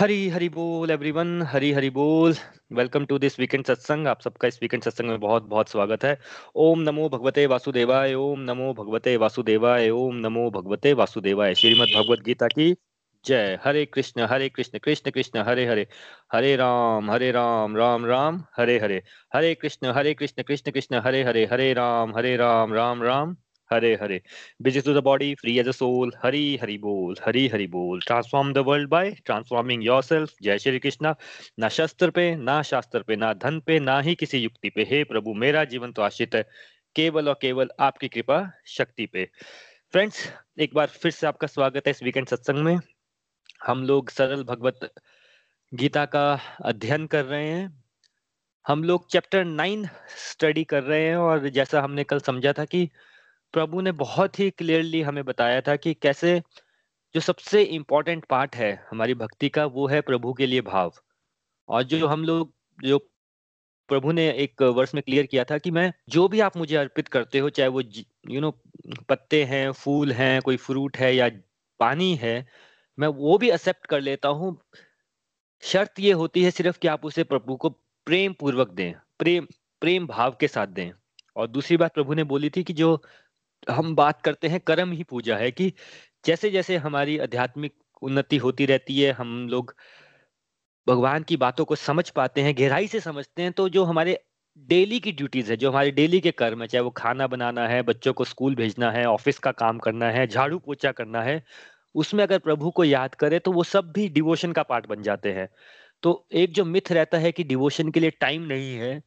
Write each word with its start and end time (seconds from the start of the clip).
हरी 0.00 0.28
हरी 0.28 0.48
बोल 0.48 0.90
एवरीवन 0.90 1.42
हरी 1.42 1.72
हरी 1.72 1.90
बोल। 1.90 2.34
Welcome 2.72 3.04
to 3.04 3.18
this 3.18 3.40
weekend 3.40 3.64
सत्संग 3.64 4.06
आप 4.06 4.20
सबका 4.20 4.48
इस 4.48 4.58
वीकेंड 4.62 4.82
सत्संग 4.82 5.08
में 5.08 5.20
बहुत 5.20 5.42
बहुत 5.42 5.68
स्वागत 5.68 6.04
है। 6.04 6.18
ओम 6.54 6.80
नमो 6.80 7.08
भगवते 7.08 7.46
वासुदेवाय, 7.46 8.14
ओम 8.14 8.40
नमो 8.40 8.72
भगवते 8.72 9.16
वासुदेवाय, 9.16 9.90
ओम 9.90 10.16
नमो 10.16 10.50
भगवते 10.50 10.92
वासुदेवाय। 10.92 11.54
श्रीमद् 11.54 11.94
भगवत 11.96 12.20
गीता 12.20 12.46
की 12.46 12.76
जय। 13.24 13.58
Hare 13.64 13.84
Krishna 13.86 14.20
Hare 14.20 14.48
Krishna 14.48 14.78
Krishna 14.78 15.10
Krishna, 15.10 15.38
Hare 15.38 15.66
Hare. 15.66 15.86
Hare 16.32 16.56
Ram 16.56 17.10
Hare 17.10 17.30
Ram 17.30 17.76
Ram 17.76 18.06
Ram, 18.06 18.44
Hare 18.56 18.78
Hare. 18.78 19.02
Hare 19.34 19.54
Krishna 19.54 19.86
Hare 19.86 20.14
Krishna 20.14 20.42
Krishna 20.42 20.70
Krishna, 20.70 21.00
Hare 21.04 21.22
Hare. 21.24 21.44
Hare 21.52 21.72
Ram 21.72 22.16
Hare 22.16 22.36
Ram 22.36 22.74
Ram 22.74 23.02
Ram. 23.02 23.36
Hare 23.72 23.94
Hare. 24.02 24.22
Busy 24.62 24.82
to 24.82 24.88
the 24.88 25.02
body, 25.02 25.34
free 25.34 25.64
as 25.64 25.68
a 25.68 25.82
soul, 25.82 26.10
हरी 26.24 26.56
हरि 26.56 26.78
बोल, 26.78 27.16
हरी 27.26 27.48
हरि 27.48 27.66
बोल। 27.66 28.00
Transform 28.00 28.52
the 28.52 28.58
world 28.58 28.88
by 28.88 29.10
transforming 29.10 29.84
yourself 29.84 30.32
जय 30.42 30.58
श्री 30.58 30.78
कृष्णा। 30.78 31.16
ना 31.58 31.68
शस्त्र 31.68 32.10
पे, 32.10 32.36
ना 32.36 32.62
शास्त्र 32.62 33.02
पे, 33.02 33.16
ना 33.16 33.32
धन 33.32 33.60
पे, 33.60 33.80
ना 33.80 34.00
ही 34.00 34.14
किसी 34.14 34.38
युक्ति 34.38 34.70
पे। 34.70 34.82
हे 34.82 35.04
प्रभु, 35.04 35.34
मेरा 35.34 35.64
जीवन 35.64 35.92
तो 35.92 36.02
आश्रित 36.02 36.34
है। 36.34 36.48
केवल 36.96 37.28
और 37.28 37.38
केवल 37.42 37.68
आपकी 37.80 38.08
कृपा 38.08 38.50
शक्ति 38.66 39.06
पे। 39.06 39.30
फ्रेंड्स 39.92 40.32
एक 40.58 40.74
बार 40.74 40.86
फिर 40.86 41.12
से 41.12 41.26
आपका 41.26 41.46
स्वागत 41.46 41.82
है 41.86 41.90
इस 41.90 42.02
वीकेंड 42.02 42.28
सत्संग 42.28 42.58
में। 42.58 42.78
हम 43.66 43.84
लोग 43.84 44.10
सरल 44.10 44.42
भगवत 44.44 44.94
गीता 45.74 46.04
का 46.04 46.40
अध्ययन 46.64 47.06
कर 47.06 47.24
रहे 47.24 47.46
हैं। 47.46 47.84
हम 48.68 48.84
लोग 48.84 49.10
चैप्टर 49.10 49.44
नाइन 49.44 49.88
स्टडी 50.30 50.64
कर 50.64 50.82
रहे 50.82 51.06
हैं 51.06 51.16
और 51.16 51.48
जैसा 51.48 51.80
हमने 51.80 52.04
कल 52.04 52.20
समझा 52.20 52.52
था 52.52 52.64
कि 52.64 52.90
प्रभु 53.52 53.80
ने 53.80 53.92
बहुत 53.92 54.38
ही 54.38 54.50
क्लियरली 54.50 55.02
हमें 55.02 55.24
बताया 55.24 55.60
था 55.60 55.76
कि 55.76 55.94
कैसे 55.94 56.42
जो 57.14 57.20
सबसे 57.20 57.62
इम्पोर्टेंट 57.62 58.24
पार्ट 58.24 58.56
है 58.56 58.86
हमारी 58.90 59.14
भक्ति 59.14 59.48
का, 59.48 59.64
वो 59.66 59.86
है 59.86 60.00
प्रभु 60.00 60.32
के 60.32 60.46
लिए 60.46 60.60
भाव। 60.60 60.92
और 61.68 61.82
जो 61.82 62.06
हम 62.06 62.24
लोग, 62.24 62.54
जो 62.82 62.98
प्रभु 63.88 64.12
ने 64.12 64.30
एक 64.32 64.62
वर्ष 64.62 64.94
में 64.94 65.02
क्लियर 65.02 65.26
किया 65.26 65.44
था 65.44 65.58
कि 65.58 65.70
मैं, 65.70 65.92
जो 66.08 66.28
भी 66.28 66.40
आप 66.40 66.56
मुझे 66.56 66.76
अर्पित 66.76 67.08
करते 67.08 67.38
हो, 67.38 67.50
चाहे 67.50 67.68
वो 67.68 67.82
यू 68.30 68.40
नो 68.40 68.50
पत्ते 69.08 69.44
हैं, 69.44 69.72
फूल 69.72 70.12
हैं, 70.12 70.40
कोई 70.42 70.56
फ्रूट 70.56 70.96
है 70.96 71.16
या 71.16 71.30
पानी 71.80 72.14
है, 72.14 72.46
मैं 72.98 73.08
वो 73.08 73.38
भी 73.38 73.50
एक्सेप्ट 73.50 73.86
कर 73.86 74.00
लेता 74.00 74.28
हूँ। 74.28 74.58
शर्त 75.62 76.00
ये 76.00 76.12
होती 76.12 76.44
है 76.44 76.50
सिर्फ़ 76.50 76.78
कि 76.78 76.88
आप 76.88 77.04
उसे 77.04 77.24
प्रभु 77.24 77.56
को 77.56 77.68
प्रेम 78.06 78.32
पूर्वक 78.32 78.70
दें, 78.70 78.94
प्रेम 79.18 79.46
प्रेम 79.80 80.06
भाव 80.06 80.36
के 80.40 80.48
साथ 80.48 80.66
दें। 80.66 80.90
और 81.36 81.46
दूसरी 81.46 81.76
बात 81.76 81.94
प्रभु 81.94 82.14
ने 82.14 82.24
बोली 82.24 82.50
थी 82.50 82.64
कि 82.64 82.72
जो 82.72 83.02
हम 83.70 83.94
बात 83.94 84.22
करते 84.22 84.48
हैं 84.48 84.60
कर्म 84.60 84.92
ही 84.92 85.02
पूजा 85.02 85.36
है 85.36 85.50
कि 85.50 85.72
जैसे 86.24 86.50
जैसे 86.50 86.76
हमारी 86.76 87.18
आध्यात्मिक 87.18 87.74
उन्नति 88.02 88.36
होती 88.36 88.66
रहती 88.66 89.00
है, 89.00 89.12
हम 89.12 89.48
लोग 89.48 89.74
भगवान 90.86 91.22
की 91.22 91.36
बातों 91.36 91.64
को 91.64 91.76
समझ 91.76 92.08
पाते 92.10 92.40
हैं, 92.40 92.54
गहराई 92.58 92.86
से 92.86 93.00
समझते 93.00 93.42
हैं 93.42 93.52
तो 93.52 93.68
जो 93.68 93.84
हमारे 93.84 94.18
डेली 94.68 95.00
की 95.00 95.12
ड्यूटीज़ 95.12 95.50
है, 95.50 95.56
जो 95.56 95.70
हमारे 95.70 95.90
डेली 95.90 96.20
के 96.20 96.30
कर्म 96.30 96.62
है, 96.62 96.68
चाहे 96.68 96.82
वो 96.82 96.90
खाना 96.90 97.26
बनाना 97.26 97.66
है, 97.68 97.82
बच्चों 97.82 98.12
को 98.12 98.24
स्कूल 98.24 98.54
भेजना 98.54 98.90
है, 98.90 99.04
ऑफ़िस 99.06 99.38
का 99.38 99.52
काम 99.52 99.78
करना 99.78 100.10
है, 100.10 100.26
झाड़ू 100.26 100.58
पोछा 100.58 100.92
करना 100.92 101.22
है, 101.22 101.42
उसमें 101.94 102.22
अगर 102.24 102.38
प्रभु 102.38 102.70
को 102.70 102.84
याद 102.84 103.14
करे 103.14 103.38
तो 103.38 103.52
वो 103.52 103.64
सब 103.64 103.92
भी 103.92 104.08
डिवोशन 104.08 104.52
का 104.52 104.62
पार्ट 104.62 104.86
बन 104.86 105.02
जाते 105.02 105.32
हैं। 105.32 105.48
तो 106.02 106.26
एक 106.32 106.52
जो 106.52 106.64
मिथ 106.64 106.92
रहता 106.92 107.18
है 107.18 107.32
कि 107.32 107.44
डिवोशन 107.44 107.90
के 107.90 108.00
लिए 108.00 108.10
टाइम 108.10 108.42
नहीं 108.42 108.74
है 108.76 109.02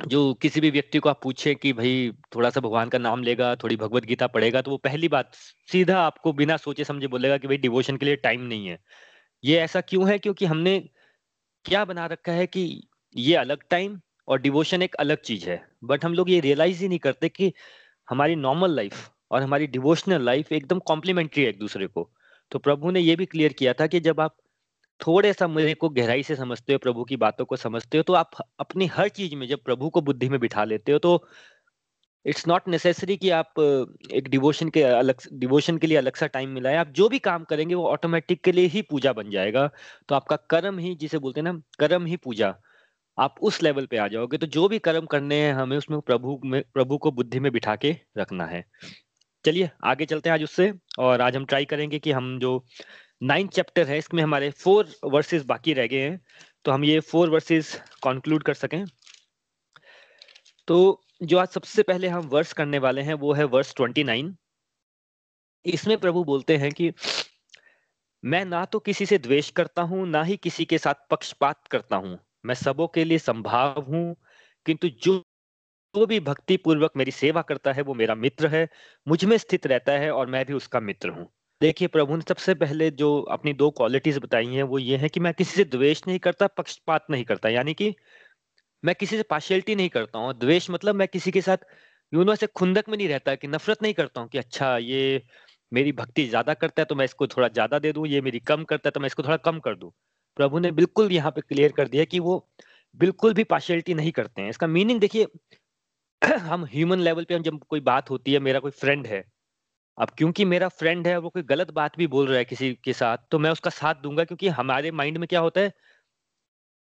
जो 0.00 0.34
किसी 0.34 0.60
भी 0.60 0.70
व्यक्ति 0.70 0.98
को 0.98 1.08
आप 1.08 1.20
पूछे 1.22 1.54
कि 1.54 1.72
भाई 1.72 2.10
थोड़ा 2.34 2.50
सा 2.50 2.60
भगवान 2.60 2.88
का 2.88 2.98
नाम 2.98 3.22
लेगा, 3.22 3.54
थोड़ी 3.56 3.76
भगवत 3.76 4.04
गीता 4.04 4.26
पढ़ेगा 4.26 4.62
तो 4.62 4.70
वो 4.70 4.76
पहली 4.76 5.08
बात 5.08 5.34
सीधा 5.72 6.00
आपको 6.00 6.32
बिना 6.32 6.56
सोचे 6.56 6.84
समझे 6.84 7.06
बोलेगा 7.06 7.38
कि 7.38 7.48
भाई 7.48 7.56
डिवोशन 7.56 7.96
के 7.96 8.06
लिए 8.06 8.16
टाइम 8.16 8.40
नहीं 8.40 8.66
है। 8.66 8.78
ये 9.44 9.58
ऐसा 9.58 9.80
क्यों 9.80 10.08
है? 10.10 10.18
क्योंकि 10.18 10.46
हमने 10.46 10.78
क्या 11.64 11.84
बना 11.84 12.06
रखा 12.06 12.32
है 12.32 12.46
कि 12.46 12.82
ये 13.16 13.34
अलग 13.36 13.62
टाइम 13.70 14.00
और 14.28 14.40
डिवोशन 14.40 14.82
एक 14.82 14.94
अलग 14.94 15.20
चीज़ 15.22 15.48
है। 15.50 15.62
बट 15.84 16.04
हम 16.04 16.14
लोग 16.14 16.30
ये 16.30 16.40
रियलाइज़ 16.40 16.82
ही 16.82 16.88
नहीं 16.88 16.98
करते 16.98 17.28
कि 17.28 17.52
हमारी 18.08 18.36
नॉर्मल 18.36 18.76
लाइफ 18.76 19.10
और 19.30 19.42
हमारी 19.42 19.66
डिवोशनल 19.66 20.22
लाइफ 20.22 20.52
एकदम 20.52 20.78
कॉम्प्लीमेंट्री 20.78 21.42
है 21.42 21.48
एक 21.48 21.58
दूसरे 21.58 21.86
को। 21.86 22.10
तो 22.50 22.58
प्रभु 22.58 22.90
ने 22.90 23.00
ये 23.00 23.16
भी 23.16 23.26
क्लियर 23.26 23.52
किया 23.52 23.72
था 23.72 23.86
कि 23.86 24.00
जब 24.00 24.20
आप 24.20 24.36
थोड़े 25.00 25.32
सा 25.32 25.46
मेरे 25.48 25.74
को 25.74 25.88
गहराई 25.90 26.22
से 26.22 26.36
समझते 26.36 26.72
हो, 26.72 26.78
प्रभु 26.78 27.04
की 27.04 27.16
बातों 27.18 27.44
को 27.44 27.56
समझते 27.56 27.98
हो 27.98 28.02
तो 28.02 28.12
आप 28.14 28.30
अपनी 28.60 28.86
हर 28.88 29.08
चीज़ 29.10 29.34
में 29.34 29.46
जब 29.48 29.62
प्रभु 29.64 29.90
को 29.90 30.00
बुद्धि 30.02 30.28
में 30.28 30.38
बिठा 30.40 30.64
लेते 30.64 30.92
हो 30.92 30.98
तो 30.98 31.24
इट्स 32.26 32.46
नॉट 32.48 32.68
नेसेसरी 32.68 33.16
कि 33.16 33.30
आप 33.30 33.60
एक 34.12 34.28
डिवोशन 34.28 34.68
के 34.68 34.82
अलग 34.82 35.20
डिवोशन 35.34 35.78
के 35.78 35.86
लिए 35.86 35.96
अलग 35.96 36.16
सा 36.16 36.26
टाइम 36.26 36.50
मिला 36.50 36.70
है। 36.70 36.76
आप 36.76 36.88
जो 36.90 37.08
भी 37.08 37.18
काम 37.18 37.44
करेंगे, 37.44 37.74
वो 37.74 37.86
ऑटोमेटिक 37.88 38.42
के 38.44 38.52
लिए 38.52 38.66
ही 38.66 38.82
पूजा 38.82 39.12
बन 39.12 39.30
जाएगा। 39.30 39.66
तो 40.08 40.14
आपका 40.14 40.36
कर्म 40.50 40.78
ही, 40.78 40.94
जिसे 40.94 41.18
बोलते 41.18 41.40
हैं 41.40 41.44
ना, 41.44 41.60
कर्म 41.78 42.06
ही 42.06 42.16
पूजा। 42.16 42.54
आप 43.18 43.34
उस 43.42 43.62
लेवल 43.62 43.86
पे 43.86 43.96
आ 43.96 44.06
जाओगे 44.08 44.38
तो 44.38 44.46
जो 44.48 44.68
भी 44.68 44.78
कर्म 44.80 45.06
करने 45.06 45.34
हैं, 45.36 45.52
हमें 45.54 45.76
उसमें 45.76 46.00
प्रभु 46.00 46.40
में, 46.44 46.62
प्रभु 46.74 46.98
को 46.98 47.10
बुद्धि 47.12 47.40
में 47.40 47.50
बिठा 47.52 47.76
के 47.76 47.94
रखना 48.18 48.46
है। 48.46 48.64
चलिए, 49.44 49.70
आगे 49.84 50.06
चलते 50.06 50.28
हैं 50.30 50.34
आज 50.34 50.42
उससे, 50.44 50.72
और 50.98 51.20
आज 51.20 51.36
हम 51.36 51.44
ट्राई 51.44 51.64
करेंगे 51.64 51.98
कि 51.98 52.12
हम 52.12 52.38
जो 52.38 52.64
नाइन्थ 53.20 53.52
चैप्टर 53.52 53.86
है, 53.88 53.98
इसमें 53.98 54.22
हमारे 54.22 54.50
फोर 54.52 54.94
वर्सेस 55.04 55.44
बाकी 55.44 55.72
रह 55.74 55.86
गए 55.86 56.00
हैं 56.00 56.20
तो 56.64 56.72
हम 56.72 56.84
ये 56.84 57.00
फोर 57.02 57.30
वर्सेस 57.30 57.74
कंक्लूड 58.02 58.42
कर 58.42 58.54
सकें। 58.54 58.84
तो 60.68 61.00
जो 61.22 61.38
आज 61.38 61.48
सबसे 61.48 61.82
पहले 61.82 62.08
हम 62.08 62.26
वर्स 62.28 62.52
करने 62.52 62.78
वाले 62.78 63.02
हैं, 63.02 63.14
वो 63.14 63.32
है 63.32 63.44
वर्स 63.46 63.74
ट्वेंटी 63.76 64.04
नाइन। 64.04 64.36
इसमें 65.64 65.96
प्रभु 65.98 66.24
बोलते 66.24 66.56
हैं 66.56 66.70
कि, 66.72 66.92
मैं 68.22 68.44
ना 68.44 68.64
तो 68.64 68.78
किसी 68.80 69.06
से 69.06 69.18
द्वेष 69.18 69.50
करता 69.50 69.82
हूँ, 69.82 70.06
ना 70.08 70.22
ही 70.22 70.36
किसी 70.36 70.64
के 70.64 70.78
साथ 70.78 71.08
पक्षपात 71.10 71.66
करता 71.66 71.96
हूँ। 71.96 72.18
मैं 72.46 72.54
सबों 72.54 72.86
के 72.88 73.04
लिए 73.04 73.18
संभाव 73.18 73.80
हूँ, 73.88 74.14
किंतु 74.66 74.88
जो 74.88 75.22
जो 75.94 76.06
भी 76.06 76.18
भक्ति 76.20 76.56
पूर्वक 76.56 76.92
मेरी 76.96 77.10
सेवा 77.10 77.42
करता 77.42 77.72
है, 77.72 77.82
वो 77.82 77.94
मेरा 77.94 78.14
मित्र 78.16 78.48
है, 78.48 78.68
मुझमें 79.06 79.36
स्थित 79.38 79.66
रहता 79.66 79.92
है 79.92 80.10
और 80.10 80.26
मैं 80.26 80.44
भी 80.46 80.52
उसका 80.52 80.80
मित्र 80.80 81.08
हूँ। 81.08 81.28
देखिए 81.60 81.88
प्रभु 81.88 82.16
ने 82.16 82.22
सबसे 82.28 82.54
पहले 82.54 82.90
जो 82.92 83.08
अपनी 83.30 83.52
दो 83.52 83.70
क्वालिटीज 83.70 84.18
बताई 84.18 84.46
हैं, 84.46 84.62
वो 84.62 84.78
ये 84.78 84.96
है 84.96 85.08
कि 85.08 85.20
मैं 85.20 85.32
किसी 85.34 85.56
से 85.56 85.64
द्वेष 85.66 86.02
नहीं 86.08 86.18
करता, 86.18 86.46
पक्षपात 86.48 87.06
नहीं 87.10 87.24
करता। 87.24 87.48
यानी 87.48 87.74
कि 87.74 87.94
मैं 88.82 88.94
किसी 88.94 89.16
से 89.16 89.22
पार्शियलिटी 89.22 89.74
नहीं 89.74 89.88
करता 89.88 90.18
हूँ। 90.18 90.32
द्वेष 90.38 90.68
मतलब 90.70 90.94
मैं 90.94 91.08
किसी 91.08 91.30
के 91.30 91.40
साथ 91.40 91.64
यूनो 92.12 92.34
से 92.34 92.46
खुंदक 92.48 92.88
में 92.88 92.96
नहीं 92.98 93.08
रहता 93.08 93.34
कि 93.34 93.48
नफरत 93.48 93.82
नहीं 93.82 93.94
करता 93.94 94.20
हूँ 94.20 94.28
कि 94.28 94.38
अच्छा 94.38 94.76
ये 94.78 95.22
मेरी 95.72 95.92
भक्ति 95.92 96.26
ज़्यादा 96.26 96.54
करता 96.54 96.82
है 96.82 96.86
तो 96.86 96.94
मैं 96.94 97.04
इसको 97.04 97.26
थोड़ा 97.26 97.48
ज़्यादा 97.48 97.78
दे 97.78 97.92
दूँ, 97.92 98.06
ये 98.06 98.20
मेरी 98.20 98.38
कम 98.40 98.64
करता 98.64 98.88
है 98.88 98.90
तो 98.90 99.00
मैं 99.00 99.06
इसको 99.06 99.22
थोड़ा 99.22 99.36
कम 99.38 99.58
कर 99.60 99.74
दूँ। 99.74 99.90
प्रभु 100.36 100.58
ने 100.58 100.70
बिल्कुल 100.72 101.12
यहाँ 101.12 101.30
पे 101.30 101.40
क्लियर 101.40 101.72
कर 101.72 101.88
दिया 101.88 102.04
कि 102.04 102.18
वो 102.20 102.46
बिल्कुल 102.96 103.34
भी 103.34 103.44
पार्शियलिटी 103.46 103.94
नहीं 103.94 104.12
करते 104.12 104.42
हैं। 104.42 104.50
इसका 104.50 104.66
मीनिंग 104.66 105.00
देखिए, 105.00 105.26
हम 106.22 106.64
ह्यूमन 106.64 106.98
लेवल 107.00 107.24
पे 107.24 107.34
हम 107.34 107.42
जब 107.42 107.58
कोई 107.68 107.80
बात 107.82 108.10
होती 108.10 108.32
है, 108.32 108.38
मेरा 108.40 108.60
कोई 108.60 108.70
फ्रेंड 108.72 109.06
है 109.06 109.24
अब 109.98 110.10
क्योंकि 110.10 110.44
मेरा 110.44 110.68
फ्रेंड 110.68 111.06
है, 111.06 111.16
वो 111.18 111.28
कोई 111.30 111.42
गलत 111.42 111.70
बात 111.70 111.96
भी 111.98 112.06
बोल 112.06 112.26
रहा 112.28 112.38
है 112.38 112.44
किसी 112.44 112.74
के 112.84 112.92
साथ 112.92 113.18
तो 113.30 113.38
मैं 113.38 113.50
उसका 113.50 113.70
साथ 113.70 113.94
दूँगा 113.94 114.24
क्योंकि 114.24 114.48
हमारे 114.48 114.90
माइंड 114.90 115.18
में 115.18 115.28
क्या 115.28 115.40
होता 115.40 115.60
है? 115.60 115.72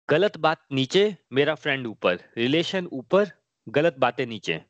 गलत 0.08 0.36
बात 0.36 0.64
नीचे, 0.72 1.16
मेरा 1.32 1.54
फ्रेंड 1.54 1.86
ऊपर। 1.86 2.18
रिलेशन 2.36 2.86
ऊपर, 2.86 3.30
गलत 3.68 3.96
बातें 3.98 4.26
नीचे। 4.26 4.60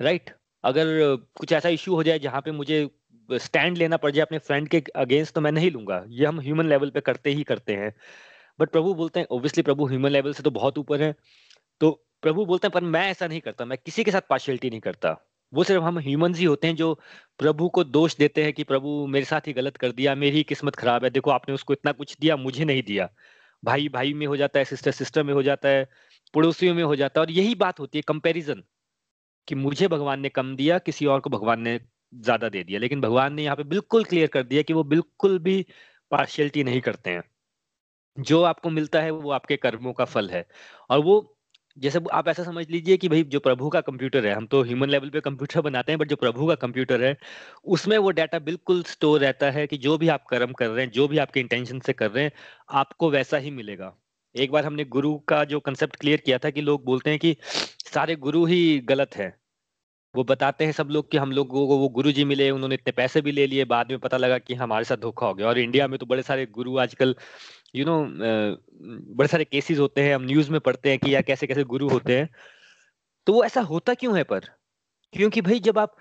राइट 0.00 0.30
अगर 0.64 0.86
कुछ 1.34 1.52
ऐसा 1.52 1.68
इश्यू 1.68 1.94
हो 1.94 2.02
जाए 2.02 2.18
जहाँ 2.18 2.40
पे 2.40 2.50
मुझे 2.50 2.88
स्टैंड 3.30 3.76
लेना 3.78 3.96
पड़ 3.96 4.10
जाए 4.10 4.22
अपने 4.22 4.38
फ्रेंड 4.38 4.68
के 4.68 4.82
अगेंस्ट 4.96 5.34
तो 5.34 5.40
मैं 5.40 5.52
नहीं 5.52 5.70
लूँगा। 5.70 6.04
ये 6.08 6.26
हम 6.26 6.40
ह्यूमन 6.40 6.68
लेवल 6.68 6.90
पे 6.90 7.00
करते 7.00 7.30
ही 7.30 7.42
करते 7.42 7.74
हैं। 7.74 7.94
बट 8.60 8.70
प्रभु 8.70 8.94
बोलते 8.94 9.20
हैं 9.20 9.26
ओब्वियसली 9.30 9.62
प्रभु 9.62 9.86
ह्यूमन 9.86 10.10
लेवल 10.10 10.32
से 10.32 10.42
तो 10.42 10.50
बहुत 10.50 10.78
ऊपर 10.78 11.02
है। 11.02 11.14
तो 11.80 11.90
प्रभु 12.22 12.44
बोलते 12.46 12.66
हैं, 12.66 12.72
पर 12.72 12.80
मैं 12.80 13.10
ऐसा 13.10 13.26
नहीं 13.26 13.40
करता। 13.40 13.64
मैं 13.64 13.78
किसी 13.78 14.04
के 14.04 14.10
साथ 14.10 14.20
पार्शियलिटी 14.30 14.70
नहीं 14.70 14.80
करता। 14.80 15.27
वो 15.52 15.64
सिर्फ़ 15.64 15.82
हम 15.84 15.98
ह्यूमंस 15.98 16.38
ही 16.38 16.44
होते 16.44 16.66
हैं 16.66 16.76
जो 16.76 16.94
प्रभु 17.38 17.68
को 17.70 17.84
दोष 17.84 18.16
देते 18.16 18.44
हैं 18.44 18.52
कि 18.52 18.64
प्रभु 18.64 19.06
मेरे 19.06 19.24
साथ 19.24 19.46
ही 19.46 19.52
गलत 19.52 19.76
कर 19.76 19.92
दिया, 19.92 20.14
मेरी 20.14 20.42
किस्मत 20.44 20.76
खराब 20.76 21.04
है। 21.04 21.10
देखो, 21.10 21.30
आपने 21.30 21.54
उसको 21.54 21.72
इतना 21.72 21.92
कुछ 21.92 22.16
दिया, 22.20 22.36
मुझे 22.36 22.64
नहीं 22.64 22.82
दिया। 22.82 23.08
भाई 23.62 23.88
भाई 23.88 24.12
में 24.14 24.26
हो 24.26 24.36
जाता 24.36 24.58
है 24.58 24.64
सिस्टर 24.64 24.90
सिस्टर 24.92 25.22
में 25.22 25.32
हो 25.34 25.42
जाता 25.42 25.68
है, 25.68 25.88
पड़ोसियों 26.34 26.74
में 26.74 26.82
हो 26.82 26.96
जाता 26.96 27.20
है 27.20 27.26
और 27.26 27.32
यही 27.32 27.54
बात 27.54 27.80
होती 27.80 27.98
है 27.98 28.02
कंपैरिजन 28.08 28.62
कि 29.48 29.54
मुझे 29.54 29.88
भगवान 29.88 30.20
ने 30.20 30.28
कम 30.28 30.56
दिया, 30.56 30.78
किसी 30.78 31.06
और 31.06 31.20
को 31.20 31.30
भगवान 31.30 31.60
ने 31.60 31.80
ज़्यादा 32.14 32.48
दे 32.48 32.64
दिया। 32.64 32.80
लेकिन 32.80 33.00
भगवान 33.00 33.34
ने 33.34 33.44
यहाँ 33.44 33.56
पे 33.56 33.64
बिल्कुल 33.64 34.04
क्लियर 34.04 34.28
कर 34.28 34.42
दिया 34.42 34.62
कि 34.62 34.72
वो 34.72 34.84
बिल्कुल 34.86 35.38
भी 35.38 35.64
पार्शियलिटी 36.10 36.64
नहीं 36.64 36.80
करते 36.80 37.10
हैं। 37.10 37.22
जो 38.16 38.42
आपको 38.42 38.70
मिलता 38.70 39.00
है, 39.02 39.10
वो 39.10 39.30
आपके 39.30 39.56
कर्मों 39.56 39.92
का 39.92 40.04
फल 40.04 40.30
है। 40.30 40.46
और 40.90 40.98
वो 41.00 41.37
जैसे 41.78 42.00
आप 42.12 42.28
ऐसा 42.28 42.44
समझ 42.44 42.70
लीजिए 42.70 42.96
कि 42.96 43.08
भाई 43.08 43.22
जो 43.22 43.40
प्रभु 43.40 43.68
का 43.68 43.80
कंप्यूटर 43.80 44.26
है, 44.26 44.34
हम 44.34 44.46
तो 44.46 44.62
ह्यूमन 44.62 44.88
लेवल 44.88 45.10
पे 45.10 45.20
कंप्यूटर 45.20 45.60
बनाते 45.60 45.92
हैं 45.92 45.98
बट 45.98 46.08
जो 46.08 46.16
प्रभु 46.16 46.46
का 46.46 46.54
कंप्यूटर 46.54 47.02
है, 47.04 47.16
उसमें 47.64 47.98
वो 47.98 48.10
डाटा 48.10 48.38
बिल्कुल 48.38 48.82
स्टोर 48.82 49.20
रहता 49.20 49.50
है 49.50 49.66
कि 49.66 49.76
जो 49.76 49.98
भी 49.98 50.08
आप 50.08 50.24
कर्म 50.30 50.52
कर 50.52 50.68
रहे 50.68 50.84
हैं, 50.84 50.92
जो 50.92 51.08
भी 51.08 51.18
आपके 51.18 51.40
इंटेंशन 51.40 51.80
से 51.80 51.92
कर 51.92 52.10
रहे 52.10 52.24
हैं, 52.24 52.32
आपको 52.70 53.10
वैसा 53.10 53.36
ही 53.36 53.50
मिलेगा। 53.50 53.94
एक 54.36 54.50
बार 54.52 54.64
हमने 54.64 54.84
गुरु 54.84 55.18
का 55.18 55.44
जो 55.44 55.60
कंसेप्ट 55.60 55.96
क्लियर 55.96 56.20
किया 56.20 56.38
था 56.38 56.50
कि 56.50 56.60
लोग 56.60 56.84
बोलते 56.84 57.10
हैं 57.10 57.18
कि 57.18 57.36
सारे 57.94 58.16
गुरु 58.16 58.44
ही 58.44 58.78
गलत 58.78 59.16
है। 59.16 59.38
वो 60.16 60.24
बताते 60.24 60.64
हैं 60.64 60.72
सब 60.72 60.88
लोग 60.90 61.10
कि 61.10 61.16
हम 61.16 61.32
लोगों 61.32 61.66
को 61.66 61.78
वो 61.78 61.88
गुरु 61.88 62.12
जी 62.12 62.24
मिले, 62.24 62.50
उन्होंने 62.50 62.74
इतने 62.74 62.92
पैसे 62.92 63.20
भी 63.20 63.32
ले 63.32 63.46
लिए, 63.46 63.64
बाद 63.64 63.90
में 63.90 63.98
पता 63.98 64.16
लगा 64.16 64.38
कि 64.38 64.54
हमारे 64.54 64.84
साथ 64.84 64.96
धोखा 64.96 65.26
हो 65.26 65.34
गया। 65.34 65.48
और 65.48 65.58
इंडिया 65.58 65.88
में 65.88 65.98
तो 65.98 66.06
बड़े 66.06 66.22
सारे 66.22 66.46
गुरु 66.46 66.78
आजकल 66.78 67.16
यू 67.74 67.84
नो 67.84 67.96
बड़े 69.14 69.28
सारे 69.28 69.44
केसेस 69.44 69.78
होते 69.78 70.02
हैं, 70.02 70.14
हम 70.14 70.22
न्यूज़ 70.24 70.50
में 70.52 70.60
पढ़ते 70.60 70.90
हैं 70.90 70.98
कि 70.98 71.14
या 71.14 71.20
कैसे 71.22 71.46
कैसे 71.46 71.64
गुरु 71.66 71.88
होते 71.88 72.18
हैं। 72.18 72.28
तो 73.26 73.32
वो 73.32 73.44
ऐसा 73.44 73.60
होता 73.62 73.94
क्यों 73.94 74.16
है 74.16 74.22
पर? 74.24 74.40
क्योंकि 75.14 75.40
भाई, 75.40 75.60
जब 75.60 75.78
आप 75.78 75.96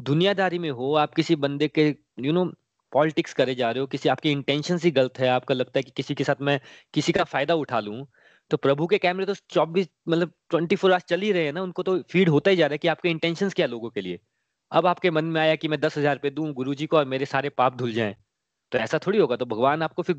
दुनियादारी 0.00 0.58
में 0.58 0.70
हो, 0.70 0.94
आप 0.96 1.14
किसी 1.14 1.36
बंदे 1.38 1.68
के 1.68 1.86
यू 2.20 2.32
नो 2.32 2.44
पॉलिटिक्स 2.92 3.34
करे 3.34 3.54
जा 3.54 3.70
रहे 3.70 3.80
हो, 3.80 3.86
किसी, 3.86 4.08
आपकी 4.08 4.30
इंटेंशन 4.30 4.78
ही 4.84 4.90
गलत 4.90 5.18
है, 5.18 5.28
आपका 5.28 5.54
लगता 5.54 5.78
है 5.78 5.82
कि 5.82 5.92
किसी 5.96 6.14
के 6.14 6.24
साथ 6.24 6.42
मैं 6.42 6.60
किसी 6.94 7.12
का 7.12 7.24
फ़ायदा 7.26 7.54
उठा 7.56 7.80
लूँ 7.80 8.06
तो 8.50 8.56
प्रभु 8.56 8.86
के 8.86 8.98
कैमरे 8.98 9.26
तो 9.26 9.34
चौबीस 9.50 9.88
मतलब 10.08 10.32
ट्वेंटी 10.50 10.76
फोर 10.76 10.90
आवर्स 10.92 11.04
चल 11.08 11.20
ही 11.20 11.30
रहे 11.32 11.44
हैं 11.44 11.52
ना, 11.52 11.62
उनको 11.62 11.82
तो 11.82 11.98
फ़ीड 12.02 12.28
होता 12.28 12.50
ही 12.50 12.56
जा 12.56 12.66
रहा 12.66 12.74
है 12.74 12.78
कि 12.78 12.88
आपके 12.88 13.08
इंटेंशन 13.10 13.50
क्या 13.50 13.66
लोगों 13.66 13.90
के 13.90 14.00
लिए। 14.00 14.18
अब 14.72 14.86
आपके 14.86 15.10
मन 15.10 15.24
में 15.26 15.40
आया 15.40 15.54
कि 15.56 15.68
मैं 15.68 15.80
दस 15.80 15.98
हज़ार 15.98 16.14
रुपये 16.14 16.30
दूँ 16.30 16.52
गुरु 16.54 16.74
को 16.86 16.96
और 16.96 17.04
मेरे 17.06 17.26
सारे 17.26 17.48
पाप 17.50 17.76
धुल 17.76 17.92
जाएँ 17.92 18.14
तो 18.72 18.78
ऐसा 18.78 18.98
थोड़ी 18.98 19.18
होगा। 19.18 19.36
तो 19.36 19.46
भगवान 19.46 19.82
आपको 19.82 20.02
फिर 20.02 20.16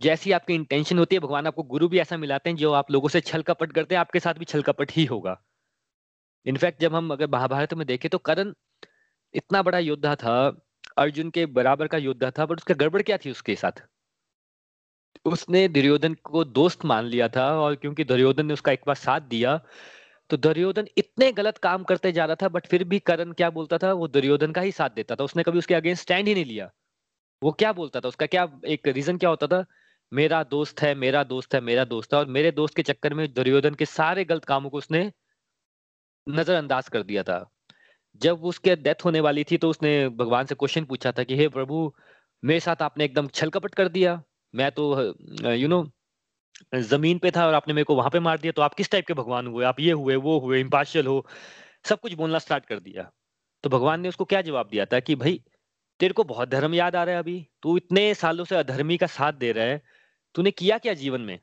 जैसी 0.00 0.32
आपकी 0.32 0.54
इंटेंशन 0.54 0.98
होती 0.98 1.16
है, 1.16 1.20
भगवान 1.20 1.46
आपको 1.46 1.62
गुरु 1.64 1.88
भी 1.88 1.98
ऐसा 1.98 2.16
मिलाते 2.16 2.50
हैं 2.50 2.56
जो 2.56 2.72
आप 2.72 2.90
लोगों 2.90 3.08
से 3.08 3.20
छल 3.20 3.42
कपट 3.42 3.72
करते 3.72 3.94
हैं, 3.94 4.00
आपके 4.00 4.20
साथ 4.20 4.34
भी 4.34 4.44
छल 4.44 4.62
कपट 4.62 4.92
ही 4.92 5.04
होगा। 5.04 5.40
इनफैक्ट 6.46 6.80
जब 6.80 6.94
हम 6.94 7.10
अगर 7.12 7.28
महाभारत 7.30 7.74
में 7.74 7.86
देखें 7.86 8.08
तो 8.10 8.18
करण 8.20 8.52
इतना 9.34 9.62
बड़ा 9.62 9.78
योद्धा 9.78 10.14
था, 10.16 10.34
अर्जुन 10.98 11.30
के 11.30 11.46
बराबर 11.48 11.86
का 11.86 11.98
योद्धा 11.98 12.30
था, 12.30 12.46
बट 12.46 12.56
उसका 12.56 12.74
गड़बड़ 12.74 13.02
क्या 13.02 13.16
थी 13.18 13.30
उसके 13.30 13.54
साथ? 13.56 13.82
उसने 15.24 15.66
दुर्योधन 15.68 16.14
को 16.24 16.44
दोस्त 16.44 16.84
मान 16.84 17.04
लिया 17.04 17.28
था 17.28 17.46
और 17.60 17.74
क्योंकि 17.76 18.04
दुर्योधन 18.04 18.46
ने 18.46 18.52
उसका 18.52 18.72
एक 18.72 18.82
बार 18.86 18.96
साथ 18.96 19.20
दिया 19.30 19.60
तो 20.30 20.36
दुर्योधन 20.36 20.86
इतने 20.98 21.30
गलत 21.32 21.58
काम 21.58 21.84
करते 21.84 22.12
जा 22.12 22.24
रहा 22.24 22.36
था, 22.42 22.48
बट 22.48 22.66
फिर 22.66 22.84
भी 22.84 22.98
करण 23.00 23.32
क्या 23.32 23.48
बोलता 23.50 23.78
था? 23.78 23.92
वो 23.92 24.08
दुर्योधन 24.08 24.52
का 24.52 24.60
ही 24.60 24.72
साथ 24.72 24.90
देता 24.90 25.14
था। 25.14 25.24
उसने 25.24 25.42
कभी 25.42 25.58
उसके 25.58 25.74
अगेंस्ट 25.74 26.02
स्टैंड 26.02 26.28
ही 26.28 26.34
नहीं 26.34 26.44
लिया। 26.44 26.70
वो 27.42 27.52
क्या 27.52 27.72
बोलता 27.72 28.00
था? 28.00 28.08
उसका 28.08 28.26
क्या 28.26 28.46
एक 28.66 28.88
रीजन 28.88 29.18
क्या 29.18 29.30
होता 29.30 29.46
था? 29.46 29.64
मेरा 30.12 30.42
दोस्त 30.44 30.80
है, 30.82 30.94
मेरा 30.94 31.22
दोस्त 31.24 31.54
है, 31.54 31.60
मेरा 31.60 31.84
दोस्त 31.84 32.14
है 32.14 32.20
और 32.20 32.26
मेरे 32.26 32.50
दोस्त 32.50 32.76
के 32.76 32.82
चक्कर 32.82 33.14
में 33.14 33.32
दुर्योधन 33.32 33.74
के 33.74 33.86
सारे 33.86 34.24
गलत 34.24 34.44
कामों 34.44 34.70
को 34.70 34.78
उसने 34.78 35.10
नजरअंदाज 36.26 36.88
कर 36.88 37.02
दिया 37.02 37.22
था। 37.22 37.38
जब 38.20 38.44
उसके 38.44 38.76
डेथ 38.76 39.04
होने 39.04 39.20
वाली 39.20 39.44
थी 39.44 39.56
तो 39.58 39.70
उसने 39.70 40.08
भगवान 40.08 40.46
से 40.46 40.54
क्वेश्चन 40.54 40.84
पूछा 40.84 41.12
था 41.12 41.22
कि, 41.22 41.36
हे 41.36 41.48
प्रभु, 41.48 41.92
मेरे 42.42 42.60
साथ 42.60 42.82
आपने 42.82 43.04
एकदम 43.04 43.28
छल 43.28 43.50
कपट 43.50 43.74
कर 43.74 43.88
दिया। 43.88 44.22
मैं 44.54 44.70
तो 44.72 44.84
यू 45.52 45.68
नो 45.68 45.84
ज़मीन 46.74 47.18
पे 47.18 47.30
था 47.30 47.46
और 47.46 47.54
आपने 47.54 47.74
मेरे 47.74 47.84
को 47.84 47.94
वहाँ 47.96 48.10
पे 48.10 48.20
मार 48.20 48.38
दिया 48.38 48.52
तो 48.52 48.62
आप 48.62 48.74
किस 48.74 48.90
टाइप 48.90 49.06
के 49.06 49.14
भगवान 49.14 49.46
हुए? 49.46 49.64
आप 49.64 49.80
ये 49.80 49.92
हुए, 49.92 50.16
वो 50.16 50.38
हुए 50.40 50.60
इम्पार्शियल 50.60 51.06
हो, 51.06 51.26
सब 51.84 52.00
कुछ 52.00 52.12
बोलना 52.14 52.38
स्टार्ट 52.38 52.66
कर 52.66 52.80
दिया। 52.80 53.10
तो 53.64 53.70
भगवान 53.70 54.00
ने 54.00 54.08
उसको 54.08 54.24
क्या 54.24 54.40
जवाब 54.42 54.68
दिया 54.68 54.84
था 54.86 55.00
कि, 55.00 55.14
भाई, 55.14 55.40
तेरे 56.00 56.12
को 56.12 56.24
बहुत 56.24 56.48
धर्म 56.48 56.74
याद 56.74 56.96
आ 56.96 57.04
रहा 57.04 57.14
है 57.14 57.20
अभी। 57.20 57.46
तू 57.62 57.76
इतने 57.76 58.14
सालों 58.14 58.44
से 58.44 58.56
अधर्मी 58.56 58.96
का 58.96 59.06
साथ 59.06 59.32
दे 59.34 59.52
रहा 59.52 59.64
है 59.64 59.82
तूने 60.38 60.50
किया 60.50 60.78
क्या 60.78 60.94
जीवन 60.94 61.20
में? 61.20 61.38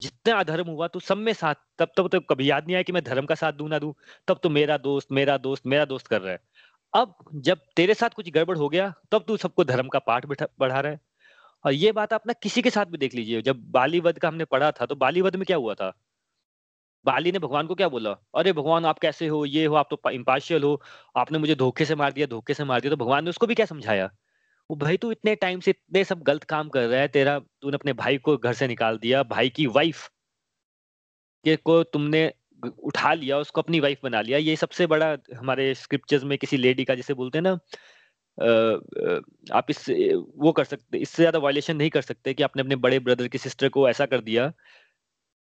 जितना 0.00 0.34
अधर्म 0.36 0.68
हुआ 0.68 0.86
तो 0.88 1.00
सब 1.00 1.18
में 1.18 1.32
साथ, 1.32 1.54
तब 1.78 1.92
तब 1.96 2.08
तो 2.08 2.20
कभी 2.20 2.50
याद 2.50 2.66
नहीं 2.66 2.74
आया 2.76 2.82
कि 2.82 2.92
मैं 2.92 3.02
धर्म 3.04 3.26
का 3.26 3.34
साथ 3.34 3.52
दू 3.52 3.68
ना 3.68 3.78
दू? 3.78 3.94
तब 4.28 4.40
तो 4.42 4.50
मेरा 4.50 4.76
दोस्त 4.78 5.12
मेरा 5.12 5.36
दोस्त 5.38 5.66
मेरा 5.66 5.84
दोस्त 5.84 6.06
कर 6.06 6.20
रहा 6.22 6.32
है। 6.32 6.40
अब 6.94 7.14
जब 7.34 7.60
तेरे 7.76 7.94
साथ 7.94 8.10
कुछ 8.10 8.30
गड़बड़ 8.30 8.56
हो 8.58 8.68
गया, 8.68 8.92
तब 9.12 9.24
तू 9.28 9.36
सबको 9.36 9.64
धर्म 9.64 9.88
का 9.88 9.98
पाठ 9.98 10.26
बढ़ा 10.26 10.80
रहा 10.80 10.92
है। 10.92 11.00
और 11.64 11.72
ये 11.72 11.92
बात 11.92 12.12
आप 12.12 12.26
ना 12.26 12.32
किसी 12.32 12.62
के 12.62 12.70
साथ 12.70 12.86
भी 12.86 12.98
देख 12.98 13.14
लीजिए। 13.14 13.42
जब 13.42 13.70
बालीवध 13.70 14.18
का 14.18 14.28
हमने 14.28 14.44
पढ़ा 14.44 14.70
था 14.72 14.86
तो 14.86 14.94
बालीवध 14.96 15.36
में 15.36 15.44
क्या 15.46 15.56
हुआ 15.56 15.74
था? 15.74 15.92
बाली 17.04 17.32
ने 17.32 17.38
भगवान 17.38 17.66
को 17.66 17.74
क्या 17.74 17.88
बोला? 17.88 18.10
अरे 18.34 18.52
भगवान, 18.52 18.84
आप 18.84 18.98
कैसे 18.98 19.26
हो? 19.26 19.44
ये 19.46 19.64
हो, 19.66 19.74
आप 19.74 19.88
तो 19.90 20.10
इम्पार्शियल 20.10 20.62
हो। 20.62 20.80
आपने 21.16 21.38
मुझे 21.38 21.54
धोखे 21.54 21.84
से 21.84 21.94
मार 21.94 22.12
दिया, 22.12 22.26
धोखे 22.26 22.54
से 22.54 22.64
मार 22.64 22.80
दिया। 22.80 22.90
तो 22.90 22.96
भगवान 22.96 23.24
ने 23.24 23.30
उसको 23.30 23.46
भी 23.46 23.54
क्या 23.54 23.66
समझाया? 23.66 24.10
वो 24.70 24.76
भाई 24.76 24.96
तू 24.96 25.10
इतने 25.12 25.34
टाइम 25.36 25.60
से 25.60 25.70
इतने 25.70 26.04
सब 26.04 26.22
गलत 26.24 26.44
काम 26.46 26.68
कर 26.68 26.86
रहा 26.86 27.00
है, 27.00 27.08
तेरा 27.08 27.38
तूने 27.38 27.76
अपने 27.76 27.92
भाई 27.94 28.18
को 28.18 28.36
घर 28.38 28.52
से 28.54 28.68
निकाल 28.68 28.98
दिया, 28.98 29.22
भाई 29.24 29.48
की 29.50 29.66
वाइफ 29.68 30.08
के 31.44 31.56
को 31.58 31.82
तुमने 31.84 32.32
उठा 32.62 33.12
लिया, 33.14 33.38
उसको 33.38 33.60
अपनी 33.62 33.80
वाइफ 33.80 34.00
बना 34.02 34.20
लिया। 34.22 34.38
ये 34.40 34.56
सबसे 34.56 34.86
बड़ा 34.88 35.16
हमारे 35.36 35.74
स्क्रिप्चर्स 35.76 36.24
में 36.24 36.36
किसी 36.38 36.56
लेडी 36.56 36.84
का 36.84 36.94
जैसे 36.94 37.14
बोलते 37.14 37.38
हैं 37.38 37.42
ना 37.42 37.52
आप 39.52 39.66
इस 39.70 39.84
वो 40.36 40.52
कर 40.52 40.64
सकते, 40.64 40.98
इससे 40.98 41.22
ज़्यादा 41.22 41.38
वायलेशन 41.38 41.76
नहीं 41.76 41.90
कर 41.90 42.02
सकते 42.02 42.34
कि 42.34 42.42
आपने 42.42 42.62
अपने 42.62 42.76
बड़े 42.78 42.98
ब्रदर 43.00 43.28
की 43.28 43.38
सिस्टर 43.38 43.68
को 43.68 43.88
ऐसा 43.88 44.06
कर 44.06 44.20
दिया। 44.22 44.52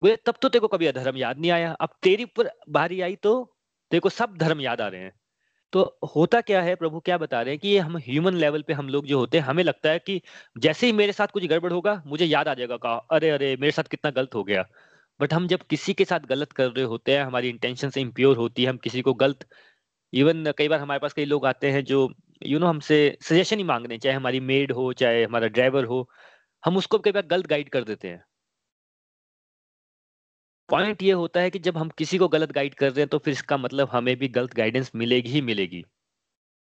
तब 0.02 0.36
तो 0.42 0.50
तेरे 0.50 0.60
को 0.60 0.68
कभी 0.68 0.86
अधर्म 0.88 1.18
याद 1.18 1.40
नहीं 1.40 1.52
आया। 1.52 1.72
अब 1.74 1.90
तेरी 2.04 2.24
ऊपर 2.24 2.50
बारी 2.70 3.00
आई 3.02 3.16
तो 3.18 3.34
तेरे 3.92 4.00
को 4.00 4.10
सब 4.12 4.38
धर्म 4.38 4.62
याद 4.62 4.82
आ 4.82 4.88
रहे 4.88 5.02
हैं। 5.02 5.12
तो 5.76 5.98
होता 6.16 6.42
क्या 6.42 6.62
है 6.62 6.76
प्रभु? 6.76 7.00
क्या 7.00 7.18
बता 7.18 7.42
रहे 7.42 7.54
हैं 7.54 7.60
कि 7.60 7.68
ये 7.68 7.80
हम 7.80 7.98
ह्यूमन 7.98 8.34
लेवल 8.34 8.62
पे 8.62 8.74
हम 8.74 8.90
लोग 8.90 9.06
जो 9.06 9.20
होते 9.20 9.38
हैं, 9.38 9.46
हमें 9.46 9.64
लगता 9.64 9.90
है 9.90 10.00
कि 10.00 10.22
जैसे 10.58 10.88
ही 10.88 10.94
मेरे 10.94 11.14
साथ 11.14 11.28
कुछ 11.28 11.46
गड़बड़ 11.46 11.74
होगा, 11.74 12.04
मुझे 12.06 12.26
याद 12.26 12.48
आ 12.48 12.54
जाएगा 12.54 12.78
कहा, 12.78 12.96
अरे 13.12 13.30
अरे, 13.30 13.58
मेरे 13.58 13.72
साथ 13.72 13.84
कितना 13.84 14.12
गलत 14.12 14.36
हो 14.36 14.44
गया। 14.44 14.66
बट 15.22 15.34
हम 15.34 15.48
जब 15.48 15.60
किसी 15.60 15.94
के 15.94 16.06
साथ 16.06 16.20
गलत 16.20 16.52
कर 16.52 16.68
रहे 16.68 16.86
होते 16.86 17.12
हैं, 17.18 17.24
हमारी 17.24 17.50
इंटेंशन 17.50 17.90
से 17.90 18.02
इम्प्योर 18.02 18.38
होती 18.38 18.64
है, 18.64 18.70
हम 18.70 18.78
किसी 18.78 19.02
को 19.02 19.14
गलत 19.14 19.46
इवन 20.14 20.52
कई 20.58 20.68
बार 20.68 20.80
हमारे 20.80 21.00
पास 21.00 21.14
कई 21.14 21.26
लोग 21.26 21.46
आते 21.46 21.72
हैं 21.72 21.84
जो 21.84 22.14
यू 22.44 22.60
नो 22.60 22.68
हमसे 22.68 23.18
सजेशन 23.22 23.58
ही 23.58 23.64
मांग 23.64 23.86
रहे 23.86 23.94
हैं, 23.94 24.00
चाहे 24.00 24.16
हमारी 24.16 24.40
मेड 24.40 24.72
हो, 24.72 24.94
चाहे 24.94 25.24
हमारा 25.24 25.48
ड्राइवर 25.48 25.86
हो, 25.86 26.10
हम 26.66 26.78
उसको 26.78 27.00
कई 27.00 27.12
बार 27.12 27.26
गलत 27.26 27.48
गाइड 27.48 27.70
कर 27.70 27.84
देते 27.84 28.08
हैं। 28.08 28.26
पॉइंट 30.70 31.04
ये 31.04 31.12
होता 31.12 31.40
है 31.40 31.50
कि 31.50 31.60
जब 31.60 31.78
हम 31.78 31.90
किसी 31.90 32.18
को 32.18 32.28
गलत 32.28 32.52
गाइड 32.52 32.74
कर 32.76 32.90
रहे 32.92 33.00
हैं 33.00 33.08
तो 33.08 33.18
फिर 33.18 33.34
इसका 33.34 33.58
मतलब 33.58 33.90
हमें 33.92 34.16
भी 34.18 34.28
गलत 34.28 34.54
गाइडेंस 34.54 34.92
मिलेगी 34.96 35.30
ही 35.30 35.42
मिलेगी। 35.42 35.84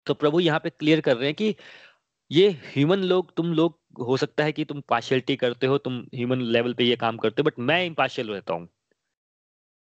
तो 0.07 0.13
प्रभु 0.13 0.39
यहाँ 0.39 0.59
पे 0.59 0.69
क्लियर 0.69 1.01
कर 1.01 1.17
रहे 1.17 1.25
हैं 1.25 1.35
कि 1.35 1.55
ये 2.31 2.49
ह्यूमन 2.49 2.99
लोग, 2.99 3.33
तुम 3.35 3.53
लोग, 3.53 3.79
हो 3.99 4.17
सकता 4.17 4.43
है 4.43 4.51
कि 4.51 4.65
तुम 4.65 4.81
पार्शियलिटी 4.81 5.35
करते 5.35 5.67
हो, 5.67 5.77
तुम 5.77 5.99
ह्यूमन 6.15 6.41
लेवल 6.41 6.73
पे 6.73 6.83
ये 6.83 6.95
काम 6.95 7.17
करते 7.17 7.41
हो 7.41 7.45
बट 7.45 7.59
मैं 7.59 7.85
इम्पार्शियल 7.85 8.29
रहता 8.29 8.53
हूँ। 8.53 8.67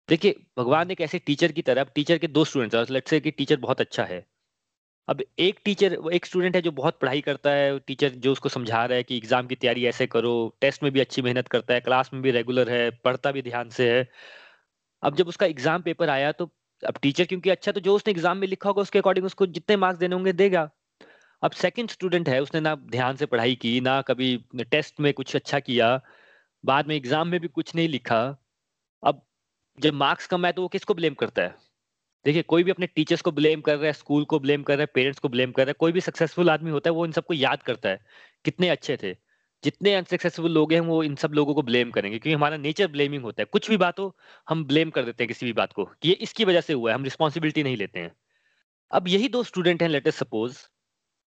देखिए, 0.08 0.34
भगवान 0.58 0.90
एक 0.90 1.00
ऐसे 1.00 1.18
टीचर 1.18 1.52
की 1.52 1.62
तरह 1.62 1.84
टीचर 1.94 2.18
के 2.18 2.28
दो 2.28 2.44
स्टूडेंट्स 2.44 2.90
लेट्स 2.90 3.10
से 3.10 3.20
कि 3.20 3.30
टीचर 3.30 3.56
बहुत 3.56 3.80
अच्छा 3.80 4.04
है। 4.04 4.26
अब 5.10 5.22
एक 5.38 5.58
टीचर, 5.64 5.96
एक 6.12 6.26
स्टूडेंट 6.26 6.56
है 6.56 6.60
जो 6.62 6.70
बहुत 6.72 6.98
पढ़ाई 7.00 7.20
करता 7.20 7.50
है, 7.50 7.78
टीचर 7.78 8.08
जो 8.16 8.32
उसको 8.32 8.48
समझा 8.48 8.84
रहा 8.84 8.96
है 8.96 9.02
कि 9.02 9.16
एग्ज़ाम 9.16 9.46
की 9.46 9.54
तैयारी 9.56 9.86
ऐसे 9.86 10.06
करो, 10.06 10.32
टेस्ट 10.60 10.82
में 10.82 10.90
भी 10.92 11.00
अच्छी 11.00 11.22
मेहनत 11.22 11.48
करता 11.48 11.74
है, 11.74 11.80
क्लास 11.80 12.10
में 12.14 12.20
भी 12.22 12.30
रेगुलर 12.30 12.70
है, 12.70 12.90
पढ़ता 13.04 13.32
भी 13.32 13.42
ध्यान 13.42 13.70
से 13.70 13.90
है। 13.90 14.08
अब 15.02 15.16
जब 15.16 15.28
उसका 15.28 15.46
एग्ज़ाम 15.46 15.82
पेपर 15.82 16.10
आया 16.10 16.30
तो 16.32 16.50
अब 16.82 16.98
टीचर, 17.02 17.24
क्योंकि 17.24 17.50
अच्छा 17.50 17.72
तो 17.72 17.80
जो 17.80 17.94
उसने 17.94 18.10
एग्ज़ाम 18.10 18.38
में 18.38 18.46
लिखा 18.48 18.68
होगा, 18.68 18.82
उसके 18.82 18.98
अकॉर्डिंग 18.98 19.26
उसको 19.26 19.46
जितने 19.48 19.76
मार्क्स 19.76 19.98
देने 20.00 20.14
होंगे, 20.14 20.32
देगा। 20.34 20.68
अब 21.42 21.50
सेकंड 21.52 21.90
स्टूडेंट 21.90 22.28
है, 22.28 22.40
उसने 22.42 22.60
ना 22.60 22.74
ध्यान 22.90 23.16
से 23.16 23.26
पढ़ाई 23.26 23.54
की, 23.54 23.80
ना 23.80 24.00
कभी 24.02 24.36
टेस्ट 24.70 25.00
में 25.00 25.12
कुछ 25.14 25.34
अच्छा 25.36 25.60
किया, 25.60 26.00
बाद 26.64 26.88
में 26.88 26.94
एग्ज़ाम 26.96 27.28
में 27.28 27.40
भी 27.40 27.48
कुछ 27.48 27.74
नहीं 27.74 27.88
लिखा। 27.88 28.22
अब 29.02 29.22
जब 29.78 29.94
मार्क्स 29.94 30.26
कम 30.26 30.46
आए 30.46 30.52
तो 30.52 30.62
वो 30.62 30.68
किसको 30.68 30.94
ब्लेम 30.94 31.14
करता 31.14 31.42
है? 31.42 31.69
देखिए, 32.24 32.42
कोई 32.42 32.62
भी 32.62 32.70
अपने 32.70 32.86
टीचर्स 32.86 33.22
को 33.22 33.32
ब्लेम 33.32 33.60
कर 33.60 33.76
रहा 33.76 33.86
है 33.86 33.92
स्कूल 33.92 34.24
को 34.24 34.38
ब्लेम 34.38 34.62
कर 34.62 34.74
रहा 34.74 34.82
है 34.82 34.86
पेरेंट्स 34.94 35.18
को 35.18 35.28
ब्लेम 35.28 35.52
कर 35.52 35.62
रहा 35.62 35.70
है, 35.70 35.74
कोई 35.78 35.92
भी 35.92 36.00
सक्सेसफुल 36.00 36.50
आदमी 36.50 36.70
होता 36.70 36.90
है, 36.90 36.94
वो 36.94 37.06
इन 37.06 37.12
सबको 37.12 37.34
याद 37.34 37.62
करता 37.62 37.88
है, 37.88 38.00
कितने 38.44 38.68
अच्छे 38.68 38.96
थे। 39.02 39.12
जितने 39.64 39.94
अनसक्सेसफुल 39.94 40.50
लोग 40.50 40.72
हैं, 40.72 40.80
वो 40.80 41.02
इन 41.02 41.14
सब 41.14 41.32
लोगों 41.32 41.54
को 41.54 41.62
ब्लेम 41.62 41.90
करेंगे, 41.90 42.18
क्योंकि 42.18 42.34
हमारा 42.34 42.56
नेचर 42.56 42.86
ब्लेमिंग 42.86 43.22
होता 43.22 43.42
है। 43.42 43.46
कुछ 43.52 43.70
भी 43.70 43.76
बात 43.76 43.98
हो, 44.00 44.16
हम 44.48 44.64
ब्लेम 44.64 44.90
कर 44.90 45.04
देते 45.04 45.24
हैं 45.24 45.28
किसी 45.28 45.46
भी 45.46 45.52
बात 45.52 45.72
को, 45.72 45.84
कि 45.84 46.08
ये 46.08 46.14
इसकी 46.14 46.44
वजह 46.44 46.60
से 46.60 46.72
हुआ 46.72 46.90
है, 46.90 46.94
हम 46.94 47.04
रिस्पॉन्सिबिलिटी 47.04 47.62
नहीं 47.62 47.76
लेते 47.76 48.00
हैं। 48.00 48.12
अब 48.90 49.08
यही 49.08 49.28
दो 49.28 49.42
स्टूडेंट 49.42 49.82
हैं 49.82 49.88
लेटेस्ट 49.88 50.18
सपोज़ 50.18 50.58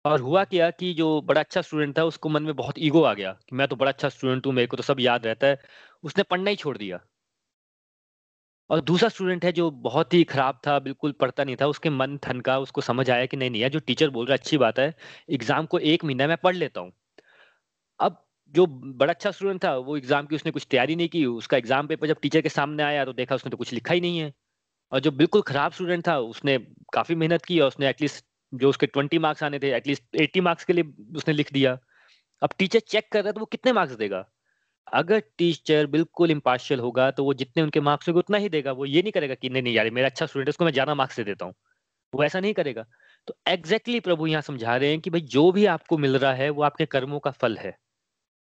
और 0.05 0.21
हुआ 0.21 0.43
क्या 0.43 0.71
कि 0.71 0.93
जो 0.93 1.21
बड़ा 1.21 1.41
अच्छा 1.41 1.61
स्टूडेंट 1.61 1.97
था, 1.97 2.03
उसको 2.03 2.29
मन 2.29 2.43
में 2.43 2.55
बहुत 2.55 2.75
ईगो 2.79 3.03
आ 3.03 3.13
गया, 3.13 3.31
कि 3.49 3.55
मैं 3.55 3.67
तो 3.67 3.75
बड़ा 3.75 3.91
अच्छा 3.91 4.09
स्टूडेंट 4.09 4.45
हूँ, 4.45 4.53
मेरे 4.53 4.67
को 4.67 4.77
तो 4.77 4.83
सब 4.83 4.99
याद 4.99 5.27
रहता 5.27 5.47
है, 5.47 5.59
उसने 6.03 6.23
पढ़ना 6.23 6.49
ही 6.49 6.55
छोड़ 6.55 6.77
दिया। 6.77 6.99
और 8.71 8.81
दूसरा 8.81 9.09
स्टूडेंट 9.09 9.45
है 9.45 9.51
जो 9.51 9.69
बहुत 9.83 10.13
ही 10.13 10.23
खराब 10.23 10.59
था, 10.67 10.77
बिल्कुल 10.79 11.11
पढ़ता 11.19 11.43
नहीं 11.43 11.55
था, 11.61 11.67
उसके 11.67 11.89
मन 11.91 12.17
ठनका 12.23 12.57
उसको 12.59 12.81
समझ 12.81 13.09
आया 13.09 13.25
कि 13.25 13.37
नहीं 13.37 13.49
नहीं 13.51 13.61
है 13.61 13.69
जो 13.69 13.79
टीचर 13.81 14.09
बोल 14.09 14.25
रहा 14.25 14.33
है, 14.33 14.37
अच्छी 14.39 14.57
बात 14.57 14.79
है 14.79 14.93
एग्ज़ाम 15.31 15.65
को 15.65 15.79
एक 15.79 16.03
महीना 16.05 16.27
में 16.27 16.37
पढ़ 16.43 16.55
लेता 16.55 16.81
हूँ। 16.81 16.91
अब 17.99 18.23
जो 18.53 18.65
बड़ा 18.67 19.13
अच्छा 19.13 19.31
स्टूडेंट 19.31 19.63
था, 19.63 19.75
वो 19.77 19.97
एग्ज़ाम 19.97 20.25
की 20.25 20.35
उसने 20.35 20.51
कुछ 20.51 20.67
तैयारी 20.71 20.95
नहीं 20.95 21.09
की, 21.09 21.25
उसका 21.25 21.57
एग्ज़ाम 21.57 21.87
पेपर 21.87 22.07
जब 22.07 22.19
टीचर 22.21 22.41
के 22.41 22.49
सामने 22.49 22.83
आया 22.83 23.05
तो 23.05 23.13
देखा 23.13 23.35
उसने 23.35 23.51
तो 23.51 23.57
कुछ 23.57 23.73
लिखा 23.73 23.93
ही 23.93 24.01
नहीं 24.01 24.17
है। 24.19 24.33
और 24.91 24.99
जो 24.99 25.11
बिल्कुल 25.13 25.41
खराब 25.43 25.71
स्टूडेंट 25.71 26.07
था, 26.07 26.17
उसने 26.19 26.57
काफ़ी 26.93 27.15
मेहनत 27.15 27.45
की 27.45 27.59
और 27.59 27.67
उसने 27.67 27.89
एटलीस्ट 27.89 28.25
जो 28.53 28.69
उसके 28.69 28.87
ट्वेंटी 28.87 29.17
मार्क्स 29.19 29.43
आने 29.43 29.59
थे 29.59 29.71
एटलीस्ट 29.75 30.15
एट्टी 30.21 30.41
मार्क्स 30.41 30.65
के 30.65 30.73
लिए 30.73 30.93
उसने 31.17 31.33
लिख 31.33 31.53
दिया। 31.53 31.77
अब 32.41 32.49
टीचर 32.59 32.79
चेक 32.79 33.11
कर 33.11 33.19
रहा 33.19 33.27
है 33.27 33.33
तो 33.33 33.39
वो 33.39 33.45
कितने 33.45 33.73
मार्क्स 33.73 33.93
देगा? 33.95 34.27
अगर 34.87 35.19
टीचर 35.37 35.85
बिल्कुल 35.87 36.31
इम्पार्शियल 36.31 36.79
होगा 36.79 37.09
तो 37.11 37.23
वो 37.25 37.33
जितने 37.35 37.63
उनके 37.63 37.79
मार्क्स 37.81 38.07
होंगे 38.09 38.19
उतना 38.19 38.37
ही 38.37 38.49
देगा। 38.49 38.71
वो 38.71 38.85
ये 38.85 39.01
नहीं 39.01 39.11
करेगा 39.11 39.35
कि 39.35 39.49
नहीं 39.49 39.63
नहीं 39.63 39.73
यार, 39.73 39.89
मेरा 39.91 40.07
अच्छा 40.07 40.25
स्टूडेंट 40.25 40.49
उसको 40.49 40.65
मैं 40.65 40.71
ज़्यादा 40.71 40.95
मार्क्स 40.95 41.17
दे 41.17 41.23
देता 41.23 41.45
हूँ। 41.45 41.53
वो 42.13 42.23
ऐसा 42.23 42.39
नहीं 42.39 42.53
करेगा। 42.53 42.85
तो 43.27 43.35
एग्जैक्टली 43.47 43.93
exactly 43.93 44.03
प्रभु 44.05 44.27
यहाँ 44.27 44.41
समझा 44.41 44.75
रहे 44.77 44.89
हैं 44.89 44.99
कि 45.01 45.09
भाई, 45.09 45.21
जो 45.21 45.51
भी 45.51 45.65
आपको 45.67 45.97
मिल 45.97 46.17
रहा 46.17 46.33
है, 46.33 46.49
वो 46.49 46.63
आपके 46.63 46.85
कर्मों 46.87 47.19
का 47.19 47.31
फल 47.33 47.57
है। 47.57 47.75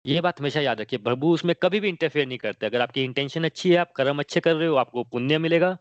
ये 0.05 0.21
बात 0.21 0.39
हमेशा 0.39 0.61
याद 0.61 0.81
रखिए। 0.81 0.99
प्रभु 1.01 1.33
उसमें 1.33 1.55
कभी 1.63 1.79
भी 1.79 1.89
इंटरफेयर 1.89 2.27
नहीं 2.27 2.37
करते। 2.37 2.65
अगर 2.65 2.81
आपकी 2.81 3.03
इंटेंशन 3.03 3.43
अच्छी 3.43 3.71
है, 3.71 3.77
आप 3.77 3.91
कर्म 3.95 4.19
अच्छे 4.19 4.39
कर 4.39 4.55
रहे 4.55 4.67
हो, 4.67 4.75
आपको 4.75 5.03
पुण्य 5.05 5.37
मिलेगा। 5.39 5.77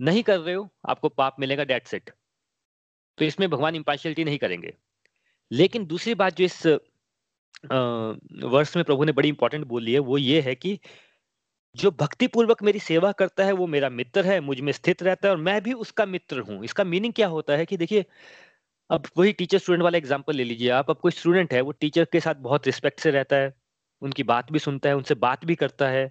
नहीं 0.00 0.22
कर 0.22 0.38
रहे 0.40 0.54
हो, 0.54 0.68
आपको 0.88 1.08
पाप 1.10 1.36
मिलेगा 1.40 1.64
डेट 1.64 1.86
सेट 1.86 2.10
तो 3.18 3.24
इसमें 3.24 3.48
भगवान 3.50 3.74
इम्पार्शियलिटी 3.74 4.24
नहीं 4.24 4.38
करेंगे। 4.38 4.72
लेकिन 5.50 5.86
दूसरी 5.86 6.14
बात 6.14 6.36
जो 6.36 6.44
इस 6.44 6.66
वर्ष 7.64 8.76
में 8.76 8.84
प्रभु 8.84 9.04
ने 9.04 9.12
बड़ी 9.12 9.28
इंपॉर्टेंट 9.28 9.66
बोली 9.66 9.92
है। 9.92 9.98
वो 10.00 10.18
ये 10.18 10.40
है 10.40 10.54
कि 10.54 10.78
जो 11.74 11.90
भक्ति 11.92 12.26
पूर्वक 12.26 12.62
मेरी 12.62 12.78
सेवा 12.80 13.12
करता 13.12 13.44
है, 13.44 13.52
वो 13.52 13.66
मेरा 13.68 13.88
मित्र 13.90 14.24
है, 14.26 14.40
मुझमें 14.42 14.72
स्थित 14.72 15.02
रहता 15.02 15.28
है 15.28 15.34
और 15.34 15.40
मैं 15.40 15.60
भी 15.62 15.72
उसका 15.74 16.06
मित्र 16.06 16.40
हूँ। 16.40 16.64
इसका 16.64 16.84
मीनिंग 16.84 17.12
क्या 17.12 17.28
होता 17.28 17.56
है 17.56 17.66
कि 17.66 17.76
देखिए, 17.76 18.04
अब 18.90 19.06
वही 19.18 19.32
टीचर 19.34 19.58
स्टूडेंट 19.58 19.82
वाला 19.84 19.98
एग्ज़ाम्पल 19.98 20.36
ले 20.36 20.44
लीजिए 20.44 20.70
आप। 20.72 20.90
अब 20.90 20.98
कोई 20.98 21.12
स्टूडेंट 21.12 21.52
है, 21.52 21.60
वो 21.60 21.72
टीचर 21.72 22.04
के 22.12 22.20
साथ 22.20 22.34
बहुत 22.42 22.66
रिस्पेक्ट 22.66 23.00
से 23.00 23.10
रहता 23.10 23.36
है, 23.36 23.52
उनकी 24.02 24.22
बात 24.24 24.52
भी 24.52 24.58
सुनता 24.58 24.88
है, 24.88 24.96
उनसे 24.96 25.14
बात 25.16 25.44
भी 25.44 25.54
करता 25.56 25.88
है। 25.88 26.10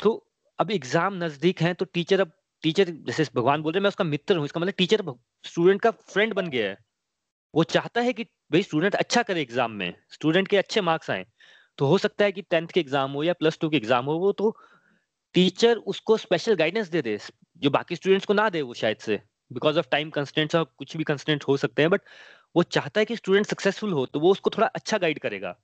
तो 0.00 0.12
अब 0.58 0.70
एग्ज़ाम 0.70 1.14
नज़दीक 1.24 1.60
है 1.62 1.72
तो 1.74 1.84
टीचर 1.86 2.20
अब 2.20 2.32
टीचर 2.64 2.90
जैसे 3.06 3.24
भगवान 3.34 3.62
बोल 3.62 3.72
रहे 3.72 3.78
हैं, 3.78 3.82
मैं 3.82 3.88
उसका 3.88 4.04
मित्र 4.04 4.36
हूँ। 4.36 4.44
इसका 4.44 4.60
मतलब 4.60 4.74
टीचर 4.78 5.02
स्टूडेंट 5.44 5.80
का 5.82 5.90
फ्रेंड 5.90 6.34
बन 6.34 6.48
गया 6.48 6.68
है। 6.70 6.76
वो 7.54 7.64
चाहता 7.66 8.00
है 8.00 8.12
कि 8.12 8.24
भाई 8.52 8.62
स्टूडेंट 8.62 8.94
अच्छा 8.96 9.22
करे 9.22 9.40
एग्ज़ाम 9.42 9.70
में 9.72 9.94
स्टूडेंट 10.12 10.48
के 10.48 10.56
अच्छे 10.56 10.80
मार्क्स 10.82 11.10
आए। 11.10 11.24
तो 11.78 11.86
हो 11.86 11.98
सकता 11.98 12.24
है 12.24 12.32
कि 12.32 12.42
टेंथ 12.42 12.68
के 12.68 12.80
एग्ज़ाम 12.80 13.10
हो 13.12 13.22
या 13.22 13.32
प्लस 13.34 13.58
टू 13.60 13.68
के 13.70 13.76
एग्ज़ाम 13.76 14.04
हो, 14.04 14.18
वो 14.18 14.32
तो 14.32 14.56
टीचर 15.34 15.76
उसको 15.86 16.16
स्पेशल 16.16 16.54
गाइडेंस 16.56 16.88
दे 16.88 17.02
दे, 17.02 17.18
जो 17.58 17.70
बाकी 17.70 17.96
स्टूडेंट्स 17.96 18.26
को 18.26 18.34
ना 18.34 18.48
दे 18.50 18.62
वो 18.62 18.74
शायद 18.74 18.98
से 18.98 19.20
बिकॉज़ 19.50 19.78
ऑफ़ 19.78 19.86
टाइम 19.90 20.10
कंस्टेंट्स 20.10 20.54
और 20.54 20.64
कुछ 20.78 20.96
भी 20.96 21.04
कंस्टेंट 21.04 21.44
हो 21.48 21.56
सकते 21.56 21.82
हैं 21.82 21.90
बट 21.90 22.00
वो 22.56 22.62
चाहता 22.64 23.00
है 23.00 23.04
कि 23.04 23.16
स्टूडेंट 23.16 23.46
सक्सेसफुल 23.46 23.92
हो 23.92 24.06
तो 24.06 24.20
वो 24.20 24.30
उसको 24.32 24.50
थोड़ा 24.50 24.66
अच्छा 24.68 24.98
गाइड 24.98 25.18
करेगा। 25.18 25.56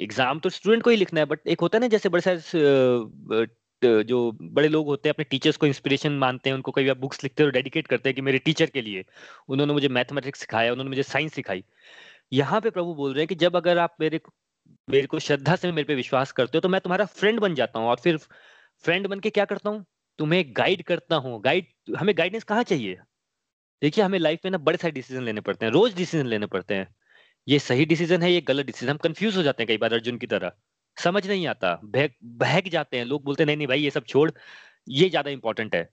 एग्ज़ाम 0.00 0.38
तो 0.40 0.50
स्टूडेंट 0.50 0.82
को 0.82 0.90
ही 0.90 0.96
लिखना 0.96 1.20
है 1.20 1.26
बट 1.26 1.48
एक 1.48 1.60
होता 1.60 1.78
है 1.78 1.80
ना, 1.80 1.88
जैसे 1.88 2.08
बड़े 2.08 2.22
सारे 2.22 3.46
जो 3.82 4.32
बड़े 4.42 4.68
लोग 4.68 4.86
होते 4.86 5.08
हैं, 5.08 5.14
अपने 5.14 5.24
टीचर्स 5.24 5.56
को 5.56 5.66
इंस्पिरेशन 5.66 6.12
मानते 6.18 6.50
हैं, 6.50 6.54
उनको 6.54 6.72
कई 6.72 6.86
बार 6.86 6.94
बुक्स 6.98 7.22
लिखते 7.24 7.42
हैं 7.42 7.52
डेडिकेट 7.52 7.86
करते 7.86 8.08
हैं 8.08 8.14
कि 8.14 8.22
मेरे 8.22 8.38
टीचर 8.38 8.70
के 8.70 8.82
लिए। 8.82 9.04
उन्होंने 9.48 9.72
मुझे 9.72 9.88
मैथमेटिक्स 9.88 10.40
सिखाया, 10.40 10.72
उन्होंने 10.72 10.90
मुझे 10.90 11.02
साइंस 11.02 11.34
सिखाई। 11.34 11.64
यहाँ 12.32 12.60
पे 12.60 12.70
प्रभु 12.70 12.94
बोल 12.94 13.12
रहे 13.12 13.20
हैं 13.20 13.28
कि 13.28 13.34
जब 13.36 13.56
अगर 13.56 13.78
आप 13.78 13.96
मेरे 14.00 14.20
मेरे 14.88 15.06
को 15.06 15.18
श्रद्धा 15.18 15.56
से 15.56 15.70
मेरे 15.72 15.84
पे 15.84 15.94
विश्वास 15.94 16.32
करते 16.32 16.58
हो 16.58 16.60
तो 16.60 16.68
मैं 16.68 16.80
तुम्हारा 16.80 17.04
फ्रेंड 17.06 17.40
बन 17.40 17.54
जाता 17.54 17.78
हूँ 17.78 17.88
और 17.88 17.96
फिर 17.96 18.16
फ्रेंड 18.84 19.06
बन 19.06 19.20
के 19.20 19.30
क्या 19.30 19.44
करता 19.44 19.70
हूँ? 19.70 19.84
तुम्हें 20.18 20.44
गाइड 20.56 20.82
करता 20.82 21.16
हूँ। 21.16 21.40
गाइड 21.42 21.66
हमें 21.98 22.16
गाइडेंस 22.18 22.44
कहाँ 22.44 22.62
चाहिए? 22.62 22.98
देखिए, 23.82 24.04
हमें 24.04 24.18
लाइफ 24.18 24.40
में 24.44 24.50
ना 24.52 24.58
बड़े 24.58 24.78
सारे 24.78 24.92
डिसीज़न 24.92 25.24
लेने 25.24 25.40
पड़ते 25.40 25.66
हैं, 25.66 25.72
रोज 25.72 25.94
डिसीज़न 25.94 26.26
लेने 26.26 26.46
पड़ते 26.46 26.74
हैं। 26.74 26.88
ये 27.46 27.58
सही 27.58 27.84
डिसीज़न 27.84 28.22
है, 28.22 28.32
ये 28.32 28.40
गलत 28.42 28.66
डिसीज़न 28.66 28.90
हम 28.90 28.98
कंफ्यूज 28.98 29.36
हो 29.36 29.42
जाते 29.42 29.62
हैं 29.62 29.68
कई 29.68 29.76
बार 29.78 29.92
अर्जुन 29.92 30.18
की 30.18 30.26
तरह। 30.26 30.52
समझ 31.04 31.26
नहीं 31.28 31.46
आता। 31.46 31.80
बहक 31.84 32.14
बहक 32.24 32.68
जाते 32.68 32.96
हैं। 32.96 33.04
लोग 33.04 33.24
बोलते 33.24 33.44
नहीं 33.44 33.56
नहीं 33.56 33.66
भाई, 33.66 33.80
ये 33.80 33.90
सब 33.90 34.04
छोड़। 34.04 34.30
ये 34.88 35.08
ज़्यादा 35.10 35.30
इंपॉर्टेंट 35.30 35.74
है। 35.74 35.90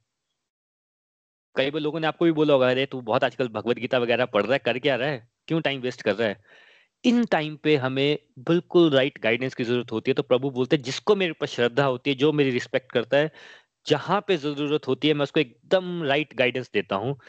कई 1.56 1.72
बार 1.72 1.82
लोगों 1.82 2.00
ने 2.00 2.08
आपको 2.08 2.26
भी 2.26 2.32
बोला 2.32 2.54
होगा, 2.54 2.70
अरे, 2.70 2.86
तू 2.86 3.02
बहुत 3.02 3.24
आजकल 3.24 3.48
भगवत 3.48 3.78
गीता 3.78 3.98
वगैरह 3.98 4.26
पढ़ 4.26 4.44
रहा 4.44 4.54
है, 4.54 4.60
कर 4.60 4.80
क्या 4.80 4.96
रहा 4.96 5.10
है? 5.10 5.30
क्यों 5.48 5.62
टाइम 5.62 5.82
वेस्ट 5.82 6.02
कर 6.02 6.16
रहा 6.16 6.28
है? 6.28 6.42
इन 7.06 7.26
टाइम 7.26 7.58
पे 7.58 7.76
हमें 7.76 8.20
बिल्कुल 8.40 8.90
राइट 8.92 9.20
गाइडेंस 9.20 9.56
की 9.56 9.64
ज़रूरत 9.64 9.92
होती 9.92 10.12
है। 10.12 10.16
तो 10.16 10.24
प्रभु 10.24 10.50
बोलते 10.50 10.76
हैं, 10.76 10.84
जिसको 10.84 11.16
मेरे 11.16 11.32
ऊपर 11.32 11.48
श्रद्धा 11.48 11.86
होती 11.86 12.10
है, 12.10 12.16
जो 12.16 12.32
मेरी 12.32 12.52
रिस्पेक्ट 12.52 12.92
करता 12.92 13.18
है, 13.18 13.32
जहाँ 13.88 14.22
पे 14.28 14.38
ज़रूरत 14.38 14.88
होती 14.88 15.08
है, 15.08 15.14
मैं 15.14 15.24
उसको 15.24 15.40
एकदम 15.40 16.04
राइट 16.04 16.36
गाइडेंस 16.36 16.72
देता 16.74 16.96
हूँ। 16.96 17.20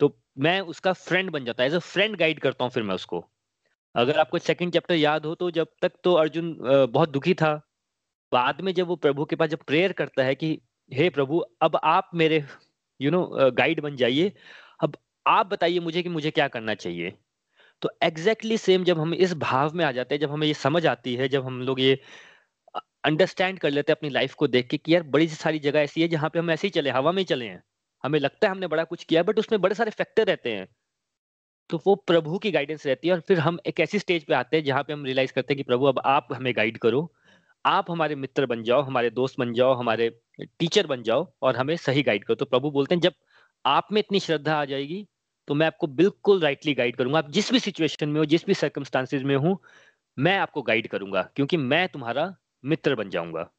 तो 0.00 0.18
मैं 0.38 0.60
उसका 0.60 0.92
फ्रेंड 0.92 1.30
बन 1.30 1.44
जाता 1.44 1.62
है। 1.62 1.68
एज 1.68 1.74
अ 1.74 1.78
फ्रेंड 1.78 2.16
गाइड 2.16 2.40
करता 2.40 2.64
हूँ, 2.64 2.72
फिर 2.72 2.82
मैं 2.82 2.94
उसको। 2.94 3.24
अगर 3.96 4.18
आपको 4.18 4.38
सेकंड 4.38 4.72
चैप्टर 4.72 4.94
याद 4.94 5.26
हो 5.26 5.34
तो 5.34 5.50
जब 5.50 5.68
तक 5.82 5.92
तो 6.04 6.12
अर्जुन 6.14 6.56
बहुत 6.92 7.10
दुखी 7.10 7.34
था। 7.34 7.54
बाद 8.32 8.60
में 8.60 8.72
जब 8.74 8.86
वो 8.86 8.96
प्रभु 8.96 9.24
के 9.24 9.36
पास 9.36 9.48
जब 9.50 9.58
प्रेयर 9.66 9.92
करता 9.92 10.24
है 10.24 10.34
कि, 10.34 10.58
हे 10.92 11.08
प्रभु, 11.10 11.38
अब 11.62 11.78
आप 11.84 12.10
मेरे 12.14 12.44
यू 13.00 13.10
नो 13.10 13.50
गाइड 13.52 13.80
बन 13.80 13.96
जाइए। 13.96 14.32
अब 14.80 14.96
आप 15.26 15.46
बताइए 15.46 15.80
मुझे 15.80 16.02
कि 16.02 16.08
मुझे 16.08 16.30
क्या 16.30 16.48
करना 16.48 16.74
चाहिए? 16.76 17.12
तो 17.82 17.90
एग्जैक्टली 18.02 18.50
exactly 18.50 18.66
सेम 18.66 18.84
जब 18.84 19.00
हम 19.00 19.14
इस 19.14 19.34
भाव 19.38 19.74
में 19.74 19.84
आ 19.84 19.92
जाते 19.92 20.14
हैं, 20.14 20.20
जब 20.20 20.30
हमें 20.32 20.46
ये 20.46 20.54
समझ 20.54 20.86
आती 20.86 21.14
है, 21.16 21.28
जब 21.28 21.44
हम 21.46 21.60
लोग 21.62 21.80
ये 21.80 21.98
अंडरस्टैंड 23.04 23.58
कर 23.58 23.70
लेते 23.70 23.92
हैं 23.92 23.96
अपनी 23.98 24.10
लाइफ 24.10 24.34
को 24.34 24.46
देख 24.48 24.68
के 24.68 24.76
कि 24.78 24.94
यार, 24.94 25.02
बड़ी 25.04 25.28
सारी 25.28 25.58
जगह 25.60 25.80
ऐसी 25.80 26.02
है 26.02 26.08
जहाँ 26.08 26.30
पे 26.30 26.38
हम 26.38 26.50
ऐसे 26.50 26.66
ही 26.66 26.70
चले, 26.70 26.90
हवा 26.90 27.12
में 27.12 27.18
ही 27.18 27.24
चले 27.24 27.46
हैं। 27.46 27.62
हमें 28.04 28.18
लगता 28.20 28.46
है 28.46 28.50
हमने 28.52 28.66
बड़ा 28.66 28.84
कुछ 28.84 29.04
किया 29.04 29.22
बट 29.22 29.38
उसमें 29.38 29.60
बड़े 29.60 29.74
सारे 29.74 29.90
फैक्टर 29.92 30.26
रहते 30.26 30.52
हैं। 30.54 30.68
तो 31.70 31.80
वो 31.86 31.94
प्रभु 31.96 32.38
की 32.38 32.50
गाइडेंस 32.50 32.86
रहती 32.86 33.08
है 33.08 33.14
और 33.14 33.20
फिर 33.20 33.38
हम 33.40 33.58
एक 33.66 33.80
ऐसी 33.80 33.98
स्टेज 33.98 34.24
पे 34.24 34.34
आते 34.34 34.56
हैं 34.56 34.64
जहाँ 34.64 34.82
पे 34.82 34.92
हम 34.92 35.04
रियलाइज़ 35.04 35.32
करते 35.32 35.54
हैं 35.54 35.56
कि 35.56 35.62
प्रभु, 35.62 35.86
अब 35.86 36.00
आप 36.04 36.28
हमें 36.32 36.52
गाइड 36.56 36.78
करो। 36.78 37.12
आप 37.64 37.90
हमारे 37.90 38.14
मित्र 38.14 38.46
बन 38.46 38.62
जाओ, 38.62 38.82
हमारे 38.82 39.10
दोस्त 39.10 39.36
बन 39.38 39.52
जाओ, 39.54 39.74
हमारे 39.74 40.10
टीचर 40.58 40.86
बन 40.86 41.02
जाओ 41.02 41.26
और 41.42 41.56
हमें 41.56 41.76
सही 41.76 42.02
गाइड 42.02 42.24
करो। 42.24 42.34
तो 42.34 42.44
प्रभु 42.44 42.70
बोलते 42.70 42.94
हैं, 42.94 43.00
जब 43.00 43.12
आप 43.64 43.88
में 43.92 43.98
इतनी 43.98 44.20
श्रद्धा 44.20 44.56
आ 44.56 44.64
जाएगी 44.64 45.06
तो 45.48 45.54
मैं 45.54 45.66
आपको 45.66 45.86
बिल्कुल 45.86 46.40
राइटली 46.40 46.74
गाइड 46.74 46.96
करूँगा। 46.96 47.18
आप 47.18 47.30
जिस 47.30 47.52
भी 47.52 47.58
सिचुएशन 47.60 48.08
में 48.08 48.18
हो, 48.20 48.24
जिस 48.24 48.46
भी 48.46 48.54
सर्कमस्टांसिस 48.54 49.22
में 49.22 49.36
हूँ, 49.36 49.58
मैं 50.18 50.36
आपको 50.38 50.62
गाइड 50.62 50.88
करूँगा, 50.88 51.22
क्योंकि 51.36 51.56
मैं 51.56 51.88
तुम्हारा 51.88 52.34
मित्र 52.64 52.94
बन 52.94 53.10
जाऊँगा। 53.10 53.50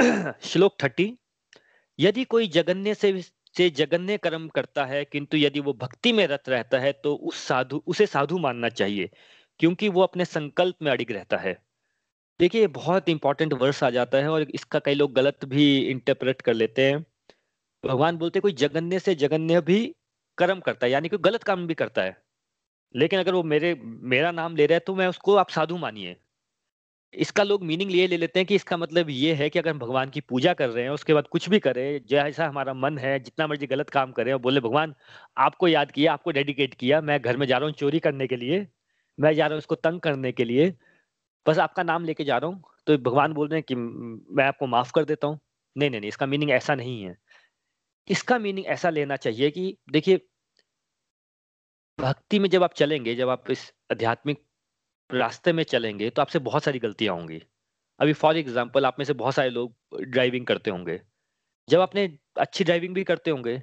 श्लोक 0.42 0.76
थर्टी, 0.82 1.18
यदि 1.98 2.24
कोई 2.24 2.48
जगन्य 2.48 2.94
से 2.94 3.12
से 3.58 3.68
जगन्य 3.72 4.16
कर्म 4.18 4.48
करता 4.48 4.84
है, 4.84 5.04
किंतु 5.04 5.36
यदि 5.36 5.60
वो 5.60 5.72
भक्ति 5.74 6.12
में 6.12 6.26
रत 6.26 6.48
रहता 6.48 6.78
है 6.78 6.92
तो 6.94 7.14
उस 7.14 7.36
साधु, 7.38 7.82
उसे 7.86 8.06
साधु 8.06 8.38
मानना 8.38 8.68
चाहिए, 8.70 9.10
क्योंकि 9.60 9.88
वो 9.88 10.02
अपने 10.02 10.24
संकल्प 10.24 10.76
में 10.82 10.90
अड़िग 10.92 11.12
रहता 11.12 11.36
है। 11.36 11.56
देखिए, 12.40 12.66
बहुत 12.68 13.08
इंपॉर्टेंट 13.08 13.52
वर्ष 13.52 13.82
आ 13.84 13.90
जाता 13.90 14.18
है 14.18 14.28
और 14.28 14.42
इसका 14.50 14.78
कई 14.78 14.94
लोग 14.94 15.12
गलत 15.12 15.44
भी 15.44 15.64
इंटरप्रेट 15.80 16.40
कर 16.40 16.54
लेते 16.54 16.82
हैं। 16.82 17.04
भगवान 17.84 18.16
बोलते 18.16 18.40
कोई 18.40 18.52
जगन्य 18.54 18.98
से 18.98 19.14
जगन्य 19.14 19.60
भी 19.60 19.84
कर्म 20.38 20.60
करता 20.60 20.86
है, 20.86 20.92
यानी 20.92 21.08
कोई 21.08 21.18
गलत 21.18 21.42
काम 21.42 21.66
भी 21.66 21.74
करता 21.74 22.02
है। 22.02 22.16
लेकिन 22.94 23.20
अगर 23.20 23.34
वो 23.34 23.42
मेरे, 23.44 23.74
मेरा 23.82 24.30
नाम 24.32 24.56
ले 24.56 24.66
रहा 24.66 24.74
है 24.74 24.80
तो 24.80 24.94
मैं 24.94 25.06
उसको 25.08 25.34
आप 25.36 25.50
साधु 25.50 25.76
मानिए। 25.78 26.16
इसका 27.14 27.42
लोग 27.42 27.62
मीनिंग 27.64 27.90
लिए 27.90 28.06
ले 28.06 28.16
लेते 28.16 28.38
हैं 28.40 28.46
कि 28.46 28.54
इसका 28.54 28.76
मतलब 28.76 29.10
ये 29.10 29.32
है 29.34 29.48
कि 29.50 29.58
अगर 29.58 29.70
हम 29.70 29.78
भगवान 29.78 30.10
की 30.10 30.20
पूजा 30.20 30.52
कर 30.54 30.68
रहे 30.68 30.84
हैं, 30.84 30.90
उसके 30.90 31.14
बाद 31.14 31.26
कुछ 31.28 31.48
भी 31.48 31.58
करें, 31.58 32.00
जैसा 32.06 32.46
हमारा 32.48 32.74
मन 32.74 32.98
है, 32.98 33.18
जितना 33.20 33.46
मर्ज़ी 33.46 33.66
गलत 33.66 33.90
काम 33.90 34.12
करें 34.12 34.32
और 34.32 34.38
बोले, 34.38 34.60
भगवान, 34.60 34.94
आपको 35.38 35.68
याद 35.68 35.90
किया, 35.90 36.12
आपको 36.12 36.30
डेडिकेट 36.30 36.74
किया, 36.74 37.00
मैं 37.00 37.20
घर 37.22 37.36
में 37.36 37.46
जा 37.46 37.58
रहा 37.58 37.66
हूँ 37.66 37.74
चोरी 37.74 37.98
करने 38.00 38.26
के 38.26 38.36
लिए, 38.36 38.66
मैं 39.18 39.34
जा 39.34 39.46
रहा 39.46 39.54
हूँ 39.54 39.58
उसको 39.58 39.74
तंग 39.76 40.00
करने 40.00 40.32
के 40.32 40.44
लिए, 40.44 40.74
बस 41.46 41.58
आपका 41.58 41.82
नाम 41.82 42.04
लेके 42.04 42.24
जा 42.24 42.38
रहा 42.38 42.50
हूँ। 42.50 42.62
तो 42.86 42.98
भगवान 43.00 43.32
बोल 43.32 43.48
रहे 43.48 43.58
हैं 43.58 43.64
कि 43.68 43.74
मैं 43.74 44.44
आपको 44.44 44.66
माफ़ 44.66 44.92
कर 44.94 45.04
देता 45.04 45.26
हूँ। 45.26 45.38
नहीं 45.76 45.90
नहीं 45.90 46.00
नहीं, 46.00 46.08
इसका 46.08 46.26
मीनिंग 46.26 46.50
ऐसा 46.50 46.74
नहीं 46.74 47.02
है। 47.04 47.16
इसका 48.08 48.38
मीनिंग 48.38 48.66
ऐसा 48.66 48.90
लेना 48.90 49.16
चाहिए 49.16 49.50
कि, 49.50 49.76
देखिए, 49.92 50.20
भक्ति 51.98 52.38
में 52.38 52.50
जब 52.50 52.62
आप 52.62 52.74
चलेंगे, 52.74 53.14
जब 53.14 53.28
आप 53.28 53.50
इस 53.50 53.72
आध्यात्मिक 53.92 54.42
रास्ते 55.10 55.52
में 55.52 55.62
चलेंगे 55.64 56.10
तो 56.10 56.22
आपसे 56.22 56.38
बहुत 56.40 56.64
सारी 56.64 56.78
गलतियाँ 56.78 57.14
होंगी। 57.14 57.40
अभी 58.00 58.12
फॉर 58.14 58.36
एग्ज़ाम्पल 58.36 58.86
आप 58.86 58.96
में 58.98 59.04
से 59.04 59.12
बहुत 59.14 59.34
सारे 59.34 59.50
लोग 59.50 60.02
ड्राइविंग 60.02 60.46
करते 60.46 60.70
होंगे। 60.70 61.00
जब 61.68 61.80
आपने 61.80 62.06
अच्छी 62.38 62.64
ड्राइविंग 62.64 62.94
भी 62.94 63.04
करते 63.04 63.30
होंगे, 63.30 63.62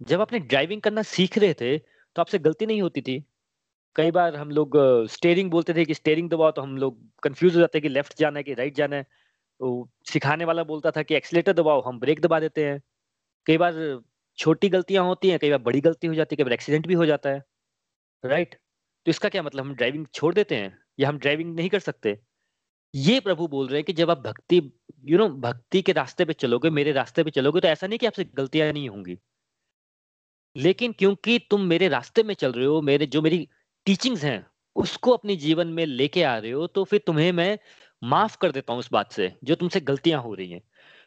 जब 0.00 0.20
आपने 0.20 0.38
ड्राइविंग 0.40 0.80
करना 0.82 1.02
सीख 1.04 1.38
रहे 1.38 1.54
थे 1.54 1.76
तो 1.78 2.20
आपसे 2.20 2.38
गलती 2.40 2.66
नहीं 2.66 2.82
होती 2.82 3.00
थी। 3.02 3.22
कई 3.96 4.10
बार 4.10 4.36
हम 4.36 4.50
लोग 4.50 4.76
स्टेयरिंग 5.10 5.50
बोलते 5.50 5.74
थे 5.74 5.84
कि 5.84 5.94
स्टेयरिंग 5.94 6.30
दबाओ 6.30 6.50
तो 6.50 6.62
हम 6.62 6.76
लोग 6.78 6.98
कंफ्यूज 7.22 7.54
हो 7.54 7.60
जाते 7.60 7.78
हैं 7.78 7.82
कि 7.82 7.88
लेफ़्ट 7.88 8.18
जाना 8.18 8.38
है 8.38 8.42
कि 8.42 8.54
राइट 8.54 8.74
जाना 8.74 8.96
है। 8.96 9.02
तो 9.60 9.88
सिखाने 10.06 10.44
वाला 10.44 10.64
बोलता 10.64 10.90
था 10.90 11.02
कि 11.02 11.14
एक्सीटर 11.14 11.52
दबाओ, 11.52 11.80
हम 11.82 11.98
ब्रेक 12.00 12.20
दबा 12.20 12.40
देते 12.40 12.64
हैं। 12.64 12.80
कई 13.46 13.56
बार 13.58 13.74
छोटी 14.38 14.68
गलतियाँ 14.68 15.04
होती 15.04 15.28
हैं, 15.30 15.38
कई 15.38 15.50
बार 15.50 15.58
बड़ी 15.60 15.80
गलती 15.80 16.06
हो 16.06 16.14
जाती 16.14 16.34
है, 16.34 16.36
कई 16.36 16.44
बार 16.44 16.52
एक्सीडेंट 16.52 16.86
भी 16.86 16.94
हो 16.94 17.06
जाता 17.06 17.30
है। 17.30 17.42
राइट 18.24 18.54
तो 18.54 19.10
इसका 19.10 19.28
क्या 19.28 19.42
मतलब? 19.42 19.64
हम 19.64 19.74
ड्राइविंग 19.74 20.06
छोड़ 20.14 20.34
देते 20.34 20.56
हैं? 20.56 20.78
या 20.98 21.08
हम 21.08 21.18
ड्राइविंग 21.18 21.54
नहीं 21.56 21.68
कर 21.68 21.78
सकते। 21.80 22.18
ये 22.94 23.18
प्रभु 23.20 23.46
बोल 23.48 23.66
रहे 23.68 23.78
हैं 23.78 23.84
कि 23.84 23.92
जब 23.92 24.10
आप 24.10 24.18
भक्ति 24.20 24.60
यू 25.04 25.18
नो 25.18 25.28
भक्ति 25.28 25.82
के 25.82 25.92
रास्ते 25.92 26.24
पे 26.24 26.32
चलोगे, 26.34 26.70
मेरे 26.70 26.92
रास्ते 26.92 27.24
पे 27.24 27.30
चलोगे 27.30 27.60
तो 27.60 27.68
ऐसा 27.68 27.86
नहीं 27.86 27.98
कि 27.98 28.06
आपसे 28.06 28.24
गलतियाँ 28.34 28.72
नहीं 28.72 28.88
होंगी। 28.88 29.18
लेकिन 30.56 30.92
क्योंकि 30.92 31.38
तुम 31.50 31.62
मेरे 31.64 31.88
रास्ते 31.88 32.22
में 32.22 32.34
चल 32.34 32.52
रहे 32.52 32.66
हो, 32.66 32.80
मेरे, 32.82 33.06
जो 33.06 33.22
मेरी 33.22 33.48
टीचिंग्स 33.86 34.24
हैं, 34.24 34.46
उसको 34.76 35.10
अपने 35.12 35.36
जीवन 35.36 35.68
में 35.68 35.84
लेके 35.86 36.22
आ 36.22 36.36
रहे 36.38 36.50
हो 36.50 36.66
तो 36.66 36.84
फिर 36.84 37.02
तुम्हें 37.06 37.30
मैं 37.32 37.58
माफ़ 38.02 38.36
कर 38.40 38.52
देता 38.52 38.72
हूँ 38.72 38.80
उस 38.80 38.90
बात 38.92 39.12
से, 39.12 39.32
जो 39.44 39.54
तुमसे 39.54 39.80
गलतियाँ 39.82 40.20
हो 40.22 40.34
रही 40.34 40.50
हैं। 40.50 40.60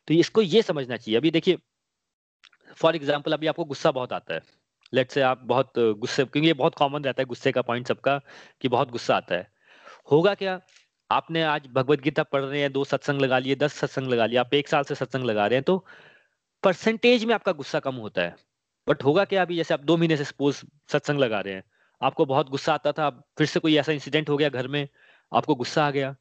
तो 0.08 0.14
इसको 0.14 0.42
ये 0.42 0.62
समझना 0.62 0.98
चाहिए। 0.98 1.18
अभी 1.18 1.32
देखिए 1.32 1.58
फॉर 2.78 2.96
एग्ज़ाम्पल 2.96 3.34
अभी 3.34 3.48
आपको 3.48 3.66
गुस्सा 3.66 3.92
बहुत 3.92 4.14
आता 4.14 4.34
है। 4.34 4.42
लेट 4.94 5.12
से 5.12 5.22
आप 5.22 5.42
बहुत 5.46 5.74
गुस्से, 5.78 6.24
क्योंकि 6.26 6.48
ये 6.48 6.54
बहुत 6.56 6.76
कॉमन 6.76 7.04
रहता 7.04 7.22
है 7.22 7.26
गुस्से 7.28 7.52
का 7.52 7.62
पॉइंट 7.62 7.88
सबका, 7.88 8.18
कि 8.62 8.68
बहुत 8.68 8.92
गुस्सा 8.92 9.16
आता 9.18 9.36
है। 9.36 9.48
होगा 10.10 10.34
क्या? 10.34 10.60
आपने 11.10 11.42
आज 11.44 11.68
भगवत 11.68 12.02
गीता 12.02 12.24
पढ़ 12.24 12.44
रहे 12.44 12.62
हैं, 12.62 12.72
दो 12.72 12.84
सत्संग 12.84 13.22
लगा 13.22 13.38
लिए, 13.40 13.56
दस 13.56 13.74
सत्संग 13.74 14.08
लगा 14.08 14.26
लिए, 14.26 14.38
आप 14.38 14.54
एक 14.54 14.68
साल 14.68 14.84
से 14.84 14.96
सत्संग 14.96 15.24
लगा 15.26 15.46
रहे 15.48 15.58
हैं 15.58 15.64
तो 15.64 15.86
परसेंटेज 16.64 17.26
में 17.26 17.34
आपका 17.36 17.52
गुस्सा 17.52 17.80
कम 17.80 17.96
होता 17.96 18.22
है। 18.22 18.36
बट 18.88 19.04
होगा 19.04 19.26
क्या 19.26 19.42
अभी? 19.42 19.56
जैसे 19.56 19.74
आप 19.74 19.80
दो 19.82 19.98
महीने 19.98 20.18
से 20.18 20.24
सपोज़ 20.24 20.64
सत्संग 20.92 21.20
लगा 21.20 21.40
रहे 21.40 21.54
हैं, 21.54 21.64
आपको 22.02 22.26
बहुत 22.26 22.50
गुस्सा 22.50 22.74
आता 22.74 22.92
था, 22.92 23.10
फिर 23.38 23.48
से 23.48 23.60
कोई 23.60 23.76
ऐसा 23.78 23.92
इंसिडेंट 23.92 24.30
हो 24.30 24.38
गया 24.38 24.50
घर 24.50 24.68
में, 24.68 24.88
आपको 25.32 25.56
गुस्सा 25.56 25.86
आ 25.88 25.92
गया। 25.92 26.16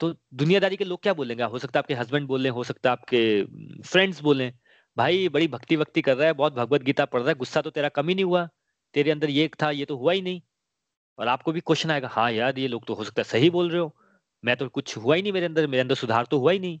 तो 0.00 0.14
दुनियादारी 0.34 0.76
के 0.76 0.84
लोग 0.84 1.02
क्या 1.02 1.12
बोलेंगे? 1.14 1.42
हो 1.44 1.58
सकता 1.58 1.78
है 1.78 1.82
आपके 1.82 1.94
हस्बैंड 1.94 2.26
बोले 2.28 2.48
हो 2.48 2.64
सकता 2.64 2.90
है 2.90 2.92
आपके 2.92 3.82
फ्रेंड्स 3.82 4.20
बोले 4.22 4.52
भाई, 4.96 5.28
बड़ी 5.28 5.48
भक्ति 5.48 5.76
भक्ति 5.76 6.02
कर 6.02 6.16
रहा 6.16 6.26
है, 6.26 6.32
बहुत 6.32 6.54
भगवत 6.54 6.82
गीता 6.82 7.04
पढ़ 7.04 7.20
रहा 7.20 7.28
है, 7.28 7.34
गुस्सा 7.34 7.60
तो 7.60 7.70
तेरा 7.70 7.88
कम 7.88 8.08
ही 8.08 8.14
नहीं 8.14 8.24
हुआ, 8.24 8.48
तेरे 8.94 9.10
अंदर 9.10 9.30
ये 9.30 9.50
था, 9.62 9.70
ये 9.70 9.84
तो 9.84 9.96
हुआ 9.96 10.12
ही 10.12 10.22
नहीं। 10.22 10.40
और 11.18 11.28
आपको 11.28 11.52
भी 11.52 11.60
क्वेश्चन 11.60 11.90
आएगा 11.90 12.08
हाँ 12.08 12.30
यार, 12.32 12.58
ये 12.58 12.68
लोग 12.68 12.86
तो 12.86 12.94
हो 12.94 13.04
सकता 13.04 13.20
है 13.20 13.24
सही 13.24 13.50
बोल 13.50 13.70
रहे 13.70 13.80
हो। 13.80 13.94
मैं 14.44 14.56
तो 14.56 14.68
कुछ 14.68 14.96
हुआ 14.96 15.16
ही 15.16 15.22
नहीं 15.22 15.32
मेरे 15.32 15.46
अंदर 15.46 15.66
मेरे 15.66 15.80
अंदर 15.80 15.94
सुधार 15.94 16.26
तो 16.26 16.38
हुआ 16.38 16.52
ही 16.52 16.58
नहीं। 16.58 16.78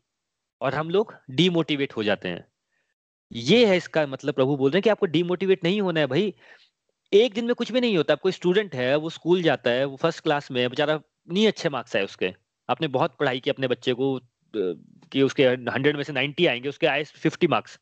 और 0.60 0.74
हम 0.74 0.90
लोग 0.90 1.14
डीमोटिवेट 1.30 1.96
हो 1.96 2.02
जाते 2.04 2.28
हैं। 2.28 2.44
ये 3.32 3.66
है 3.66 3.76
इसका 3.76 4.06
मतलब 4.06 4.34
प्रभु 4.34 4.56
बोल 4.56 4.70
रहे 4.70 4.78
हैं 4.78 4.82
कि 4.82 4.90
आपको 4.90 5.06
डीमोटिवेट 5.06 5.64
नहीं 5.64 5.80
होना 5.80 6.00
है 6.00 6.06
भाई। 6.06 6.34
एक 7.12 7.34
दिन 7.34 7.44
में 7.44 7.54
कुछ 7.54 7.72
भी 7.72 7.80
नहीं 7.80 7.96
होता। 7.96 8.14
कोई 8.14 8.32
स्टूडेंट 8.32 8.74
है, 8.74 8.96
वो 8.96 9.10
स्कूल 9.10 9.42
जाता 9.42 9.70
है, 9.70 9.84
वो 9.84 9.96
फ़र्स्ट 9.96 10.22
क्लास 10.22 10.50
में 10.50 10.68
बेचारा 10.70 11.00
नहीं 11.30 11.46
अच्छे 11.48 11.68
मार्क्स 11.68 11.96
आए 11.96 12.04
उसके। 12.04 12.32
आपने 12.68 12.88
बहुत 12.88 13.16
पढ़ाई 13.20 13.40
की 13.40 13.50
अपने 13.50 13.68
बच्चे 13.68 13.94
को 13.94 14.18
कि 14.54 15.22
उसके 15.22 15.46
हंड्रेड 15.46 15.96
में 15.96 16.02
से 16.02 16.12
नाइनटी 16.12 16.46
आएँगे, 16.46 16.68
उसके 16.68 16.86
आए 16.86 17.04
फिफ्टी 17.04 17.46
मार्क्स 17.46 17.78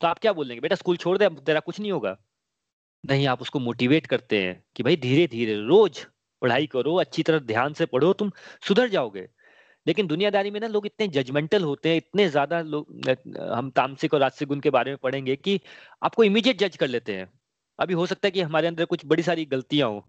तो 0.00 0.06
आप 0.06 0.18
क्या 0.18 0.32
बोलेंगे 0.32 0.60
बेटा 0.60 0.76
स्कूल 0.76 0.96
छोड़ 0.96 1.18
दे 1.18 1.28
तेरा 1.46 1.60
कुछ 1.60 1.80
नहीं 1.80 1.92
होगा। 1.92 2.16
नहीं, 3.04 3.26
आप 3.26 3.40
उसको 3.42 3.58
मोटिवेट 3.58 4.06
करते 4.06 4.42
हैं 4.42 4.62
कि 4.76 4.82
भाई 4.82 4.96
धीरे 4.96 5.26
धीरे 5.26 5.54
रोज 5.58 6.04
पढ़ाई 6.42 6.66
करो, 6.66 6.94
अच्छी 6.96 7.22
तरह 7.22 7.38
ध्यान 7.40 7.72
से 7.74 7.86
पढ़ो, 7.86 8.12
तुम 8.12 8.30
सुधर 8.68 8.88
जाओगे। 8.88 9.28
लेकिन 9.86 10.06
दुनियादारी 10.06 10.50
में 10.50 10.58
ना 10.60 10.66
लोग 10.66 10.86
इतने 10.86 11.06
जजमेंटल 11.08 11.62
होते 11.62 11.88
हैं, 11.88 11.96
इतने 11.96 12.28
ज़्यादा 12.28 12.60
लोग 12.62 13.08
हम 13.52 13.70
तामसिक 13.70 14.14
और 14.14 14.20
राजसिक 14.20 14.48
गुण 14.48 14.60
के 14.60 14.70
बारे 14.70 14.90
में 14.90 14.98
पढ़ेंगे 15.02 15.36
कि 15.36 15.60
आपको 16.02 16.24
इमीडिएट 16.24 16.58
जज 16.58 16.76
कर 16.76 16.88
लेते 16.88 17.16
हैं। 17.16 17.28
अभी 17.78 17.94
हो 17.94 18.06
सकता 18.06 18.26
है 18.26 18.30
कि 18.30 18.40
हमारे 18.40 18.68
अंदर 18.68 18.84
कुछ 18.84 19.04
बड़ी 19.06 19.22
सारी 19.22 19.44
गलतियाँ 19.46 19.88
हो। 19.88 20.04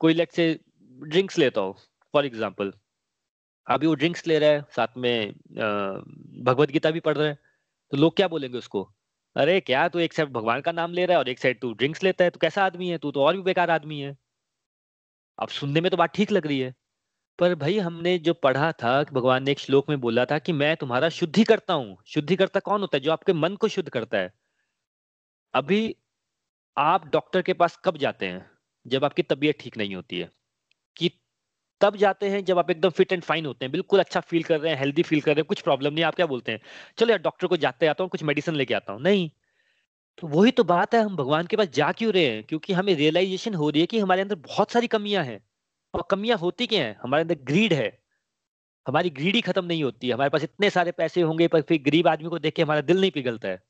कोई 0.00 0.14
लेट 0.14 0.32
से 0.32 0.58
ड्रिंक्स 0.98 1.38
लेता 1.38 1.60
हो 1.60 1.76
फॉर 2.14 2.26
एग्ज़ाम्पल 2.26 2.72
अभी 3.66 3.86
वो 3.86 3.94
ड्रिंक्स 3.94 4.26
ले 4.26 4.38
रहा 4.38 4.50
है, 4.50 4.62
साथ 4.70 4.96
में 4.96 5.32
भगवत 6.44 6.70
गीता 6.70 6.90
भी 6.90 7.00
पढ़ 7.00 7.16
रहा 7.16 7.28
है। 7.28 7.38
तो 7.92 7.96
लोग 7.96 8.16
क्या 8.16 8.28
बोलेंगे 8.28 8.58
उसको? 8.58 8.88
अरे 9.36 9.60
क्या 9.60 9.88
तू 9.88 9.98
एक 9.98 10.12
साइड 10.12 10.28
भगवान 10.28 10.60
का 10.60 10.72
नाम 10.72 10.92
ले 10.92 11.06
रहा 11.06 11.14
है 11.14 11.18
और 11.18 11.28
एक 11.28 11.38
साइड 11.38 11.60
तू 11.60 11.72
ड्रिंक्स 11.72 12.02
लेता 12.02 12.24
है? 12.24 12.30
तो 12.30 12.38
कैसा 12.38 12.64
आदमी 12.64 12.88
है? 12.88 12.98
तू 12.98 13.10
तो 13.10 13.22
और 13.22 13.36
भी 13.36 13.42
बेकार 13.42 13.70
आदमी 13.70 14.00
है। 14.00 14.16
अब 15.38 15.48
सुनने 15.48 15.80
में 15.80 15.90
तो 15.90 15.96
बात 15.96 16.12
ठीक 16.14 16.32
लग 16.32 16.46
रही 16.46 16.60
है। 16.60 16.74
पर 17.38 17.54
भाई, 17.54 17.78
हमने 17.78 18.18
जो 18.18 18.34
पढ़ा 18.34 18.72
था 18.72 19.02
कि 19.04 19.14
भगवान 19.14 19.42
ने 19.42 19.52
एक 19.52 19.58
श्लोक 19.58 19.88
में 19.90 20.00
बोला 20.00 20.24
था 20.24 20.38
कि 20.38 20.52
मैं 20.52 20.76
तुम्हारा 20.76 21.08
शुद्धि 21.08 21.44
करता 21.44 21.74
हूँ। 21.74 21.98
शुद्धि 22.06 22.36
करता 22.36 22.60
कौन 22.60 22.80
होता 22.80 22.96
है 22.96 23.00
जो 23.00 23.12
आपके 23.12 23.32
मन 23.32 23.56
को 23.56 23.68
शुद्ध 23.68 23.88
करता 23.90 24.18
है? 24.18 24.32
अभी 25.54 25.96
आप 26.78 27.06
डॉक्टर 27.06 27.42
के 27.42 27.52
पास 27.52 27.80
कब 27.84 27.96
जाते 27.96 28.26
हैं? 28.26 28.50
जब 28.86 29.04
आपकी 29.04 29.22
तबीयत 29.22 29.56
ठीक 29.60 29.76
नहीं 29.76 29.94
होती 29.94 30.18
है। 30.18 30.30
तब 31.82 31.96
जाते 31.96 32.28
हैं 32.28 32.44
जब 32.44 32.58
आप 32.58 32.70
एकदम 32.70 32.88
फिट 32.88 33.12
एंड 33.12 33.22
फाइन 33.22 33.46
होते 33.46 33.64
हैं। 33.64 33.72
बिल्कुल 33.72 34.00
अच्छा 34.00 34.20
फील 34.20 34.42
कर 34.42 34.60
रहे 34.60 34.72
हैं, 34.72 34.78
हेल्दी 34.78 35.02
फील 35.02 35.20
कर 35.20 35.30
रहे 35.30 35.40
हैं, 35.40 35.44
कुछ 35.44 35.60
प्रॉब्लम 35.60 35.92
नहीं, 35.92 36.04
आप 36.04 36.14
क्या 36.14 36.26
बोलते 36.26 36.52
हैं? 36.52 36.60
चलो 36.98 37.10
यार, 37.10 37.18
डॉक्टर 37.18 37.46
को 37.46 37.56
जाते 37.56 37.86
आता 37.86 38.04
हूँ, 38.04 38.10
कुछ 38.10 38.22
मेडिसिन 38.22 38.54
लेके 38.54 38.74
आता 38.74 38.92
हूँ। 38.92 39.02
नहीं। 39.02 39.30
तो 40.18 40.26
वही 40.26 40.50
तो 40.50 40.64
बात 40.64 40.94
है, 40.94 41.02
हम 41.02 41.16
भगवान 41.16 41.46
के 41.46 41.56
पास 41.56 41.68
जा 41.68 41.92
क्यों 41.92 42.12
रहे 42.12 42.26
हैं? 42.26 42.44
क्योंकि 42.44 42.72
हमें 42.72 42.94
रियलाइजेशन 42.94 43.54
हो 43.54 43.70
रही 43.70 43.80
है 43.80 43.86
कि 43.86 43.98
हमारे 43.98 44.22
अंदर 44.22 44.34
बहुत 44.34 44.70
सारी 44.70 44.86
कमियाँ 44.86 45.24
हैं। 45.24 45.40
और 45.94 46.04
कमियाँ 46.10 46.38
होती 46.38 46.66
क्या 46.66 46.84
है? 46.84 46.98
हमारे 47.02 47.22
अंदर 47.22 47.34
ग्रीड 47.34 47.72
है। 47.72 48.02
हमारी 48.88 49.10
ग्रीड 49.10 49.34
ही 49.34 49.40
खत्म 49.40 49.64
नहीं 49.64 49.84
होती। 49.84 50.10
हमारे 50.10 50.30
पास 50.30 50.44
इतने 50.44 50.70
सारे 50.70 50.92
पैसे 50.92 51.22
होंगे, 51.22 51.48
पर 51.48 51.62
फिर 51.62 51.82
गरीब 51.82 52.08
आदमी 52.08 52.28
को 52.28 52.38
देख 52.38 52.54
के 52.54 52.62
हमारा 52.62 52.80
दिल 52.80 53.00
नहीं 53.00 53.10
पिघलता 53.10 53.48
है। 53.48 53.62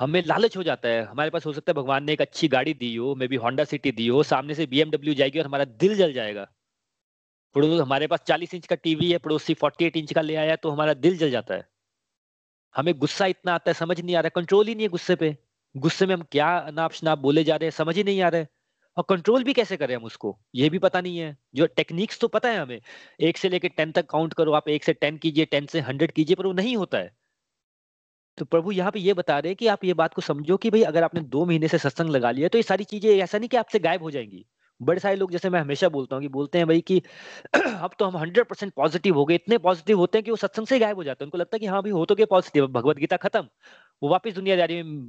हमें 0.00 0.22
लालच 0.26 0.56
हो 0.56 0.62
जाता 0.62 0.88
है। 0.88 1.04
हमारे 1.04 1.30
पास 1.30 1.46
हो 1.46 1.52
सकता 1.52 1.72
है 1.72 1.74
भगवान 1.74 2.04
ने 2.04 2.12
एक 2.12 2.20
अच्छी 2.20 2.48
गाड़ी 2.48 2.74
दी 2.74 2.96
हो 2.96 3.14
मे 3.14 3.28
बी 3.28 3.36
होंडा 3.36 3.64
सिटी 3.64 3.92
दी 3.92 4.06
हो, 4.06 4.22
सामने 4.22 4.54
से 4.54 4.66
बीएमडब्ल्यू 4.66 5.14
जाएगी 5.14 5.38
और 5.38 5.46
हमारा 5.46 5.64
दिल 5.64 5.96
जल 5.96 6.12
जाएगा। 6.12 6.53
पड़ोस 7.54 7.80
हमारे 7.80 8.06
पास 8.06 8.20
चालीस 8.26 8.54
इंच 8.54 8.66
का 8.66 8.76
टीवी 8.76 9.10
है, 9.12 9.18
पड़ोसी 9.18 9.54
फोर्टी 9.54 9.84
एट 9.84 9.96
इंच 9.96 10.12
का 10.12 10.20
ले 10.20 10.36
आया 10.36 10.56
तो 10.56 10.70
हमारा 10.70 10.94
दिल 10.94 11.16
जल 11.18 11.30
जाता 11.30 11.54
है। 11.54 11.66
हमें 12.74 12.94
गुस्सा 12.98 13.26
इतना 13.26 13.54
आता 13.54 13.70
है, 13.70 13.74
समझ 13.74 14.00
नहीं 14.00 14.16
आ 14.16 14.20
रहा 14.20 14.28
कंट्रोल 14.36 14.66
ही 14.66 14.74
नहीं 14.74 14.86
है 14.86 14.90
गुस्से 14.90 15.16
पे। 15.16 15.36
गुस्से 15.74 16.06
में 16.06 16.14
हम 16.14 16.22
क्या 16.32 16.56
अनाप 16.58 16.92
शनाप 16.92 17.18
बोले 17.18 17.44
जा 17.44 17.56
रहे 17.56 17.66
हैं, 17.66 17.70
समझ 17.70 17.96
ही 17.96 18.04
नहीं 18.04 18.20
आ 18.22 18.28
रहा 18.28 18.46
और 18.96 19.04
कंट्रोल 19.08 19.44
भी 19.44 19.52
कैसे 19.52 19.76
करें 19.76 19.94
हम 19.96 20.04
उसको? 20.04 20.38
ये 20.54 20.68
भी 20.70 20.78
पता 20.78 21.00
नहीं 21.00 21.18
है। 21.18 21.36
जो 21.54 21.66
टेक्निक्स 21.66 22.20
तो 22.20 22.28
पता 22.28 22.48
है 22.48 22.58
हमें। 22.58 22.80
एक 23.20 23.36
से 23.36 23.48
लेकर 23.48 23.68
टेन 23.68 23.92
तक 23.92 24.06
काउंट 24.06 24.34
करो, 24.34 24.52
आप 24.52 24.68
एक 24.68 24.84
से 24.84 24.92
टेन 24.92 25.16
कीजिए 25.18 25.44
टेन 25.44 25.66
से 25.66 25.80
हंड्रेड 25.80 26.12
कीजिए, 26.12 26.36
पर 26.36 26.46
वो 26.46 26.52
नहीं 26.52 26.76
होता 26.76 26.98
है। 26.98 27.14
तो 28.38 28.44
प्रभु 28.44 28.72
यहाँ 28.72 28.90
पे 28.90 29.00
ये 29.00 29.14
बता 29.14 29.38
रहे 29.38 29.50
हैं 29.50 29.56
कि 29.56 29.66
आप 29.66 29.84
ये 29.84 29.94
बात 29.94 30.14
को 30.14 30.22
समझो 30.22 30.56
कि 30.56 30.70
भाई 30.70 30.82
अगर 30.82 31.02
आपने 31.02 31.20
दो 31.20 31.44
महीने 31.46 31.68
से 31.68 31.78
सत्संग 31.78 32.10
लगा 32.10 32.30
लिया 32.30 32.48
तो 32.48 32.58
ये 32.58 32.62
सारी 32.62 32.84
चीज़ें, 32.84 33.10
ऐसा 33.18 33.38
नहीं 33.38 33.48
कि 33.48 33.56
आपसे 33.56 33.78
गायब 33.78 34.02
हो 34.02 34.10
जाएँगी। 34.10 34.44
बड़े 34.80 35.00
सारे 35.00 35.16
लोग 35.16 35.30
जैसे 35.30 35.50
मैं 35.50 35.60
हमेशा 35.60 35.88
बोलता 35.88 36.16
हूँ 36.16 36.22
कि 36.22 36.28
बोलते 36.28 36.58
हैं 36.58 36.66
भाई 36.68 36.80
कि 36.80 36.98
अब 37.54 37.90
तो 37.98 38.04
हम 38.04 38.16
हंड्रेड 38.16 38.46
परसेंट 38.46 38.72
पॉजिटिव 38.76 39.14
हो 39.16 39.24
गए, 39.24 39.34
इतने 39.34 39.58
पॉजिटिव 39.58 39.98
होते 39.98 40.18
हैं 40.18 40.24
कि 40.24 40.30
वो 40.30 40.36
सत्संग 40.36 40.66
से 40.66 40.78
गायब 40.78 40.96
हो 40.96 41.04
जाते 41.04 41.24
हैं। 41.24 41.26
उनको 41.26 41.38
लगता 41.38 41.56
है 41.56 41.60
कि 41.60 41.66
हाँ 41.66 41.82
भाई 41.82 41.90
हो 41.92 42.04
तो 42.04 42.14
गए 42.14 42.24
पॉजिटिव 42.26 42.66
भगवत 42.68 42.96
गीता 42.96 43.16
खत्म। 43.18 43.48
वो 44.02 44.08
वापस 44.10 44.34
दुनियादारी 44.34 44.82
में 44.82 45.08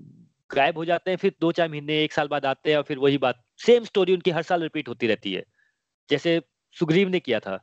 गायब 0.50 0.78
हो 0.78 0.86
जाते 0.86 1.12
हैं, 1.12 1.18
फिर 1.18 1.36
दो 1.42 1.52
चार 1.52 1.70
महीने, 1.70 2.04
एक 2.04 2.14
साल 2.14 2.28
बाद 2.28 2.46
आते 2.46 2.70
हैं 2.72 2.78
और 2.78 2.84
फिर 2.84 2.98
वही 3.00 3.18
बात 3.18 3.44
सेम 3.66 3.84
स्टोरी 3.84 4.14
उनकी 4.14 4.32
हर 4.32 4.44
साल 4.44 4.62
रिपीट 4.64 4.90
होती 4.90 5.08
रहती 5.08 5.34
है। 5.34 5.44
जैसे 6.10 6.42
सुग्रीव 6.76 7.10
ने 7.10 7.20
किया 7.20 7.40
था। 7.40 7.56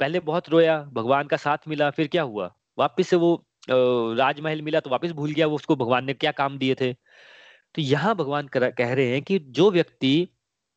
पहले 0.00 0.20
बहुत 0.22 0.48
रोया, 0.50 0.78
भगवान 0.94 1.26
का 1.28 1.36
साथ 1.38 1.68
मिला, 1.68 1.90
फिर 1.90 2.08
क्या 2.08 2.22
हुआ? 2.24 2.54
वापिस 2.78 3.08
से 3.08 3.16
वो 3.16 3.34
राजमहल 3.70 4.62
मिला 4.62 4.80
तो 4.80 4.90
वापस 4.90 5.12
भूल 5.12 5.32
गया 5.32 5.46
वो 5.46 5.56
उसको, 5.56 5.76
भगवान 5.76 6.04
ने 6.06 6.14
क्या 6.14 6.32
काम 6.32 6.58
दिए 6.58 6.74
थे? 6.80 6.92
तो 7.74 7.82
यहाँ 7.82 8.14
भगवान 8.16 8.48
कह 8.54 8.92
रहे 8.94 9.06
हैं 9.08 9.22
कि 9.22 9.38
जो 9.40 9.70
व्यक्ति 9.70 10.28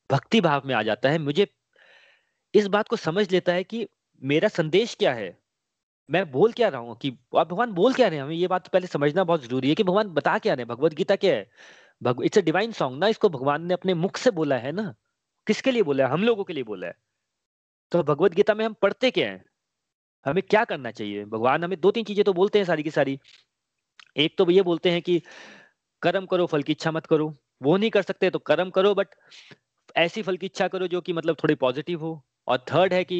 भक्ति 0.09 0.41
भाव 0.41 0.61
में 0.65 0.73
आ 0.75 0.81
जाता 0.83 1.09
है। 1.09 1.17
मुझे 1.17 1.47
इस 2.53 2.67
बात 2.67 2.87
को 2.87 2.95
समझ 2.95 3.31
लेता 3.31 3.53
है 3.53 3.63
कि 3.63 3.87
मेरा 4.21 4.47
संदेश 4.47 4.95
क्या 4.95 5.13
है? 5.13 5.37
मैं 6.09 6.31
बोल 6.31 6.51
क्या 6.53 6.67
रहा 6.69 6.81
हूँ 6.81 6.95
कि 6.97 7.09
आप 7.37 7.47
भगवान 7.49 7.71
बोल 7.73 7.93
क्या 7.93 8.07
रहे 8.07 8.17
हैं? 8.19 8.25
हमें 8.25 8.35
ये 8.35 8.47
बात 8.47 8.67
पहले 8.67 8.87
समझना 8.87 9.23
बहुत 9.23 9.43
ज़रूरी 9.45 9.69
है 9.69 9.75
कि 9.75 9.83
भगवान 9.83 10.09
बता 10.09 10.37
क्या 10.39 10.53
रहे 10.53 10.63
हैं? 10.63 10.69
भगवत 10.69 10.93
गीता 10.93 11.15
क्या 11.15 11.35
है? 11.35 11.49
इट्स 12.23 12.37
अ 12.37 12.41
डिवाइन 12.41 12.71
सॉन्ग 12.71 12.99
ना? 12.99 13.07
इसको 13.07 13.29
भगवान 13.29 13.65
ने 13.65 13.73
अपने 13.73 13.93
मुख 13.93 14.17
से 14.17 14.31
बोला 14.31 14.57
है 14.57 14.71
ना? 14.71 14.93
किसके 15.47 15.71
लिए 15.71 15.83
बोला 15.83 16.05
है? 16.05 16.11
हम 16.11 16.23
लोगों 16.23 16.43
के 16.43 16.53
लिए 16.53 16.63
बोला 16.63 16.87
है। 16.87 16.93
तो 17.91 18.03
भगवत 18.03 18.33
गीता 18.33 18.53
में 18.53 18.65
हम 18.65 18.73
पढ़ते 18.73 19.11
क्या 19.11 19.29
है? 19.31 19.43
हमें 20.25 20.43
क्या 20.43 20.65
करना 20.65 20.91
चाहिए? 20.91 21.25
भगवान 21.25 21.63
हमें 21.63 21.79
दो 21.81 21.91
तीन 21.91 22.03
चीज़ें 22.05 22.25
तो 22.25 22.33
बोलते 22.33 22.59
हैं 22.59 22.65
सारी 22.65 22.83
की 22.83 22.91
सारी। 22.91 23.19
एक 24.17 24.37
तो 24.37 24.51
ये 24.51 24.61
बोलते 24.61 24.91
हैं 24.91 25.01
कि, 25.01 25.21
कर्म 26.01 26.25
करो, 26.25 26.45
फल 26.45 26.63
की 26.63 26.71
इच्छा 26.71 26.91
मत 26.91 27.05
करो। 27.05 27.35
वो 27.63 27.77
नहीं 27.77 27.89
कर 27.91 28.01
सकते 28.01 28.29
तो 28.29 28.39
कर्म 28.39 28.69
करो 28.69 28.95
बट 28.95 29.07
ऐसी 29.95 30.21
फल 30.21 30.37
की 30.37 30.45
इच्छा 30.45 30.67
करो 30.67 30.87
जो 30.87 31.01
कि 31.01 31.13
मतलब 31.13 31.35
थोड़ी 31.43 31.55
पॉजिटिव 31.57 32.01
हो। 32.01 32.21
और 32.47 32.57
थर्ड 32.71 32.93
है 32.93 33.03
कि 33.03 33.19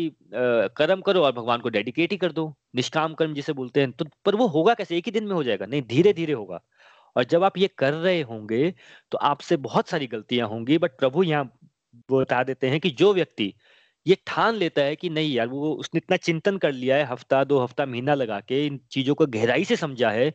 कर्म 0.78 1.02
करो 1.02 1.22
और 1.22 1.32
भगवान 1.34 1.62
को 1.62 1.70
डेडिकेट 1.70 2.12
ही 2.12 2.18
कर 2.18 2.32
दो। 2.32 2.54
निष्काम 2.76 3.14
कर्म 3.16 3.34
जिसे 3.34 3.54
बोलते 3.54 3.80
हैं 3.82 3.92
तो 3.94 4.06
पर 4.26 4.36
वो 4.36 4.48
होगा 4.50 4.74
कैसे? 4.74 4.98
एक 4.98 5.06
ही 5.06 5.12
दिन 5.12 5.24
में 5.26 5.34
हो 5.36 5.44
जाएगा। 5.44 5.66
नहीं 5.66 5.82
धीरे 5.84 6.14
धीरे 6.14 6.34
होगा। 6.34 6.60
और 7.16 7.24
जब 7.26 7.44
आप 7.44 7.58
ये 7.58 7.70
कर 7.78 7.94
रहे 7.94 8.22
होंगे 8.24 8.74
तो 9.12 9.18
आपसे 9.20 9.58
बहुत 9.60 9.90
सारी 9.90 10.08
गलतियाँ 10.08 10.48
होंगी 10.50 10.78
बट 10.80 10.98
प्रभु 11.00 11.24
यहाँ 11.24 11.46
बता 12.12 12.44
देते 12.44 12.70
हैं 12.70 12.80
कि 12.82 12.90
जो 12.94 13.14
व्यक्ति 13.14 13.54
ये 14.06 14.18
ठान 14.28 14.56
लेता 14.56 14.82
है 14.84 14.96
कि 14.96 15.10
नहीं 15.10 15.34
यार, 15.34 15.48
वो 15.48 15.74
उसने 15.76 15.98
इतना 16.00 16.18
चिंतन 16.20 16.58
कर 16.60 16.72
लिया 16.74 16.98
है, 16.98 17.06
हफ़्ता, 17.06 17.44
दो 17.46 17.60
हफ़्ता, 17.60 17.86
महीना 17.88 18.14
लगा 18.16 18.40
के 18.42 18.66
इन 18.68 18.80
चीज़ों 18.92 19.16
को 19.16 19.26
गहराई 19.30 19.66
से 19.66 19.76
समझा 19.78 20.10
है 20.12 20.30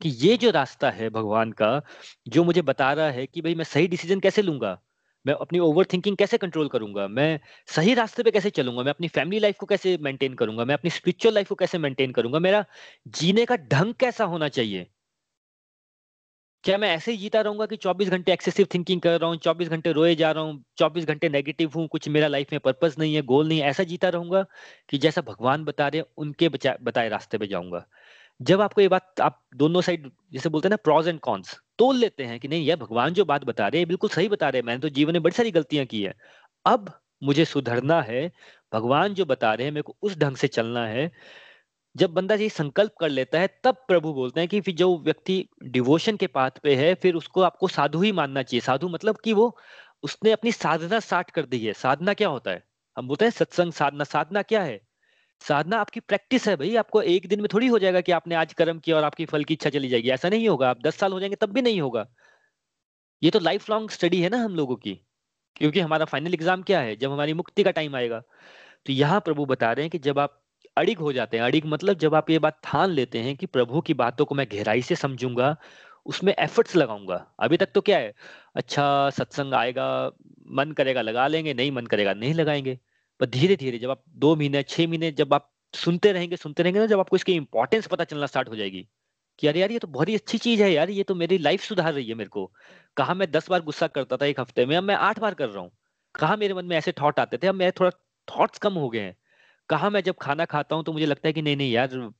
कि 0.00 0.08
ये 0.20 0.36
जो 0.38 0.50
रास्ता 0.52 0.90
है 0.92 1.10
भगवान 1.10 1.52
का, 1.54 1.80
जो 2.28 2.44
मुझे 2.44 2.62
बता 2.64 2.92
रहा 2.94 3.10
है 3.12 3.26
कि 3.26 3.40
भाई 3.42 3.54
मैं 3.56 3.64
सही 3.66 3.88
डिसीज़न 3.88 4.20
कैसे 4.20 4.42
लूँगा? 4.42 4.78
मैं 5.26 5.34
अपनी 5.34 5.58
ओवर 5.58 5.84
थिंकिंग 5.92 6.16
कैसे 6.16 6.38
कंट्रोल 6.38 6.68
करूँगा? 6.68 7.06
मैं 7.08 7.38
सही 7.68 7.94
रास्ते 7.94 8.22
पे 8.22 8.30
कैसे 8.30 8.50
चलूँगा? 8.50 8.82
मैं 8.82 8.90
अपनी 8.90 9.08
फैमिली 9.08 9.38
लाइफ 9.38 9.58
को 9.58 9.66
कैसे 9.66 9.96
मेंटेन 10.02 10.34
करूँगा? 10.34 10.64
मैं 10.64 10.74
अपनी 10.74 10.90
स्पिरिचुअल 10.90 11.34
लाइफ 11.34 11.48
को 11.48 11.54
कैसे 11.54 11.78
मेंटेन 11.78 12.12
करूँगा? 12.12 12.38
मेरा 12.38 12.64
जीने 13.08 13.44
का 13.46 13.56
ढंग 13.56 13.94
कैसा 13.94 14.24
होना 14.24 14.48
चाहिए? 14.48 14.86
क्या 16.64 16.76
मैं 16.78 16.88
ऐसे 16.90 17.12
ही 17.12 17.18
जीता 17.18 17.40
रहूँगा 17.40 17.66
कि 17.66 17.76
24 17.76 18.08
घंटे 18.08 18.32
एक्सेसिव 18.32 18.66
थिंकिंग 18.74 19.00
कर 19.00 19.20
रहा 19.20 19.30
हूँ 19.30 19.36
24 19.38 19.68
घंटे 19.68 19.92
रोए 19.92 20.14
जा 20.14 20.30
रहा 20.32 20.44
हूँ 20.44 20.64
24 20.78 21.04
घंटे 21.04 21.28
नेगेटिव 21.28 21.70
हूँ, 21.76 21.86
कुछ 21.88 22.08
मेरा 22.08 22.28
लाइफ 22.28 22.52
में 22.52 22.60
पर्पस 22.60 22.96
नहीं 22.98 23.14
है 23.14 23.22
गोल 23.22 23.48
नहीं 23.48 23.60
है, 23.60 23.68
ऐसा 23.68 23.82
जीता 23.82 24.08
रहूँगा 24.08 24.44
कि 24.88 24.98
जैसा 24.98 25.20
भगवान 25.20 25.64
बता 25.64 25.88
रहे 25.88 26.02
उनके 26.16 26.48
बताए 26.48 27.08
रास्ते 27.08 27.38
पे 27.38 27.46
जाऊँगा। 27.46 27.86
जब 28.40 28.60
आपको 28.60 28.80
ये 28.80 28.88
बात, 28.88 29.20
आप 29.20 29.42
दोनों 29.56 29.80
साइड 29.82 30.10
जैसे 30.32 30.48
बोलते 30.48 30.68
हैं 30.68 30.70
ना 30.70 30.76
प्रॉज 30.84 31.08
एंड 31.08 31.20
कॉन्स 31.20 31.56
तोल 31.78 31.96
लेते 31.96 32.24
हैं 32.24 32.40
कि 32.40 32.48
नहीं, 32.48 32.66
यह 32.66 32.76
भगवान 32.76 33.14
जो 33.14 33.24
बात 33.24 33.44
बता 33.44 33.68
रहे 33.68 33.78
हैं 33.80 33.88
बिल्कुल 33.88 34.10
सही 34.10 34.28
बता 34.28 34.48
रहे 34.48 34.60
हैं। 34.60 34.66
मैंने 34.66 34.80
तो 34.80 34.88
जीवन 34.88 35.12
में 35.12 35.22
बड़ी 35.22 35.36
सारी 35.36 35.50
गलतियाँ 35.50 35.86
की 35.86 36.02
है। 36.02 36.14
अब 36.66 37.00
मुझे 37.22 37.44
सुधरना 37.44 38.02
है, 38.02 38.32
भगवान 38.74 39.14
जो 39.14 39.24
बता 39.24 39.54
रहे 39.54 39.66
हैं, 39.66 39.72
मेरे 39.72 39.82
को 39.82 39.96
उस 40.02 40.18
ढंग 40.18 40.36
से 40.36 40.48
चलना 40.48 40.86
है। 40.86 41.12
जब 41.96 42.10
बंदा 42.10 42.34
ये 42.34 42.48
संकल्प 42.48 42.92
कर 43.00 43.08
लेता 43.08 43.40
है, 43.40 43.60
तब 43.64 43.74
प्रभु 43.88 44.12
बोलते 44.12 44.40
हैं 44.40 44.48
कि 44.48 44.60
फिर 44.60 44.74
जो 44.74 44.98
व्यक्ति 44.98 45.48
डिवोशन 45.64 46.16
के 46.16 46.26
पाथ 46.26 46.50
पे 46.62 46.74
है, 46.76 46.94
फिर 46.94 47.14
उसको 47.14 47.42
आपको 47.42 47.68
साधु 47.68 48.02
ही 48.02 48.12
मानना 48.12 48.42
चाहिए। 48.42 48.60
साधु 48.60 48.88
मतलब 48.88 49.16
कि 49.24 49.32
वो 49.32 49.58
उसने 50.02 50.32
अपनी 50.32 50.52
साधना 50.52 51.00
स्टार्ट 51.00 51.30
कर 51.30 51.46
दी 51.46 51.66
है। 51.66 51.72
साधना 51.72 52.14
क्या 52.14 52.28
होता 52.28 52.50
है? 52.50 52.64
हम 52.98 53.08
बोलते 53.08 53.24
हैं 53.24 53.32
सत्संग 53.32 53.72
साधना। 53.72 54.04
साधना 54.04 54.42
क्या 54.42 54.62
है? 54.62 54.85
साधना 55.42 55.78
आपकी 55.78 56.00
प्रैक्टिस 56.00 56.46
है 56.48 56.54
भाई, 56.56 56.74
आपको 56.76 57.02
एक 57.02 57.26
दिन 57.28 57.40
में 57.40 57.48
थोड़ी 57.52 57.66
हो 57.66 57.78
जाएगा 57.78 58.00
कि 58.00 58.12
आपने 58.12 58.34
आज 58.34 58.52
कर्म 58.52 58.78
किया 58.78 58.96
और 58.96 59.04
आपकी 59.04 59.24
फल 59.26 59.44
की 59.44 59.54
इच्छा 59.54 59.70
चली 59.70 59.88
जाएगी। 59.88 60.10
ऐसा 60.10 60.28
नहीं 60.28 60.48
होगा, 60.48 60.70
आप 60.70 60.80
दस 60.82 60.96
साल 60.96 61.12
हो 61.12 61.20
जाएँगे 61.20 61.36
तब 61.36 61.52
भी 61.52 61.62
नहीं 61.62 61.80
होगा। 61.80 62.06
ये 63.22 63.30
तो 63.30 63.38
लाइफ 63.40 63.70
लॉन्ग 63.70 63.90
स्टडी 63.90 64.20
है 64.20 64.28
ना 64.28 64.38
हम 64.38 64.54
लोगों 64.54 64.76
की, 64.76 64.94
क्योंकि 65.56 65.80
हमारा 65.80 66.04
फाइनल 66.04 66.34
एग्ज़ाम 66.34 66.62
क्या 66.62 66.80
है, 66.80 66.96
जब 66.96 67.12
हमारी 67.12 67.32
मुक्ति 67.34 67.62
का 67.62 67.70
टाइम 67.70 67.96
आएगा। 67.96 68.20
तो 68.86 68.92
यहाँ 68.92 69.20
प्रभु 69.20 69.46
बता 69.46 69.72
रहे 69.72 69.84
हैं 69.84 69.90
कि 69.90 69.98
जब 69.98 70.18
आप 70.18 70.42
अड़िग 70.76 70.98
हो 70.98 71.12
जाते 71.12 71.36
हैं, 71.36 71.44
अड़िग 71.44 71.66
मतलब 71.66 71.98
जब 71.98 72.14
आप 72.14 72.30
ये 72.30 72.38
बात 72.38 72.60
ठान 72.64 72.90
लेते 72.90 73.18
हैं 73.18 73.36
कि 73.36 73.46
प्रभु 73.46 73.80
की 73.80 73.94
बातों 73.94 74.24
को 74.24 74.34
मैं 74.34 74.46
गहराई 74.52 74.82
से 74.82 74.96
समझूँगा, 74.96 75.56
उसमें 76.06 76.34
एफर्ट्स 76.34 76.76
लगाऊँगा। 76.76 77.16
अभी 77.40 77.56
तक 77.56 77.70
तो 77.74 77.80
क्या 77.80 77.98
है 77.98 78.12
अच्छा 78.56 79.10
सत्संग 79.10 79.54
आएगा, 79.54 79.86
मन 80.50 80.72
करेगा 80.72 81.02
लगा 81.02 81.26
लेंगे, 81.28 81.54
नहीं 81.54 81.72
मन 81.72 81.86
करेगा, 81.86 82.14
नहीं 82.14 82.34
लगाएँगे। 82.34 82.78
पर 83.20 83.26
धीरे 83.26 83.56
धीरे 83.56 83.78
जब 83.78 83.90
आप 83.90 84.02
दो 84.16 84.34
महीने, 84.36 84.62
छह 84.62 84.86
महीने 84.88 85.10
जब 85.12 85.34
आप 85.34 85.50
सुनते 85.74 86.12
रहेंगे 86.12 86.36
सुनते 86.36 86.62
रहेंगे 86.62 86.80
ना, 86.80 86.86
जब 86.86 87.00
आपको 87.00 87.16
इसकी 87.16 87.32
इंपॉर्टेंस 87.34 87.86
पता 87.86 88.04
चलना 88.04 88.26
स्टार्ट 88.26 88.48
हो 88.48 88.56
जाएगी 88.56 88.86
कि 89.38 89.46
यार 89.46 89.56
यार, 89.56 89.72
ये 89.72 89.78
तो 89.78 89.88
बहुत 89.88 90.08
ही 90.08 90.14
अच्छी 90.14 90.38
चीज़ 90.38 90.62
है 90.62 90.70
यार, 90.72 90.90
ये 90.90 91.02
तो 91.02 91.14
मेरी 91.14 91.38
लाइफ 91.38 91.62
सुधार 91.62 91.92
रही 91.94 92.08
है 92.08 92.14
मेरे 92.14 92.30
को। 92.30 92.46
कहा 92.96 93.14
मैं 93.14 93.30
दस 93.30 93.48
बार 93.50 93.62
गुस्सा 93.62 93.86
करता 93.88 94.16
था 94.16 94.26
एक 94.26 94.40
हफ़्ते 94.40 94.66
में, 94.66 94.76
अब 94.76 94.84
मैं 94.84 94.94
आठ 94.96 95.18
बार 95.18 95.34
कर 95.34 95.48
रहा 95.48 95.62
हूँ। 95.62 95.70
कहा 96.14 96.36
मेरे 96.36 96.54
मन 96.54 96.64
में 96.66 96.76
ऐसे 96.76 96.92
थॉट 96.92 97.18
आते 97.20 97.38
थे, 97.38 97.46
अब 97.46 97.54
मेरे 97.54 97.72
थोड़ा 97.80 97.90
थॉट्स 98.28 98.58
कम 98.58 98.74
हो 98.74 98.88
गए 98.90 99.00
हैं। 99.00 99.16
कहा 99.68 99.90
मैं 99.90 100.02
जब 100.02 100.16
खाना 100.22 100.44
खाता 100.46 100.76
हूँ 100.76 100.84
तो 100.84 100.92
मुझे 100.92 101.06
लगता 101.06 101.28
है 101.28 101.32
कि 101.32 101.42
नहीं 101.42 101.56
नहीं 101.56 101.72
यार, 101.72 102.12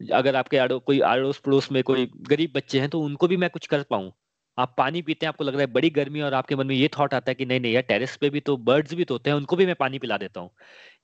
अगर 0.00 0.36
आपके 0.36 0.58
आड़ो, 0.58 0.78
कोई 0.80 1.00
अड़ोस 1.02 1.38
पड़ोस 1.40 1.70
में 1.72 1.82
कोई 1.84 2.06
गरीब 2.28 2.52
बच्चे 2.56 2.80
हैं 2.80 2.88
तो 2.90 3.00
उनको 3.00 3.28
भी 3.28 3.36
मैं 3.36 3.50
कुछ 3.50 3.66
कर 3.66 3.82
पाऊँ। 3.90 4.12
आप 4.58 4.74
पानी 4.78 5.02
पीते 5.02 5.26
हैं, 5.26 5.28
आपको 5.28 5.44
लग 5.44 5.54
रहा 5.54 5.60
है 5.60 5.66
बड़ी 5.66 5.90
गर्मी 5.90 6.20
और 6.20 6.34
आपके 6.34 6.56
मन 6.56 6.66
में 6.66 6.74
ये 6.76 6.88
थॉट 6.98 7.14
आता 7.14 7.30
है 7.30 7.34
कि 7.34 7.46
नहीं 7.46 7.60
नहीं 7.60 7.72
यार 7.72 7.82
टेरेस 7.82 8.16
पे 8.16 8.30
भी 8.30 8.40
तो 8.40 8.56
बर्ड्स 8.58 8.94
भी 8.94 9.04
तो 9.04 9.14
होते 9.14 9.30
हैं, 9.30 9.36
उनको 9.36 9.56
भी 9.56 9.66
मैं 9.66 9.74
पानी 9.74 9.98
पिला 9.98 10.16
देता 10.18 10.40
हूँ। 10.40 10.50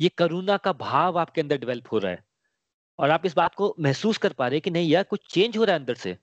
ये 0.00 0.08
करुणा 0.08 0.56
का 0.56 0.72
भाव 0.74 1.18
आपके 1.18 1.40
अंदर 1.40 1.58
डेवलप 1.58 1.92
हो 1.92 1.98
रहा 1.98 2.12
है 2.12 2.24
और 2.98 3.10
आप 3.10 3.26
इस 3.26 3.34
बात 3.36 3.54
को 3.54 3.74
महसूस 3.80 4.18
कर 4.18 4.32
पा 4.32 4.46
रहे 4.46 4.56
हैं 4.56 4.62
कि 4.62 4.70
नहीं 4.70 4.90
यार, 4.90 5.04
कुछ 5.04 5.26
चेंज 5.30 5.56
हो 5.56 5.64
रहा 5.64 5.74
है 5.74 5.80
अंदर 5.80 5.94
से। 5.94 6.16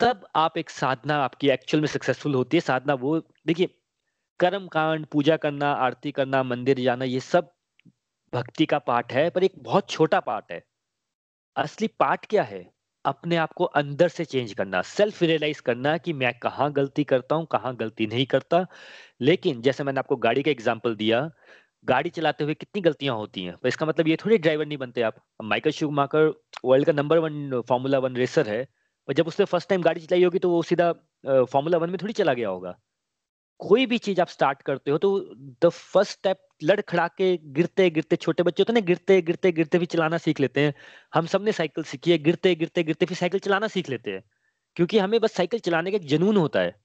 तब 0.00 0.26
आप 0.36 0.58
एक 0.58 0.70
साधना 0.70 1.16
आपकी 1.16 1.48
एक्चुअल 1.48 1.80
में 1.80 1.88
सक्सेसफुल 1.88 2.34
होती 2.34 2.56
है। 2.56 2.60
साधना 2.60 2.94
वो, 2.94 3.18
देखिए, 3.46 3.68
कर्म 4.40 4.66
कांड, 4.68 5.06
पूजा 5.06 5.36
करना, 5.36 5.72
आरती 5.72 6.12
करना, 6.12 6.42
मंदिर 6.42 6.80
जाना, 6.80 7.04
ये 7.04 7.20
सब 7.20 7.52
भक्ति 8.32 8.66
का 8.66 8.78
पार्ट 8.78 9.12
है, 9.12 9.28
पर 9.30 9.44
एक 9.44 9.52
बहुत 9.58 9.90
छोटा 9.90 10.20
पार्ट 10.20 10.52
है। 10.52 10.62
असली 11.56 11.88
पार्ट 11.88 12.26
क्या 12.26 12.42
है? 12.42 12.75
अपने 13.06 13.36
आप 13.36 13.52
को 13.52 13.64
अंदर 13.76 14.08
से 14.08 14.24
चेंज 14.24 14.52
करना 14.54 14.80
सेल्फ 14.84 15.22
रियलाइज़ 15.22 15.60
करना 15.62 15.96
कि 15.98 16.12
मैं 16.14 16.32
कहाँ 16.40 16.70
गलती 16.72 17.04
करता 17.04 17.34
हूँ, 17.34 17.46
कहाँ 17.46 17.74
गलती 17.76 18.06
नहीं 18.06 18.26
करता। 18.26 18.66
लेकिन 19.22 19.60
जैसे 19.62 19.84
मैंने 19.84 19.98
आपको 19.98 20.16
गाड़ी 20.18 20.42
का 20.42 20.50
एग्ज़ाम्पल 20.50 20.94
दिया, 20.96 21.30
गाड़ी 21.86 22.10
चलाते 22.10 22.44
हुए 22.44 22.54
कितनी 22.54 22.82
गलतियाँ 22.82 23.16
होती 23.16 23.44
हैं? 23.44 23.56
तो 23.56 23.68
इसका 23.68 23.86
मतलब 23.86 24.08
ये 24.08 24.16
थोड़ी 24.24 24.38
ड्राइवर 24.38 24.66
नहीं 24.66 24.78
बनते 24.78 25.02
आप। 25.02 25.16
माइकल 25.44 25.70
शुमाकर 25.72 26.32
वर्ल्ड 26.64 26.86
का 26.86 26.92
number 26.92 27.18
one 27.20 27.62
formula 27.68 27.98
one 28.00 28.16
racer 28.16 28.48
है, 28.48 28.62
और 29.08 29.14
जब 29.14 29.26
उसने 29.28 29.46
फ़र्स्ट 29.46 29.68
टाइम 29.68 29.82
गाड़ी 29.82 30.00
चलाई 30.00 30.24
होगी 30.24 30.38
तो 30.38 30.50
वो 30.50 30.62
सीधा 30.64 30.92
फॉर्मूला 31.24 31.78
वन 31.78 31.90
में 31.90 31.98
थोड़ी 32.02 32.12
चला 32.14 32.34
गया 32.34 32.48
होगा। 32.48 32.78
कोई 33.60 33.86
भी 33.86 33.98
चीज़ 34.00 34.20
आप 34.20 34.28
स्टार्ट 34.28 34.62
करते 34.62 34.90
हो 34.90 34.98
तो 34.98 35.18
द 35.64 35.68
फ़र्स्ट 35.68 36.12
स्टेप 36.12 36.38
लड़खड़ा 36.62 37.06
के 37.08 37.36
गिरते 37.36 37.90
गिरते 37.90 38.16
छोटे 38.16 38.42
बच्चे 38.42 38.62
होते 38.62 38.72
ना, 38.72 38.80
गिरते 38.80 39.22
गिरते 39.22 39.52
गिरते 39.52 39.78
भी 39.78 39.86
चलाना 39.86 40.18
सीख 40.18 40.40
लेते 40.40 40.60
हैं। 40.60 40.74
हम 41.14 41.26
सबने 41.26 41.52
साइकिल 41.52 41.84
सीखी 41.84 42.10
है, 42.10 42.18
गिरते 42.18 42.54
गिरते 42.54 42.82
गिरते 42.82 43.06
फिर 43.06 43.16
साइकिल 43.16 43.40
चलाना 43.40 43.68
सीख 43.68 43.90
लेते 43.90 44.10
हैं। 44.10 44.22
क्योंकि 44.76 44.98
हमें 44.98 45.20
बस 45.20 45.32
साइकिल 45.32 45.60
चलाने 45.60 45.90
का 45.90 45.98
जनून 45.98 46.36
होता 46.36 46.60
है। 46.60 46.76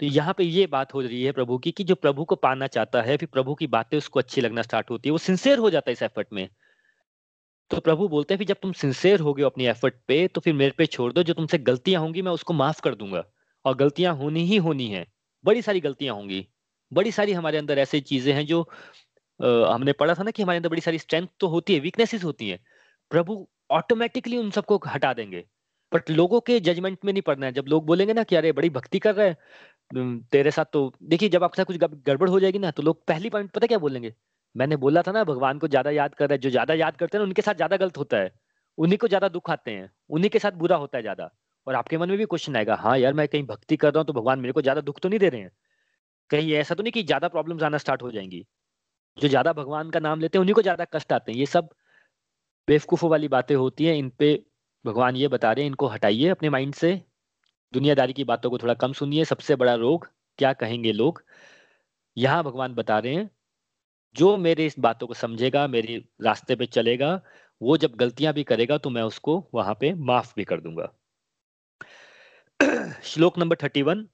तो 0.00 0.06
यहाँ 0.06 0.34
पे 0.38 0.44
ये 0.44 0.66
बात 0.66 0.94
हो 0.94 1.00
रही 1.00 1.22
है 1.24 1.32
प्रभु 1.32 1.58
की, 1.58 1.70
कि 1.70 1.84
जो 1.84 1.94
प्रभु 1.94 2.24
को 2.24 2.34
पाना 2.36 2.66
चाहता 2.66 3.02
है, 3.02 3.16
फिर 3.16 3.28
प्रभु 3.32 3.54
की 3.54 3.66
बातें 3.66 3.98
उसको 3.98 4.20
अच्छी 4.20 4.40
लगना 4.40 4.62
स्टार्ट 4.62 4.90
होती 4.90 5.08
है, 5.08 5.10
वो 5.12 5.18
सिंसेयर 5.18 5.58
हो 5.58 5.70
जाता 5.70 5.90
है 5.90 5.92
इस 5.92 6.02
एफर्ट 6.02 6.28
में। 6.32 6.48
तो 7.70 7.80
प्रभु 7.80 8.08
बोलते 8.08 8.34
हैं, 8.34 8.38
फिर 8.38 8.46
जब 8.46 8.56
तुम 8.62 8.72
सिंसेयर 8.72 9.20
हो 9.20 9.34
गए 9.34 9.42
अपनी 9.42 9.66
एफर्ट 9.66 9.94
पे 10.08 10.28
तो 10.28 10.40
फिर 10.40 10.54
मेरे 10.54 10.72
पे 10.78 10.86
छोड़ 10.86 11.12
दो, 11.12 11.22
जो 11.22 11.34
तुमसे 11.34 11.58
गलतियाँ 11.58 12.02
होंगी 12.02 12.22
मैं 12.22 12.32
उसको 12.32 12.52
माफ़ 12.52 12.80
कर 12.80 12.94
दूँगा। 12.94 13.24
और 13.64 13.76
गलतियाँ 13.76 14.14
होनी 14.14 14.44
ही 14.44 14.56
होनी 14.56 14.88
है, 14.88 15.06
बड़ी 15.44 15.62
सारी 15.62 15.80
गलतियाँ 15.80 16.14
होंगी। 16.14 16.48
बड़ी 16.94 17.12
सारी 17.12 17.32
हमारे 17.34 17.58
अंदर 17.58 17.78
ऐसी 17.80 18.00
चीज़ें 18.02 18.32
हैं 18.34 18.44
जो 18.46 18.62
आ, 19.40 19.74
हमने 19.74 19.92
पढ़ा 19.94 20.14
था 20.14 20.22
ना 20.22 20.30
कि 20.30 20.42
हमारे 20.42 20.56
अंदर 20.58 20.68
बड़ी 20.70 20.80
सारी 20.82 20.98
स्ट्रेंथ 20.98 21.28
तो 21.40 21.48
होती 21.48 21.74
है 21.74 21.80
वीकनेसेस 21.80 22.24
होती 22.24 22.48
है। 22.48 22.58
प्रभु 23.10 23.46
ऑटोमेटिकली 23.72 24.38
उन 24.38 24.50
सबको 24.52 24.80
हटा 24.86 25.12
देंगे। 25.14 25.44
बट 25.92 26.10
लोगों 26.10 26.40
के 26.42 26.58
जजमेंट 26.62 26.98
में 27.04 27.12
नहीं 27.12 27.22
पड़ना 27.24 27.46
है। 27.46 27.52
जब 27.52 27.64
लोग 27.68 27.86
बोलेंगे 27.86 28.12
ना 28.14 28.22
कि 28.24 28.36
अरे 28.36 28.52
बड़ी 28.52 28.70
भक्ति 28.72 28.98
कर 29.00 29.14
रहे 29.16 29.28
हैं 29.28 29.36
तेरे 30.32 30.50
साथ 30.50 30.64
तो 30.72 30.92
देखिए 31.04 31.28
जब 31.30 31.44
आपके 31.44 31.56
साथ 31.58 31.66
कुछ 31.66 31.76
गड़बड़ 32.06 32.28
हो 32.30 32.40
जाएगी 32.40 32.58
ना 32.58 32.70
तो 32.72 32.82
लोग 32.82 33.04
पहली 33.06 33.30
पॉइंट 33.30 33.50
पता 33.52 33.66
क्या 33.66 33.78
बोलेंगे? 33.78 34.14
मैंने 34.54 34.76
बोला 34.78 35.02
था 35.02 35.12
ना 35.12 35.24
भगवान 35.24 35.58
को 35.58 35.68
ज़्यादा 35.68 35.90
याद 35.92 36.14
कर 36.14 36.28
रहा 36.28 36.34
है 36.34 36.38
जो 36.40 36.50
ज़्यादा 36.50 36.74
याद 36.76 36.96
करते 36.96 37.16
हैं 37.18 37.20
ना 37.20 37.26
उनके 37.26 37.42
साथ 37.42 37.54
ज़्यादा 37.56 37.76
गलत 37.78 37.98
होता 37.98 38.16
है। 38.18 38.32
उन्हीं 38.78 38.98
को 38.98 39.08
ज़्यादा 39.08 39.28
दुख 39.30 39.50
आते 39.50 39.70
हैं। 39.70 39.90
उन्हीं 40.10 40.30
के 40.30 40.38
साथ 40.38 40.52
बुरा 40.58 40.76
होता 40.76 40.98
है 40.98 41.02
ज़्यादा। 41.02 41.30
और 41.66 41.74
आपके 41.74 41.98
मन 41.98 42.08
में 42.10 42.18
भी 42.18 42.24
क्वेश्चन 42.26 42.56
आएगा 42.56 42.74
हाँ 42.76 42.96
यार 42.98 43.14
मैं 43.14 43.26
कहीं 43.28 43.44
भक्ति 43.46 43.76
कर 43.76 43.92
रहा 43.92 44.00
हूँ 44.00 44.06
तो 44.06 44.12
भगवान 44.12 44.40
मेरे 44.40 44.52
को 44.52 44.62
ज़्यादा 44.62 44.80
दुख 44.82 45.00
तो 45.00 45.08
नहीं 45.08 45.18
दे 45.20 45.28
रहे 45.28 45.40
हैं? 45.40 45.50
कहीं 46.30 46.52
ऐसा 46.52 46.74
तो 46.74 46.82
नहीं 46.82 46.92
कि 46.92 47.02
ज़्यादा 47.02 47.28
प्रॉब्लम्स 47.28 47.62
आना 47.62 47.78
स्टार्ट 47.78 48.02
हो 48.02 48.10
जाएँगी। 48.10 48.44
जो 49.18 49.28
ज़्यादा 49.28 49.52
भगवान 49.52 49.90
का 49.90 50.00
नाम 50.00 50.20
लेते 50.20 50.38
हैं, 50.38 50.40
उन्हीं 50.40 50.54
को 50.54 50.62
ज़्यादा 50.62 50.84
कष्ट 50.84 51.12
आते 51.12 51.32
हैं। 51.32 51.38
ये 51.38 51.46
सब 51.46 51.68
बेवकूफों 52.68 53.10
वाली 53.10 53.28
बातें 53.28 53.54
होती 53.54 53.84
हैं, 53.84 53.94
इन 53.94 54.08
पे 54.10 54.44
भगवान 54.84 55.16
ये 55.16 55.28
बता 55.28 55.52
रहे 55.52 55.64
हैं, 55.64 55.70
इनको 55.70 55.86
हटाइए 55.86 56.28
अपने 56.28 56.50
माइंड 56.50 56.74
से। 56.74 57.00
दुनियादारी 57.72 58.12
की 58.12 58.24
बातों 58.24 58.50
को 58.50 58.58
थोड़ा 58.58 58.74
कम 58.74 58.92
सुनिए, 58.92 59.24
सबसे 59.24 59.56
बड़ा 59.56 59.74
रोग, 59.74 60.08
क्या 60.38 60.52
कहेंगे 60.52 60.92
लोग? 60.92 61.22
यहाँ 62.16 62.44
भगवान 62.44 62.74
बता 62.74 62.98
रहे 62.98 63.14
हैं, 63.14 63.30
जो 64.16 64.36
मेरे 64.36 64.66
इस 64.66 64.78
बातों 64.78 65.06
को 65.06 65.14
समझेगा, 65.14 65.66
मेरे 65.66 66.04
रास्ते 66.22 66.56
पे 66.56 66.66
चलेगा, 66.66 67.20
वो 67.60 67.76
जब 67.76 67.94
गलतियाँ 67.94 68.32
भी 68.34 68.44
करेगा 68.44 68.78
तो 68.78 68.90
मैं 68.90 69.02
उसको 69.02 69.44
वहाँ 69.54 69.74
पे 69.80 69.94
माफ़ 69.94 70.32
भी 70.36 70.44
कर 70.44 70.60
दूँगा। 70.60 70.92
श्लोक 73.02 73.38
नंबर 73.38 73.56
थर्टी 73.56 73.82
वन 73.82 74.08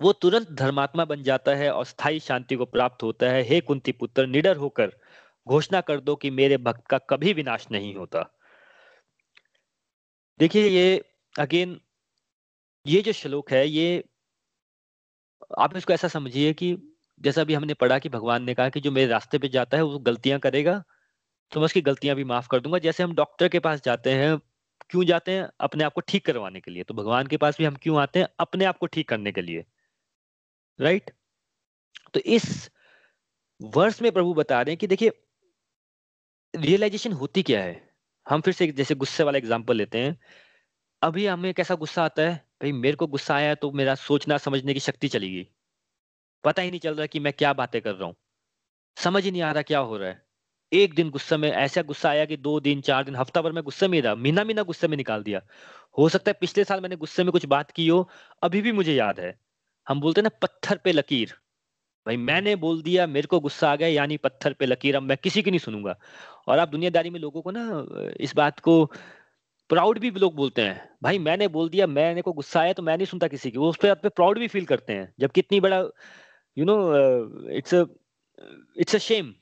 वो 0.00 0.12
तुरंत 0.12 0.50
धर्मात्मा 0.52 1.04
बन 1.04 1.22
जाता 1.22 1.54
है 1.54 1.70
और 1.72 1.84
स्थायी 1.84 2.20
शांति 2.20 2.56
को 2.56 2.64
प्राप्त 2.66 3.02
होता 3.02 3.26
है। 3.26 3.42
हे 3.42 3.60
कुंती 3.60 3.92
पुत्र, 3.92 4.26
निडर 4.26 4.56
होकर 4.56 4.92
घोषणा 5.46 5.80
कर 5.80 6.00
दो 6.00 6.14
कि 6.16 6.30
मेरे 6.30 6.56
भक्त 6.58 6.86
का 6.86 6.98
कभी 7.10 7.32
विनाश 7.32 7.66
नहीं 7.72 7.94
होता। 7.94 8.22
देखिए 10.40 10.68
ये, 10.68 11.04
अगेन, 11.34 11.80
ये 12.86 13.02
जो 13.02 13.12
श्लोक 13.12 13.50
है, 13.52 13.66
ये 13.68 14.04
आप 15.58 15.76
इसको 15.76 15.92
ऐसा 15.92 16.08
समझिए 16.08 16.52
कि 16.52 16.76
जैसा 17.20 17.44
भी 17.44 17.54
हमने 17.54 17.74
पढ़ा 17.74 17.98
कि 17.98 18.08
भगवान 18.08 18.44
ने 18.44 18.54
कहा 18.54 18.68
कि 18.68 18.80
जो 18.80 18.90
मेरे 18.90 19.06
रास्ते 19.06 19.38
पे 19.38 19.48
जाता 19.48 19.76
है 19.76 19.82
वो 19.82 19.98
गलतियाँ 19.98 20.38
करेगा 20.40 20.82
तो 21.52 21.60
मैं 21.60 21.64
उसकी 21.64 21.80
गलतियाँ 21.80 22.16
भी 22.16 22.24
माफ़ 22.24 22.48
कर 22.50 22.60
दूँगा। 22.60 22.78
जैसे 22.78 23.02
हम 23.02 23.14
डॉक्टर 23.14 23.48
के 23.48 23.58
पास 23.58 23.82
जाते 23.84 24.10
हैं, 24.10 24.38
क्यों 24.90 25.04
जाते 25.04 25.32
हैं? 25.32 25.48
अपने 25.60 25.84
आप 25.84 25.92
को 25.92 26.00
ठीक 26.00 26.26
करवाने 26.26 26.60
के 26.60 26.70
लिए। 26.70 26.82
तो 26.84 26.94
भगवान 26.94 27.26
के 27.26 27.36
पास 27.36 27.58
भी 27.58 27.64
हम 27.64 27.76
क्यों 27.82 28.00
आते 28.02 28.18
हैं? 28.18 28.28
अपने 28.40 28.64
आप 28.64 28.78
को 28.78 28.86
ठीक 28.86 29.08
करने 29.08 29.32
के 29.32 29.42
लिए। 29.42 29.64
राइट? 30.80 31.10
तो 32.14 32.20
इस 32.20 32.70
वर्ष 33.62 34.02
में 34.02 34.12
प्रभु 34.12 34.34
बता 34.34 34.62
रहे 34.62 34.70
हैं 34.72 34.78
कि 34.78 34.86
देखिए 34.86 35.10
रियलाइजेशन 36.56 37.12
होती 37.12 37.42
क्या 37.42 37.62
है? 37.62 37.94
हम 38.28 38.40
फिर 38.40 38.54
से 38.54 38.66
जैसे 38.66 38.94
गुस्से 38.94 39.22
वाला 39.24 39.38
एग्ज़ाम्पल 39.38 39.76
लेते 39.76 39.98
हैं। 39.98 40.18
अभी 41.02 41.26
हमें 41.26 41.54
कैसा 41.54 41.74
गुस्सा 41.74 42.04
आता 42.04 42.22
है? 42.22 42.34
भाई, 42.62 42.72
मेरे 42.72 42.96
को 42.96 43.06
गुस्सा 43.06 43.34
आया 43.34 43.54
तो 43.54 43.72
मेरा 43.72 43.94
सोचना, 43.94 44.38
समझने 44.38 44.74
की 44.74 44.80
शक्ति 44.80 45.08
चली 45.08 45.34
गई। 45.34 45.48
पता 46.44 46.62
ही 46.62 46.70
नहीं 46.70 46.80
चल 46.80 46.94
रहा 46.94 47.06
कि 47.06 47.20
मैं 47.20 47.32
क्या 47.32 47.52
बातें 47.52 47.82
कर 47.82 47.94
रहा 47.94 48.04
हूँ। 48.04 48.14
समझ 48.96 49.24
ही 49.24 49.30
नहीं 49.30 49.42
आ 49.42 49.52
रहा 49.52 49.62
क्या 49.62 49.78
हो 49.78 49.96
रहा 49.96 50.08
है। 50.08 50.26
एक 50.72 50.94
दिन 50.94 51.10
गुस्से 51.10 51.36
में, 51.36 51.50
ऐसा 51.50 51.82
गुस्सा 51.82 52.10
आया 52.10 52.24
कि 52.24 52.36
दो 52.36 52.60
दिन, 52.60 52.80
चार 52.80 53.04
दिन, 53.04 53.16
हफ़्ता 53.16 53.42
भर 53.42 53.52
में 53.52 53.64
गुस्से 53.64 53.88
में 53.88 54.00
रहा। 54.00 54.14
महीना 54.14 54.44
महीना 54.44 54.62
गुस्से 54.62 54.88
में 54.88 54.96
निकाल 54.96 55.22
दिया। 55.22 55.42
हो 55.98 56.08
सकता 56.08 56.30
है 56.30 56.36
पिछले 56.40 56.64
साल 56.64 56.80
मैंने 56.80 56.96
गुस्से 56.96 57.24
में 57.24 57.32
कुछ 57.32 57.46
बात 57.46 57.70
की 57.70 57.88
हो, 57.88 58.10
अभी 58.42 58.62
भी 58.62 58.72
मुझे 58.72 58.94
याद 58.94 59.20
है। 59.20 59.49
हम 59.90 60.00
बोलते 60.00 60.20
हैं 60.20 60.22
ना, 60.22 60.38
पत्थर 60.42 60.76
पे 60.76 60.92
लकीर। 60.92 61.34
भाई, 62.06 62.16
मैंने 62.16 62.56
बोल 62.56 62.82
दिया, 62.82 63.06
मेरे 63.06 63.26
को 63.26 63.40
गुस्सा 63.40 63.70
आ 63.72 63.76
गया, 63.76 63.88
यानी 63.88 64.16
पत्थर 64.16 64.52
पे 64.52 64.66
लकीर। 64.66 64.96
अब 64.96 65.02
मैं 65.02 65.16
किसी 65.16 65.42
की 65.42 65.50
नहीं 65.50 65.60
सुनूँगा। 65.60 65.98
और 66.48 66.58
आप 66.58 66.68
दुनियादारी 66.68 67.10
में 67.10 67.20
लोगों 67.20 67.42
को 67.42 67.50
ना, 67.50 67.86
इस 68.20 68.34
बात 68.36 68.60
को 68.60 68.84
प्राउड 69.70 69.98
भी 69.98 70.10
लोग 70.10 70.34
बोलते 70.34 70.62
हैं। 70.62 70.88
भाई, 71.02 71.18
मैंने 71.18 71.48
बोल 71.48 71.68
दिया, 71.68 71.86
मैंने 71.86 72.22
को 72.22 72.32
गुस्सा 72.32 72.60
आया 72.60 72.72
तो 72.72 72.82
मैं 72.82 72.96
नहीं 72.96 73.06
सुनता 73.06 73.28
किसी 73.28 73.50
की। 73.50 73.58
वो 73.58 73.70
उस 73.70 73.76
पर 73.76 74.08
प्राउड 74.08 74.38
भी 74.38 74.48
फील 74.48 74.64
करते 74.64 74.92
हैं। 74.92 75.12
जब 75.20 75.30
कितनी 75.30 75.60
बड़ा 75.60 75.78
you 76.56 76.64
know 76.64 76.76
it's 77.50 77.74
it's 78.78 78.94
a 78.94 78.98
shame 78.98 79.34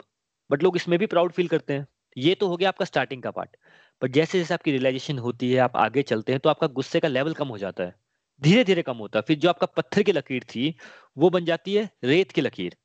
but 0.50 0.62
लोग 0.62 0.76
इसमें 0.76 0.98
भी 0.98 1.06
प्राउड 1.06 1.32
फील 1.32 1.48
करते 1.48 1.72
हैं। 1.72 1.86
ये 2.16 2.34
तो 2.34 2.48
हो 2.48 2.56
गया 2.56 2.68
आपका 2.68 2.84
स्टार्टिंग 2.84 3.22
का 3.22 3.30
पार्ट 3.30 3.56
बट 4.02 4.10
जैसे 4.10 4.38
जैसे 4.38 4.54
आपकी 4.54 4.70
रियलाइजेशन 4.70 5.18
होती 5.18 5.52
है, 5.52 5.58
आप 5.58 5.76
आगे 5.76 6.02
चलते 6.02 6.32
हैं 6.32 6.40
तो 6.40 6.50
आपका 6.50 6.66
गुस्से 6.66 7.00
का 7.00 7.08
लेवल 7.08 7.32
कम 7.34 7.48
हो 7.48 7.58
जाता 7.58 7.84
है। 7.84 7.94
धीरे 8.42 8.64
धीरे 8.64 8.82
कम 8.82 8.96
होता 8.96 9.18
है। 9.18 9.22
फिर 9.22 9.38
जो 9.38 9.48
आपका 9.48 9.66
पत्थर 9.66 10.02
की 10.02 10.12
लकीर 10.12 10.44
थी, 10.44 10.74
वो 11.18 11.30
बन 11.30 11.44
जाती 11.44 11.74
है 11.74 11.90
रेत 12.04 12.32
की 12.32 12.40
लकीर 12.40 12.76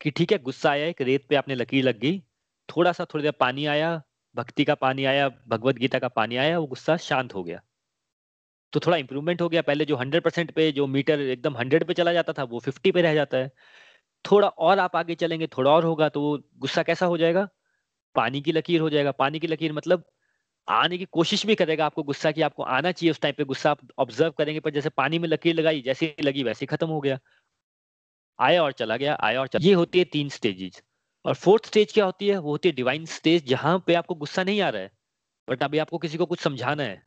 कि 0.00 0.10
ठीक 0.10 0.32
है, 0.32 0.38
गुस्सा 0.38 0.70
आया, 0.70 0.86
एक 0.86 1.00
रेत 1.00 1.26
पे 1.28 1.36
आपने 1.36 1.54
लकीर 1.54 1.84
लग 1.84 1.98
गई 1.98 2.20
थोड़ा 2.68 2.92
सा 2.92 3.04
थोड़ी 3.04 3.22
देर 3.22 3.32
पानी 3.32 3.66
आया, 3.66 4.02
भक्ति 4.34 4.64
का 4.64 4.74
पानी 4.74 5.04
आया, 5.04 5.28
भगवत 5.48 5.76
गीता 5.76 5.98
का 5.98 6.08
पानी 6.08 6.36
आया, 6.36 6.58
वो 6.58 6.66
गुस्सा 6.66 6.96
शांत 6.96 7.34
हो 7.34 7.44
गया। 7.44 7.62
तो 8.72 8.80
थोड़ा 8.80 8.96
इंप्रूवमेंट 8.96 9.42
हो 9.42 9.48
गया। 9.48 9.62
पहले 9.62 9.84
जो 9.84 9.96
हंड्रेड 9.96 10.22
परसेंट 10.22 10.50
पे 10.50 10.72
जो 10.72 10.86
मीटर 10.86 11.20
एकदम 11.20 11.56
हंड्रेड 11.56 11.84
पे 11.84 11.94
चला 11.94 12.12
जाता 12.12 12.32
था, 12.32 12.44
वो 12.44 12.60
फिफ्टी 12.60 12.92
पे 12.92 13.02
रह 13.02 13.14
जाता 13.14 13.38
है। 13.38 13.50
थोड़ा 14.24 14.48
और 14.48 14.78
आप 14.78 14.96
आगे 14.96 15.14
चलेंगे, 15.14 15.46
थोड़ा 15.46 15.70
और 15.70 15.84
होगा 15.84 16.08
तो 16.08 16.42
गुस्सा 16.56 16.82
कैसा 16.82 17.06
हो 17.06 17.18
जाएगा? 17.18 17.48
पानी 18.14 18.40
की 18.42 18.52
लकीर 18.52 18.80
हो 18.80 18.90
जाएगा। 18.90 19.12
पानी 19.12 19.38
की 19.38 19.46
लकीर 19.46 19.72
मतलब 19.72 20.04
आने 20.68 20.98
की 20.98 21.04
कोशिश 21.06 21.44
भी 21.46 21.54
करेगा 21.54 21.86
आपको 21.86 22.02
गुस्सा 22.02 22.30
कि 22.32 22.42
आपको 22.42 22.62
आना 22.64 22.92
चाहिए 22.92 23.10
उस 23.10 23.20
टाइम 23.20 23.34
पे, 23.38 23.44
गुस्सा 23.44 23.70
आप 23.70 23.80
ऑब्ज़र्व 23.98 24.32
करेंगे, 24.32 24.60
पर 24.60 24.70
जैसे 24.70 24.88
पानी 24.90 25.18
में 25.18 25.28
लकीर 25.28 25.54
लगाई, 25.54 25.80
जैसे 25.82 26.14
लगी 26.22 26.42
वैसे 26.42 26.66
खत्म 26.66 26.86
हो 26.88 27.00
गया। 27.00 27.18
आया 28.38 28.62
और 28.62 28.72
चला 28.72 28.96
गया, 28.96 29.16
आया 29.16 29.40
और 29.40 29.46
चला 29.48 29.66
ये 29.66 29.72
होती 29.74 29.98
है 29.98 30.04
तीन 30.06 30.28
स्टेजेस 30.30 30.82
और 31.24 31.34
फोर्थ 31.34 31.66
स्टेज 31.66 31.92
क्या 31.92 32.04
होती 32.04 32.28
है? 32.28 32.36
वो 32.38 32.50
होती 32.50 32.68
है 32.68 32.74
डिवाइन 32.74 33.04
स्टेज 33.06 33.46
जहाँ 33.48 33.78
पे 33.86 33.94
आपको 33.94 34.14
गुस्सा 34.16 34.44
नहीं 34.44 34.60
आ 34.60 34.68
रहा 34.68 34.82
है 34.82 34.90
बट 35.48 35.62
अभी 35.62 35.78
आपको 35.78 35.98
किसी 35.98 36.18
को 36.18 36.26
कुछ 36.26 36.40
समझाना 36.40 36.82
है 36.82 37.02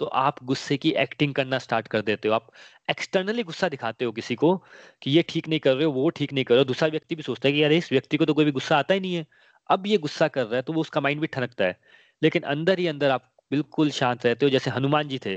तो 0.00 0.06
आप 0.18 0.42
गुस्से 0.44 0.76
की 0.76 0.90
एक्टिंग 0.92 1.34
करना 1.34 1.58
स्टार्ट 1.58 1.88
कर 1.88 2.00
देते 2.02 2.28
हो। 2.28 2.34
आप 2.34 2.50
एक्सटर्नली 2.88 3.42
गुस्सा 3.42 3.68
दिखाते 3.68 4.04
हो 4.04 4.12
किसी 4.12 4.34
को 4.34 4.56
कि 5.02 5.10
ये 5.10 5.22
ठीक 5.28 5.48
नहीं 5.48 5.60
कर 5.60 5.74
रहे 5.74 5.84
हो, 5.84 5.92
वो 5.92 6.08
ठीक 6.10 6.32
नहीं 6.32 6.44
कर 6.44 6.54
रहे 6.54 6.60
हो। 6.60 6.64
दूसरा 6.64 6.88
व्यक्ति 6.88 7.14
भी 7.14 7.22
सोचता 7.22 7.48
है 7.48 7.52
कि 7.52 7.62
यार, 7.62 7.72
इस 7.72 7.90
व्यक्ति 7.92 8.16
को 8.16 8.24
तो 8.24 8.34
कोई 8.34 8.44
भी 8.44 8.52
गुस्सा 8.52 8.78
आता 8.78 8.94
ही 8.94 9.00
नहीं 9.00 9.14
है। 9.14 9.26
अब 9.70 9.86
ये 9.86 9.98
गुस्सा 9.98 10.28
कर 10.28 10.46
रहा 10.46 10.56
है 10.56 10.62
तो 10.62 10.72
वो 10.72 10.80
उसका 10.80 11.00
माइंड 11.00 11.20
भी 11.20 11.26
ठनकता 11.28 11.64
है। 11.64 11.78
लेकिन 12.22 12.42
अंदर 12.44 12.78
ही 12.78 12.86
अंदर 12.86 13.10
आप 13.10 13.30
बिल्कुल 13.50 13.90
शांत 13.90 14.26
रहते 14.26 14.46
हो, 14.46 14.50
जैसे 14.50 14.70
हनुमान 14.70 15.08
जी 15.08 15.18
थे। 15.26 15.34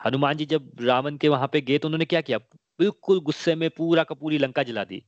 हनुमान 0.00 0.36
जी 0.36 0.46
जब 0.46 0.70
रावण 0.80 1.16
के 1.16 1.28
वहाँ 1.28 1.48
पे 1.52 1.60
गए 1.60 1.78
तो 1.78 1.88
उन्होंने 1.88 2.04
क्या 2.04 2.20
किया? 2.20 2.38
बिल्कुल 2.78 3.20
गुस्से 3.20 3.54
में 3.54 3.70
पूरा 3.70 4.04
का 4.04 4.14
पूरी 4.14 4.38
लंका 4.38 4.62
जला 4.62 4.84
दी। 4.84 5.02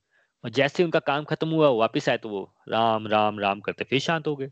और 0.45 0.51
जैसे 0.51 0.85
उनका 0.85 1.01
काम 1.01 1.25
खत्म 1.25 1.49
हुआ, 1.51 1.69
वापिस 1.71 2.09
आए 2.09 2.19
तो 2.19 2.29
वो 2.29 2.43
राम 2.69 3.07
राम 3.07 3.39
राम 3.41 3.61
करते, 3.61 3.85
फिर 3.85 4.01
शांत 4.01 4.27
हो 4.27 4.37
गए। 4.37 4.51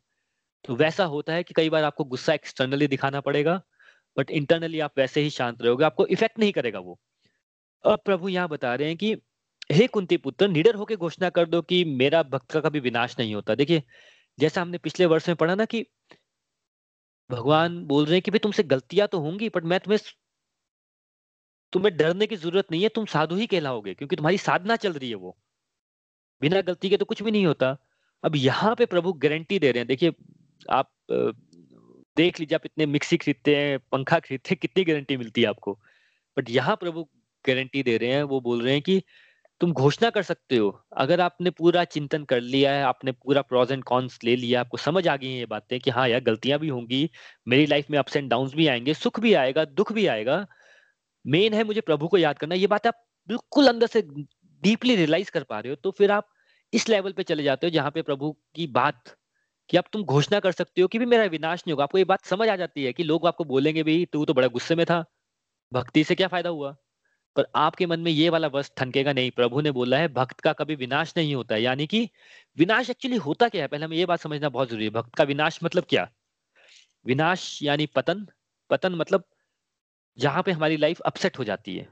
तो 0.65 0.77
वैसा 0.77 1.05
होता 1.07 1.33
है 1.33 1.43
कि 1.43 1.55
कई 1.55 1.71
बार 1.71 1.85
आपको 1.85 2.05
गुस्सा 2.07 2.35
एक्सटर्नली 2.35 2.87
दिखाना 2.89 3.21
पड़ेगा 3.21 3.63
बट 4.17 4.31
इंटरनली 4.31 4.81
आप 4.81 4.93
वैसे 4.99 5.21
ही 5.21 5.31
शांत 5.31 5.63
रहोगे, 5.63 5.85
आपको 5.85 6.07
इफ़ेक्ट 6.07 6.39
नहीं 6.39 6.53
करेगा 6.53 6.79
वो। 6.81 6.99
अब 7.85 8.01
प्रभु 8.05 8.29
यहाँ 8.29 8.49
बता 8.49 8.75
रहे 8.75 8.89
हैं 8.89 8.97
कि, 8.97 9.15
हे 9.73 9.87
कुंती 9.87 10.17
पुत्र, 10.17 10.49
निडर 10.49 10.75
होकर 10.75 10.97
घोषणा 10.97 11.31
कर 11.31 11.47
दो 11.47 11.63
कि 11.63 11.85
मेरा 11.87 12.23
भक्त 12.25 12.53
का 12.53 12.61
कभी 12.61 12.81
विनाश 12.81 13.17
नहीं 13.21 13.35
होता। 13.35 13.55
देखिए, 13.55 13.83
जैसा 14.39 14.63
हमने 14.63 14.79
पिछले 14.79 15.07
वर्ष 15.07 15.29
में 15.29 15.37
पढ़ा 15.37 15.55
ना 15.55 15.65
कि 15.65 15.87
भगवान 17.31 17.79
बोल 17.87 18.05
रहे 18.05 18.15
हैं 18.15 18.23
कि 18.23 18.31
भाई 18.31 18.39
तुमसे 18.39 18.63
गलतियाँ 18.63 19.09
तो 19.09 19.21
होंगी 19.21 19.49
बट 19.49 19.65
मैं 19.65 19.81
तुम्हें 19.81 20.01
तुम्हें 21.73 21.97
डरने 21.97 22.27
की 22.27 22.37
ज़रूरत 22.37 22.67
नहीं 22.73 22.83
है, 22.83 22.89
तुम 22.89 23.05
साधु 23.05 23.37
ही 23.37 23.47
कहलाओगे, 23.47 23.95
क्योंकि 23.95 24.17
तुम्हारी 24.17 24.39
साधना 24.39 24.77
चल 24.77 24.93
रही 24.93 25.09
है 25.11 25.15
वो। 25.15 25.37
बिना 26.43 26.61
गलती 26.61 26.91
के 26.91 26.97
तो 26.97 27.05
कुछ 27.05 27.23
भी 27.23 27.31
नहीं 27.31 27.47
होता। 27.47 27.77
अब 28.25 28.37
यहाँ 28.37 28.75
पे 28.75 28.87
प्रभु 28.87 29.13
गारंटी 29.13 29.59
दे 29.59 29.71
रहे 29.73 29.81
हैं। 29.81 29.87
देखिए, 29.89 30.13
आप 30.71 30.91
देख 32.17 32.41
लीजिए, 32.41 32.55
आप 32.55 32.65
इतने 32.65 32.87
मिक्सी 32.87 33.17
खरीदते 33.17 33.57
हैं, 33.57 33.79
पंखा 33.93 34.19
खरीदते 34.19 34.51
हैं, 34.51 34.59
कितनी 34.63 34.85
गारंटी 34.85 35.17
मिलती 35.17 35.43
है 35.43 35.49
आपको। 35.49 35.79
बट 36.37 36.51
यहाँ 36.51 36.77
प्रभु 36.77 37.05
गारंटी 37.45 37.83
दे 37.83 37.97
रहे 37.97 38.13
हैं, 38.13 38.23
वो 38.23 38.41
बोल 38.41 38.63
रहे 38.63 38.73
हैं 38.73 38.83
कि 38.83 39.03
तुम 39.61 39.73
घोषणा 39.75 40.09
कर 40.11 40.23
सकते 40.23 40.57
हो। 40.57 40.69
अगर 40.97 41.21
आपने 41.21 41.51
पूरा 41.51 41.85
चिंतन 41.87 42.25
कर 42.25 42.41
लिया 42.43 42.73
है, 42.73 42.83
आपने 42.85 43.13
पूरा 43.15 43.43
प्रोज 43.43 43.73
एंड 43.73 43.85
कॉन्स 43.85 44.19
ले 44.25 44.35
लिया, 44.37 44.61
आपको 44.61 44.77
समझ 44.77 45.07
आ 45.09 45.17
गई 45.17 45.27
है 45.27 45.39
ये 45.39 45.47
बातें 45.47 45.79
कि 45.81 45.91
हाँ 45.91 46.09
यार, 46.09 46.21
गलतियाँ 46.23 46.59
भी 46.59 46.69
होंगी, 46.69 47.09
मेरी 47.47 47.67
लाइफ 47.67 47.91
में 47.91 47.99
अप्स 47.99 48.17
एंड 48.17 48.31
डाउन 48.31 48.51
भी 48.57 48.67
आएँगे, 48.67 48.95
सुख 48.95 49.21
भी 49.21 49.33
आएगा, 49.35 49.65
दुख 49.67 49.93
भी 49.93 50.07
आएगा। 50.09 50.47
मेन 51.25 51.55
है 51.55 51.65
मुझे 51.65 51.81
प्रभु 51.83 52.09
को 52.09 52.19
याद 52.19 52.39
करना, 52.39 52.55
ये 52.57 52.67
बात 52.69 52.87
आप 52.87 53.03
बिल्कुल 53.29 53.69
अंदर 53.69 53.87
से 53.89 54.03
डीपली 54.63 54.97
रियलाइज़ 54.97 55.31
कर 55.33 55.43
पा 55.45 55.61
रहे 55.61 55.71
हो 55.71 55.77
तो 55.77 55.91
फिर 55.93 56.11
आप 56.13 56.29
इस 56.73 56.89
लेवल 56.89 57.13
पे 57.13 57.23
चले 57.25 57.43
जाते 57.43 57.67
हो 57.67 57.71
जहाँ 57.71 57.91
पे 57.91 58.03
प्रभु 58.03 58.33
की 58.57 58.67
बात 58.73 59.15
कि 59.71 59.77
अब 59.77 59.85
तुम 59.93 60.05
घोषणा 60.05 60.41
कर 60.41 60.53
सकते 60.53 60.83
हो 60.83 60.89
कि 60.89 60.99
भी 60.99 61.07
मेरा 61.07 61.25
विनाश 61.27 61.63
नहीं 61.67 61.73
होगा। 61.73 61.85
आपको 61.85 61.99
ये 61.99 62.05
बात 62.07 62.25
समझ 62.27 62.49
आ 62.51 62.57
जाती 62.57 62.85
है 62.85 62.93
कि 62.93 63.05
लोग 63.05 63.27
आपको 63.27 63.45
बोलेंगे 63.47 63.83
भी 63.83 64.05
तू 64.07 64.25
तो 64.25 64.35
बड़ा 64.35 64.49
गुस्से 64.51 64.75
में 64.77 64.87
था, 64.87 65.05
भक्ति 65.73 66.05
से 66.05 66.15
क्या 66.15 66.29
फ़ायदा 66.29 66.51
हुआ? 66.51 66.77
पर 67.37 67.47
आपके 67.55 67.87
मन 67.87 68.01
में 68.01 68.11
ये 68.13 68.29
वाला 68.29 68.49
वस्त 68.49 68.75
ठनकेगा 68.77 69.13
नहीं। 69.13 69.31
प्रभु 69.31 69.61
ने 69.61 69.71
बोला 69.71 69.99
है, 69.99 70.09
भक्त 70.09 70.41
का 70.41 70.53
कभी 70.53 70.75
विनाश 70.75 71.15
नहीं 71.17 71.35
होता 71.35 71.55
है। 71.55 71.63
यानी 71.63 71.87
कि 71.87 72.09
विनाश 72.59 72.91
एक्चुअली 72.91 73.17
होता 73.17 73.49
क्या 73.49 73.63
है? 73.63 73.69
पहले 73.69 73.85
हमें 73.85 73.97
ये 73.97 74.07
बात 74.07 74.21
समझना 74.21 74.49
बहुत 74.49 74.69
ज़रूरी 74.69 74.85
है। 74.85 74.91
भक्त 74.91 75.15
का 75.15 75.25
विनाश 75.25 75.59
मतलब 75.65 75.85
क्या? 75.89 76.09
विनाश 77.07 77.63
यानी 77.63 77.87
पतन। 77.87 78.27
पतन 78.71 78.95
मतलब 78.95 79.25
जहाँ 80.19 80.43
पे 80.43 80.53
हमारी 80.53 80.77
लाइफ 80.77 81.01
अपसेट 81.01 81.39
हो 81.39 81.45
जाती 81.45 81.77
है। 81.77 81.89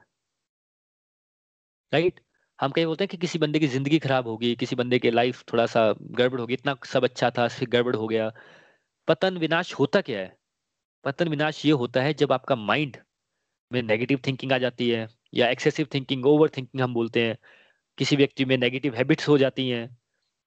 राइट 1.92 2.20
हम 2.60 2.70
कहीं 2.70 2.86
बोलते 2.86 3.04
हैं 3.04 3.08
कि 3.08 3.16
किसी 3.16 3.38
बंदे 3.38 3.58
की 3.58 3.66
ज़िंदगी 3.66 3.98
खराब 3.98 4.26
होगी, 4.28 4.56
किसी 4.56 4.76
बंदे 4.76 4.98
के 4.98 5.10
लाइफ 5.10 5.44
थोड़ा 5.52 5.66
सा 5.66 5.94
गड़बड़ 6.00 6.40
होगी, 6.40 6.54
इतना 6.54 6.76
सब 6.86 7.04
अच्छा 7.04 7.30
था, 7.30 7.48
फिर 7.48 7.68
गड़बड़ 7.68 7.96
हो 7.96 8.08
गया। 8.08 8.32
पतन 9.08 9.38
विनाश 9.38 9.74
होता 9.74 10.00
क्या 10.00 10.18
है? 10.18 10.36
पतन 11.04 11.28
विनाश 11.28 11.66
ये 11.66 11.72
होता 11.72 12.02
है 12.02 12.14
जब 12.14 12.32
आपका 12.32 12.56
माइंड 12.56 12.96
में 13.72 13.82
नेगेटिव 13.82 14.20
थिंकिंग 14.26 14.52
आ 14.52 14.58
जाती 14.58 14.90
है। 14.90 15.08
या 15.34 15.48
एक्सेसिव 15.48 15.86
थिंकिंग 15.94 16.26
ओवर 16.26 16.48
थिंकिंग 16.48 16.82
हम 16.82 16.94
बोलते 16.94 17.26
हैं। 17.26 17.38
किसी 17.98 18.16
व्यक्ति 18.16 18.44
में 18.44 18.58
नेगेटिव 18.58 18.94
हैबिट्स 18.94 19.28
हो 19.28 19.38
जाती 19.38 19.68
हैं। 19.68 19.98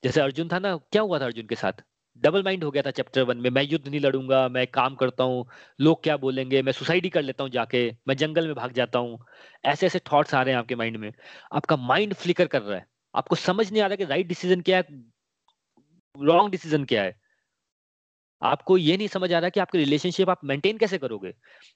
जैसे 0.03 0.21
अर्जुन 0.21 0.49
था 0.51 0.59
ना, 0.59 0.77
क्या 0.77 1.01
हुआ 1.01 1.19
था 1.19 1.25
अर्जुन 1.25 1.45
के 1.45 1.55
साथ? 1.55 1.73
डबल 2.17 2.43
माइंड 2.43 2.63
हो 2.63 2.71
गया 2.71 2.83
था 2.83 2.91
चैप्टर 2.91 3.21
वन 3.21 3.37
में। 3.37 3.49
मैं 3.49 3.63
युद्ध 3.63 3.87
नहीं 3.87 3.99
लड़ूँगा, 3.99 4.49
मैं 4.49 4.67
काम 4.67 4.95
करता 4.95 5.23
हूँ। 5.23 5.47
लोग 5.81 6.03
क्या 6.03 6.17
बोलेंगे? 6.17 6.61
मैं 6.61 6.71
सुसाइड 6.71 7.11
कर 7.11 7.21
लेता 7.21 7.43
हूँ 7.43 7.51
जाके। 7.51 7.95
मैं 8.07 8.17
जंगल 8.17 8.45
में 8.45 8.55
भाग 8.55 8.71
जाता 8.71 8.99
हूँ। 8.99 9.25
ऐसे 9.65 9.85
ऐसे 9.85 9.99
थॉट्स 9.99 10.33
आ 10.33 10.41
रहे 10.41 10.53
हैं 10.53 10.59
आपके 10.59 10.75
माइंड 10.75 10.97
में। 10.97 11.13
आपका 11.53 11.75
माइंड 11.75 12.13
फ्लिकर 12.13 12.47
कर 12.47 12.61
रहा 12.61 12.77
है। 12.77 12.85
आपको 13.15 13.35
समझ 13.35 13.71
नहीं 13.71 13.81
आ 13.81 13.87
रहा 13.87 13.95
कि 13.95 14.05
राइट 14.05 14.27
डिसीज़न 14.27 14.61
क्या 14.61 14.77
है 14.77 14.83
रॉन्ग 16.21 16.51
डिसीज़न 16.51 16.85
क्या 16.85 17.03
है। 17.03 17.19
आपको 18.41 18.77
ये 18.77 18.97
नहीं 18.97 19.07
समझ 19.07 19.33
आ 19.33 19.39
रहा 19.39 19.49
कि 19.49 19.59
आपके 19.59 19.77
रिलेशनशिप 19.77 20.29
आप 20.29 20.39
मेंटेन 20.43 20.77
कैसे 20.77 20.97
करोगे? 20.97 21.33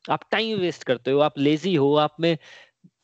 आप 0.09 0.19
टाइम 0.31 0.59
वेस्ट 0.59 0.83
करते 0.83 1.11
हो, 1.11 1.19
आप 1.19 1.39
लेजी 1.39 1.75
हो, 1.75 1.95
आप 1.95 2.15
में 2.19 2.37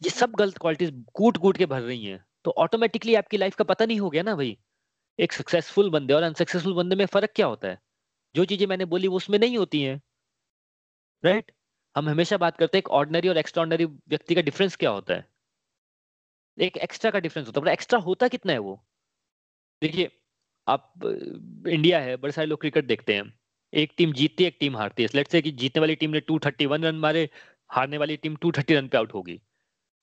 ये 0.04 0.10
सब 0.10 0.32
गलत 0.32 0.58
क्वालिटीज 0.58 1.04
कूट 1.14 1.38
कूट 1.38 1.58
के 1.58 1.66
भर 1.66 1.82
रही 1.82 2.06
हैं। 2.06 2.26
तो 2.44 2.52
ऑटोमेटिकली 2.52 3.16
आपकी 3.16 3.38
लाइफ 3.38 3.56
का 3.56 3.64
पता 3.64 3.86
नहीं 3.86 4.00
हो 4.00 4.10
गया 4.10 4.24
ना 4.24 4.36
भाई। 4.36 4.58
एक 5.20 5.34
सक्सेसफुल 5.34 5.90
बंदे 5.90 6.14
और 6.14 6.24
अनसक्सेसफुल 6.24 6.74
बंदे 6.74 6.96
में 6.96 7.06
फ़र्क 7.06 7.32
क्या 7.36 7.46
होता 7.46 7.68
है? 7.68 7.80
जो 8.36 8.46
चीज़ें 8.46 8.68
मैंने 8.68 8.86
बोली 8.86 9.08
वो 9.08 9.18
उसमें 9.18 9.40
नहीं 9.40 9.58
होती 9.58 9.82
हैं। 9.82 10.02
राइट 11.24 11.52
हम 11.96 12.10
हमेशा 12.10 12.38
बात 12.38 12.58
करते 12.58 12.78
हैं 12.78 12.82
एक 12.82 12.90
ऑर्डनरी 12.90 13.30
और 13.30 13.38
एक्स्ट्रॉर्डनरी 13.38 13.86
व्यक्ति 13.86 14.36
का 14.36 14.42
डिफरेंस 14.42 14.76
क्या 14.76 14.90
होता 14.90 15.14
है। 15.14 15.28
एक 16.58 16.78
एक्स्ट्रा 16.78 17.12
का 17.12 17.20
डिफरेंस 17.20 17.48
होता 17.48 17.62
है। 17.68 17.74
एक्स्ट्रा 17.74 18.00
होता 18.00 18.28
कितना 18.28 18.54
है 18.54 18.60
वो? 18.60 18.86
देखिए, 19.82 20.10
आप 20.68 20.94
इंडिया 21.68 22.00
है, 22.00 22.18
बड़े 22.18 22.32
सारे 22.32 22.48
लोग 22.48 22.60
क्रिकेट 22.62 22.86
देखते 22.86 23.14
हैं। 23.14 23.40
एक 23.74 23.94
टीम 23.98 24.14
जीतती 24.14 24.44
है, 24.44 24.48
एक 24.48 24.58
टीम 24.60 24.78
हारती 24.78 25.04
है। 25.04 25.10
लेट्स 25.16 25.32
से 25.32 25.42
कि 25.42 25.52
जीतने 25.52 25.80
वाली 25.80 25.96
टीम 25.96 26.10
ने 26.10 26.20
231 26.20 26.84
रन 26.84 26.96
मारे, 26.96 27.30
हारने 27.72 27.98
वाली 27.98 28.18
टीम 28.18 28.36
230 28.36 28.76
रन 28.76 28.88
पे 28.88 28.98
आउट 28.98 29.14
होगी 29.14 29.42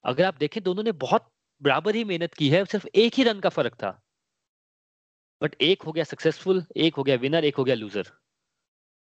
अगर 0.05 0.23
आप 0.25 0.37
देखें, 0.37 0.61
दोनों 0.63 0.83
ने 0.83 0.91
बहुत 1.03 1.29
बराबर 1.61 1.95
ही 1.95 2.03
मेहनत 2.05 2.33
की 2.33 2.49
है, 2.49 2.63
सिर्फ़ 2.65 2.87
एक 2.95 3.13
ही 3.15 3.23
रन 3.23 3.39
का 3.39 3.49
फ़र्क 3.49 3.73
था। 3.75 3.99
बट 5.41 5.55
एक 5.61 5.81
हो 5.83 5.91
गया 5.91 6.03
सक्सेसफुल 6.03 6.63
एक 6.77 6.95
हो 6.95 7.03
गया 7.03 7.15
विनर 7.17 7.45
एक 7.45 7.55
हो 7.55 7.63
गया 7.63 7.75
लूजर 7.75 8.11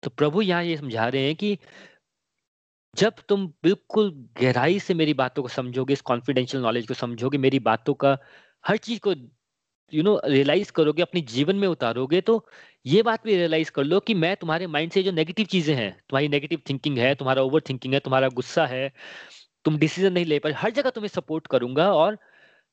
तो 0.03 0.09
प्रभु 0.11 0.41
यहाँ 0.41 0.63
ये 0.63 0.77
समझा 0.77 1.07
रहे 1.07 1.25
हैं 1.25 1.35
कि 1.35 1.57
जब 2.93 3.13
तुम 3.29 3.47
बिल्कुल 3.63 4.11
गहराई 4.41 4.79
से 4.79 4.93
मेरी 4.93 5.13
बातों 5.13 5.43
को 5.43 5.49
समझोगे, 5.49 5.93
इस 5.93 6.01
कॉन्फिडेंशियल 6.01 6.63
नॉलेज 6.63 6.87
को 6.87 6.93
समझोगे, 6.93 7.37
मेरी 7.37 7.59
बातों 7.61 7.93
का 7.95 8.17
हर 8.63 8.77
चीज़ 8.79 8.99
को 9.01 9.13
यू 9.93 10.03
नो 10.03 10.19
रियलाइज़ 10.25 10.71
करोगे, 10.71 11.01
अपने 11.01 11.21
जीवन 11.23 11.55
में 11.55 11.67
उतारोगे 11.67 12.21
तो 12.21 12.45
ये 12.85 13.01
बात 13.03 13.23
भी 13.23 13.35
रियलाइज़ 13.35 13.71
कर 13.71 13.83
लो 13.83 13.99
कि 13.99 14.13
मैं 14.15 14.35
तुम्हारे 14.37 14.67
माइंड 14.67 14.91
से 14.91 15.03
जो 15.03 15.11
नेगेटिव 15.11 15.45
चीज़ें 15.47 15.75
हैं, 15.75 15.91
तुम्हारी 16.09 16.27
नेगेटिव 16.29 16.61
थिंकिंग 16.69 16.97
है, 16.97 17.13
तुम्हारा 17.15 17.41
ओवर 17.43 17.61
थिंकिंग 17.69 17.93
है, 17.93 17.99
तुम्हारा 17.99 18.29
गुस्सा 18.31 18.65
है 18.67 18.91
तुम 19.67 19.77
डिसीज़न 19.77 20.13
नहीं 20.13 20.25
ले 20.25 20.39
पाए, 20.39 20.53
हर 20.53 20.71
जगह 20.71 20.89
तुम्हें 20.89 21.09
सपोर्ट 21.09 21.47
करूँगा 21.47 21.91
और 21.93 22.17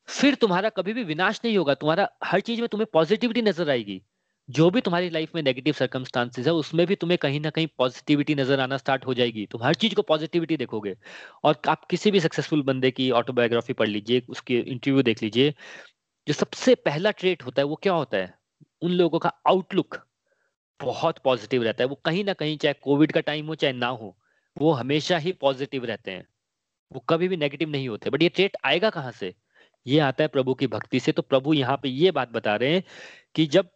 फिर 0.09 0.35
तुम्हारा 0.35 0.69
कभी 0.71 0.93
भी 0.93 1.05
विनाश 1.05 1.41
नहीं 1.45 1.57
होगा, 1.59 1.75
तुम्हारा 1.75 2.09
हर 2.25 2.41
चीज़ 2.41 2.61
में 2.61 2.69
तुम्हें 2.69 2.87
पॉजिटिविटी 2.93 3.43
नज़र 3.43 3.71
आएगी। 3.71 4.01
जो 4.49 4.69
भी 4.71 4.81
तुम्हारी 4.81 5.11
लाइफ 5.11 5.35
में 5.35 5.43
नेगेटिव 5.43 5.75
सर्कमस्टांसेस 5.75 6.47
है, 6.47 6.53
उसमें 6.53 6.87
भी 6.87 6.95
तुम्हें 6.97 7.19
कहीं 7.19 7.41
ना 7.41 7.51
कहीं 7.51 7.67
पॉजिटिविटी 7.79 8.35
नज़र 8.35 8.61
आना 8.61 8.77
स्टार्ट 8.77 9.07
हो 9.07 9.15
जाएगी। 9.15 9.47
तुम 9.47 9.63
हर 9.63 9.75
चीज़ 9.75 9.95
को 9.95 10.03
पॉजिटिविटी 10.03 10.57
देखोगे 10.57 10.97
और 11.45 11.61
आप 11.69 11.85
किसी 11.85 12.11
भी 12.11 12.21
सक्सेसफुल 12.21 12.63
बंदे 12.63 12.91
की 12.91 13.11
ऑटोबायोग्राफी 13.13 13.73
पढ़ 13.73 13.89
लीजिए, 13.89 14.23
उसके 14.29 14.59
इंटरव्यू 14.59 15.03
देख 15.03 15.23
लीजिए, 15.23 15.55
जो 16.27 16.35
सबसे 16.35 16.75
पहला 16.75 17.11
ट्रेट 17.13 17.43
होता 17.43 17.63
है 17.63 17.67
वो 17.67 17.77
क्या 17.83 17.93
होता 17.93 18.19
है? 18.19 18.35
उन 18.83 18.93
लोगों 18.93 19.19
का 19.19 19.33
आउटलुक 19.49 19.99
बहुत 20.81 21.19
पॉजिटिव 21.19 21.63
रहता 21.63 21.85
है। 21.85 21.89
वो 21.89 22.01
कहीं 22.05 22.25
ना 22.25 22.33
कहीं 22.35 22.59
चाहे 22.59 22.75
कोविड 22.83 23.13
का 23.13 23.21
टाइम 23.23 23.47
हो, 23.47 23.55
चाहे 23.55 23.73
ना 23.73 23.87
हो, 23.87 24.17
वो 24.57 24.73
हमेशा 24.73 25.19
ही 25.19 25.33
पॉजिटिव 25.33 25.85
रहते 25.85 26.11
हैं। 26.11 26.27
वो 26.91 27.01
कभी 27.09 27.29
भी 27.29 27.37
नेगेटिव 27.37 27.69
नहीं 27.71 27.89
होते। 27.89 28.11
बट 28.11 28.23
ये 28.23 28.29
ट्रेट 28.29 28.57
आएगा 28.65 28.91
कहाँ 28.91 29.13
से? 29.13 29.35
ये 29.87 29.99
आता 30.01 30.25
है 30.25 30.29
प्रभु 30.29 30.55
की 30.55 30.67
भक्ति 30.67 31.01
से। 31.01 31.13
तो 31.13 31.23
प्रभु 31.23 31.55
यहाँ 31.55 31.77
पे 31.83 31.89
ये 31.89 32.11
बात 32.11 32.31
बता 32.33 32.55
रहे 32.57 32.73
हैं 32.75 32.83
कि 33.35 33.47
जब 33.47 33.69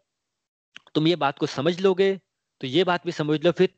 तुम 0.95 1.07
ये 1.09 1.17
बात 1.17 1.39
को 1.39 1.47
समझ 1.47 1.81
लोगे 1.81 2.15
तो 2.61 2.67
ये 2.67 2.85
बात 2.85 3.05
भी 3.07 3.13
समझ 3.13 3.45
लो 3.45 3.53
फिर 3.53 3.75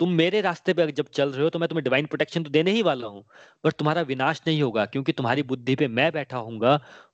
तुम 0.00 0.10
मेरे 0.12 0.40
रास्ते 0.40 0.72
पे 0.74 0.86
जब 0.92 1.08
चल 1.14 1.30
रहे 1.32 1.42
हो 1.42 1.50
तो 1.50 1.58
मैं 1.58 1.68
तुम्हें 1.68 1.84
डिवाइन 1.84 2.06
प्रोटेक्शन 2.06 2.42
तो 2.42 2.50
देने 2.50 2.70
ही 2.70 2.82
वाला 2.82 3.06
हूँ। 3.06 3.24
पर 3.64 3.72
तुम्हारा 3.72 4.02
विनाश 4.02 4.42
नहीं 4.46 4.62
होगा 4.62 4.84
क्योंकि 4.86 5.12
तुम्हारी 5.12 5.42
बुद्धि 5.42 5.74
पे 5.76 5.88
मैं 5.88 6.10
बैठा 6.12 6.38
हूँ 6.38 6.58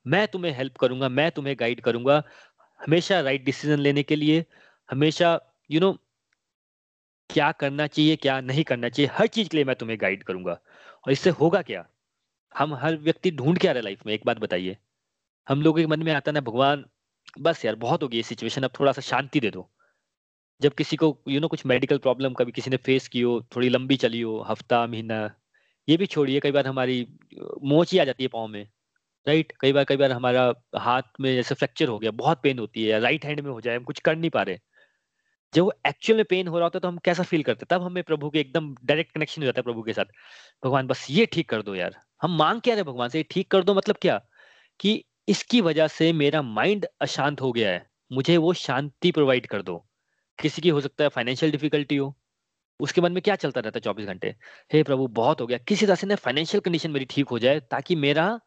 मैं 0.06 0.26
तुम्हें 0.28 0.52
हेल्प 0.52 0.76
करूँगा 0.76 1.08
मैं 1.08 1.30
तुम्हें 1.30 1.56
गाइड 1.60 1.80
करूँगा 1.80 2.22
हमेशा 2.80 3.20
राइट 3.20 3.44
डिसीज़न 3.44 3.78
लेने 3.78 4.02
के 4.02 4.16
लिए 4.16 4.44
हमेशा 4.88 5.32
यू 5.70 5.80
you 5.80 5.86
नो 5.86 5.92
know, 5.92 6.00
क्या 7.30 7.50
करना 7.52 7.86
चाहिए 7.86 8.16
क्या 8.16 8.40
नहीं 8.40 8.64
करना 8.64 8.88
चाहिए 8.88 9.10
हर 9.14 9.26
चीज़ 9.26 9.48
के 9.48 9.56
लिए 9.56 9.64
मैं 9.64 9.76
तुम्हें 9.76 9.98
गाइड 10.00 10.22
करूँगा। 10.22 10.58
और 11.04 11.12
इससे 11.12 11.30
होगा 11.30 11.62
क्या? 11.62 11.84
हम 12.54 12.74
हर 12.74 12.96
व्यक्ति 12.96 13.30
ढूंढ 13.30 13.58
क्या 13.58 13.72
रहे 13.72 13.82
लाइफ 13.82 14.06
में 14.06 14.12
एक 14.14 14.22
बात 14.26 14.38
बताइए। 14.38 14.76
हम 15.46 15.62
लोगों 15.62 15.80
के 15.80 15.86
मन 15.86 16.02
में 16.02 16.12
आता 16.12 16.32
ना 16.32 16.40
भगवान 16.40 16.84
बस 17.40 17.64
यार 17.64 17.74
बहुत 17.76 18.02
हो 18.02 18.08
गई 18.08 18.16
ये 18.16 18.22
सिचुएशन 18.22 18.62
अब 18.62 18.70
थोड़ा 18.80 18.92
सा 18.92 19.02
शांति 19.02 19.40
दे 19.40 19.50
दो। 19.50 19.68
जब 20.60 20.74
किसी 20.74 20.96
को 20.96 21.06
यू 21.06 21.32
you 21.32 21.32
नो 21.32 21.38
know, 21.38 21.50
कुछ 21.50 21.66
मेडिकल 21.66 21.98
प्रॉब्लम 21.98 22.34
कभी 22.34 22.52
किसी 22.52 22.70
ने 22.70 22.76
फेस 22.76 23.08
की 23.08 23.20
हो 23.20 23.40
थोड़ी 23.56 23.68
लंबी 23.68 23.96
चली 23.96 24.20
हो 24.20 24.40
हफ़्ता 24.48 24.86
महीना 24.86 25.18
ये 25.88 25.96
भी 25.96 26.06
छोड़िए 26.06 26.40
कई 26.40 26.52
बार 26.52 26.66
हमारी 26.66 27.00
मोच 27.64 27.92
ही 27.92 27.98
आ 27.98 28.04
जाती 28.04 28.24
है 28.24 28.28
पाँव 28.28 28.46
में। 28.48 28.62
राइट 29.26 29.52
कई 29.60 29.72
बार 29.72 29.84
कई 29.84 29.96
बार 29.96 30.12
हमारा 30.12 30.52
हाथ 30.78 31.02
में 31.20 31.34
जैसे 31.34 31.54
फ्रैक्चर 31.54 31.88
हो 31.88 31.98
गया 31.98 32.10
बहुत 32.12 32.40
पेन 32.42 32.58
होती 32.58 32.84
है 32.84 33.00
राइट 33.00 33.24
हैंड 33.24 33.40
में 33.40 33.50
हो 33.50 33.60
जाए 33.60 33.76
हम 33.76 33.84
कुछ 33.84 34.00
कर 34.00 34.16
नहीं 34.16 34.30
पा 34.30 34.42
रहे। 34.42 34.58
जब 35.54 35.64
वो 35.64 35.72
एक्चुअल 35.86 36.16
में 36.16 36.24
पेन 36.24 36.48
हो 36.48 36.58
रहा 36.58 36.64
होता 36.64 36.76
है 36.76 36.80
तो 36.80 36.88
हम 36.88 36.98
कैसा 36.98 37.22
फील 37.22 37.42
करते 37.42 37.66
तब 37.70 37.82
हमें 37.82 38.04
प्रभु 38.04 38.30
के 38.30 38.40
एकदम 38.40 38.74
डायरेक्ट 38.84 39.12
कनेक्शन 39.12 39.42
हो 39.42 39.44
जाता 39.44 39.60
है 39.60 39.62
प्रभु 39.62 39.82
के 39.82 39.92
साथ। 39.92 40.04
भगवान, 40.64 40.86
बस 40.86 41.06
ये 41.10 41.26
ठीक 41.26 41.48
कर 41.48 41.62
दो 41.62 41.74
यार। 41.74 41.96
हम 42.22 42.36
मांग 42.36 42.60
क्या 42.60 42.74
रहे 42.74 42.84
भगवान 42.84 43.08
से? 43.08 43.18
ये 43.18 43.26
ठीक 43.30 43.50
कर 43.50 43.64
दो 43.64 43.74
मतलब 43.74 43.96
क्या? 44.02 44.26
कि 44.80 45.04
इसकी 45.28 45.60
वजह 45.60 45.86
से 45.86 46.12
मेरा 46.12 46.42
माइंड 46.42 46.86
अशांत 47.00 47.40
हो 47.40 47.52
गया 47.52 47.70
है। 47.70 47.86
मुझे 48.12 48.36
वो 48.36 48.52
शांति 48.52 49.12
प्रोवाइड 49.12 49.46
कर 49.46 49.62
दो। 49.62 49.88
किसी 50.42 50.62
की 50.62 50.68
हो 50.68 50.80
सकता 50.80 51.04
है 51.04 51.08
फाइनेंशियल 51.10 51.52
डिफिकल्टी 51.52 51.96
हो। 51.96 52.18
उसके 52.80 53.00
मन 53.00 53.12
में 53.12 53.22
क्या 53.22 53.36
चलता 53.36 53.60
रहता 53.60 53.76
है 53.76 53.80
चौबीस 53.80 54.06
घंटे? 54.06 54.36
हे 54.72 54.82
प्रभु, 54.82 55.06
बहुत 55.06 55.40
हो 55.40 55.46
गया। 55.46 55.58
किसी 55.58 55.86
तरह 55.86 55.94
से 55.94 56.06
ना 56.06 56.14
फाइनेंशियल 56.14 56.60
कंडीशन 56.60 56.90
मेरी 56.90 57.04
ठीक 57.04 57.28
हो 57.28 57.38
जाए, 57.38 57.60
ताकि 57.60 57.96
मेरा 57.96 58.40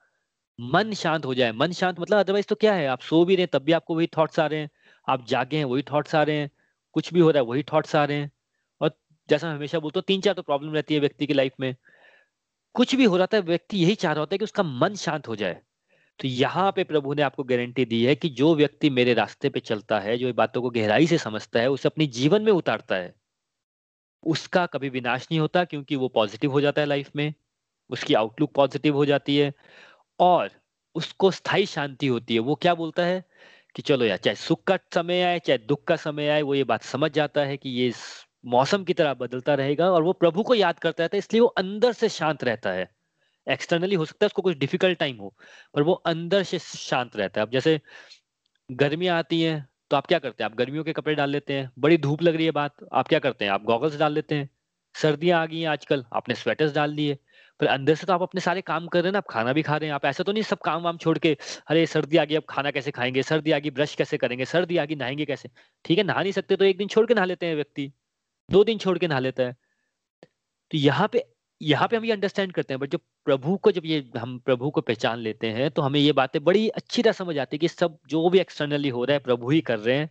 मन 0.61 0.93
शांत 0.93 1.25
हो 1.25 1.33
जाए। 1.33 1.51
मन 1.51 1.71
शांत 1.71 1.99
मतलब 1.99 2.19
अदरवाइज़ 2.19 2.45
तो 2.45 2.55
क्या 2.55 2.73
है? 2.73 2.87
आप 2.87 3.01
सो 3.01 3.25
भी 3.25 3.35
रहे 3.35 3.45
तब 3.45 3.59
भी 3.59 3.71
आपको 3.71 3.95
वही 3.95 4.07
थॉट्स 4.07 4.39
आ 4.39 4.45
रहे 4.45 4.59
हैं। 4.59 4.69
आप 5.09 5.27
जागे 5.27 5.57
हैं, 5.57 5.65
वही 5.65 5.83
थॉट्स 5.83 6.15
आ 6.15 6.23
रहे 6.23 6.35
हैं। 6.35 6.51
कुछ 6.97 7.13
भी 7.13 7.19
हो 7.19 7.31
रहा 7.31 7.43
है, 7.43 7.49
वही 7.49 7.63
थॉट्स 7.63 7.95
आ 7.95 8.05
रहे 8.05 8.17
हैं। 8.17 8.31
और 8.81 8.91
जैसा 9.29 9.51
हमेशा 9.51 9.79
बोलता 9.79 9.99
हूँ 9.99 10.03
तीन 10.07 10.21
चार 10.21 10.33
तो 10.33 10.41
प्रॉब्लम 10.41 10.73
रहती 10.73 10.93
है 10.93 10.99
व्यक्ति 10.99 11.27
की 11.27 11.33
लाइफ 11.33 11.53
में। 11.59 11.75
कुछ 12.73 12.95
भी 12.95 13.03
हो 13.03 13.17
रहा 13.17 13.25
था, 13.25 13.39
व्यक्ति 13.39 13.77
यही 13.77 13.95
चाह 13.95 14.11
रहा 14.11 14.19
होता 14.19 14.33
है 14.33 14.37
कि 14.37 14.43
उसका 14.43 14.63
मन 14.63 14.95
शांत 14.95 15.27
हो 15.27 15.35
जाए। 15.35 15.61
तो 16.19 16.27
यहाँ 16.27 16.71
पे 16.71 16.83
प्रभु 16.83 17.13
ने 17.13 17.21
आपको 17.21 17.43
गारंटी 17.43 17.85
दी 17.85 18.05
है 18.05 18.15
कि 18.15 18.29
जो 18.29 18.55
व्यक्ति 18.55 18.89
मेरे 18.89 19.13
रास्ते 19.13 19.49
पे 19.49 19.59
चलता 19.59 19.99
है, 19.99 20.17
जो 20.17 20.33
बातों 20.33 20.61
को 20.61 20.69
गहराई 20.69 21.07
से 21.07 21.17
समझता 21.17 21.59
है, 21.59 21.69
उसे 21.69 21.89
अपने 21.89 22.07
जीवन 22.07 22.41
में 22.41 22.51
उतारता 22.51 22.95
है। 22.95 23.15
उसका 24.25 24.65
कभी 24.65 24.89
विनाश 24.89 25.27
नहीं 25.31 25.39
होता, 25.39 25.63
क्योंकि 25.63 25.95
वो 25.95 26.07
पॉजिटिव 26.07 26.51
हो 26.51 26.61
जाता 26.61 26.81
है 26.81 26.87
लाइफ 26.87 27.09
में। 27.15 27.33
उसकी 27.89 28.13
आउटलुक 28.13 28.53
पॉजिटिव 28.53 28.95
हो 28.95 29.05
जाती 29.05 29.37
है। 29.37 29.53
और 30.19 30.49
उसको 30.95 31.31
स्थायी 31.31 31.65
शांति 31.65 32.07
होती 32.07 32.33
है। 32.33 32.39
वो 32.39 32.55
क्या 32.55 32.75
बोलता 32.75 33.05
है? 33.05 33.23
कि 33.77 33.83
चलो 33.83 34.05
यार, 34.05 34.17
चाहे 34.17 34.35
सुख 34.35 34.63
का 34.63 34.77
समय 34.93 35.21
आए, 35.21 35.39
चाहे 35.39 35.57
दुख 35.57 35.83
का 35.83 35.95
समय 35.95 36.27
आए, 36.27 36.41
वो 36.41 36.55
ये 36.55 36.63
बात 36.63 36.83
समझ 36.83 37.11
जाता 37.11 37.41
है 37.41 37.57
कि 37.57 37.69
ये 37.69 37.91
मौसम 38.45 38.83
की 38.83 38.93
तरह 38.93 39.13
बदलता 39.13 39.53
रहेगा 39.53 39.89
और 39.91 40.03
वो 40.03 40.13
प्रभु 40.13 40.43
को 40.43 40.55
याद 40.55 40.79
करता 40.79 41.03
रहता 41.03 41.15
है, 41.15 41.19
इसलिए 41.19 41.41
वो 41.41 41.47
अंदर 41.47 41.91
से 41.93 42.09
शांत 42.09 42.43
रहता 42.43 42.71
है। 42.71 42.89
एक्सटर्नली 43.47 43.95
हो 43.95 44.05
सकता 44.05 44.25
है 44.25 44.27
उसको 44.27 44.41
कुछ 44.41 44.57
डिफ़िकल्ट 44.57 44.99
टाइम 44.99 45.17
हो, 45.17 45.33
पर 45.73 45.83
वो 45.83 45.93
अंदर 45.93 46.43
से 46.43 46.59
शांत 46.59 47.15
रहता 47.15 47.41
है। 47.41 47.45
अब 47.47 47.51
जैसे 47.51 47.79
गर्मियाँ 48.69 49.17
आती 49.17 49.41
हैं 49.41 49.67
तो 49.91 49.97
आप 49.97 50.07
क्या 50.07 50.19
करते 50.19 50.43
हैं? 50.43 50.51
आप 50.51 50.57
गर्मियों 50.57 50.83
के 50.83 50.93
कपड़े 50.93 51.15
डाल 51.15 51.29
लेते 51.29 51.53
हैं, 51.53 51.71
बड़ी 51.79 51.97
धूप 51.97 52.21
लग 52.23 52.35
रही 52.35 52.45
है 52.45 52.51
बात, 52.51 52.75
आप 52.93 53.07
क्या 53.07 53.19
करते 53.19 53.45
हैं? 53.45 53.51
आप 53.51 53.63
गॉगल्स 53.63 53.97
डाल 53.97 54.13
लेते 54.13 54.35
हैं। 54.35 54.49
सर्दियाँ 54.95 55.41
आ 55.41 55.45
गई 55.45 55.59
हैं 55.59 55.67
आजकल, 55.69 56.05
आपने 56.13 56.35
स्वेटर्स 56.35 56.73
डाल 56.73 56.95
दिए 56.95 57.17
पर 57.59 57.67
अंदर 57.67 57.95
से 57.95 58.07
तो 58.07 58.13
आप 58.13 58.21
अपने 58.21 58.41
सारे 58.41 58.61
काम 58.61 58.87
कर 58.87 58.99
रहे 58.99 59.07
हैं 59.07 59.11
ना, 59.13 59.17
आप 59.17 59.27
खाना 59.29 59.53
भी 59.53 59.61
खा 59.61 59.77
रहे 59.77 59.87
हैं, 59.87 59.93
आप 59.95 60.05
ऐसा 60.05 60.23
तो 60.23 60.31
नहीं 60.31 60.43
सब 60.43 60.59
काम 60.65 60.83
वाम 60.83 60.97
छोड़ 60.97 61.17
के, 61.17 61.35
अरे 61.67 61.85
सर्दी 61.85 62.17
आ 62.17 62.25
गई, 62.25 62.35
अब 62.35 62.43
खाना 62.49 62.71
कैसे 62.71 62.91
खाएँगे, 62.91 63.23
सर्दी 63.23 63.51
आ 63.51 63.59
गई, 63.59 63.69
ब्रश 63.71 63.95
कैसे 63.95 64.17
करेंगे, 64.17 64.45
सर्दी 64.45 64.77
आ 64.77 64.85
गई, 64.85 64.95
नहाएँगे 64.95 65.25
कैसे? 65.25 65.49
ठीक 65.85 65.97
है, 65.97 66.03
नहा 66.03 66.21
नहीं 66.21 66.31
सकते 66.31 66.55
तो 66.55 66.65
एक 66.65 66.77
दिन 66.77 66.87
छोड़ 66.87 67.05
के 67.05 67.13
नहा 67.13 67.25
लेते 67.25 67.45
हैं 67.45 67.55
व्यक्ति, 67.55 67.91
दो 68.49 68.63
दिन 68.63 68.77
छोड़ 68.77 68.97
के 68.97 69.07
नहा 69.07 69.19
लेता 69.19 69.43
है। 69.43 69.55
तो 70.71 70.77
यहाँ 70.77 71.07
पे 71.07 71.25
यहाँ 71.61 71.87
पे 71.87 71.97
हम 71.97 72.05
ये 72.05 72.11
अंडरस्टैंड 72.11 72.51
करते 72.53 72.73
हैं 72.73 72.79
बट 72.79 72.89
जब 72.89 72.99
प्रभु 73.25 73.55
को, 73.57 73.71
जब 73.71 73.85
ये 73.85 74.03
हम 74.17 74.37
प्रभु 74.39 74.69
को 74.71 74.81
पहचान 74.81 75.19
लेते 75.19 75.47
हैं 75.49 75.69
तो 75.71 75.81
हमें 75.81 75.99
ये 75.99 76.11
बातें 76.13 76.43
बड़ी 76.43 76.67
अच्छी 76.69 77.03
तरह 77.03 77.11
समझ 77.13 77.37
आती 77.37 77.55
है 77.55 77.59
कि 77.59 77.67
सब 77.67 77.97
जो 78.09 78.29
भी 78.29 78.39
एक्सटर्नली 78.39 78.89
हो 78.89 79.03
रहा 79.05 79.13
है, 79.13 79.19
प्रभु 79.19 79.49
ही 79.49 79.61
कर 79.61 79.79
रहे 79.79 79.95
हैं। 79.97 80.09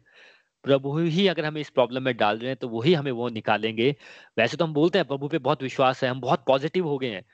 प्रभु 0.67 0.97
ही 0.99 1.27
अगर 1.29 1.45
हमें 1.45 1.61
इस 1.61 1.71
प्रॉब्लम 1.71 2.03
में 2.03 2.17
डाल 2.17 2.39
रहे 2.39 2.49
हैं 2.49 2.57
तो 2.57 2.69
वही 2.69 2.95
हमें 2.95 3.11
वो 3.13 3.29
निकालेंगे। 3.31 3.95
वैसे 4.39 4.57
तो 4.57 4.65
हम 4.65 4.73
बोलते 4.75 4.99
हैं, 4.99 5.07
प्रभु 5.09 5.29
पे 5.29 5.39
बहुत 5.41 5.63
विश्वास 5.63 6.03
है, 6.05 6.11
हम 6.11 6.21
बहुत 6.21 6.45
पॉजिटिव 6.47 6.87
हो 6.89 6.99
गए 6.99 7.11
हैं। 7.11 7.25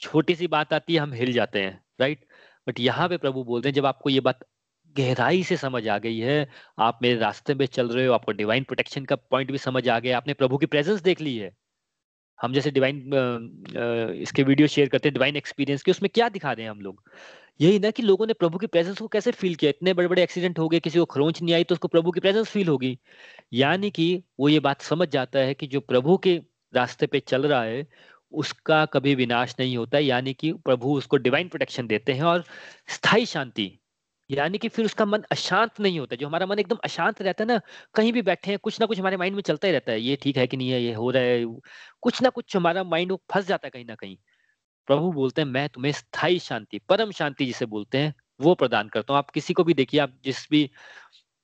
छोटी 0.00 0.34
सी 0.34 0.46
बात 0.48 0.72
आती 0.72 0.94
है, 0.94 1.00
हम 1.00 1.12
हिल 1.14 1.32
जाते 1.32 1.60
हैं 1.60 1.80
राइट 2.00 2.24
बट 2.66 2.80
यहाँ 2.80 3.08
पे 3.08 3.16
प्रभु 3.18 3.44
बोलते 3.44 3.68
हैं, 3.68 3.74
जब 3.74 3.86
आपको 3.86 4.10
ये 4.10 4.20
बात 4.20 4.44
गहराई 4.96 5.42
से 5.44 5.56
समझ 5.56 5.86
आ 5.88 5.98
गई 5.98 6.18
है, 6.18 6.48
आप 6.78 6.98
मेरे 7.02 7.18
रास्ते 7.20 7.54
में 7.54 7.66
चल 7.66 7.88
रहे 7.88 8.06
हो, 8.06 8.12
आपको 8.12 8.32
डिवाइन 8.32 8.64
प्रोटेक्शन 8.64 9.04
का 9.04 9.16
पॉइंट 9.16 9.50
भी 9.52 9.58
समझ 9.58 9.88
आ 9.88 9.98
गया, 9.98 10.16
आपने 10.16 10.34
प्रभु 10.34 10.58
की 10.58 10.66
प्रेजेंस 10.66 11.00
देख 11.02 11.20
ली 11.20 11.36
है। 11.36 11.50
हम 12.38 12.52
जैसे 12.52 12.70
डिवाइन 12.70 12.96
इसके 14.22 14.42
वीडियो 14.42 14.68
शेयर 14.68 14.88
करते 14.88 15.08
हैं 15.08 15.14
डिवाइन 15.14 15.36
एक्सपीरियंस 15.36 15.82
के, 15.82 15.90
उसमें 15.90 16.10
क्या 16.14 16.28
दिखा 16.28 16.52
रहे 16.52 16.64
हैं 16.64 16.70
हम 16.70 16.80
लोग? 16.80 17.02
यही 17.60 17.78
ना 17.78 17.90
कि 17.90 18.02
लोगों 18.02 18.26
ने 18.26 18.32
प्रभु 18.32 18.58
की 18.58 18.66
प्रेजेंस 18.66 18.98
को 18.98 19.06
कैसे 19.08 19.30
फील 19.32 19.54
किया? 19.54 19.68
इतने 19.70 19.92
बड़े 19.94 20.08
बड़े 20.08 20.22
एक्सीडेंट 20.22 20.58
हो 20.58 20.68
गए, 20.68 20.80
किसी 20.80 20.98
को 20.98 21.04
खरोंच 21.04 21.40
नहीं 21.42 21.54
आई 21.54 21.64
तो 21.64 21.74
उसको 21.74 21.88
प्रभु 21.88 22.10
की 22.12 22.20
प्रेजेंस 22.20 22.48
फील 22.48 22.68
होगी। 22.68 22.98
यानी 23.54 23.90
कि 23.90 24.06
वो 24.40 24.48
ये 24.48 24.60
बात 24.60 24.82
समझ 24.82 25.08
जाता 25.10 25.38
है 25.40 25.54
कि 25.54 25.66
जो 25.66 25.80
प्रभु 25.82 26.16
के 26.18 26.36
रास्ते 26.72 27.06
पे 27.06 27.20
चल 27.20 27.46
रहा 27.46 27.62
है, 27.64 27.86
उसका 28.32 28.84
कभी 28.86 29.14
विनाश 29.14 29.54
नहीं 29.60 29.76
होता। 29.76 29.98
है 29.98 30.04
यानी 30.04 30.34
कि 30.34 30.52
प्रभु 30.54 30.94
उसको 30.98 31.16
डिवाइन 31.18 31.48
प्रोटेक्शन 31.48 31.86
देते 31.86 32.12
हैं 32.12 32.22
और 32.24 32.44
स्थायी 32.90 33.26
शांति। 33.26 33.70
यानी 34.30 34.58
कि 34.58 34.68
फिर 34.68 34.84
उसका 34.84 35.04
मन 35.04 35.22
अशांत 35.32 35.80
नहीं 35.80 35.98
होता। 36.00 36.16
जो 36.16 36.26
हमारा 36.28 36.46
मन 36.46 36.58
एकदम 36.58 36.76
अशांत 36.84 37.22
रहता 37.22 37.44
है 37.44 37.48
ना, 37.48 37.60
कहीं 37.94 38.12
भी 38.12 38.22
बैठे 38.22 38.50
हैं, 38.50 38.58
कुछ 38.60 38.80
ना 38.80 38.86
कुछ 38.86 39.00
हमारे 39.00 39.16
माइंड 39.16 39.36
में 39.36 39.42
चलता 39.42 39.66
ही 39.68 39.72
रहता 39.72 39.92
है। 39.92 40.00
ये 40.00 40.16
ठीक 40.22 40.36
है 40.36 40.46
कि 40.46 40.56
नहीं 40.56 40.70
है, 40.70 40.82
ये 40.82 40.94
हो 40.94 41.10
रहा 41.10 41.22
है 41.22 41.44
कुछ 42.02 42.22
ना 42.22 42.28
कुछ 42.30 42.56
हमारा 42.56 42.84
माइंड 42.84 43.12
वो 43.12 43.20
फंस 43.34 43.46
जाता 43.46 43.66
है 43.66 43.70
कहीं 43.70 43.84
ना 43.84 43.94
कहीं। 43.94 44.16
प्रभु 44.88 45.12
बोलते 45.12 45.42
हैं 45.42 45.48
मैं 45.48 45.68
तुम्हें 45.68 45.92
स्थायी 45.92 46.38
शांति 46.40 46.78
परम 46.88 47.10
शांति 47.12 47.46
जिसे 47.46 47.66
बोलते 47.66 47.98
हैं 47.98 48.14
वो 48.40 48.54
प्रदान 48.54 48.88
करता 48.88 49.12
हूँ। 49.12 49.18
आप 49.18 49.30
किसी 49.30 49.54
को 49.54 49.64
भी 49.64 49.74
देखिए 49.74 50.00
आप 50.00 50.18
जिस 50.24 50.46
भी 50.50 50.64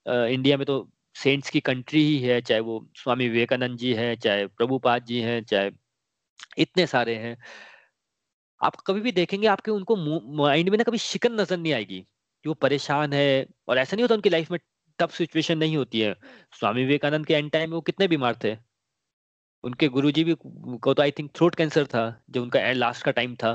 आ, 0.06 0.14
इंडिया 0.14 0.56
में 0.56 0.64
तो 0.66 0.88
सेंट्स 1.16 1.50
की 1.50 1.60
कंट्री 1.60 2.02
ही 2.04 2.18
है 2.20 2.40
चाहे 2.40 2.60
वो 2.60 2.86
स्वामी 2.96 3.28
विवेकानंद 3.28 3.78
जी 3.78 3.92
है 3.94 4.14
चाहे 4.16 4.46
प्रभुपाद 4.48 5.04
जी 5.06 5.20
हैं 5.20 5.42
चाहे 5.44 5.70
इतने 6.58 6.86
सारे 6.86 7.14
हैं। 7.16 7.36
आप 8.60 8.76
कभी 8.86 9.00
भी 9.00 9.12
देखेंगे 9.12 9.46
आपके 9.46 9.70
उनको 9.70 9.96
माइंड 10.36 10.68
में 10.70 10.76
ना 10.78 10.84
कभी 10.84 10.98
शिकन 10.98 11.40
नज़र 11.40 11.56
नहीं 11.58 11.72
आएगी 11.72 12.00
कि 12.00 12.48
वो 12.48 12.54
परेशान 12.56 13.12
है 13.12 13.46
और 13.68 13.78
ऐसा 13.78 13.96
नहीं 13.96 14.04
होता 14.04 14.14
उनकी 14.14 14.30
लाइफ 14.30 14.50
में 14.50 14.58
टफ 14.98 15.14
सिचुएशन 15.14 15.58
नहीं 15.58 15.76
होती 15.76 16.00
है। 16.00 16.14
स्वामी 16.52 16.80
विवेकानंद 16.82 17.26
के 17.26 17.34
एंड 17.34 17.50
टाइम 17.50 17.70
में 17.70 17.74
वो 17.74 17.80
कितने 17.82 18.08
बीमार 18.08 18.38
थे। 18.44 18.54
उनके 19.64 19.88
गुरुजी 19.88 20.24
भी 20.24 20.36
को 20.82 20.94
तो 20.94 21.02
आई 21.02 21.10
थिंक 21.10 21.30
थ्रोट 21.36 21.54
कैंसर 21.54 21.86
था 21.86 22.22
जो 22.30 22.42
उनका 22.42 22.60
एंड 22.60 22.76
लास्ट 22.76 23.04
का 23.04 23.10
टाइम 23.10 23.34
था। 23.34 23.54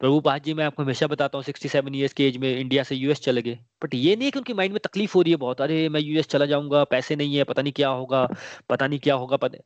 प्रभु 0.00 0.12
प्रभुपाद 0.12 0.42
जी, 0.42 0.54
मैं 0.54 0.64
आपको 0.64 0.82
हमेशा 0.82 1.06
बताता 1.06 1.38
हूँ 1.38 1.44
सिक्सटी 1.44 1.68
सेवन 1.68 1.94
ईयर्स 1.94 2.12
की 2.12 2.24
एज 2.24 2.36
में 2.36 2.48
इंडिया 2.60 2.82
से 2.82 2.96
यूएस 2.96 3.20
चले 3.20 3.42
गए। 3.42 3.58
बट 3.84 3.94
ये 3.94 4.16
नहीं 4.16 4.30
कि 4.30 4.38
उनकी 4.38 4.54
माइंड 4.54 4.72
में 4.72 4.80
तकलीफ़ 4.84 5.14
हो 5.14 5.22
रही 5.22 5.30
है 5.30 5.36
बहुत, 5.36 5.60
अरे 5.60 5.88
मैं 5.88 6.00
यूएस 6.00 6.26
चला 6.26 6.46
जाऊँगा, 6.46 6.84
पैसे 6.84 7.16
नहीं 7.16 7.36
है, 7.36 7.44
पता 7.44 7.62
नहीं 7.62 7.72
क्या 7.72 7.88
होगा, 7.88 8.26
पता 8.68 8.86
नहीं 8.86 8.98
क्या 8.98 9.14
होगा, 9.14 9.36
पता 9.36 9.58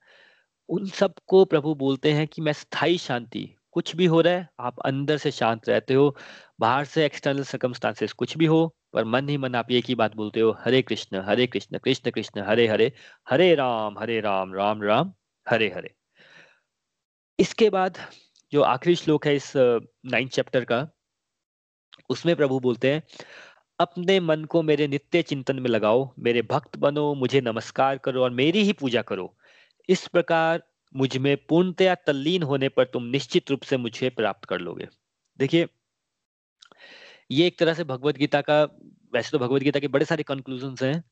उन 0.68 0.87
सबको 0.87 1.44
प्रभु 1.44 1.75
बोलते 1.75 2.12
हैं 2.12 2.27
कि 2.27 2.42
मैं 2.42 2.53
स्थायी 2.53 2.99
शांति, 2.99 3.49
कुछ 3.73 3.94
भी 3.96 4.07
हो 4.07 4.20
रहा 4.20 4.35
है, 4.35 4.49
आप 4.61 4.81
अंदर 4.85 5.16
से 5.16 5.31
शांत 5.31 5.68
रहते 5.68 5.94
हो, 5.94 6.16
बाहर 6.61 6.85
से 6.85 7.05
एक्सटर्नल 7.07 7.42
सर्कमस्टांसेस 7.44 8.12
कुछ 8.12 8.37
भी 8.37 8.46
हो, 8.46 8.66
पर 8.92 9.05
मन 9.05 9.29
ही 9.29 9.37
मन 9.37 9.55
आप 9.55 9.70
एक 9.70 9.85
ही 9.88 9.94
बात 9.94 10.16
बोलते 10.16 10.40
हो, 10.40 10.57
हरे 10.61 10.83
कृष्ण 10.83 11.23
हरे 11.27 11.46
कृष्ण 11.46 11.79
कृष्ण 11.79 12.11
कृष्ण, 12.11 12.40
हरे 12.40 12.66
हरे 12.68 12.92
हरे 13.31 13.55
राम 13.55 13.99
हरे 13.99 14.20
राम 14.20 14.55
राम 14.55 14.83
राम। 14.83 15.12
हरे 15.50 15.68
हरे। 15.68 15.94
इसके 17.38 17.70
बाद 17.70 17.98
जो 18.52 18.62
आखिरी 18.62 18.96
श्लोक 18.96 19.26
है 19.26 19.34
इस 19.36 19.52
नाइन्थ 19.56 20.32
चैप्टर 20.32 20.64
का, 20.64 20.86
उसमें 22.10 22.34
प्रभु 22.36 22.58
बोलते 22.60 22.92
हैं, 22.92 23.02
अपने 23.78 24.18
मन 24.20 24.44
को 24.44 24.62
मेरे 24.62 24.86
नित्य 24.88 25.22
चिंतन 25.22 25.58
में 25.58 25.70
लगाओ, 25.70 26.14
मेरे 26.18 26.42
भक्त 26.42 26.76
बनो, 26.76 27.14
मुझे 27.14 27.40
नमस्कार 27.40 27.98
करो 27.98 28.22
और 28.22 28.30
मेरी 28.30 28.62
ही 28.62 28.72
पूजा 28.72 29.02
करो। 29.02 29.36
इस 29.88 30.06
प्रकार 30.08 30.62
मुझमें 30.94 31.36
पूर्णतया 31.46 31.94
तल्लीन 31.94 32.42
होने 32.42 32.68
पर 32.68 32.84
तुम 32.84 33.04
निश्चित 33.04 33.50
रूप 33.50 33.62
से 33.62 33.76
मुझे 33.76 34.10
प्राप्त 34.10 34.44
कर 34.44 34.58
लोगे। 34.58 34.88
देखिए, 35.38 35.68
ये 37.30 37.46
एक 37.46 37.58
तरह 37.58 37.74
से 37.74 37.84
भगवत 37.84 38.16
गीता 38.16 38.40
का, 38.40 38.62
वैसे 39.14 39.30
तो 39.30 39.38
भगवत 39.38 39.62
गीता 39.62 39.80
के 39.80 39.88
बड़े 39.88 40.04
सारे 40.04 40.22
कंक्लूजन 40.22 40.74
हैं। 40.82 41.03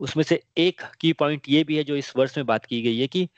उसमें 0.00 0.24
से 0.24 0.42
एक 0.58 0.80
की 1.00 1.12
पॉइंट 1.12 1.48
ये 1.48 1.64
भी 1.64 1.76
है 1.76 1.84
जो 1.84 1.96
इस 1.96 2.12
वर्ष 2.16 2.36
में 2.36 2.46
बात 2.46 2.64
की 2.66 2.82
गई 2.82 2.98
है 2.98 3.06
कि 3.06 3.28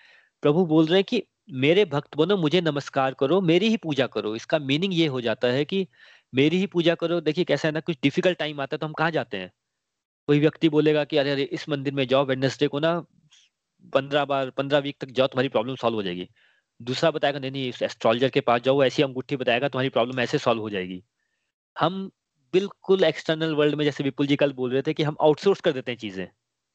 प्रभु 0.43 0.64
बोल 0.66 0.86
रहे 0.86 0.97
हैं 0.97 1.05
कि 1.05 1.22
मेरे 1.57 1.84
भक्त 1.84 2.16
बनो, 2.16 2.36
मुझे 2.36 2.61
नमस्कार 2.61 3.14
करो, 3.14 3.40
मेरी 3.40 3.68
ही 3.68 3.76
पूजा 3.76 4.07
करो। 4.07 4.34
इसका 4.36 4.59
मीनिंग 4.61 4.95
ये 4.95 5.07
हो 5.07 5.20
जाता 5.20 5.49
है 5.49 5.64
कि 5.64 5.86
मेरी 6.32 6.59
ही 6.59 6.66
पूजा 6.66 6.95
करो। 6.95 7.20
देखिए 7.20 7.45
कैसा 7.45 7.68
है 7.68 7.72
ना, 7.74 7.80
कुछ 7.80 7.99
डिफ़िकल्ट 8.03 8.38
टाइम 8.38 8.61
आता 8.61 8.74
है 8.74 8.78
तो 8.78 8.86
हम 8.86 8.93
कहाँ 8.93 9.11
जाते 9.11 9.36
हैं? 9.36 9.51
कोई 10.28 10.40
व्यक्ति 10.40 10.68
बोलेगा 10.68 11.05
कि 11.05 11.16
अरे 11.18 11.30
अरे, 11.30 11.43
इस 11.45 11.68
मंदिर 11.68 11.95
में 11.95 12.07
जाओ 12.09 12.24
वेडनेसडे 12.26 12.68
को 12.68 12.80
ना 12.80 12.95
पंद्रह 13.93 14.24
बार, 14.24 14.51
पंद्रह 14.53 14.78
वीक 14.80 14.97
तक 15.01 15.11
जाओ, 15.12 15.26
तुम्हारी 15.26 15.49
प्रॉब्लम 15.49 15.74
सॉल्व 15.76 15.97
हो 15.97 16.03
जाएगी। 16.03 16.28
दूसरा 16.80 17.11
बताएगा, 17.11 17.38
नहीं 17.38 17.51
नहीं 17.53 17.72
एस्ट्रोलॉजर 17.82 18.28
के 18.30 18.40
पास 18.43 18.61
जाओ 18.62 18.82
ऐसी 18.84 19.03
अंगूठी 19.03 19.36
बताएगा, 19.36 19.68
तुम्हारी 19.68 19.88
प्रॉब्लम 19.90 20.20
ऐसे 20.20 20.38
सॉल्व 20.38 20.62
हो 20.62 20.70
जाएगी। 20.70 21.03
हम 21.76 22.11
बिल्कुल 22.55 23.05
एक्सटर्नल 23.05 23.55
वर्ल्ड 23.55 23.74
में, 23.74 23.84
जैसे 23.84 24.05
विपुल 24.05 24.26
जी 24.26 24.36
कल 24.36 24.53
बोल 24.55 24.72
रहे 24.72 24.82
थे 24.82 24.95
कि 24.95 25.03
हम 25.03 25.16
आउटसोर्स 25.22 25.61
कर 25.61 25.72
देते 25.72 25.93
हैं 25.93 25.99
चीज़ें। 25.99 26.26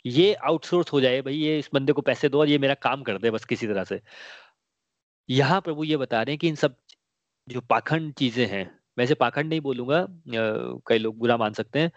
ये 0.06 0.34
आउटसोर्स 0.36 0.91
हो 0.93 1.02
जाए, 1.02 1.22
भाई, 1.22 1.36
ये 1.36 1.58
इस 1.60 1.70
बंदे 1.74 1.93
को 1.93 2.02
पैसे 2.04 2.30
दो 2.30 2.39
और 2.39 2.50
ये 2.50 2.58
मेरा 2.58 2.74
काम 2.76 3.04
कर 3.04 3.18
दे, 3.18 3.32
बस 3.32 3.45
किसी 3.45 3.68
तरह 3.68 3.84
से। 3.84 4.00
यहाँ 5.30 5.60
प्रभु 5.62 5.84
ये 5.84 5.98
बता 5.98 6.22
रहे 6.22 6.34
हैं 6.34 6.39
कि 6.39 6.48
इन 6.48 6.56
सब 6.56 6.76
जो 7.48 7.62
पाखंड 7.64 8.14
चीज़ें 8.14 8.45
हैं, 8.48 8.70
मैं 8.98 9.08
पाखंड 9.16 9.50
नहीं 9.50 9.62
बोलूँगा 9.62 10.06
कई 10.88 10.98
लोग 10.98 11.18
बुरा 11.20 11.38
मान 11.38 11.54
सकते 11.54 11.80
हैं, 11.80 11.91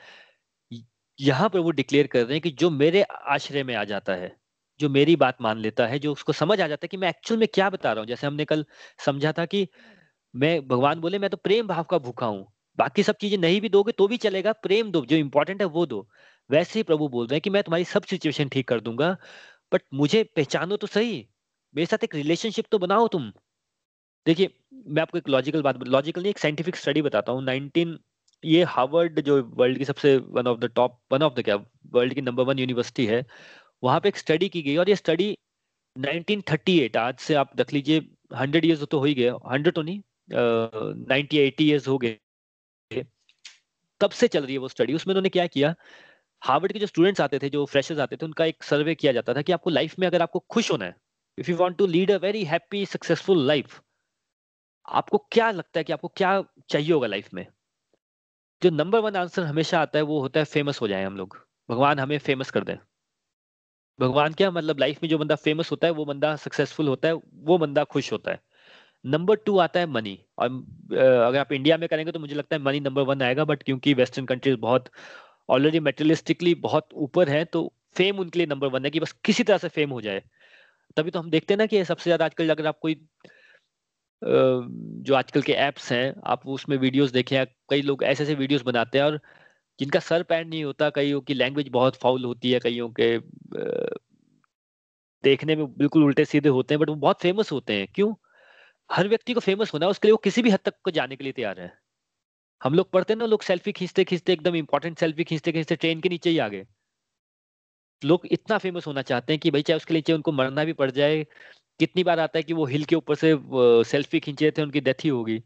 यहाँ 1.19 1.49
प्रभु 1.51 1.71
डिक्लेयर 1.73 2.07
कर 2.07 2.21
रहे 2.21 2.33
हैं 2.33 2.41
कि 2.41 2.51
जो 2.53 2.71
मेरे 2.73 3.03
आश्रय 3.03 3.63
में 3.65 3.75
आ 3.77 3.85
जाता 3.85 4.15
है, 4.15 4.37
जो 4.81 4.89
मेरी 4.89 5.17
बात 5.17 5.37
मान 5.43 5.59
लेता 5.59 5.87
है, 5.87 5.99
जो 5.99 6.13
उसको 6.13 6.33
समझ 6.35 6.61
आ 6.61 6.67
जाता 6.67 6.85
है 6.85 6.89
कि 6.89 6.97
मैं 6.97 7.09
एक्चुअल 7.09 7.41
में 7.41 7.49
क्या 7.55 7.69
बता 7.71 7.93
रहा 7.93 8.01
हूँ। 8.01 8.09
जैसे 8.09 8.27
हमने 8.27 8.45
कल 8.45 8.65
समझा 9.07 9.33
था 9.33 9.45
कि 9.47 9.67
मैं, 10.35 10.69
भगवान 10.69 11.01
बोले, 11.01 11.19
मैं 11.19 11.31
तो 11.31 11.37
प्रेम 11.39 11.67
भाव 11.69 11.85
का 11.85 11.99
भूखा 12.01 12.27
हूँ, 12.27 12.47
बाकी 12.79 13.03
सब 13.03 13.17
चीज़ें 13.21 13.39
नहीं 13.39 13.61
भी 13.61 13.69
दोगे 13.69 13.93
तो 13.93 14.07
भी 14.09 14.17
चलेगा, 14.19 14.53
प्रेम 14.55 14.91
दो, 14.93 15.05
जो 15.05 15.17
इंपॉर्टेंट 15.17 15.61
है 15.63 15.67
वो 15.69 15.87
दो। 15.87 16.07
वैसे 16.51 16.79
ही 16.79 16.83
प्रभु 16.83 17.09
बोल 17.09 17.27
रहे 17.27 17.37
हैं 17.37 17.41
कि 17.41 17.51
मैं 17.51 17.63
तुम्हारी 17.63 17.85
सब 17.87 18.05
सिचुएशन 18.05 18.49
ठीक 18.49 18.69
कर 18.69 18.81
दूँगा 18.81 19.17
बट 19.73 19.83
मुझे 19.95 20.23
पहचानो 20.37 20.77
तो 20.77 20.87
सही। 20.89 21.27
मेरे 21.75 21.87
साथ 21.87 22.05
एक 22.05 22.15
रिलेशनशिप 22.15 22.67
तो 22.73 22.79
बनाओ 22.79 23.09
तुम। 23.09 23.31
देखिए, 24.27 24.51
मैं 24.87 25.03
आपको 25.03 25.19
एक 25.19 25.29
लॉजिकल 25.29 25.63
बात 25.63 25.83
लॉजिकल 25.89 26.23
नहीं, 26.23 26.31
एक 26.31 26.39
साइंटिफिक 26.39 26.77
स्टडी 26.77 27.03
बताता 27.03 27.33
हूँ। 27.33 27.43
नाइनटीन, 27.45 27.99
ये 28.45 28.63
हार्वर्ड 28.67 29.21
जो 29.21 29.43
वर्ल्ड 29.57 29.79
की 29.79 29.85
सबसे 29.85 30.17
one 30.19 30.47
of 30.47 30.59
the 30.61 30.71
top 30.77 30.99
one 31.13 31.23
of 31.23 31.35
the 31.35 31.43
क्या 31.45 31.57
वर्ल्ड 31.95 32.15
की 32.15 32.21
नंबर 32.21 32.45
वन 32.45 32.59
यूनिवर्सिटी 32.59 33.07
है, 33.07 33.25
वहाँ 33.83 34.01
पे 34.01 34.09
एक 34.09 34.17
स्टडी 34.17 34.49
की 34.49 34.63
गई 34.63 34.77
और 34.77 34.89
ये 34.91 34.97
स्टडी 34.97 35.37
1938 35.97 36.97
आज 36.97 37.19
से 37.21 37.35
आप 37.35 37.53
देख 37.57 37.73
लीजिए 37.73 38.01
हंड्रेड 38.37 38.65
ईयर्स 38.65 38.83
तो 38.91 38.99
हो 38.99 39.05
ही 39.05 39.15
गए 39.15 39.31
हंड्रेड 39.53 39.75
तो 39.75 39.83
नहीं 39.83 40.01
नाइनटी 41.09 41.39
एटी 41.39 41.69
ईयर्स 41.69 41.89
हो 41.89 41.99
गए। 41.99 42.19
तब 44.01 44.11
से 44.11 44.29
चल 44.29 44.45
रही 44.45 44.53
है 44.55 44.59
वो 44.59 44.69
स्टडी 44.69 44.95
उसमें 44.95 45.13
उन्होंने 45.15 45.29
क्या 45.29 45.47
किया? 45.49 45.75
हार्वर्ड 46.43 46.73
के 46.73 46.79
जो 46.79 46.87
स्टूडेंट्स 46.87 47.21
आते 47.21 47.39
थे, 47.39 47.51
जो 47.51 47.65
फ्रेशर्स 47.67 47.99
आते 47.99 48.17
थे, 48.17 48.27
उनका 48.27 48.45
एक 48.45 48.63
सर्वे 48.63 48.95
किया 48.95 49.13
जाता 49.13 49.35
था 49.35 49.43
कि 49.43 49.53
आपको 49.53 49.71
लाइफ 49.71 49.99
में 49.99 50.07
अगर 50.07 50.23
आपको 50.23 50.39
खुश 50.51 50.71
होना 50.73 50.85
है 50.85 50.95
if 51.39 51.51
you 51.51 51.57
want 51.57 51.77
to 51.77 51.87
lead 51.87 52.11
a 52.11 52.17
very 52.19 52.45
happy 52.45 52.85
successful 52.87 53.47
life 53.47 53.81
आपको 54.89 55.19
क्या 55.33 55.51
लगता 55.51 55.81
है 55.81 55.85
कि 55.85 55.93
आपको 55.93 56.09
क्या 56.17 56.43
चाहिए 56.69 56.93
होगा 56.93 57.07
लाइफ 57.07 57.29
में? 57.35 57.47
जो 58.63 58.71
नंबर 58.71 58.99
वन 58.99 59.17
आंसर 59.17 59.43
हमेशा 59.43 59.81
आता 59.81 59.99
है, 59.99 60.03
वो 60.05 60.21
होता 60.21 60.41
है 60.41 60.45
फ़ेमस 60.47 60.81
हो 60.81 60.89
जाए 60.89 61.05
हम 61.05 61.17
लोग। 61.17 61.37
भगवान 61.69 61.99
हमें 61.99 62.19
फ़ेमस 62.19 62.51
कर 62.51 62.65
दें। 62.65 62.77
भगवान 63.99 64.33
क्या 64.33 64.51
मतलब 64.51 64.79
लाइफ 64.79 65.03
में 65.03 65.09
जो 65.11 65.19
बंदा 65.19 65.35
फ़ेमस 65.35 65.71
होता 65.71 65.87
है, 65.87 65.93
वो 65.93 66.05
बंदा 66.05 66.35
सक्सेसफुल 66.37 66.89
होता 66.89 67.09
है, 67.09 67.15
वो 67.15 67.59
बंदा 67.59 67.85
खुश 67.85 68.13
होता 68.13 68.31
है। 68.31 68.41
नंबर 69.05 69.37
टू 69.37 69.59
आता 69.59 69.81
है 69.81 69.87
मनी 69.87 70.19
और 70.39 70.49
अगर 70.99 71.39
आप 71.39 71.53
इंडिया 71.53 71.77
में 71.79 71.89
करेंगे 71.89 72.13
तो 72.13 72.19
मुझे 72.21 72.35
लगता 72.35 72.57
है 72.57 72.63
मनी 72.63 72.81
नंबर 72.81 73.03
वन 73.03 73.23
आएगा 73.23 73.45
बट 73.45 73.63
क्योंकि 73.63 73.95
वेस्टर्न 73.95 74.27
कंट्रीज़ 74.27 74.57
बहुत 74.59 74.89
ऑलरेडी 75.51 75.81
मेटेरियलिस्टिकली 75.81 76.55
बहुत 76.63 76.89
ऊपर 76.99 77.29
है 77.29 77.45
तो 77.47 77.73
फेम 77.97 78.19
उनके 78.21 78.39
लिए 78.39 78.47
नंबर 78.47 78.69
वन 78.69 78.85
है 78.85 78.91
कि 78.91 79.01
बस 79.01 79.13
किसी 79.25 79.43
तरह 79.45 79.59
से 79.59 79.69
फेम 79.71 79.91
हो 79.91 80.01
जाए। 80.01 80.23
तभी 80.97 81.11
तो 81.11 81.19
हम 81.19 81.31
देखते 81.31 81.55
हैं 81.55 81.59
ना 81.59 81.67
कि 81.67 81.85
सबसे 81.85 82.05
ज़्यादा 82.05 82.25
आजकल 82.25 82.51
अगर 82.51 82.67
आप 82.67 82.79
कोई 82.83 82.95
जो 84.23 85.15
आजकल 85.15 85.43
के 85.43 85.53
एप्स 85.53 85.93
हैं, 85.93 86.15
आप 86.25 86.47
उसमें 86.49 86.77
वीडियोस 86.79 87.11
देखें 87.13 87.45
कई 87.71 87.83
लोग 87.83 88.05
ऐसे 88.05 88.23
ऐसे 88.25 88.35
वीडियोस 88.35 88.63
बनाते 88.63 88.99
हैं 88.99 89.05
और 89.05 89.21
जिनका 89.79 90.01
सर 90.01 90.23
पैर 90.25 90.45
नहीं 90.47 90.65
होता, 90.65 90.91
कईयों 90.91 91.21
की 91.23 91.35
लैंग्वेज 91.35 91.69
बहुत 91.71 91.97
फाउल 91.97 92.25
होती 92.25 92.53
है, 92.53 92.61
कईयों 92.61 92.89
के 93.01 93.17
देखने 95.25 95.57
में 95.57 95.67
बिल्कुल 95.79 96.05
उल्टे 96.05 96.25
सीधे 96.25 96.49
होते 96.49 96.75
हैं 96.75 96.81
बट 96.81 96.89
वो 96.89 96.95
बहुत 96.97 97.23
फ़ेमस 97.23 97.53
होते 97.53 97.75
हैं। 97.75 97.87
क्यों? 97.95 98.15
हर 98.91 99.09
व्यक्ति 99.09 99.35
को 99.35 99.41
फ़ेमस 99.41 99.75
होना 99.75 99.87
है, 99.87 99.91
उसके 99.91 100.09
लिए 100.09 100.13
वो 100.13 100.19
किसी 100.25 100.43
भी 100.43 100.51
हद 100.51 100.61
तक 100.65 100.75
को 100.85 100.91
जाने 100.93 101.17
के 101.17 101.25
लिए 101.25 101.33
तैयार 101.33 101.61
है। 101.61 101.80
हम 102.63 102.75
लोग 102.75 102.91
पढ़ते 102.93 103.15
ना, 103.15 103.27
लोग 103.27 103.43
सेल्फी 103.43 103.73
खींचते 103.73 104.05
खींचते 104.05 104.33
एकदम 104.33 104.55
इंपॉर्टेंट 104.57 104.99
सेल्फी 104.99 105.25
खींचते 105.25 105.53
खींचते 105.53 105.77
ट्रेन 105.77 106.01
के 106.01 106.09
नीचे 106.09 106.31
ही 106.31 106.39
आ 106.39 106.49
गए। 106.49 106.67
लोग 108.03 108.27
इतना 108.27 108.59
फ़ेमस 108.59 108.87
होना 108.87 109.03
चाहते 109.03 109.33
हैं 109.33 109.41
कि 109.41 109.51
भाई 109.51 109.63
चाहे 109.63 109.77
उसके 109.77 109.95
नीचे 109.95 110.13
उनको 110.13 110.33
मरना 110.33 110.65
भी 110.65 110.73
पड़ 110.73 110.91
जाए, 110.91 111.25
कितनी 111.81 112.05
बार 112.05 112.21
आता 112.21 112.39
है 112.39 112.43
कि 112.43 112.53
वो 112.53 112.65
हिल 112.67 112.85
के 112.85 112.97
ऊपर 112.97 113.15
से 113.15 113.35
सेल्फी 113.91 114.21
खींचे 114.21 114.51
थे, 114.51 114.63
उनकी 114.63 114.81
डेथ 114.81 115.05
ही 115.05 115.09
होगी। 115.11 115.43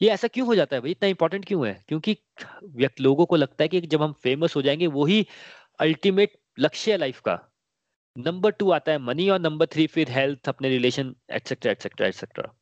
ये 0.00 0.08
ऐसा 0.10 0.28
क्यों 0.28 0.46
हो 0.46 0.54
जाता 0.54 0.76
है 0.76 0.82
भाई? 0.82 0.90
इतना 0.90 1.08
इंपॉर्टेंट 1.08 1.44
क्यों 1.46 1.66
है? 1.66 1.74
क्योंकि 1.88 2.16
व्यक्ति, 2.64 3.02
लोगों 3.02 3.26
को 3.26 3.36
लगता 3.36 3.64
है 3.64 3.68
कि 3.68 3.80
जब 3.82 4.02
हम 4.02 4.12
फ़ेमस 4.22 4.56
हो 4.56 4.62
जाएँगे 4.62 4.86
वही 4.88 5.26
अल्टीमेट 5.80 6.38
लक्ष्य 6.58 6.92
है 6.92 6.98
लाइफ 6.98 7.20
का। 7.20 7.38
नंबर 8.16 8.50
टू 8.52 8.70
आता 8.72 8.92
है 8.92 8.98
मनी 8.98 9.28
और 9.30 9.40
नंबर 9.40 9.66
थ्री 9.66 9.86
फिर 9.88 10.10
हेल्थ 10.10 10.48
अपने 10.48 10.68
relation 10.68 11.14
et cetera 11.32 11.72
et cetera 11.72 12.06
et cetera 12.06 12.54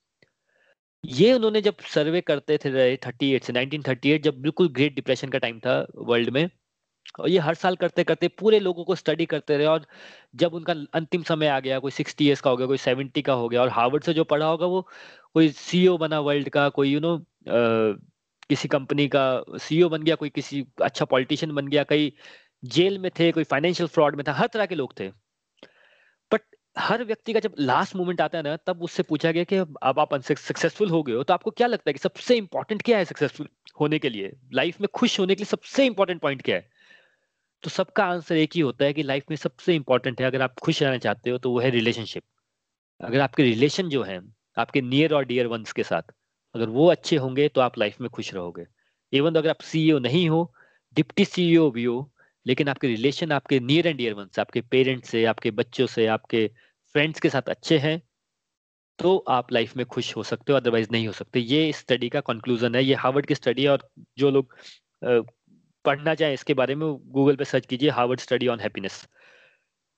ये 1.07 1.33
उन्होंने 1.33 1.61
जब 1.61 1.77
सर्वे 1.81 2.21
करते 2.21 2.59
थे 2.59 2.97
थर्टी 2.97 3.33
एट 3.33 3.45
से 3.45 3.53
नाइनटीन 3.53 3.83
थर्टी 3.83 4.11
एट 4.11 4.23
जब 4.23 4.41
बिल्कुल 4.41 4.69
ग्रेट 4.69 4.95
डिप्रेशन 4.95 5.29
का 5.29 5.39
टाइम 5.39 5.61
था 5.61 5.87
वर्ल्ड 5.97 6.31
में 6.31 6.51
और 7.21 7.29
ये 7.31 7.39
हर 7.39 7.55
साल 7.55 7.77
करते 7.77 8.05
करते 8.05 8.29
पूरे 8.29 8.61
लोगों 8.61 8.85
को 8.85 8.95
स्टडी 8.95 9.27
करते 9.27 9.57
रहे 9.57 9.67
और 9.67 9.87
जब 10.37 10.55
उनका 10.55 10.75
अंतिम 10.95 11.23
समय 11.23 11.47
आ 11.47 11.61
गया 11.61 11.79
कोई 11.79 11.91
सिक्सटी 11.91 12.27
ईयर्स 12.27 12.41
का 12.41 12.51
हो 12.51 12.57
गया 12.57 12.67
कोई 12.67 12.77
सेवेंटी 12.77 13.23
का 13.23 13.33
हो 13.33 13.49
गया 13.49 13.63
और 13.63 13.69
हार्वर्ड 13.69 14.05
से 14.05 14.15
जो 14.15 14.25
पढ़ा 14.25 14.47
होगा 14.47 14.67
वो 14.67 14.83
कोई 15.35 15.49
सीईओ 15.49 15.97
बना 15.99 16.21
वर्ल्ड 16.21 16.49
का 16.49 16.69
कोई 16.69 16.91
यू 16.91 17.01
you 17.01 17.07
नो 17.07 17.17
know, 17.17 18.01
किसी 18.49 18.69
कंपनी 18.69 19.09
का 19.09 19.45
सीईओ 19.59 19.89
बन 19.89 20.03
गया 20.03 20.15
कोई 20.15 20.31
किसी 20.31 20.67
अच्छा 20.83 21.05
पॉलिटिशियन 21.05 21.55
बन 21.55 21.69
गया 21.69 21.85
कई 21.85 22.13
जेल 22.65 22.99
में 22.99 23.11
थे 23.21 23.33
कोई 23.33 23.45
फाइनेंशियल 23.45 23.89
फ्रॉड 23.89 24.17
में 24.17 24.25
था 24.29 24.33
हर 24.33 24.47
तरह 24.47 24.67
के 24.67 24.75
लोग 24.75 24.95
थे। 25.01 25.11
हर 26.77 27.03
व्यक्ति 27.05 27.33
का 27.33 27.41
जब 27.41 27.55
लास्ट 27.59 27.95
मोमेंट 27.97 28.21
आता 28.21 28.39
है 28.39 28.45
ना, 28.45 28.57
तब 28.57 28.83
उससे 28.83 29.03
पूछा 29.03 29.31
गया 29.33 29.45
कि 29.45 29.57
अब 29.57 29.99
आप 30.01 30.15
सक्सेसफुल 30.23 30.91
हो 30.91 31.03
गए 31.03 31.13
हो 31.13 31.23
तो 31.23 31.35
आपको 31.35 31.51
क्या 31.51 31.67
लगता 31.67 31.89
है 31.89 31.93
कि 31.93 31.99
सबसे 31.99 32.37
इंपॉर्टेंट 32.37 32.83
क्या 32.83 32.99
है 32.99 33.05
सक्सेसफुल 33.05 33.49
होने 33.81 33.99
के 33.99 34.09
लिए? 34.09 34.33
लाइफ 34.55 34.81
में 34.81 34.89
खुश 34.95 35.19
होने 35.21 35.35
के 35.35 35.41
लिए 35.41 35.47
सबसे 35.47 35.87
इंपॉर्टेंट 35.87 36.21
पॉइंट 36.21 36.43
क्या 36.43 36.57
है? 36.57 36.69
तो 37.63 37.71
सबका 37.71 38.05
आंसर 38.05 38.37
एक 38.37 38.51
ही 38.55 38.61
होता 38.61 38.85
है 38.85 38.93
कि 38.93 39.03
लाइफ 39.03 39.25
में 39.31 39.37
सबसे 39.37 39.75
इंपॉर्टेंट 39.75 40.21
है, 40.21 40.27
अगर 40.27 40.43
आप 40.43 40.59
खुश 40.63 40.83
रहना 40.83 40.99
चाहते 40.99 41.31
हो 41.31 41.39
तो 41.39 41.51
वो 41.51 41.61
है 41.61 41.71
रिलेशनशिप 41.71 42.23
अगर 43.01 43.21
आपके 43.21 43.43
रिलेशन 43.43 43.89
जो 43.89 44.03
है, 44.03 44.21
आपके 44.57 44.81
नियर 44.81 45.15
और 45.15 45.25
डियर 45.25 45.47
वंस 45.47 45.73
के 45.73 45.83
साथ, 45.83 46.03
अगर 46.55 46.69
वो 46.69 46.91
अच्छे 46.91 47.17
होंगे 47.17 47.49
तो 47.49 47.61
आप 47.61 47.79
लाइफ 47.79 48.01
में 48.01 48.09
खुश 48.11 48.33
रहोगे. 48.35 48.67
इवन 49.13 49.33
तो 49.33 49.39
अगर 49.39 49.51
आप 49.51 49.61
सीईओ 49.63 49.99
नहीं 49.99 50.29
हो 50.29 50.53
डिप्टी 50.97 51.25
सीईओ 51.25 51.71
भी 51.71 51.85
हो, 51.85 52.11
लेकिन 52.47 52.69
आपके 52.69 52.89
रिलेशन 52.89 53.33
आपके 53.33 53.59
नियर 53.61 53.87
एंड 53.87 53.97
डियर 53.97 54.15
वंस 54.15 54.39
आपके 54.39 54.61
पेरेंट्स 54.63 55.09
से, 55.09 55.25
आपके 55.25 55.51
बच्चों 55.53 55.87
से, 55.87 56.07
आपके 56.07 56.51
फ्रेंड्स 56.97 57.21
के 57.21 57.29
साथ 57.31 57.49
अच्छे 57.51 57.79
हैं 57.79 58.01
तो 58.99 59.17
आप 59.31 59.53
लाइफ 59.53 59.77
में 59.77 59.85
खुश 59.87 60.15
हो 60.17 60.23
सकते 60.25 60.53
हो 60.53 60.57
अदरवाइज़ 60.59 60.89
नहीं 60.93 61.07
हो 61.07 61.13
सकते। 61.13 61.41
ये 61.41 61.73
स्टडी 61.75 62.09
का 62.09 62.21
कंक्लूजन 62.23 62.75
है, 62.75 62.83
ये 62.85 62.95
हार्वर्ड 62.97 63.27
की 63.27 63.35
स्टडी 63.35 63.63
है, 63.63 63.69
और 63.71 63.89
जो 64.19 64.31
लोग 64.31 64.55
पढ़ना 65.85 66.15
चाहें 66.15 66.33
इसके 66.35 66.55
बारे 66.55 66.75
में 66.75 66.89
गूगल 67.13 67.37
पे 67.37 67.45
सर्च 67.45 67.67
कीजिए 67.67 67.91
हार्वर्ड 67.91 68.21
स्टडी 68.21 68.49
ऑन 68.49 68.61
हैप्पीनेस 68.61 69.07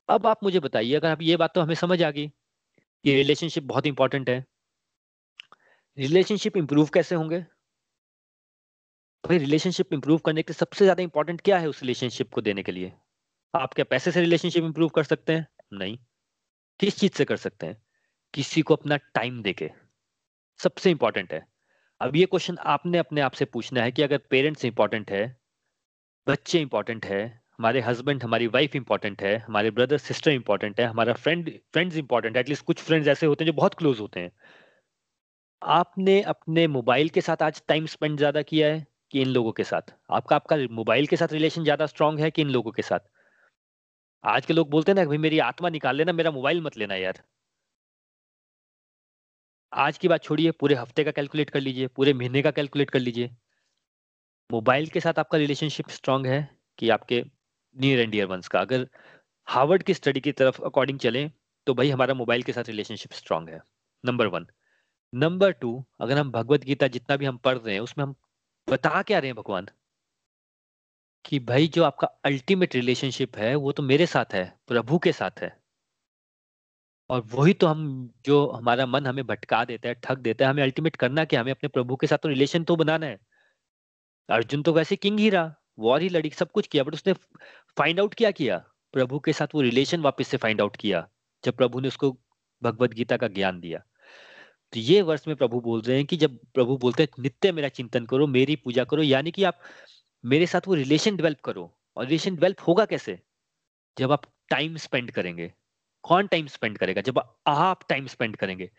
अब 0.09 0.27
आप 0.27 0.43
मुझे 0.45 0.61
बताइए, 0.61 0.95
अगर 0.95 1.09
आप 1.09 1.23
ये 1.23 1.37
बात 1.37 1.55
तो 1.55 1.61
हमें 1.61 1.75
समझ 1.77 2.03
आ 2.03 2.11
गई, 2.11 2.27
कि 2.29 3.15
रिलेशनशिप 3.15 3.65
बहुत 3.65 3.87
इंपॉर्टेंट 3.87 4.31
है। 4.31 4.45
रिलेशनशिप 5.99 6.57
इंप्रूव 6.57 6.89
कैसे 6.95 7.15
होंगे? 7.15 7.41
भाई 9.25 9.39
रिलेशनशिप 9.39 9.93
इंप्रूव 9.93 10.19
करने 10.27 10.43
के 10.43 10.53
सबसे 10.55 10.85
ज़्यादा 10.85 11.03
इंपॉर्टेंट 11.03 11.41
क्या 11.41 11.59
है 11.59 11.69
उस 11.69 11.83
रिलेशनशिप 11.83 12.33
को 12.33 12.41
देने 12.41 12.63
के 12.63 12.73
लिए? 12.73 12.93
आप 13.55 13.75
क्या 13.75 13.85
पैसे 13.87 14.11
से 14.13 14.21
रिलेशनशिप 14.21 14.65
इंप्रूव 14.65 14.89
कर 14.91 15.05
सकते 15.05 15.33
हैं? 15.33 15.47
नहीं। 15.75 15.99
किस 16.81 16.99
चीज़ 16.99 17.13
से 17.13 17.25
कर 17.25 17.37
सकते 17.37 17.67
हैं? 17.67 17.77
किसी 18.35 18.63
को 18.63 18.75
अपना 18.75 18.97
टाइम 18.97 19.43
देके। 19.43 19.71
सबसे 20.61 20.91
इंपॉर्टेंट 20.91 21.33
है। 21.33 21.47
अब 22.01 22.17
ये 22.17 22.27
क्वेश्चन 22.27 22.59
आपने 22.67 22.99
अपने 22.99 23.21
आप 23.21 23.33
से 23.33 23.45
पूछना 23.45 23.83
है 23.83 23.93
कि 23.93 24.03
अगर 24.03 24.19
पेरेंट्स 24.31 24.65
इंपॉर्टेंट 24.65 25.11
है, 25.11 25.25
बच्चे 26.27 26.61
इंपॉर्टेंट 26.61 27.07
है, 27.07 27.23
हमारे 27.59 27.81
हस्बैंड 27.81 28.23
हमारी 28.25 28.47
वाइफ 28.47 28.77
इंपॉर्टेंट 28.77 29.23
है, 29.23 29.37
हमारे 29.39 29.71
ब्रदर 29.71 29.99
सिस्टर 29.99 30.31
इंपॉर्टेंट 30.31 30.81
है, 30.81 30.87
हमारा 30.87 31.13
फ्रेंड 31.15 31.51
फ्रेंड्स 31.73 31.97
इंपॉर्टेंट 31.97 32.37
है 32.37 32.41
एटलीस्ट 32.41 32.65
कुछ 32.65 32.83
फ्रेंड्स 32.83 33.09
ऐसे 33.09 33.27
होते 33.27 33.45
हैं 33.45 33.51
जो 33.53 33.57
बहुत 33.57 33.75
क्लोज 33.75 34.01
होते 34.01 34.21
हैं। 34.21 34.31
आपने 35.63 36.21
अपने 36.23 36.67
मोबाइल 36.69 37.09
के 37.09 37.21
साथ 37.21 37.43
आज 37.43 37.63
टाइम 37.69 37.87
स्पेंड 37.87 38.17
ज़्यादा 38.19 38.43
किया 38.43 38.69
है 38.69 38.87
कि 39.11 39.21
इन 39.23 39.29
लोगों 39.29 39.53
के 39.53 39.65
साथ? 39.65 39.95
आपका 40.11 40.37
आपका 40.37 40.57
मोबाइल 40.73 41.07
के 41.07 41.17
साथ 41.17 41.33
रिलेशन 41.33 41.63
ज़्यादा 41.65 41.87
स्ट्रांग 41.87 42.21
है 42.21 42.31
कि 42.31 42.43
इन 42.43 42.51
लोगों 42.51 42.73
के 42.73 42.83
साथ? 42.83 43.01
आज 44.25 44.47
के 44.47 44.53
लोग 44.53 44.71
बोलते 44.71 44.93
हैं 44.93 44.97
ना, 44.97 45.05
भाई 45.05 45.19
मेरी 45.19 45.39
आत्मा 45.39 45.69
निकाल 45.69 45.97
लेना, 45.97 46.13
मेरा 46.13 46.31
मोबाइल 46.31 46.61
मत 46.63 46.77
लेना 46.77 46.95
यार। 46.95 47.23
आज 49.73 49.99
की 49.99 50.09
बात 50.09 50.23
छोड़िए, 50.23 50.51
पूरे 50.51 50.75
हफ़्ते 50.75 51.05
का 51.05 51.11
कैलकुलेट 51.11 51.51
कर 51.51 51.61
लीजिए, 51.61 51.87
पूरे 51.87 52.13
महीने 52.15 52.43
का 52.43 52.51
कैलकुलेट 52.51 52.91
कर 52.91 52.99
लीजिए। 52.99 53.31
मोबाइल 54.51 54.89
के 54.89 55.01
साथ 55.01 55.19
आपका 55.19 55.39
रिलेशनशिप 55.39 55.89
स्ट्रांग 55.91 56.27
है 56.27 56.39
कि 56.79 56.89
आपके 56.89 57.23
नियर 57.77 58.01
एंड 58.01 58.11
डियर 58.13 58.27
वंस 58.27 58.49
का। 58.49 58.61
अगर 58.61 58.89
हार्वर्ड 59.49 59.83
की 59.83 59.95
स्टडी 59.95 60.21
की 60.21 60.33
तरफ़ 60.33 60.63
अकॉर्डिंग 60.63 60.99
चले 60.99 61.29
तो 61.67 61.75
भाई 61.75 61.91
हमारा 61.91 62.15
मोबाइल 62.15 62.43
के 62.43 62.53
साथ 62.53 62.69
रिलेशनशिप 62.69 63.13
स्ट्रांग 63.13 63.49
है। 63.49 63.61
Number 64.05 64.27
one. 64.27 64.47
नंबर 65.13 65.53
टू, 65.53 65.85
अगर 66.01 66.19
हम 66.19 66.31
भगवत 66.31 66.65
गीता 66.65 66.87
जितना 66.89 67.17
भी 67.17 67.27
हम 67.27 67.37
पढ़ 67.39 67.59
रहे 67.59 67.75
हैं, 67.75 67.81
उसमें 67.81 68.05
हम 68.05 68.15
बता 68.69 69.03
क्या 69.03 69.19
रहे 69.19 69.29
हैं 69.29 69.37
भगवान? 69.37 69.69
कि 71.25 71.39
भाई 71.39 71.69
जो 71.69 71.85
आपका 71.85 72.07
अल्टीमेट 72.25 72.75
रिलेशनशिप 72.75 73.37
है, 73.37 73.55
वो 73.55 73.73
तो 73.73 73.83
मेरे 73.83 74.07
साथ 74.07 74.35
है, 74.35 74.59
प्रभु 74.69 74.99
के 74.99 75.13
साथ 75.13 75.41
है। 75.41 75.57
और 77.11 77.23
वही 77.35 77.53
तो 77.55 77.67
हम 77.67 78.11
जो 78.25 78.47
हमारा 78.49 78.87
मन 78.87 79.07
हमें 79.07 79.27
भटका 79.27 79.65
देता 79.65 79.89
है, 79.89 79.95
ठग 79.95 80.19
देता 80.19 80.45
है, 80.45 80.51
हमें 80.51 80.63
अल्टीमेट 80.63 80.97
करना 80.97 81.25
क्या 81.25 81.41
हमें 81.41 81.51
अपने 81.53 81.69
प्रभु 81.69 81.97
के 81.97 82.07
साथ 82.07 82.19
तो 82.19 82.29
रिलेशन 82.29 82.65
तो 82.65 82.77
बनाना 82.77 83.07
है। 83.07 83.19
अर्जुन 84.29 84.63
तो 84.63 84.73
वैसे 84.73 84.97
किंग 84.97 85.19
ही 85.19 85.31
रहा 85.31 85.55
वॉर 85.79 86.03
ही 86.03 86.09
लड़ी, 86.09 86.31
सब 86.31 86.51
कुछ 86.51 86.67
किया 86.67 86.85
बट 86.85 86.95
उसने 86.95 87.13
फाइंड 87.79 88.01
आउट 88.01 88.15
क्या 88.15 88.31
किया? 88.31 88.59
प्रभु 88.93 89.19
के 89.19 89.33
साथ 89.33 89.47
वो 89.55 89.61
रिलेशन 89.61 90.01
वापस 90.01 90.29
से 90.29 90.37
फाइंड 90.37 90.61
आउट 90.61 90.77
किया, 90.77 91.09
जब 91.45 91.57
प्रभु 91.57 91.81
ने 91.81 91.89
उसको 91.89 92.17
भगवत 92.63 92.91
गीता 92.91 93.17
का 93.17 93.29
ज्ञान 93.29 93.61
दिया। 93.61 93.79
तो 94.73 94.81
ये 94.81 95.03
वर्ष 95.03 95.27
में 95.29 95.37
प्रभु 95.37 95.61
बोल 95.61 95.81
रहे 95.81 95.97
हैं 95.97 96.07
कि 96.07 96.17
जब 96.17 96.39
प्रभु 96.55 96.77
बोलते 96.77 97.03
हैं, 97.03 97.23
नित्य 97.23 97.53
मेरा 97.53 97.69
चिंतन 97.69 98.07
करो, 98.07 98.27
मेरी 98.27 98.57
पूजा 98.57 98.85
करो, 98.85 99.03
यानी 99.03 99.31
कि 99.31 99.45
आप 99.45 99.61
मेरे 100.25 100.47
साथ 100.47 100.69
वो 100.69 100.75
रिलेशन 100.75 101.17
डेवलप 101.17 101.41
करो। 101.45 101.71
और 101.97 102.05
रिलेशन 102.05 102.35
डेवलप 102.37 102.61
होगा 102.69 102.85
कैसे? 102.87 103.19
जब 103.97 104.13
आप 104.13 104.23
टाइम 104.51 104.77
स्पेंड 104.77 105.11
करेंगे। 105.11 105.53
कौन 106.05 106.27
टाइम 106.27 106.47
स्पेंड 106.47 106.79
करेगा? 106.79 107.01
जब 107.03 107.19
आप 107.49 107.85
टाइम 107.89 108.07
स्पेंड 108.07 108.37
करेंगे। 108.37 108.71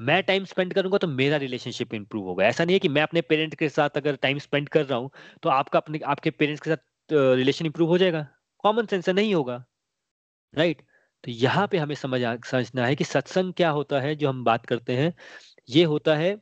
मैं 0.00 0.22
टाइम 0.22 0.44
स्पेंड 0.44 0.74
करूँगा 0.74 0.98
तो 0.98 1.06
मेरा 1.08 1.36
रिलेशनशिप 1.36 1.94
इंप्रूव 1.94 2.24
होगा। 2.24 2.44
ऐसा 2.46 2.64
नहीं 2.64 2.74
है 2.74 2.80
कि 2.80 2.88
मैं 2.88 3.02
अपने 3.02 3.20
पेरेंट 3.22 3.54
के 3.54 3.68
साथ 3.68 3.96
अगर 3.96 4.16
टाइम 4.16 4.38
स्पेंड 4.38 4.68
कर 4.68 4.84
रहा 4.86 4.98
हूँ 4.98 5.10
तो 5.42 5.48
आपका 5.50 5.78
अपने, 5.78 5.98
आपके 6.00 6.30
पेरेंट्स 6.30 6.62
के 6.62 6.70
साथ 6.70 7.12
रिलेशन 7.36 7.66
इंप्रूव 7.66 7.88
हो 7.88 7.98
जाएगा। 7.98 8.26
कॉमन 8.64 8.86
सेंस 8.86 9.04
से 9.06 9.12
नहीं 9.12 9.34
होगा। 9.34 9.64
राइट 10.54 10.82
तो 11.24 11.30
यहाँ 11.32 11.66
पे 11.68 11.78
हमें 11.78 11.94
समझ 11.96 12.20
समझना 12.46 12.86
है 12.86 12.96
कि 12.96 13.04
सत्संग 13.04 13.52
क्या 13.54 13.70
होता 13.70 14.00
है, 14.00 14.14
जो 14.14 14.28
हम 14.28 14.44
बात 14.44 14.66
करते 14.66 14.96
हैं। 14.96 15.12
ये 15.68 15.84
होता 15.84 16.14
है 16.16 16.36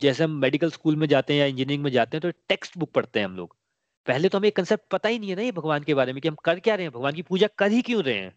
जैसे 0.00 0.24
हम 0.24 0.30
मेडिकल 0.40 0.70
स्कूल 0.70 0.96
में 0.96 1.06
जाते 1.08 1.32
हैं 1.32 1.40
या 1.40 1.46
इंजीनियरिंग 1.46 1.82
में 1.84 1.90
जाते 1.90 2.16
हैं 2.16 2.20
तो 2.22 2.30
टेक्स्ट 2.48 2.78
बुक 2.78 2.92
पढ़ते 2.92 3.18
हैं 3.20 3.26
हम 3.26 3.36
लोग। 3.36 3.56
पहले 4.06 4.28
तो 4.28 4.38
हमें 4.38 4.50
कंसेप्ट 4.52 4.84
पता 4.90 5.08
ही 5.08 5.18
नहीं 5.18 5.30
है 5.30 5.36
ना 5.36 5.42
ये 5.42 5.52
भगवान 5.52 5.82
के 5.82 5.94
बारे 5.94 6.12
में 6.12 6.20
कि 6.22 6.28
हम 6.28 6.34
कर 6.44 6.60
क्या 6.60 6.74
रहे 6.74 6.86
हैं? 6.86 6.92
भगवान 6.92 7.14
की 7.14 7.22
पूजा 7.22 7.46
कर 7.58 7.70
ही 7.70 7.82
क्यों 7.82 8.02
रहे 8.04 8.14
हैं? 8.14 8.32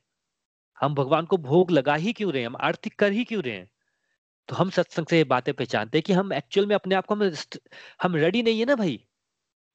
हम 0.78 0.95
भगवान 0.95 1.26
को 1.26 1.38
भोग 1.39 1.72
लगा 1.72 1.95
ही 1.95 2.14
क्यों 2.14 2.32
रहे 2.34 2.41
हैं? 2.41 2.47
हम 2.49 2.55
आर्थिक 2.61 2.99
कर 2.99 3.11
ही 3.11 3.24
क्यों 3.24 3.43
रहे 3.43 3.53
हैं? 3.53 3.70
तो 4.49 4.55
हम 4.55 4.70
सत्संग 4.70 5.07
से 5.07 5.18
ये 5.18 5.24
बातें 5.26 5.53
पहचानते 5.53 5.97
हैं 5.97 6.03
कि 6.03 6.14
हम 6.14 6.34
एक्चुअल 6.34 6.68
में 6.68 6.76
अपने 6.76 6.95
आप 6.95 7.05
को 7.05 7.16
हम 7.16 7.32
हम 8.01 8.16
रेडी 8.16 8.43
नहीं 8.43 8.59
है 8.59 8.66
ना 8.66 8.76
भाई। 8.76 8.99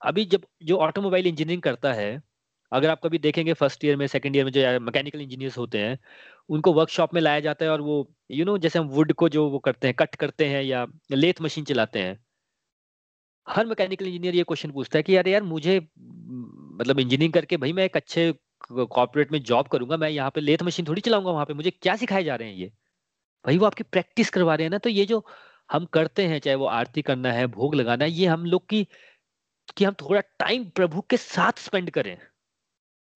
अभी 0.03 0.25
जब 0.27 0.47
जो 0.65 0.77
ऑटोमोबाइल 0.79 1.27
इंजीनियरिंग 1.27 1.63
करता 1.63 1.93
है 1.93 2.11
अगर 2.73 2.91
आप 2.91 3.01
कभी 3.05 3.19
देखेंगे 3.19 3.53
फ़र्स्ट 3.53 3.85
ईयर 3.85 3.97
में 3.97 4.07
सेकंड 4.07 4.37
ईयर 4.37 4.45
में 4.45 4.53
जो 4.53 4.81
मैकेनिकल 4.81 5.21
इंजीनियर्स 5.21 5.59
होते 5.59 5.79
हैं 5.79 5.99
उनको 6.49 6.73
वर्कशॉप 6.73 7.15
में 7.15 7.21
लाया 7.21 7.41
जाता 7.41 7.65
है 7.65 7.71
और 7.71 7.81
वो 7.81 8.15
यू 8.31 8.37
you 8.37 8.47
नो 8.47 8.53
know, 8.53 8.63
जैसे 8.63 8.79
हम 8.79 8.89
वुड 8.89 9.13
को 9.13 9.29
जो 9.29 9.49
वो 9.51 9.59
करते 9.59 9.89
हैं 9.89 9.95
कट 9.99 10.15
करते 10.15 10.47
हैं 10.47 10.63
या 10.63 10.87
लेथ 11.13 11.43
मशीन 11.43 11.65
चलाते 11.65 11.99
हैं 11.99 12.25
हर 13.47 13.67
मैकेनिकल 13.67 14.07
इंजीनियर 14.07 14.35
ये 14.35 14.43
क्वेश्चन 14.43 14.71
पूछता 14.71 14.99
है 14.99 15.03
कि 15.03 15.17
यार 15.17 15.29
यार 15.29 15.43
मुझे 15.43 15.79
मतलब 15.99 17.01
इंजीनियरिंग 17.01 17.33
करके 17.33 17.57
भाई 17.57 17.73
मैं 17.73 17.85
एक 17.85 17.97
अच्छे 17.97 18.33
कॉर्पोरेट 18.71 19.33
में 19.33 19.43
जॉब 19.43 19.69
करूँगा 19.69 19.97
मैं 19.97 20.09
यहाँ 20.11 20.31
पे 20.31 20.41
लेथ 20.41 20.63
मशीन 20.63 20.87
थोड़ी 20.89 21.01
चलाऊँगा 21.01 21.31
वहाँ 21.31 21.45
पे 21.47 21.55
मुझे 21.55 21.71
क्या 21.71 21.97
सिखाए 21.97 22.25
जा 22.25 22.37
रहे 22.37 22.49
हैं 22.49 22.57
ये? 22.57 22.69
भाई 23.45 23.59
वो 23.59 23.67
आपकी 23.67 23.85
प्रैक्टिस 23.85 24.31
करवा 24.31 24.55
रहे 24.55 24.65
हैं 24.65 24.71
ना 24.71 24.79
तो 24.79 24.91
ये 24.91 25.07
जो 25.07 25.25
हम 25.73 25.85
करते 25.87 26.27
हैं 26.27 26.39
चाहे 26.39 26.55
वो 26.57 26.67
आरती 26.67 27.03
करना 27.03 27.33
है 27.33 27.47
भोग 27.47 27.75
लगाना 27.75 28.05
है 28.05 28.11
ये 28.11 28.27
हम 28.27 28.45
लोग 28.47 28.69
की 28.69 28.87
कि 29.77 29.85
हम 29.85 29.95
थोड़ा 29.95 30.21
टाइम 30.41 30.71
प्रभु 30.71 31.01
के 31.01 31.17
साथ 31.17 31.59
स्पेंड 31.59 31.91
करें। 31.91 32.19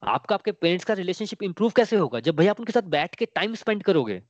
आपका, 0.03 0.35
आपके 0.35 0.53
पेरेंट्स 0.53 0.85
का 0.85 0.95
रिलेशनशिप 0.95 1.43
इंप्रूव 1.43 1.71
कैसे 1.77 1.97
होगा? 1.97 2.21
जब 2.21 2.37
भैया 2.37 2.51
आप 2.51 2.61
उनके 2.61 2.73
साथ 2.73 2.89
बैठ 2.91 3.15
के 3.15 3.27
टाइम 3.27 3.55
स्पेंड 3.55 3.83
करोगे, 3.83 4.23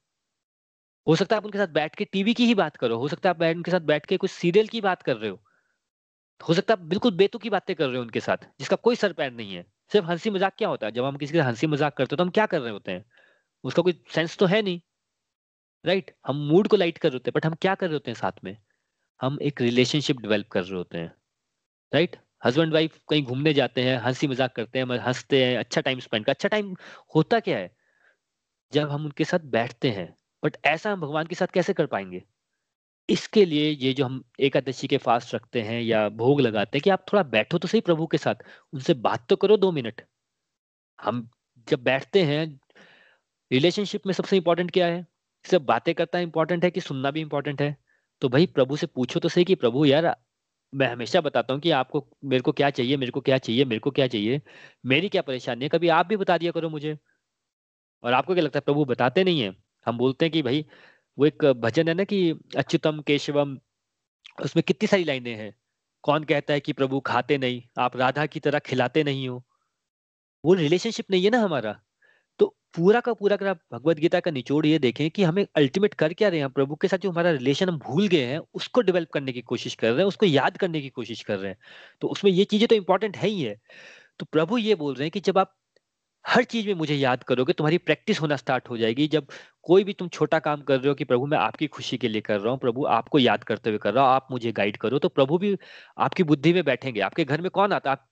हो 1.07 1.15
सकता 1.17 1.37
है 1.37 1.39
आप 1.39 1.45
उनके 1.45 1.59
साथ 1.59 1.69
बैठ 1.73 1.95
के 1.95 2.05
टीवी 2.05 2.35
की 2.35 2.47
ही 2.47 2.55
बात 2.55 2.77
करो, 2.77 2.97
हो 2.99 3.09
सकता 3.09 3.29
है 3.29 3.35
आप 3.35 3.57
उनके 3.57 3.71
साथ 3.71 3.81
बैठ 3.87 4.07
के 4.07 4.17
कुछ 4.17 4.31
सीरियल 4.31 4.69
की 4.69 4.81
बात 4.81 5.03
कर 5.03 5.17
रहे 5.17 5.31
हो 5.31 5.41
हो 6.41 6.55
सकता 6.55 6.75
है 6.75 6.89
बिल्कुल 6.89 7.11
बेतु 7.17 7.39
की 7.39 7.51
बातें 7.51 7.75
कर 7.77 7.87
रहे 7.87 7.97
हो 7.97 8.03
उनके 8.03 8.21
साथ, 8.21 8.37
जिसका 8.61 8.77
कोई 8.79 8.97
सर 8.97 9.13
पैर 9.13 9.33
नहीं 9.33 9.55
है। 9.55 9.65
सिर्फ़ 9.93 10.07
हँसी 10.07 10.31
मज़ाक 10.31 10.55
क्या 10.59 10.69
होता 10.69 10.87
है? 10.87 10.93
जब 10.93 11.05
हम 11.05 11.17
किसी 11.17 11.33
के 11.33 11.41
हँसी 11.41 11.67
मज़ाक 11.67 11.97
करते 11.97 12.15
हो 12.15 12.17
तो 12.17 12.25
हम 12.25 12.31
क्या 12.31 12.47
कर 12.47 12.61
रहे 12.61 12.73
होते 12.73 12.93
हैं? 12.93 13.05
उसका 13.65 13.83
कोई 13.83 14.03
सेंस 14.15 14.37
तो 14.39 14.47
है 14.47 14.63
नहीं 14.63 14.81
राइट 15.85 16.05
right? 16.05 16.19
हम 16.27 16.37
मूड 16.49 16.69
को 16.69 16.77
लाइट 16.77 16.99
कर 16.99 17.09
रहे 17.09 17.17
होते 17.17 17.31
हैं 17.31 17.33
बट 17.37 17.47
हम 17.47 17.55
क्या 17.63 17.75
कर 17.75 17.87
रहे 17.87 17.95
होते 17.95 18.11
हैं 18.11 18.17
साथ 18.17 18.45
में? 18.45 18.57
हम 19.21 19.39
एक 19.43 19.61
रिलेशनशिप 19.63 20.21
डेवलप 20.21 20.49
कर 20.53 20.65
रहे 20.65 20.77
होते 20.77 20.99
हैं 20.99 21.13
राइट 21.93 22.17
हस्बैंड 22.43 22.73
वाइफ 22.73 22.99
कहीं 23.11 23.23
घूमने 23.25 23.53
जाते 23.55 23.83
हैं, 23.83 23.97
हँसी 23.99 24.27
मज़ाक 24.29 24.55
करते 24.57 24.79
हैं 24.79 24.99
हँसते 25.01 25.45
हैं 25.45 25.57
अच्छा 25.59 25.81
टाइम 25.81 26.01
स्पेंड 26.01 26.25
कर 26.27 26.33
अच्छा 26.33 26.49
टाइम 26.49 26.75
होता 27.15 27.41
क्या 27.41 27.59
है? 27.59 27.71
जब 28.73 28.91
हम 28.91 29.05
उनके 29.05 29.25
साथ 29.25 29.41
बैठते 29.51 29.91
हैं 29.93 30.15
बट 30.43 30.57
ऐसा 30.67 30.93
हम 30.93 31.01
भगवान 31.01 31.27
के 31.27 31.35
साथ 31.35 31.47
कैसे 31.55 31.73
कर 31.75 31.87
पाएँगे? 31.89 32.23
इसके 33.09 33.45
लिए 33.45 33.71
ये 33.73 33.93
जो 33.95 34.05
हम 34.05 34.23
एकादशी 34.41 34.89
के 34.89 34.99
फास्ट 34.99 35.35
रखते 35.35 35.63
हैं 35.63 35.81
या 35.83 36.09
भोग 36.11 36.41
लगाते 36.41 36.79
हैं 36.79 36.83
कि 36.83 36.91
आप 36.91 37.05
थोड़ा 37.13 37.23
बैठो 37.25 37.59
तो 37.59 37.69
सही 37.69 37.81
प्रभु 37.83 38.07
के 38.09 38.19
साथ, 38.19 38.35
उनसे 38.73 38.95
बात 38.97 39.27
तो 39.29 39.37
करो 39.37 39.57
दो 39.59 39.73
मिनट। 39.73 40.03
हम 40.99 41.29
जब 41.69 41.83
बैठते 41.85 42.23
हैं 42.25 42.47
रिलेशनशिप 43.51 44.07
में 44.07 44.13
सबसे 44.15 44.37
इंपॉर्टेंट 44.37 44.71
क्या 44.71 44.87
है? 44.87 45.07
सिर्फ़ 45.45 45.65
बातें 45.65 45.95
करता 45.95 46.19
इंपॉर्टेंट 46.21 46.65
है 46.65 46.71
कि 46.71 46.81
सुनना 46.81 47.11
भी 47.11 47.21
इंपॉर्टेंट 47.21 47.63
है? 47.63 47.77
तो 48.23 48.29
भाई 48.29 48.47
प्रभु 48.49 48.77
से 48.77 48.87
पूछो 48.89 49.21
तो 49.21 49.29
सही 49.29 49.45
कि 49.45 49.55
प्रभु 49.57 49.85
यार 49.85 50.07
मैं 50.75 50.87
हमेशा 50.89 51.21
बताता 51.21 51.55
हूँ 51.55 51.61
कि 51.61 51.71
आपको 51.71 52.09
मेरे 52.25 52.43
को 52.43 52.53
क्या 52.53 52.71
चाहिए, 52.71 52.97
मेरे 52.97 53.13
को 53.13 53.21
क्या 53.21 53.39
चाहिए, 53.39 53.65
मेरे 53.65 53.79
को 53.79 53.91
क्या 53.91 54.07
चाहिए। 54.07 54.43
मेरी 54.87 55.09
क्या 55.09 55.23
परेशानी 55.23 55.65
है? 55.65 55.69
कभी 55.69 55.89
आप 55.89 56.07
भी 56.07 56.17
बता 56.17 56.39
दिया 56.39 56.53
करो 56.53 56.69
मुझे। 56.69 56.99
और 58.03 58.13
आपको 58.13 58.35
क्या 58.35 58.45
लगता 58.45 58.59
है? 58.59 58.63
प्रभु 58.67 58.85
बताते 58.85 59.25
नहीं 59.25 59.41
है। 59.41 59.57
हम 59.87 59.99
बोलते 59.99 60.25
हैं 60.25 60.33
कि 60.33 60.43
भाई, 60.43 60.67
वो 61.19 61.27
एक 61.27 61.45
भजन 61.45 61.89
है 61.89 61.95
ना 61.95 62.05
कि 62.05 62.31
अच्युतम, 62.57 63.01
केशवम, 63.01 63.59
उसमें 64.45 64.63
कितनी 64.63 64.87
सारी 64.87 65.05
लाइनें 65.05 65.35
हैं। 65.35 65.55
कौन 66.03 66.25
कहता 66.25 66.55
है 66.55 66.61
कि 66.61 66.73
प्रभु 66.73 67.01
खाते 67.01 67.39
नहीं? 67.39 67.63
आप 67.79 67.97
राधा 67.97 68.27
की 68.27 68.41
तरह 68.41 68.59
खिलाते 68.59 69.05
नहीं 69.05 69.29
हो। 69.29 69.45
वो 70.45 70.55
रिलेशनशिप 70.55 71.11
नहीं 71.11 71.25
है 71.25 71.31
ना 71.31 71.39
हमारा। 71.39 71.81
तो 72.41 72.55
पूरा 72.77 73.01
का 73.01 73.13
पूरा 73.13 73.37
अगर 73.37 73.47
आप 73.47 73.59
भगवत 73.73 73.97
गीता 73.97 74.21
का 74.21 74.31
निचोड़ 74.31 74.65
ये 74.67 74.79
देखें 74.79 75.11
कि 75.11 75.23
हमें 75.23 75.47
अल्टीमेट 75.57 75.95
कर 75.95 76.13
क्या 76.13 76.29
रहे 76.29 76.41
हैं 76.41 76.49
प्रभु 76.51 76.75
के 76.75 76.89
साथ 76.89 76.99
जो 76.99 77.11
हमारा 77.11 77.31
रिलेशन 77.31 77.69
हम 77.69 77.79
भूल 77.79 78.09
गए 78.09 78.25
हैं, 78.25 78.39
उसको 78.55 78.81
डेवलप 78.81 79.09
करने 79.15 79.33
की 79.33 79.41
कोशिश 79.43 79.75
कर 79.75 79.89
रहे 79.89 79.99
हैं, 79.99 80.05
उसको 80.05 80.27
याद 80.27 80.57
करने 80.57 80.81
की 80.81 80.89
कोशिश 80.91 81.23
कर 81.23 81.39
रहे 81.39 81.51
हैं। 81.51 81.59
तो 82.03 82.09
उसमें 82.09 82.31
ये 82.33 82.45
चीज़ें 82.45 82.69
तो 82.69 82.75
इंपॉर्टेंट 82.75 83.17
है 83.17 83.29
ही 83.29 83.43
है। 83.43 83.57
तो 84.21 84.27
प्रभु 84.33 84.59
ये 84.59 84.75
बोल 84.77 84.95
रहे 84.95 85.05
हैं 85.05 85.11
कि 85.11 85.21
जब 85.21 85.39
आप 85.39 85.55
हर 86.25 86.45
चीज़ 86.45 86.67
में 86.67 86.75
मुझे 86.75 86.95
याद 86.95 87.23
करोगे, 87.25 87.53
तुम्हारी 87.53 87.79
प्रैक्टिस 87.79 88.21
होना 88.21 88.37
स्टार्ट 88.37 88.71
हो 88.71 88.77
जाएगी। 88.79 89.07
जब 89.09 89.27
कोई 89.65 89.85
भी 89.85 89.93
तुम 89.93 90.09
छोटा 90.09 90.39
काम 90.41 90.63
कर 90.63 90.79
रहे 90.79 90.89
हो 90.89 90.95
कि 90.95 91.05
प्रभु 91.05 91.27
मैं 91.27 91.39
आपकी 91.39 91.67
खुशी 91.69 91.99
के 91.99 92.09
लिए 92.09 92.23
कर 92.23 92.41
रहा 92.41 92.51
हूँ, 92.51 92.59
प्रभु 92.61 92.87
आपको 92.91 93.19
याद 93.19 93.45
करते 93.45 93.71
हुए 93.71 93.79
कर 93.79 93.95
रहा 93.95 94.05
हूँ, 94.05 94.13
आप 94.13 94.29
मुझे 94.31 94.53
गाइड 94.53 94.77
करो 94.77 94.99
तो 94.99 95.09
प्रभु 95.11 95.39
भी 95.39 95.57
आपकी 95.99 96.23
बुद्धि 96.25 96.53
में 96.53 96.65
बैठेंगे। 96.65 97.01
आपके 97.01 97.25
घर 97.25 97.41
में 97.41 97.51
कौन 97.51 97.73
आता 97.73 97.91
है? 97.91 97.97
आप 97.97 98.09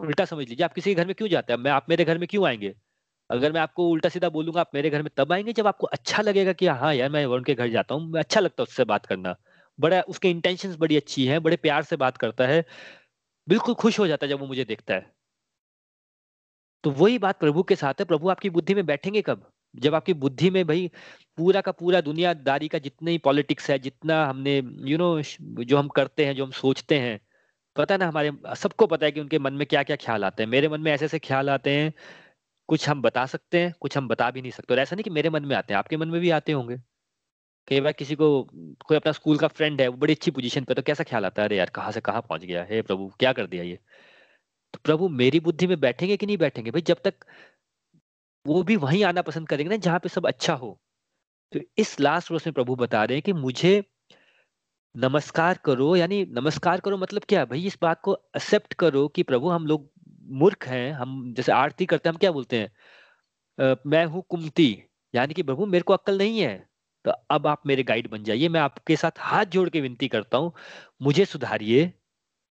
उल्टा 0.00 0.24
समझ 0.24 0.48
लीजिए, 0.48 0.64
आप 0.64 0.74
किसी 0.74 0.90
के 0.90 0.94
घर 0.94 1.06
में 1.06 1.14
क्यों 1.14 1.28
जाते 1.28 1.52
हैं? 1.52 1.60
मैं, 1.60 1.70
आप 1.70 1.86
मेरे 1.90 2.04
घर 2.04 2.18
में 2.18 2.28
क्यों 2.28 2.46
आएँगे? 2.48 2.74
अगर 3.30 3.52
मैं 3.52 3.60
आपको 3.60 3.88
उल्टा 3.90 4.08
सीधा 4.08 4.28
बोलूँगा 4.28 4.60
आप 4.60 4.70
मेरे 4.74 4.90
घर 4.90 5.02
में 5.02 5.10
तब 5.16 5.32
आएँगे 5.32 5.52
जब 5.52 5.66
आपको 5.66 5.86
अच्छा 5.88 6.22
लगेगा 6.22 6.52
कि 6.54 6.66
हाँ 6.68 6.94
यार 6.94 7.10
मैं 7.10 7.24
वरुण 7.26 7.42
के 7.44 7.54
घर 7.54 7.68
जाता 7.70 7.94
हूँ 7.94 8.18
अच्छा 8.18 8.40
लगता 8.40 8.62
है 8.62 8.64
उससे 8.64 8.84
बात 8.86 9.06
करना। 9.06 9.34
बड़ा 9.78 10.00
उसके 10.08 10.30
इंटेंशन 10.30 10.76
बड़ी 10.76 10.96
अच्छी 10.96 11.26
है 11.26 11.38
बड़े 11.40 11.56
प्यार 11.58 11.82
से 11.84 11.96
बात 11.96 12.16
करता 12.16 12.46
है 12.46 12.64
बिल्कुल 13.48 13.74
खुश 13.76 13.98
हो 13.98 14.06
जाता 14.06 14.26
है 14.26 14.30
जब 14.30 14.40
वो 14.40 14.46
मुझे 14.46 14.64
देखता 14.64 14.94
है। 14.94 15.12
तो 16.84 16.90
वही 16.90 17.18
बात 17.18 17.38
प्रभु 17.40 17.62
के 17.62 17.76
साथ 17.76 17.94
है 18.00 18.04
प्रभु 18.04 18.28
आपकी 18.28 18.50
बुद्धि 18.50 18.74
में 18.74 18.84
बैठेंगे 18.86 19.22
कब? 19.22 19.50
जब 19.74 19.94
आपकी 19.94 20.12
बुद्धि 20.14 20.50
में 20.50 20.64
भाई 20.66 20.90
पूरा 21.38 21.60
का 21.60 21.72
पूरा 21.72 22.00
दुनियादारी 22.00 22.68
का 22.68 22.78
जितने 22.78 23.10
ही 23.10 23.18
पॉलिटिक्स 23.18 23.70
है 23.70 23.78
जितना 23.78 24.24
हमने 24.26 24.56
यू 24.56 24.62
you 24.86 24.98
नो 24.98 25.20
know, 25.20 25.64
जो 25.64 25.76
हम 25.78 25.88
करते 25.88 26.24
हैं 26.26 26.34
जो 26.36 26.44
हम 26.44 26.50
सोचते 26.52 26.98
हैं 26.98 27.18
पता 27.76 27.94
है 27.94 27.98
ना 27.98 28.06
हमारे 28.08 28.32
सबको 28.56 28.86
पता 28.86 29.06
है 29.06 29.12
कि 29.12 29.20
उनके 29.20 29.38
मन 29.38 29.54
में 29.54 29.66
क्या 29.66 29.82
क्या 29.82 29.96
ख्याल 29.96 30.24
आते 30.24 30.42
हैं। 30.42 30.50
मेरे 30.50 30.68
मन 30.68 30.80
में 30.80 30.92
ऐसे 30.92 31.04
ऐसे 31.04 31.18
ख्याल 31.18 31.50
आते 31.50 31.70
हैं 31.72 31.92
कुछ 32.68 32.88
हम 32.88 33.02
बता 33.02 33.26
सकते 33.26 33.60
हैं, 33.60 33.74
कुछ 33.80 33.96
हम 33.96 34.08
बता 34.08 34.30
भी 34.30 34.42
नहीं 34.42 34.52
सकते। 34.52 34.74
और 34.74 34.80
ऐसा 34.80 34.96
नहीं 34.96 35.04
कि 35.04 35.10
मेरे 35.10 35.30
मन 35.30 35.44
में 35.44 35.56
आते 35.56 35.74
हैं, 35.74 35.78
आपके 35.78 35.96
मन 35.96 36.08
में 36.08 36.20
भी 36.20 36.30
आते 36.30 36.52
होंगे। 36.52 36.76
कई 37.68 37.80
बार 37.80 37.92
किसी 37.92 38.14
को, 38.14 38.48
कोई 38.86 38.96
अपना 38.96 39.12
स्कूल 39.12 39.38
का 39.38 39.48
फ्रेंड 39.48 39.80
है, 39.80 39.88
वो 39.88 39.96
बड़ी 39.96 40.14
अच्छी 40.14 40.30
पोजीशन 40.30 40.64
पे 40.64 40.74
तो 40.74 40.82
कैसा 40.82 41.04
ख्याल 41.04 41.24
आता 41.24 41.42
है? 41.42 41.48
अरे 41.48 41.56
यार, 41.56 41.70
कहाँ 41.70 41.92
से 41.92 42.00
कहाँ 42.00 42.20
पहुँच 42.20 42.44
गया? 42.44 42.64
है 42.64 42.82
प्रभु, 42.82 43.12
क्या 43.20 43.32
कर 43.32 43.46
दिया 43.46 43.62
ये? 43.62 43.78
तो 44.74 44.80
प्रभु, 44.84 45.08
मेरी 45.08 45.40
बुद्धि 45.40 45.66
में 45.66 45.80
बैठेंगे 45.80 46.16
कि 46.16 46.26
नहीं 46.26 46.38
बैठेंगे? 46.38 46.70
भाई, 46.70 46.82
जब 46.82 46.96
तक 47.04 47.14
वो 48.46 48.62
भी 48.62 48.76
वहीं 48.76 49.04
आना 49.04 49.22
पसंद 49.22 49.48
करेंगे 49.48 49.70
ना, 49.70 49.76
जहाँ 49.76 49.98
पे 49.98 50.08
सब 50.08 50.26
अच्छा 50.26 50.54
हो। 50.54 50.80
तो 51.52 51.60
इस 51.78 52.00
लास्ट 52.00 52.30
वर्ष 52.30 52.46
में 52.46 52.54
प्रभु 52.54 52.76
बता 52.76 53.04
रहे 53.04 53.16
हैं 53.16 53.22
कि 53.22 53.32
मुझे 53.32 53.84
नमस्कार 54.96 55.58
करो, 55.64 55.96
यानी 55.96 56.24
नमस्कार 56.24 56.80
करो 56.80 56.96
मतलब 56.96 57.22
क्या? 57.28 57.44
भाई, 57.44 57.66
इस 57.66 57.78
बात 57.82 58.00
को 58.00 58.14
एक्सेप्ट 58.36 58.74
करो 58.74 59.08
कि 59.08 59.22
प्रभु, 59.22 59.50
हम 59.50 59.66
लोग 59.66 59.90
मूर्ख 60.28 60.66
हैं, 60.68 60.92
हम 60.92 61.32
जैसे 61.36 61.52
आरती 61.52 61.86
करते 61.86 62.08
हैं, 62.08 62.14
हम 62.14 62.18
क्या 62.18 62.30
बोलते 62.32 62.58
हैं? 62.58 62.70
मैं 63.86 64.04
हूँ 64.06 64.22
कुमती 64.28 64.70
यानी 65.14 65.34
कि 65.34 65.42
प्रभु, 65.42 65.66
मेरे 65.66 65.82
को 65.82 65.92
अक्ल 65.92 66.18
नहीं 66.18 66.40
है। 66.40 66.56
तो 67.04 67.10
अब 67.30 67.46
आप 67.46 67.62
मेरे 67.66 67.82
गाइड 67.82 68.08
बन 68.10 68.24
जाइए, 68.24 68.48
मैं 68.48 68.60
आपके 68.60 68.96
साथ 68.96 69.18
हाथ 69.18 69.44
जोड़ 69.46 69.68
के 69.68 69.80
विनती 69.80 70.08
करता 70.08 70.38
हूँ, 70.38 70.52
मुझे 71.02 71.24
सुधारिए, 71.24 71.92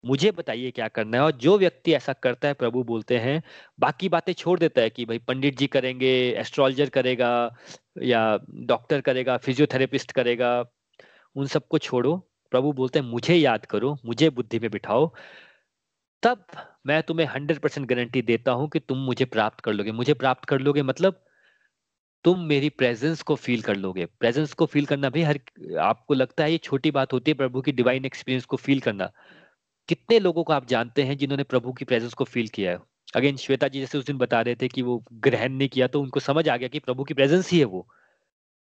मुझे 0.04 0.32
बताइए 0.32 0.72
क्या 0.72 0.88
करना 0.88 1.18
है, 1.18 1.24
और 1.24 1.32
जो 1.34 1.58
व्यक्ति 1.58 1.94
ऐसा 1.94 2.14
करता 2.14 2.48
है, 2.48 2.54
प्रभु 2.54 2.84
बोलते 2.84 3.18
हैं, 3.18 3.42
बाकी 3.80 4.10
बातें 4.10 4.32
छोड़ 4.34 4.58
देता 4.60 4.82
है 4.82 4.90
कि 4.90 5.06
भाई 5.06 5.18
पंडित 5.20 5.58
जी 5.58 5.68
करेंगे 5.68 6.12
एस्ट्रोलॉजर 6.40 6.90
करेगा, 6.90 7.32
या 8.04 8.40
डॉक्टर 8.66 9.02
करेगा 9.02 9.38
फिजियोथेरेपिस्ट 9.38 10.12
करेगा, 10.12 10.64
उन 11.36 11.48
सबको 11.48 11.78
छोड़ो। 11.80 12.16
प्रभु 12.52 12.72
बोलते 12.74 13.00
हैं, 13.00 13.06
मुझे 13.06 13.36
याद 13.36 13.66
करो, 13.66 13.98
मुझे 14.06 14.30
बुद्धि 14.30 14.60
में 14.60 14.70
बिठाओ 14.72 15.14
तब 16.24 16.46
मैं 16.88 17.02
तुम्हें 17.04 17.28
हंड्रेड 17.28 17.60
परसेंट 17.60 17.88
गारंटी 17.88 18.22
देता 18.22 18.52
हूँ 18.52 18.70
कि 18.70 18.80
तुम 18.80 18.98
मुझे 18.98 19.26
प्राप्त 19.26 19.60
कर 19.60 19.74
लोगे। 19.74 19.92
मुझे 19.92 20.14
प्राप्त 20.14 20.46
कर 20.46 20.60
लोगे 20.60 20.82
मतलब 20.82 21.22
तुम 22.26 22.40
मेरी 22.40 22.70
प्रेजेंस 22.70 23.22
को 23.22 23.36
फील 23.36 23.62
कर 23.62 23.76
लोगे। 23.76 24.06
प्रेजेंस 24.06 24.54
को 24.54 24.66
फील 24.66 24.86
करना 24.86 25.10
भी 25.10 25.22
हर 25.22 25.40
आपको 25.80 26.14
लगता 26.14 26.44
है 26.44 26.52
ये 26.52 26.58
छोटी 26.58 26.92
बात 26.92 27.14
होती 27.14 27.32
है 27.32 27.36
प्रभु 27.38 27.62
की 27.62 27.72
डिवाइन 27.72 28.06
एक्सपीरियंस 28.06 28.46
को 28.46 28.58
फील 28.58 28.80
करना। 28.80 29.12
कितने 29.90 30.20
लोगों 30.20 30.44
को 30.44 30.54
आप 30.54 30.68
जानते 30.68 31.04
हैं 31.04 31.18
जिन्होंने 31.18 31.44
प्रभु 31.44 31.74
की 31.74 31.86
प्रेजेंस 31.86 32.14
को 32.14 32.24
फील 32.24 32.48
किया 32.48 32.72
है? 32.72 32.80
अगेन 33.16 33.38
श्वेता 33.38 33.68
जी 33.68 33.80
जैसे 33.80 33.98
उस 33.98 34.06
दिन 34.06 34.18
बता 34.18 34.42
रहे 34.42 34.56
थे 34.56 34.68
कि 34.68 34.82
वो 34.82 35.04
ग्रहण 35.14 35.52
नहीं 35.52 35.70
किया 35.70 35.88
तो 35.88 36.02
उनको 36.02 36.20
समझ 36.20 36.48
आ 36.50 36.58
गया 36.58 36.68
कि 36.68 36.80
प्रभु 36.80 37.04
की 37.04 37.14
प्रेजेंस 37.14 37.52
ही 37.52 37.60
है 37.60 37.66
वो। 37.66 37.88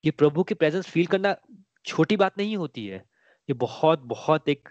ये 0.03 0.11
प्रभु 0.11 0.43
की 0.43 0.53
प्रेजेंस 0.53 0.87
फील 0.87 1.05
करना 1.05 1.35
छोटी 1.85 2.17
बात 2.17 2.37
नहीं 2.37 2.57
होती 2.57 2.85
है। 2.87 2.97
ये 3.49 3.53
बहुत 3.53 4.03
बहुत 4.05 4.49
एक 4.49 4.69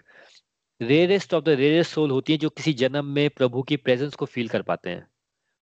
rarest 0.81 1.33
of 1.33 1.43
the 1.43 1.49
rarest 1.49 1.91
soul 1.91 2.11
होती 2.11 2.33
है 2.33 2.39
जो 2.39 2.49
किसी 2.49 2.73
जन्म 2.73 3.05
में 3.05 3.29
प्रभु 3.29 3.61
की 3.61 3.77
प्रेजेंस 3.77 4.13
को 4.15 4.25
फील 4.25 4.47
कर 4.47 4.61
पाते 4.61 4.89
हैं। 4.89 5.07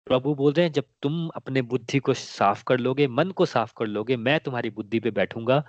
प्रभु 0.06 0.34
बोल 0.34 0.52
रहे 0.52 0.64
हैं, 0.66 0.72
जब 0.72 0.84
तुम 1.02 1.28
अपने 1.28 1.62
बुद्धि 1.62 1.98
को 1.98 2.14
साफ़ 2.14 2.62
कर 2.66 2.78
लोगे, 2.78 3.06
मन 3.08 3.30
को 3.30 3.46
साफ़ 3.46 3.72
कर 3.76 3.86
लोगे, 3.86 4.16
मैं 4.16 4.38
तुम्हारी 4.40 4.70
बुद्धि 4.70 5.00
पे 5.00 5.10
बैठूँगा 5.10 5.62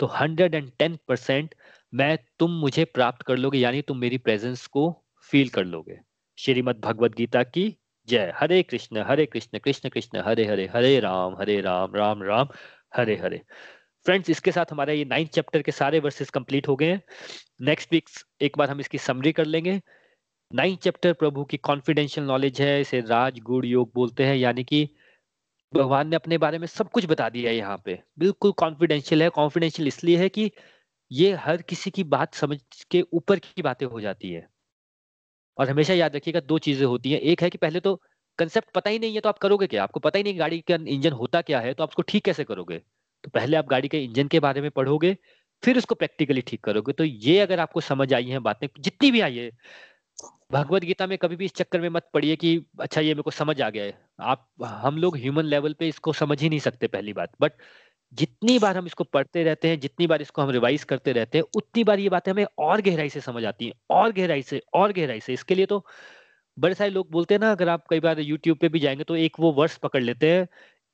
तो 0.00 0.06
हंड्रेड 0.06 0.54
एंड 0.54 0.70
टेन 0.78 0.98
परसेंट 1.08 1.54
मैं 1.92 2.16
तुम 2.38 2.50
मुझे 2.50 2.84
प्राप्त 2.84 3.22
कर 3.22 3.36
लोगे, 3.36 3.58
यानी 3.58 3.82
तुम 3.82 3.98
मेरी 3.98 4.18
प्रेजेंस 4.18 4.66
को 4.66 4.90
फील 5.30 5.48
कर 5.48 5.64
लोगे। 5.64 5.98
श्रीमद 6.38 6.80
भगवद 6.80 7.14
गीता 7.14 7.42
की 7.44 7.76
जय। 8.08 8.32
हरे 8.36 8.62
कृष्ण 8.62 9.04
हरे 9.06 9.26
कृष्ण 9.26 9.58
कृष्ण 9.58 9.88
कृष्ण, 9.88 10.22
हरे 10.26 10.46
हरे 10.46 10.66
हरे 10.74 10.98
राम 11.00 11.36
हरे 11.36 11.60
राम 11.60 11.94
राम 11.94 12.22
राम, 12.22 12.48
हरे 12.96 13.16
हरे। 13.16 13.40
फ्रेंड्स 14.06 14.30
इसके 14.30 14.52
साथ 14.52 14.72
हमारा 14.72 14.92
ये 14.92 15.04
नाइन्थ 15.04 15.30
चैप्टर 15.30 15.62
के 15.62 15.72
सारे 15.72 15.98
वर्सेस 16.00 16.30
कंप्लीट 16.30 16.68
हो 16.68 16.76
गए 16.76 16.86
हैं। 16.86 17.02
नेक्स्ट 17.62 17.92
वीक 17.92 18.08
एक 18.42 18.58
बार 18.58 18.70
हम 18.70 18.80
इसकी 18.80 18.98
समरी 18.98 19.32
कर 19.32 19.44
लेंगे। 19.46 19.80
नाइन्थ 20.50 20.80
चैप्टर 20.80 21.12
प्रभु 21.12 21.44
की 21.44 21.56
कॉन्फिडेंशियल 21.58 22.26
नॉलेज 22.26 22.60
है, 22.60 22.80
इसे 22.80 23.00
राज 23.00 23.38
गुड़ 23.40 23.64
योग 23.66 23.90
बोलते 23.94 24.24
हैं, 24.24 24.36
यानी 24.36 24.64
कि 24.64 24.88
भगवान 25.72 26.08
ने 26.08 26.16
अपने 26.16 26.38
बारे 26.38 26.58
में 26.58 26.66
सब 26.66 26.90
कुछ 26.90 27.06
बता 27.06 27.28
दिया 27.28 27.50
है 27.50 27.56
यहाँ 27.56 27.80
पे। 27.84 27.98
बिल्कुल 28.18 28.52
कॉन्फिडेंशियल 28.52 29.22
है। 29.22 29.28
कॉन्फिडेंशियल 29.30 29.88
इसलिए 29.88 30.18
है 30.18 30.28
कि 30.28 30.50
ये 31.10 31.32
हर 31.36 31.62
किसी 31.62 31.90
की 31.90 32.04
बात 32.06 32.34
समझ 32.34 32.58
के 32.90 33.00
ऊपर 33.12 33.38
की 33.38 33.62
बातें 33.62 33.86
हो 33.86 34.00
जाती 34.00 34.32
है। 34.32 34.46
और 35.58 35.70
हमेशा 35.70 35.94
याद 35.94 36.16
रखिएगा, 36.16 36.40
दो 36.40 36.58
चीज़ें 36.58 36.86
होती 36.86 37.12
हैं। 37.12 37.20
एक 37.20 37.42
है 37.42 37.50
कि 37.50 37.58
पहले 37.58 37.80
तो 37.80 38.00
कंसेप्ट 38.38 38.70
पता 38.70 38.90
ही 38.90 38.98
नहीं 38.98 39.14
है 39.14 39.20
तो 39.20 39.28
आप 39.28 39.38
करोगे 39.38 39.66
क्या? 39.66 39.82
आपको 39.82 40.00
पता 40.00 40.18
ही 40.18 40.24
नहीं 40.24 40.38
गाड़ी 40.38 40.60
का 40.60 40.74
इंजन 40.74 41.12
होता 41.12 41.40
क्या 41.42 41.60
है 41.60 41.74
तो 41.74 41.82
आप 41.82 41.88
उसको 41.88 42.02
ठीक 42.02 42.24
कैसे 42.24 42.44
करोगे? 42.44 42.80
तो 43.24 43.30
पहले 43.30 43.56
आप 43.56 43.66
गाड़ी 43.66 43.88
के 43.88 44.02
इंजन 44.04 44.28
के 44.28 44.40
बारे 44.40 44.60
में 44.60 44.70
पढ़ोगे, 44.70 45.16
फिर 45.62 45.78
उसको 45.78 45.94
प्रैक्टिकली 45.94 46.40
ठीक 46.40 46.62
करोगे। 46.64 46.92
तो 46.92 47.04
ये 47.04 47.38
अगर 47.40 47.60
आपको 47.60 47.80
समझ 47.82 48.12
आई 48.14 48.24
है 48.26 48.38
बातें, 48.40 48.66
जितनी 48.80 49.10
भी 49.10 49.20
आई 49.20 49.36
है 49.36 49.50
भगवत 50.52 50.82
गीता 50.84 51.06
में 51.06 51.16
कभी 51.18 51.36
भी 51.36 51.44
इस 51.44 51.54
चक्कर 51.54 51.80
में 51.80 51.88
मत 51.88 52.08
पड़िए 52.14 52.36
कि 52.36 52.56
अच्छा 52.80 53.00
ये 53.00 53.08
मेरे 53.08 53.22
को 53.22 53.30
समझ 53.30 53.60
आ 53.62 53.68
गया 53.70 53.84
है। 53.84 53.98
आप, 54.22 54.46
हम 54.62 54.98
लोग 54.98 55.16
ह्यूमन 55.16 55.44
लेवल 55.44 55.72
पे 55.78 55.88
इसको 55.88 56.12
समझ 56.12 56.40
ही 56.42 56.48
नहीं 56.48 56.58
सकते 56.60 56.86
पहली 56.88 57.12
बात। 57.12 57.32
बट 57.40 57.52
जितनी 58.12 58.58
बार 58.58 58.76
हम 58.76 58.86
इसको 58.86 59.04
पढ़ते 59.04 59.44
रहते 59.44 59.68
हैं, 59.68 59.78
जितनी 59.80 60.06
बार 60.06 60.22
इसको 60.22 60.42
हम 60.42 60.50
रिवाइज 60.50 60.84
करते 60.84 61.12
रहते 61.12 61.38
हैं, 61.38 61.44
उतनी 61.56 61.84
बार 61.84 62.00
ये 62.00 62.08
बातें 62.08 62.30
हमें 62.32 62.44
और 62.58 62.80
गहराई 62.80 63.08
से 63.08 63.20
समझ 63.20 63.44
आती 63.44 63.66
हैं, 63.66 63.72
और 63.90 64.12
गहराई 64.12 64.42
से, 64.42 64.60
और 64.74 64.92
गहराई 64.92 65.20
से। 65.20 65.32
इसके 65.32 65.54
लिए 65.54 65.66
तो 65.66 65.84
बड़े 66.56 66.74
सारे 66.74 66.90
लोग 66.90 67.10
बोलते 67.10 67.34
हैं 67.34 67.40
ना, 67.40 67.50
अगर 67.52 67.68
आप 67.68 67.84
कई 67.90 68.00
बार 68.00 68.20
यूट्यूब 68.20 68.58
पे 68.58 68.68
भी 68.68 68.78
जाएँगे 68.80 69.04
तो 69.04 69.16
एक 69.16 69.40
वो 69.40 69.52
वर्ड्स 69.52 69.76
पकड़ 69.78 70.02
लेते 70.02 70.32
हैं 70.32 70.46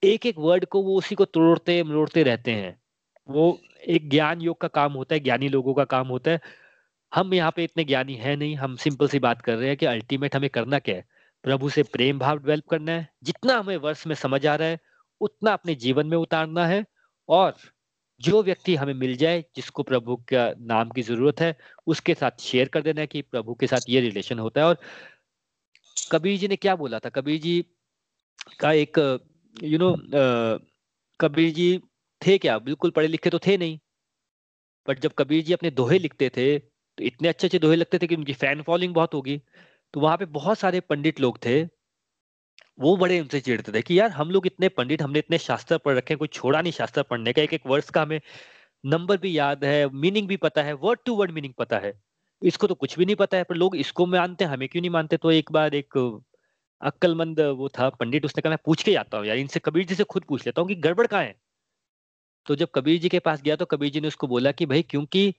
एक 0.04 0.26
एक 0.26 0.38
वर्ड 0.38 0.64
को 0.64 0.82
वो 0.82 0.98
उसी 0.98 1.14
को 1.14 1.24
तोड़ते, 1.24 1.82
मरोड़ते 1.82 2.22
रहते 2.22 2.50
हैं। 2.50 2.82
वो 3.28 3.60
एक 3.88 4.10
ज्ञान 4.10 4.40
योग 4.40 4.60
का 4.60 4.68
काम 4.68 4.92
होता 4.92 5.14
है, 5.14 5.20
ज्ञानी 5.20 5.48
लोगों 5.48 5.74
का 5.74 5.84
काम 5.84 6.08
होता 6.08 6.30
है। 6.30 6.40
हम 7.14 7.34
यहाँ 7.34 7.52
पे 7.56 7.64
इतने 7.64 7.84
ज्ञानी 7.84 8.14
है 8.14 8.36
नहीं, 8.36 8.56
हम 8.56 8.76
सिंपल 8.76 9.08
सी 9.08 9.18
बात 9.18 9.42
कर 9.42 9.56
रहे 9.56 9.68
हैं 9.68 9.76
कि 9.76 9.86
अल्टीमेट 9.86 10.36
हमें 10.36 10.50
करना 10.50 10.78
क्या 10.78 10.96
है? 10.96 11.04
प्रभु 11.42 11.70
से 11.70 11.82
प्रेम 11.82 12.18
भाव 12.18 12.38
डेवलप 12.38 12.66
करना 12.66 12.92
है। 12.92 13.08
जितना 13.22 13.58
हमें 13.58 13.76
वर्ष 13.76 14.06
में 14.06 14.14
समझ 14.14 14.46
आ 14.46 14.54
रहा 14.54 14.68
है, 14.68 14.80
उतना 15.20 15.52
अपने 15.52 15.74
जीवन 15.74 16.06
में 16.06 16.16
उतारना 16.16 16.66
है 16.66 16.84
और 17.28 17.56
जो 18.20 18.42
व्यक्ति 18.42 18.76
हमें 18.76 18.94
मिल 18.94 19.16
जाए, 19.16 19.44
जिसको 19.56 19.82
प्रभु 19.82 20.16
का 20.16 20.54
नाम 20.58 20.90
की 20.90 21.02
ज़रूरत 21.02 21.40
है, 21.40 21.56
उसके 21.86 22.14
साथ 22.14 22.40
शेयर 22.40 22.68
कर 22.68 22.82
देना 22.82 23.00
है 23.00 23.06
कि 23.06 23.22
प्रभु 23.22 23.54
के 23.54 23.66
साथ 23.66 23.80
ये 23.88 24.00
रिलेशन 24.00 24.38
होता 24.38 24.60
है। 24.60 24.66
और 24.66 24.76
कबीर 26.12 26.38
जी 26.38 26.48
ने 26.48 26.56
क्या 26.56 26.76
बोला 26.76 26.98
था? 26.98 27.08
कबीर 27.08 27.40
जी 27.40 27.64
का 28.60 28.72
एक 28.72 29.20
यू 29.56 29.78
नो 29.78 29.94
कबीर 31.20 31.52
जी 31.54 31.78
थे 32.22 32.36
क्या? 32.38 32.58
बिल्कुल 32.60 32.90
पढ़े 32.90 33.08
लिखे 33.08 33.30
तो 33.30 33.38
थे 33.38 33.56
नहीं। 33.56 33.78
बट 34.88 34.98
जब 35.00 35.12
कबीर 35.18 35.44
जी 35.44 35.52
अपने 35.52 35.70
दोहे 35.72 35.98
लिखते 35.98 36.28
थे 36.36 36.58
तो 36.58 37.04
इतने 37.04 37.28
अच्छे 37.28 37.46
अच्छे 37.46 37.58
दोहे 37.58 37.76
लगते 37.76 37.98
थे 37.98 38.06
कि 38.06 38.16
उनकी 38.16 38.32
फ़ैन 38.34 38.62
फॉलोइंग 38.62 38.94
बहुत 38.94 39.14
होगी। 39.14 39.40
तो 39.94 40.00
वहाँ 40.00 40.16
पे 40.16 40.24
बहुत 40.30 40.58
सारे 40.58 40.80
पंडित 40.82 41.20
लोग 41.20 41.38
थे। 41.46 41.62
वो 42.78 42.96
बड़े 42.96 43.20
उनसे 43.20 43.40
चिढ़ते 43.40 43.72
थे 43.72 43.82
कि 43.82 43.98
यार, 43.98 44.10
हम 44.10 44.30
लोग 44.30 44.46
इतने 44.46 44.68
पंडित, 44.70 45.02
हमने 45.02 45.18
इतने 45.18 45.38
शास्त्र 45.38 45.78
पढ़ 45.78 45.96
रखे 45.96 46.14
हैं, 46.14 46.18
कोई 46.18 46.28
छोड़ा 46.28 46.60
नहीं 46.60 46.72
शास्त्र 46.72 47.02
पढ़ने 47.02 47.32
का। 47.32 47.42
एक 47.42 47.52
एक 47.54 47.66
वर्ष 47.66 47.90
का 47.90 48.02
हमें 48.02 48.20
नंबर 48.84 49.16
भी 49.18 49.36
याद 49.38 49.64
है 49.64 49.88
मीनिंग 49.94 50.28
भी 50.28 50.36
पता 50.38 50.62
है 50.62 50.72
वर्ड 50.76 51.00
टू 51.06 51.14
वर्ड 51.16 51.30
मीनिंग 51.30 51.54
पता 51.58 51.78
है। 51.78 51.92
इसको 52.42 52.66
तो 52.66 52.74
कुछ 52.76 52.98
भी 52.98 53.04
नहीं 53.04 53.16
पता 53.16 53.36
है, 53.36 53.44
पर 53.44 53.54
लोग 53.56 53.76
इसको 53.76 54.06
मानते 54.06 54.44
हैं, 54.44 54.52
हमें 54.52 54.68
क्यों 54.68 54.82
नहीं 54.82 54.90
मानते? 54.90 55.16
तो 55.16 55.30
एक 55.32 55.52
बार 55.52 55.74
एक 55.74 55.98
अक्लमंद 56.82 57.40
वो 57.40 57.68
था, 57.68 57.88
पंडित, 57.90 58.24
उसने 58.24 58.42
कहा, 58.42 58.50
मैं 58.50 58.58
पूछ 58.64 58.82
के 58.82 58.92
जाता 58.92 59.18
हूँ 59.18 59.26
यार, 59.26 59.36
इनसे 59.36 59.60
कबीर 59.60 59.86
जी 59.86 59.94
से 59.94 60.04
खुद 60.04 60.24
पूछ 60.24 60.46
लेता 60.46 60.62
हूँ 60.62 60.68
कि 60.68 60.74
गड़बड़ 60.74 61.06
कहाँ 61.06 61.22
है? 61.22 61.34
तो 62.46 62.56
जब 62.56 62.68
कबीर 62.74 63.00
जी 63.00 63.08
के 63.08 63.18
पास 63.18 63.42
गया 63.42 63.56
तो 63.56 63.64
कबीर 63.64 63.90
जी 63.90 64.00
ने 64.00 64.08
उसको 64.08 64.26
बोला 64.26 64.52
कि, 64.52 64.66
भाई, 64.66 64.82
क्योंकि 64.82 65.34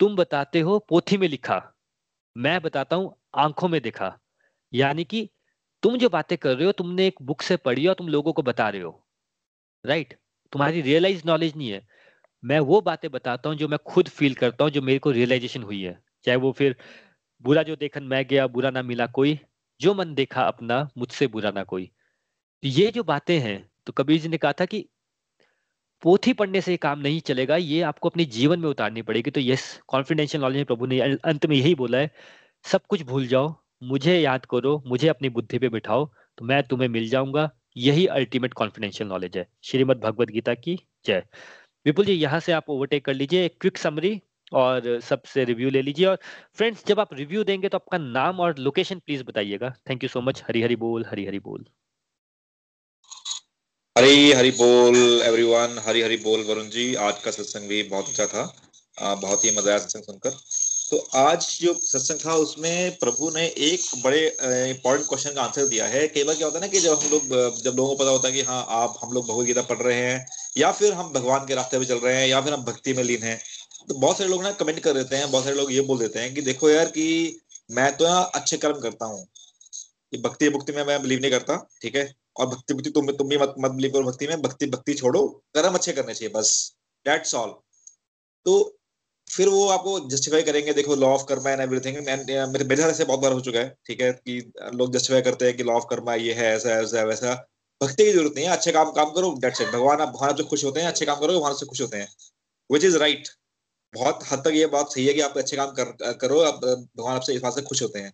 तुम 0.00 0.16
बताते 0.16 0.60
हो, 0.60 0.78
पोथी 0.78 1.16
में 1.16 1.28
लिखा, 1.28 1.62
मैं 2.36 2.60
बताता 2.62 2.96
हूँ, 2.96 3.14
आँखों 3.36 3.68
में 3.68 3.80
देखा। 3.82 4.18
यानी 4.72 5.04
कि 5.04 5.28
तुम 5.82 5.96
जो 5.96 6.08
बातें 6.08 6.38
कर 6.38 6.56
रहे 6.56 6.66
हो, 6.66 6.72
तुमने 6.72 7.06
एक 7.06 7.22
बुक 7.22 7.42
से 7.42 7.56
पढ़ी 7.56 7.86
और 7.86 7.94
तुम 7.94 8.08
लोगों 8.08 8.32
को 8.32 8.42
बता 8.42 8.68
रहे 8.68 8.82
हो। 8.82 9.04
राइट? 9.84 10.14
तुम्हारी 10.52 10.80
रियलाइज़ 10.80 11.22
नॉलेज 11.26 11.56
नहीं 11.56 11.70
है। 11.70 11.86
मैं 12.42 12.60
वो 12.60 12.80
बातें 12.80 13.10
बताता 13.10 13.50
हूँ 13.50 13.56
जो 13.56 13.68
मैं 13.68 13.78
खुद 13.86 14.08
फील 14.08 14.34
करता 14.34 14.64
हूँ, 14.64 14.72
जो 14.72 14.82
मेरे 14.82 14.98
को 14.98 15.10
रियलाइजेशन 15.10 15.62
हुई 15.62 15.82
है। 15.82 15.98
चाहे 16.24 16.36
वो 16.36 16.52
फिर, 16.52 16.76
बुरा 17.42 17.62
जो 17.62 17.76
देखन 17.76 18.04
मैं 18.04 18.26
गया, 18.28 18.46
बुरा 18.46 18.70
ना 18.70 18.82
मिला 18.82 19.06
कोई। 19.06 19.38
जो 19.80 19.94
मन 19.94 20.14
देखा 20.14 20.42
अपना, 20.44 20.88
मुझसे 20.98 21.26
बुरा 21.28 21.50
ना 21.50 21.62
कोई। 21.64 21.90
ये 22.62 22.90
जो 22.90 23.02
बातें 23.04 23.38
हैं 23.38 23.58
तो 23.86 23.92
कबीर 23.92 24.20
जी 24.20 24.28
ने 24.28 24.38
कहा 24.38 24.52
था 24.52 24.64
कि 24.64 24.84
पोथी 26.02 26.32
पढ़ने 26.32 26.60
से 26.60 26.76
काम 26.78 26.98
नहीं 27.00 27.20
चलेगा, 27.20 27.56
ये 27.56 27.80
आपको 27.82 28.08
अपने 28.08 28.24
जीवन 28.26 28.60
में 28.60 28.68
उतारनी 28.70 29.02
पड़ेगी। 29.02 29.30
तो 29.30 29.40
यस 29.40 29.80
कॉन्फिडेंशियल 29.88 30.42
नॉलेज 30.42 30.66
प्रभु 30.66 30.86
ने 30.86 31.00
अंत 31.00 31.46
में 31.46 31.56
यही 31.56 31.74
बोला 31.74 31.98
है, 31.98 32.10
सब 32.64 32.86
कुछ 32.88 33.02
भूल 33.02 33.26
जाओ, 33.26 33.54
मुझे 33.82 34.18
याद 34.18 34.46
करो, 34.46 34.82
मुझे 34.86 35.08
अपनी 35.08 35.28
बुद्धि 35.30 35.58
पे 35.58 35.68
बिठाओ 35.68 36.04
तो 36.38 36.44
मैं 36.44 36.62
तुम्हें 36.64 36.88
मिल 36.88 37.08
जाऊँगा। 37.08 37.50
यही 37.76 38.06
अल्टीमेट 38.08 38.54
कॉन्फिडेंशियल 38.54 39.08
नॉलेज 39.08 39.36
है। 39.36 39.46
श्रीमद 39.64 40.00
भगवद 40.00 40.30
गीता 40.30 40.54
की 40.56 40.78
जय। 41.06 41.22
विपुल 41.86 42.04
जी, 42.04 42.12
यहाँ 42.14 42.40
से 42.40 42.52
आप 42.52 42.70
ओवरटेक 42.70 43.04
कर 43.04 43.14
लीजिए। 43.14 43.48
क्विक 43.50 43.78
समरी 43.78 44.20
और 44.52 44.98
सबसे 45.00 45.44
रिव्यू 45.44 45.70
ले 45.70 45.82
लीजिए। 45.82 46.06
और 46.06 46.18
फ्रेंड्स 46.58 46.84
जब 46.86 47.00
आप 47.00 47.14
रिव्यू 47.14 47.44
देंगे 47.44 47.68
तो 47.68 47.78
आपका 47.78 47.98
नाम 47.98 48.40
और 48.40 48.58
लोकेशन 48.58 48.98
प्लीज़ 48.98 49.22
बताइएगा। 49.24 49.74
Thank 49.90 50.02
you 50.02 50.08
so 50.08 50.20
much 50.20 50.42
Hari 50.48 50.62
Hari 50.62 50.76
बोल 50.76 51.04
हरी 51.10 51.26
हरी 51.26 51.38
बोल। 51.40 51.64
हरी 53.96 54.32
हरी 54.32 54.50
बोल 54.52 54.96
एवरीवन 55.24 55.78
हरी 55.86 56.02
हरी 56.02 56.16
बोल 56.24 56.44
वरुण 56.48 56.68
जी। 56.70 56.94
आज 56.94 57.18
का 57.22 57.30
सत्संग 57.30 57.68
भी 57.68 57.82
बहुत 57.84 58.08
अच्छा 58.08 58.26
था। 58.26 58.42
आ, 58.98 59.14
बहुत 59.14 59.44
ही 59.44 59.50
मज़ा 59.50 59.70
आया 59.70 59.78
सत्संग 59.78 60.02
सुनकर। 60.02 60.30
तो 60.90 60.98
आज 61.18 61.46
जो 61.60 61.72
सत्संग 61.74 62.18
था 62.18 62.34
उसमें 62.34 62.96
प्रभु 62.98 63.30
ने 63.30 63.44
एक 63.46 63.80
बड़े 64.04 64.20
इंपॉर्टेंट 64.68 65.08
क्वेश्चन 65.08 65.34
का 65.34 65.42
आंसर 65.42 65.66
दिया 65.66 65.86
है। 65.86 66.06
कई 66.08 66.24
बार 66.24 66.34
क्या 66.34 66.46
होता 66.46 66.58
है 66.58 66.64
ना 66.64 66.68
कि 66.68 66.80
जब 66.80 66.92
हम 66.94 67.10
लोग 67.10 67.60
जब 67.62 67.76
लोगों 67.76 67.88
को 67.88 67.94
पता 67.94 68.10
होता 68.10 68.28
है 68.28 68.34
कि 68.34 68.42
हाँ 68.42 68.64
आप 68.78 68.98
हम 69.02 69.12
लोग 69.12 69.28
भगवत 69.28 69.46
गीता 69.46 69.62
पढ़ 69.64 69.82
रहे 69.82 69.96
हैं 69.96 70.26
या 70.58 70.70
फिर 70.72 70.92
हम 70.92 71.12
भगवान 71.12 71.46
के 71.46 71.54
रास्ते 71.54 71.78
पे 71.78 71.84
चल 71.84 71.98
रहे 71.98 72.14
हैं 72.16 72.26
या 72.28 72.40
फिर 72.40 72.52
हम 72.52 72.64
भक्ति 72.64 72.92
में 72.92 73.02
लीन 73.04 73.22
हैं 73.22 73.40
तो 73.88 73.94
बहुत 73.94 74.18
सारे 74.18 74.30
लोग 74.30 74.42
ना 74.42 74.50
कमेंट 74.52 74.78
कर 74.80 74.92
देते 74.92 75.16
हैं, 75.16 75.30
बहुत 75.30 75.44
सारे 75.44 75.56
लोग 75.56 75.72
ये 75.72 75.80
बोल 75.82 75.98
देते 75.98 76.18
हैं 76.18 76.34
कि 76.34 76.42
देखो 76.42 76.70
यार 76.70 76.88
कि 76.88 77.40
मैं 77.70 77.96
तो 77.96 78.04
यहाँ 78.04 78.30
अच्छे 78.34 78.56
कर्म 78.56 78.80
करता 78.80 79.06
हूँ। 79.06 79.26
भक्ति 80.12 80.48
भक्ति 80.50 80.72
में 80.72 80.82
मैं 80.84 81.00
बिलीव 81.02 81.20
नहीं 81.20 81.30
करता, 81.30 81.56
ठीक 81.82 81.96
है? 81.96 82.12
और 82.36 82.46
भक्ति 82.46 82.74
भक्ति 82.74 82.90
तुम 82.90 83.10
तुम 83.12 83.28
भी 83.28 83.38
मत 83.38 83.54
मत 83.58 83.70
बिलीव 83.70 83.92
करो 83.92 84.02
भक्ति 84.02 84.26
में, 84.26 84.40
भक्ति 84.42 84.66
भक्ति 84.66 84.94
छोड़ो, 84.94 85.26
कर्म 85.54 85.74
अच्छे 85.74 85.92
करने 85.92 86.14
चाहिए 86.14 86.32
बस। 86.34 86.50
डेट्स 87.06 87.34
ऑल 87.34 87.50
तो 88.46 88.74
फिर 89.28 89.48
वो 89.48 89.66
आपको 89.68 89.98
जस्टिफाई 90.10 90.42
करेंगे, 90.42 90.72
देखो 90.72 90.94
law 90.96 91.08
of 91.14 91.24
karma 91.28 91.50
and 91.50 91.60
everything 91.60 91.96
मेरे 91.98 92.46
मेरे 92.46 92.76
साथ 92.76 92.90
ऐसे 92.90 93.04
बहुत 93.04 93.20
बार 93.20 93.32
हो 93.32 93.40
चुका 93.40 93.58
है, 93.58 93.74
ठीक 93.86 94.00
है? 94.00 94.12
कि 94.12 94.52
लोग 94.74 94.92
जस्टिफाई 94.92 95.22
करते 95.22 95.46
हैं 95.46 95.56
कि 95.56 95.62
लॉ 95.62 95.74
ऑफ़ 95.76 95.84
कर्मा 95.90 96.14
ये 96.16 96.32
है, 96.34 96.54
ऐसा 96.54 96.70
ऐसा, 96.72 97.02
वैसा। 97.04 97.34
भक्ति 97.80 98.04
की 98.04 98.12
ज़रूरत 98.12 98.32
नहीं 98.36 98.44
है, 98.46 98.52
अच्छे 98.52 98.72
काम 98.72 98.90
काम 98.92 99.10
करो 99.12 99.34
डेट्स 99.40 99.60
इट 99.60 99.68
भगवान 99.68 100.00
आप 100.00 100.08
भगवान 100.08 100.30
आपसे 100.30 100.44
खुश 100.44 100.64
होते 100.64 100.80
हैं, 100.80 100.88
अच्छे 100.88 101.06
काम 101.06 101.20
करो 101.20 101.34
भगवान 101.34 101.54
से 101.54 101.66
खुश 101.66 101.80
होते 101.80 101.96
हैं। 101.96 102.08
विच 102.70 102.84
इज़ 102.84 102.96
राइट 102.98 103.28
बहुत 103.94 104.20
हद 104.32 104.38
तक 104.38 104.52
ये 104.54 104.66
बात 104.66 104.86
सही 104.86 105.06
है 105.06 105.12
कि 105.14 105.20
आप 105.20 105.36
अच्छे 105.38 105.56
काम 105.56 105.70
कर, 105.72 106.12
करो 106.12 106.40
आप 106.40 106.60
भगवान 106.64 107.14
आपसे 107.16 107.34
इस 107.34 107.40
बात 107.42 107.54
से 107.54 107.62
खुश 107.62 107.82
होते 107.82 107.98
हैं। 107.98 108.12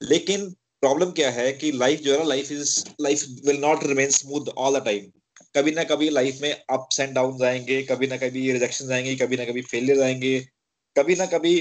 लेकिन 0.00 0.50
प्रॉब्लम 0.82 1.10
क्या 1.10 1.30
है 1.30 1.52
कि 1.52 1.72
लाइफ 1.72 2.00
जो 2.00 2.12
है 2.12 2.18
ना 2.18 2.24
life 2.24 2.52
is 2.52 2.78
life 3.00 3.24
will 3.46 3.60
not 3.60 3.84
remain 3.84 4.10
smooth 4.10 4.48
all 4.58 4.78
the 4.80 4.84
time 4.84 5.10
कभी 5.56 5.70
ना 5.72 5.84
कभी 5.84 6.08
लाइफ 6.10 6.38
में 6.42 6.52
अप्स 6.70 7.00
एंड 7.00 7.14
डाउन 7.14 7.44
आएँगे 7.44 7.82
कभी 7.82 8.06
ना 8.06 8.16
कभी 8.16 8.50
रिजेक्शन 8.52 8.92
आएँगे 8.92 9.14
कभी 9.16 9.36
ना 9.36 9.44
कभी 9.44 9.62
फेलियर 9.62 10.02
आएँगे। 10.02 10.38
कभी 10.96 11.14
ना 11.16 11.26
कभी 11.26 11.54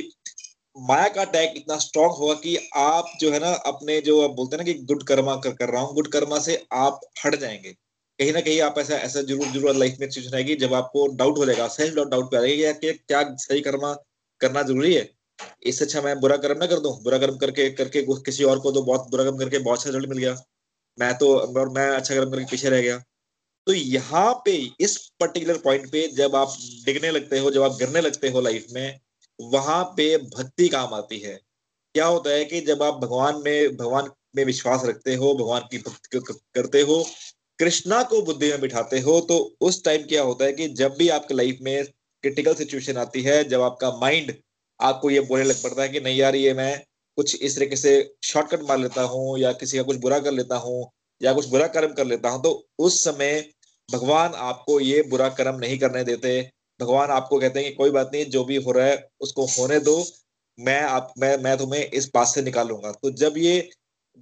माया 0.75 1.07
का 1.07 1.23
टैग 1.25 1.57
इतना 1.57 1.77
स्ट्रांग 1.77 2.11
होगा 2.11 2.33
कि 2.35 2.55
आप 2.77 3.11
जो 3.19 3.31
है 3.31 3.39
ना 3.39 3.51
अपने 3.67 3.99
जो 4.01 4.17
बोलते 4.29 4.55
हैं 4.57 4.63
ना 4.65 4.71
कि 4.73 4.79
गुड 4.85 5.03
कर्मा 5.03 5.35
कर, 5.35 5.53
कर 5.53 5.69
रहा 5.69 5.81
हूँ 5.81 5.93
गुड 5.95 6.07
कर्मा 6.11 6.39
से 6.39 6.65
आप 6.73 6.99
हट 7.25 7.35
जाएँगे। 7.35 7.75
कहीं 8.19 8.31
ना 8.33 8.41
कहीं 8.41 8.61
आप 8.61 8.77
ऐसा 8.79 8.95
ऐसा 8.97 9.21
ज़रूर 9.21 9.47
ज़रूर 9.47 9.75
लाइफ 9.75 9.97
में 9.99 10.09
सिचुएशन 10.09 10.35
आएगी, 10.35 10.55
जब 10.55 10.73
आपको 10.73 11.07
डाउट 11.17 11.37
हो 11.37 11.45
जाएगा 11.45 11.67
सेल्फ 11.67 11.95
डाउट 11.95 12.09
डाउट 12.11 12.31
पे 12.31 12.37
आ 12.37 12.41
जाएगा 12.41 12.71
कि 12.73 12.93
क्या 12.93 13.21
सही 13.37 13.61
कर्मा, 13.61 13.93
करना 14.41 14.61
ज़रूरी 14.63 14.93
है? 14.93 15.09
इससे 15.63 15.85
अच्छा 15.85 16.01
मैं 16.01 16.19
बुरा 16.19 16.37
कर्म 16.37 16.57
ना 16.59 16.65
कर 16.65 16.79
दूँ? 16.79 16.93
बुरा 17.03 17.17
कर्म 17.17 17.37
करके 17.37 17.69
करके 17.71 18.01
किसी 18.21 18.43
और 18.43 18.59
को 18.59 18.71
तो 18.71 18.81
बहुत 18.83 19.09
बुरा 19.11 19.23
कर्म 19.23 19.37
करके 19.37 19.59
बहुत 19.59 19.77
अच्छा 19.79 19.89
रिज़ल्ट 19.89 20.09
मिल 20.09 20.17
गया। 20.17 20.35
मैं 20.97 21.13
तो 21.17 21.35
और 21.37 21.69
मैं 21.69 21.87
अच्छा 21.89 22.15
कर्म 22.15 22.31
करके 22.31 22.45
पीछे 22.51 22.69
रह 22.69 22.81
गया। 22.81 22.97
तो 23.67 23.73
यहाँ 23.73 24.33
पे, 24.45 24.51
इस 24.79 24.97
पर्टिकुलर 25.19 25.57
पॉइंट 25.57 25.91
पे 25.91 26.07
जब 26.15 26.35
आप 26.35 26.55
डिगने 26.85 27.11
लगते 27.11 27.39
हो, 27.39 27.51
जब 27.51 27.63
आप 27.63 27.77
गिरने 27.79 28.01
लगते 28.01 28.29
हो 28.29 28.41
लाइफ 28.41 28.67
में, 28.71 28.99
वहाँ 29.39 29.83
पे 29.97 30.17
भक्ति 30.17 30.67
काम 30.69 30.93
आती 30.93 31.19
है। 31.19 31.35
क्या 31.95 32.05
होता 32.05 32.29
है 32.29 32.45
कि 32.45 32.61
जब 32.61 32.83
आप 32.83 32.99
भगवान 33.01 33.41
में 33.45 33.75
भगवान 33.77 34.09
में 34.35 34.43
विश्वास 34.45 34.85
रखते 34.85 35.15
हो, 35.15 35.33
भगवान 35.35 35.67
की 35.71 35.77
भक्ति 35.79 36.19
करते 36.55 36.81
हो 36.81 37.03
कृष्णा 37.59 38.01
को 38.03 38.21
बुद्धि 38.21 38.49
में 38.49 38.61
बिठाते 38.61 38.99
हो 38.99 39.19
तो 39.21 39.37
उस 39.61 39.83
टाइम 39.83 40.03
क्या 40.07 40.23
होता 40.23 40.45
है 40.45 40.53
कि 40.53 40.67
जब 40.75 40.95
भी 40.97 41.07
आपके 41.09 41.33
लाइफ 41.33 41.57
में 41.61 41.85
क्रिटिकल 42.23 42.53
सिचुएशन 42.55 42.97
आती 42.97 43.21
है, 43.21 43.43
जब 43.43 43.61
आपका 43.61 43.89
माइंड 44.01 44.33
आपको 44.79 45.09
ये 45.09 45.19
बोलने 45.21 45.45
लग 45.45 45.61
पड़ता 45.63 45.81
है 45.81 45.89
कि 45.89 45.99
नहीं 45.99 46.17
यार, 46.17 46.35
ये 46.35 46.53
मैं 46.53 46.81
कुछ 47.17 47.35
इस 47.35 47.55
तरीके 47.55 47.75
से 47.75 47.93
शॉर्टकट 48.23 48.67
मार 48.67 48.77
लेता 48.77 49.01
हूँ, 49.03 49.37
या 49.39 49.51
किसी 49.53 49.77
का 49.77 49.83
कुछ 49.83 49.97
बुरा 49.97 50.19
कर 50.19 50.31
लेता 50.31 50.57
हूँ, 50.57 50.89
या 51.21 51.33
कुछ 51.33 51.47
बुरा 51.49 51.67
कर्म 51.69 51.93
कर 51.93 52.05
लेता 52.05 52.29
हूँ 52.29 52.41
तो 52.43 52.67
उस 52.79 53.03
समय 53.03 53.43
भगवान 53.89 54.33
आपको 54.43 54.79
ये 54.79 55.01
बुरा 55.09 55.29
कर्म 55.31 55.59
नहीं 55.59 55.77
करने 55.79 56.03
देते। 56.03 56.39
भगवान 56.79 57.09
आपको 57.11 57.39
कहते 57.39 57.59
हैं 57.59 57.69
कि 57.69 57.75
कोई 57.75 57.91
बात 57.91 58.09
नहीं, 58.13 58.25
जो 58.25 58.43
भी 58.45 58.55
हो 58.57 58.71
रहा 58.71 58.85
है, 58.85 59.07
उसको 59.21 59.45
होने 59.47 59.79
दो। 59.81 60.03
मैं 60.57 60.81
आप, 60.81 61.13
मैं 61.17 61.37
मैं 61.37 61.57
तुम्हें 61.57 61.83
इस 61.83 62.09
बात 62.13 62.27
से 62.27 62.41
निकालूँगा 62.41 62.91
तो 62.93 63.11
जब 63.17 63.37
ये 63.37 63.69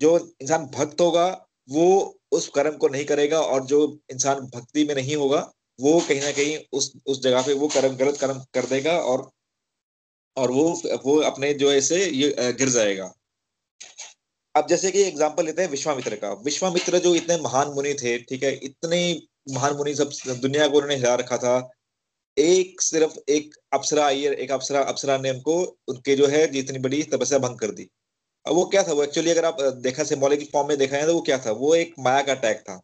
जो 0.01 0.17
इंसान 0.41 0.65
भक्त 0.75 1.01
होगा, 1.01 1.27
वो 1.69 2.19
उस 2.36 2.47
कर्म 2.49 2.77
को 2.77 2.88
नहीं 2.88 3.05
करेगा 3.05 3.39
और 3.41 3.65
जो 3.65 3.79
इंसान 4.11 4.39
भक्ति 4.55 4.83
में 4.83 4.95
नहीं 4.95 5.15
होगा, 5.15 5.39
वो 5.79 5.99
कहीं 6.07 6.21
ना 6.21 6.31
कहीं 6.31 6.57
उस 6.73 6.91
उस 7.05 7.21
जगह 7.21 7.41
पे 7.41 7.53
वो 7.53 7.67
कर्म, 7.67 7.95
गलत 7.95 8.17
कर्म 8.17 8.39
कर 8.53 8.65
देगा 8.65 8.97
और 9.03 9.29
और 10.38 10.51
वो 10.51 10.63
वो 11.05 11.19
अपने 11.21 11.53
जो 11.53 11.71
ऐसे 11.73 12.05
ये 12.05 12.53
गिर 12.53 12.69
जाएगा। 12.69 13.13
अब 14.55 14.67
जैसे 14.67 14.91
कि 14.91 15.01
एग्जांपल 15.03 15.45
लेते 15.45 15.61
हैं 15.61 15.69
विश्वामित्र 15.69 16.15
का। 16.15 16.31
विश्वामित्र 16.43 16.99
जो 16.99 17.13
इतने 17.15 17.38
महान 17.38 17.67
मुनि 17.67 17.93
थे, 17.93 18.17
ठीक 18.19 18.43
है, 18.43 18.53
इतने 18.63 18.99
महान 19.51 19.75
मुनि 19.75 19.95
सब 19.95 20.11
दुनिया 20.41 20.67
को 20.67 20.77
उन्होंने 20.77 20.95
हिला 20.95 21.15
रखा 21.15 21.38
था। 21.38 21.55
एक 22.38 22.81
सिर्फ़ 22.81 23.17
एक 23.31 23.55
अप्सरा 23.73 24.05
आई, 24.05 24.25
एक 24.27 24.51
अप्सरा 24.51 24.81
अप्सरा 24.83 25.17
ने 25.17 25.31
उनको 25.31 25.55
उनके 25.88 26.15
जो 26.15 26.27
है 26.27 26.47
जितनी 26.47 26.79
बड़ी 26.79 27.03
तपस्या 27.03 27.39
भंग 27.39 27.59
कर 27.59 27.71
दी। 27.71 27.89
वो 28.46 28.66
क्या 28.66 28.84
था? 28.84 28.93
वो 28.93 29.04
एक्चुअली 29.04 29.32
अगर 29.32 29.46
आप 29.46 29.62
देखा 29.84 30.04
सिम्बॉलिक 30.06 30.50
फॉर्म 30.52 30.68
में 30.68 30.78
देखा 30.78 30.98
है 30.98 31.06
तो 31.06 31.14
वो 31.14 31.22
क्या 31.22 31.38
था? 31.39 31.52
वो 31.54 31.74
एक 31.76 31.93
माया 32.00 32.22
का 32.24 32.32
अटैक 32.34 32.60
था। 32.62 32.82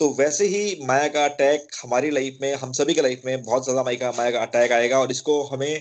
तो 0.00 0.08
वैसे 0.14 0.46
ही 0.46 0.84
माया 0.86 1.08
का 1.08 1.24
अटैक 1.24 1.66
हमारी 1.82 2.10
लाइफ 2.10 2.38
में, 2.42 2.54
हम 2.54 2.72
सभी 2.72 2.94
के 2.94 3.02
लाइफ 3.02 3.22
में 3.26 3.42
बहुत 3.42 3.64
ज़्यादा 3.64 3.82
माया 3.84 3.98
का 3.98 4.10
माया 4.16 4.30
का 4.30 4.40
अटैक 4.42 4.72
आएगा 4.72 5.00
और 5.00 5.10
इसको 5.10 5.42
हमें 5.44 5.80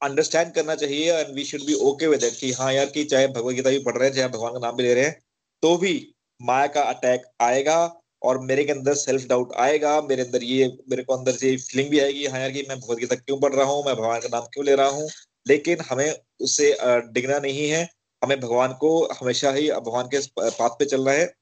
अंडरस्टैंड 0.00 0.52
करना 0.54 0.74
चाहिए 0.76 1.12
and 1.14 1.34
we 1.34 1.44
should 1.44 1.60
be 1.62 1.74
okay 1.84 2.06
with 2.08 2.24
it 2.24 2.38
कि 2.40 2.52
हाँ 2.52 2.72
यार 2.72 2.86
कि 2.88 3.04
चाहे 3.04 3.26
भगवदगीता 3.28 3.70
भी 3.70 3.78
पढ़ 3.80 3.96
रहे 3.96 4.08
हैं, 4.08 4.14
चाहे 4.16 4.28
भगवान 4.28 4.52
का 4.52 4.58
नाम 4.58 4.76
भी 4.76 4.82
ले 4.82 4.94
रहे 4.94 5.04
हैं 5.04 5.18
तो 5.62 5.76
भी 5.78 5.92
माया 6.40 6.66
का 6.68 6.82
अटैक 6.84 7.22
आएगा 7.42 7.78
और 8.22 8.38
मेरे 8.40 8.64
के 8.64 8.72
अंदर 8.72 8.94
सेल्फ 8.96 9.26
डाउट 9.28 9.52
आएगा, 9.58 10.00
मेरे 10.02 10.22
अंदर 10.22 10.42
ये, 10.44 10.66
मेरे 10.90 11.02
को 11.02 11.16
अंदर 11.16 11.32
से 11.32 11.56
फीलिंग 11.58 11.90
भी 11.90 12.00
आएगी 12.00 12.26
हाँ 12.26 12.40
यार 12.40 12.50
कि 12.50 12.64
मैं 12.68 12.78
भगवदगीता 12.80 13.14
क्यों 13.16 13.38
पढ़ 13.40 13.54
रहा 13.54 13.66
हूँ, 13.66 13.84
मैं 13.86 13.94
भगवान 13.94 14.20
का 14.20 14.28
नाम 14.32 14.46
क्यों 14.52 14.64
ले 14.66 14.74
रहा 14.74 14.88
हूँ, 14.88 15.08
लेकिन 15.46 15.80
हमें 15.90 16.12
उससे 16.40 16.76
डिगना 17.12 17.38
नहीं 17.38 17.68
है। 17.70 17.88
हमें 18.22 18.38
भगवान 18.40 18.72
को 18.80 18.90
हमेशा 19.20 19.50
ही 19.52 19.70
भगवान 19.70 20.08
के 20.14 20.18
पाथ 20.40 20.68
पे 20.70 20.84
चलना 20.86 21.10
है 21.12 21.32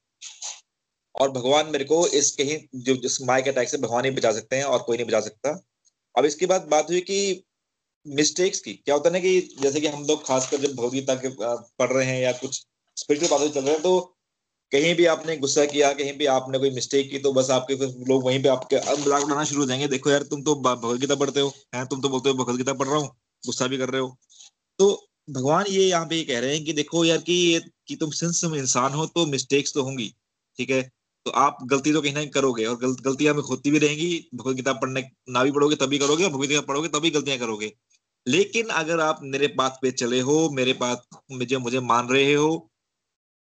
और 1.15 1.31
भगवान 1.31 1.67
मेरे 1.67 1.85
को 1.85 2.05
इस 2.15 2.31
कहीं 2.31 2.57
जो 2.81 2.95
जिस 2.97 3.21
माया 3.21 3.41
के 3.41 3.49
अटैक 3.49 3.69
से 3.69 3.77
भगवान 3.77 4.05
ही 4.05 4.11
बचा 4.11 4.31
सकते 4.31 4.55
हैं 4.55 4.63
और 4.65 4.81
कोई 4.81 4.97
नहीं 4.97 5.07
बचा 5.07 5.19
सकता। 5.21 5.51
अब 6.15 6.25
इसके 6.25 6.45
बाद 6.45 6.67
बात 6.71 6.89
हुई 6.89 7.01
कि 7.01 7.43
मिस्टेक्स 8.05 8.59
की, 8.59 8.73
क्या 8.75 8.95
होता 8.95 9.09
है 9.09 9.13
ना 9.13 9.19
कि 9.19 9.57
जैसे 9.61 9.81
कि 9.81 9.87
हम 9.87 10.05
लोग 10.05 10.25
खासकर 10.27 10.57
जब 10.57 10.75
भगवदगीता 10.75 11.15
के 11.15 11.29
पढ़ 11.39 11.91
रहे 11.91 12.05
हैं 12.05 12.21
या 12.21 12.31
कुछ 12.33 12.63
स्पिरिचुअल 12.97 13.31
बातें 13.31 13.51
चल 13.51 13.61
रहे 13.61 13.73
हैं 13.73 13.81
तो 13.81 13.99
कहीं 14.71 14.93
भी 14.95 15.05
आपने 15.07 15.35
गुस्सा 15.37 15.65
किया, 15.65 15.91
कहीं 15.93 16.17
भी 16.17 16.25
आपने 16.27 16.59
कोई 16.59 16.69
मिस्टेक 16.71 17.09
की 17.11 17.19
तो 17.19 17.31
बस 17.33 17.49
आपके 17.51 17.75
लोग 18.05 18.25
वहीं 18.25 18.41
पे 18.43 18.49
आपके 18.49 18.75
मज़ाक 18.77 19.23
उड़ाना 19.23 19.43
शुरू 19.43 19.61
हो 19.61 19.67
जाएँगे। 19.67 19.87
देखो 19.87 20.09
यार, 20.09 20.23
तुम 20.23 20.41
तो 20.43 20.55
भगवदगीता 20.57 21.15
पढ़ते 21.15 21.39
हो, 21.39 21.53
हैं? 21.75 21.85
तुम 21.87 22.01
तो 22.01 22.09
बोलते 22.09 22.29
हो, 22.29 22.35
भगवदगीता 22.35 22.73
पढ़ 22.73 22.87
रहा 22.87 22.97
हूँ, 22.97 23.07
गुस्सा 23.43 23.67
भी 23.67 23.77
कर 23.77 23.89
रहे 23.89 24.01
हो। 24.01 24.15
तो 24.79 25.08
भगवान 25.29 25.65
ये 25.69 25.85
यहाँ 25.85 26.05
पे 26.05 26.15
ये 26.15 26.23
कह 26.23 26.39
रहे 26.39 26.55
हैं 26.55 26.63
कि 26.65 26.73
देखो 26.73 27.03
यार 27.05 27.17
कि 27.19 27.33
ये 27.33 27.59
कि 27.87 27.95
तुम 27.95 28.11
सिंस 28.11 28.43
इंसान 28.45 28.93
हो 28.93 29.05
तो 29.07 29.25
मिस्टेक्स 29.25 29.73
तो 29.73 29.83
होंगी 29.83 30.13
ठीक 30.57 30.69
है? 30.69 30.81
तो 31.25 31.31
आप 31.31 31.57
गलती 31.65 31.93
तो 31.93 32.01
कहीं 32.01 32.13
ना 32.13 32.23
करोगे 32.25 32.65
और 32.65 32.75
गल, 32.77 32.95
गलतियाँ 33.01 33.33
में 33.35 33.41
होती 33.43 33.71
भी 33.71 33.79
रहेंगी 33.79 34.29
भगवत 34.35 34.55
गीता 34.55 34.73
पढ़ने 34.73 35.03
ना 35.29 35.43
भी 35.43 35.51
पढ़ोगे 35.51 35.75
तभी 35.75 35.97
करोगे 35.97 36.23
और 36.23 36.31
भगवत 36.31 36.47
गीता 36.49 36.61
पढ़ोगे 36.61 36.87
तभी 36.89 37.09
गलतियाँ 37.09 37.37
करोगे। 37.39 37.71
लेकिन 38.27 38.67
अगर 38.75 38.99
आप 38.99 39.19
मेरे 39.23 39.47
बात 39.57 39.79
पे 39.81 39.91
चले 39.91 40.19
हो 40.21 40.49
मेरे 40.51 40.73
बात 40.73 41.03
मुझे 41.31 41.57
मुझे 41.57 41.79
मान 41.81 42.09
रहे 42.09 42.33
हो 42.33 42.49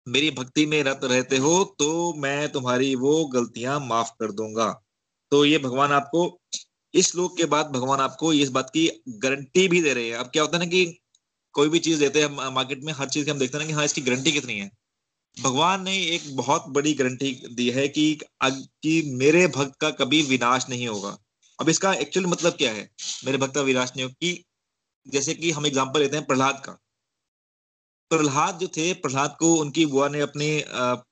मेरी 0.08 0.32
भक्ति 0.32 0.66
में 0.66 0.82
रत 0.84 1.00
रहते 1.04 1.38
हो 1.38 1.64
तो 1.80 2.14
मैं 2.14 2.50
तुम्हारी 2.52 2.96
वो 2.96 3.26
गलतियाँ 3.26 3.80
माफ़ 3.80 4.12
कर 4.20 4.32
दूँगा। 4.32 4.68
तो 5.32 5.46
ये 5.46 5.58
भगवान 5.58 5.92
आपको 5.92 6.40
इस 6.94 7.12
श्लोक 7.12 7.38
के 7.38 7.46
बाद 7.46 7.72
भगवान 7.72 8.00
आपको 8.00 8.34
इस 8.34 8.50
बात 8.50 8.70
की 8.70 8.88
गारंटी 9.10 9.68
भी 9.68 9.82
दे 9.82 9.94
रहे 9.94 10.08
हैं। 10.10 10.16
अब 10.16 10.28
क्या 10.28 10.44
होता 10.44 10.58
है 10.58 10.64
ना 10.64 10.70
कि 10.70 10.86
कोई 11.56 11.70
भी 11.70 11.80
चीज़ 11.80 12.00
देते 12.00 12.22
हैं 12.22 12.52
मार्केट 12.54 12.84
में 12.84 12.92
हर 12.94 13.10
चीज़ 13.10 13.30
हम 13.30 13.40
देखते 13.40 13.58
हैं 13.58 13.68
कि 13.68 13.74
हाँ 13.74 13.86
इसकी 13.86 14.02
गारंटी 14.02 14.32
कितनी 14.32 14.58
है। 14.60 14.70
भगवान 15.38 15.84
ने 15.84 15.96
एक 16.08 16.36
बहुत 16.36 16.66
बड़ी 16.70 16.94
गारंटी 16.94 17.32
दी 17.56 17.70
है 17.72 17.88
कि 17.90 18.08
कि 18.44 19.02
मेरे 19.16 19.46
भक्त 19.56 19.76
का 19.82 19.90
कभी 19.94 20.22
विनाश 20.24 20.66
नहीं 20.70 20.88
होगा। 20.88 21.18
अब 21.60 21.70
इसका 21.70 21.94
एक्चुअल 21.96 22.26
मतलब 22.26 22.54
क्या 22.54 22.72
है? 22.72 22.90
मेरे 23.26 23.38
भक्त 23.38 23.56
का 23.56 23.62
विनाश 23.64 23.92
नहीं 23.96 24.04
होगा 24.04 24.16
कि 24.22 24.44
जैसे 25.06 25.34
कि 25.36 25.52
हम 25.52 25.66
एग्जांपल 25.66 26.00
लेते 26.00 26.18
हैं 26.18 26.26
प्रहलाद 26.26 26.62
का। 26.66 26.72
प्रहलाद 28.12 28.58
जो 28.60 28.68
थे, 28.68 28.94
प्रहलाद 28.96 29.36
को 29.40 29.54
उनकी 29.56 29.86
बुआ 29.86 30.08
ने 30.10 30.20
अपने 30.22 30.48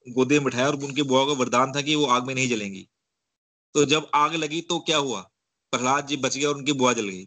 गोदे 0.10 0.36
में 0.36 0.44
बिठाया 0.46 0.68
और 0.68 0.76
उनकी 0.84 1.04
बुआ 1.04 1.26
का 1.26 1.34
वरदान 1.34 1.72
था 1.72 1.82
कि 1.82 1.96
वो 1.96 2.06
आग 2.08 2.28
में 2.28 2.34
नहीं 2.36 2.48
जलेंगी। 2.50 2.88
तो 3.76 3.86
जब 3.86 4.10
आग 4.16 4.36
लगी 4.36 4.62
तो 4.64 4.80
क्या 4.82 4.98
हुआ? 5.00 5.22
प्रहलाद 5.74 6.08
जी 6.08 6.18
बच 6.18 6.38
गए 6.38 6.46
और 6.46 6.58
उनकी 6.58 6.74
बुआ 6.74 6.94
जल 6.94 7.10
गई। 7.10 7.26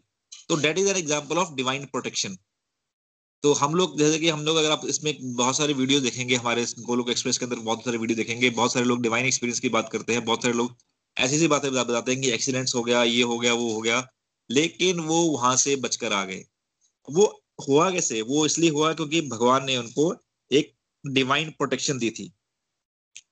तो 0.49 0.55
that 0.57 0.77
is 0.77 0.87
an 0.89 0.97
example 0.97 1.37
of 1.37 1.53
divine 1.55 1.85
protection 1.87 2.37
तो 3.43 3.53
हम 3.53 3.75
लोग, 3.75 3.97
जैसे 3.99 4.19
कि 4.19 4.29
हम 4.29 4.41
लोग 4.41 4.57
अगर 4.57 4.71
आप 4.71 4.81
इसमें 4.85 5.13
बहुत 5.21 5.57
सारे 5.57 5.73
वीडियो 5.73 5.99
देखेंगे, 5.99 6.35
हमारे 6.35 6.65
गोलोक 6.79 7.09
एक्सप्रेस 7.09 7.37
के 7.37 7.45
अंदर 7.45 7.59
बहुत 7.59 7.85
सारे 7.85 7.97
वीडियो 7.97 8.17
देखेंगे, 8.17 8.49
बहुत 8.49 8.73
सारे 8.73 8.85
लोग 8.85 9.01
डिवाइन 9.01 9.25
एक्सपीरियंस 9.25 9.59
की 9.59 9.69
बात 9.69 9.89
करते 9.91 10.13
हैं, 10.13 10.25
बहुत 10.25 10.43
सारे 10.43 10.53
लोग 10.53 10.75
ऐसी 11.17 11.35
ऐसी 11.35 11.47
बातें 11.47 11.71
बताते 11.71 12.11
हैं 12.11 12.21
कि 12.21 12.31
एक्सीडेंट्स 12.31 12.75
हो 12.75 12.83
गया, 12.83 13.03
ये 13.03 13.21
हो 13.23 13.37
गया, 13.39 13.53
वो 13.53 13.73
हो 13.73 13.81
गया, 13.81 14.07
लेकिन 14.49 14.99
वो 14.99 15.21
वहाँ 15.21 15.55
से 15.57 15.75
बचकर 15.75 16.13
आ 16.13 16.23
गए। 16.25 16.43
वो 17.07 17.43
हुआ 17.67 17.91
कैसे? 17.91 18.21
वो 18.21 18.45
इसलिए 18.45 18.69
हुआ 18.69 18.93
क्योंकि 18.93 19.21
भगवान 19.21 19.65
ने 19.65 19.77
उनको 19.77 20.13
एक 20.51 20.73
डिवाइन 21.07 21.49
प्रोटेक्शन 21.49 21.97
दी 21.97 22.09
थी। 22.09 22.31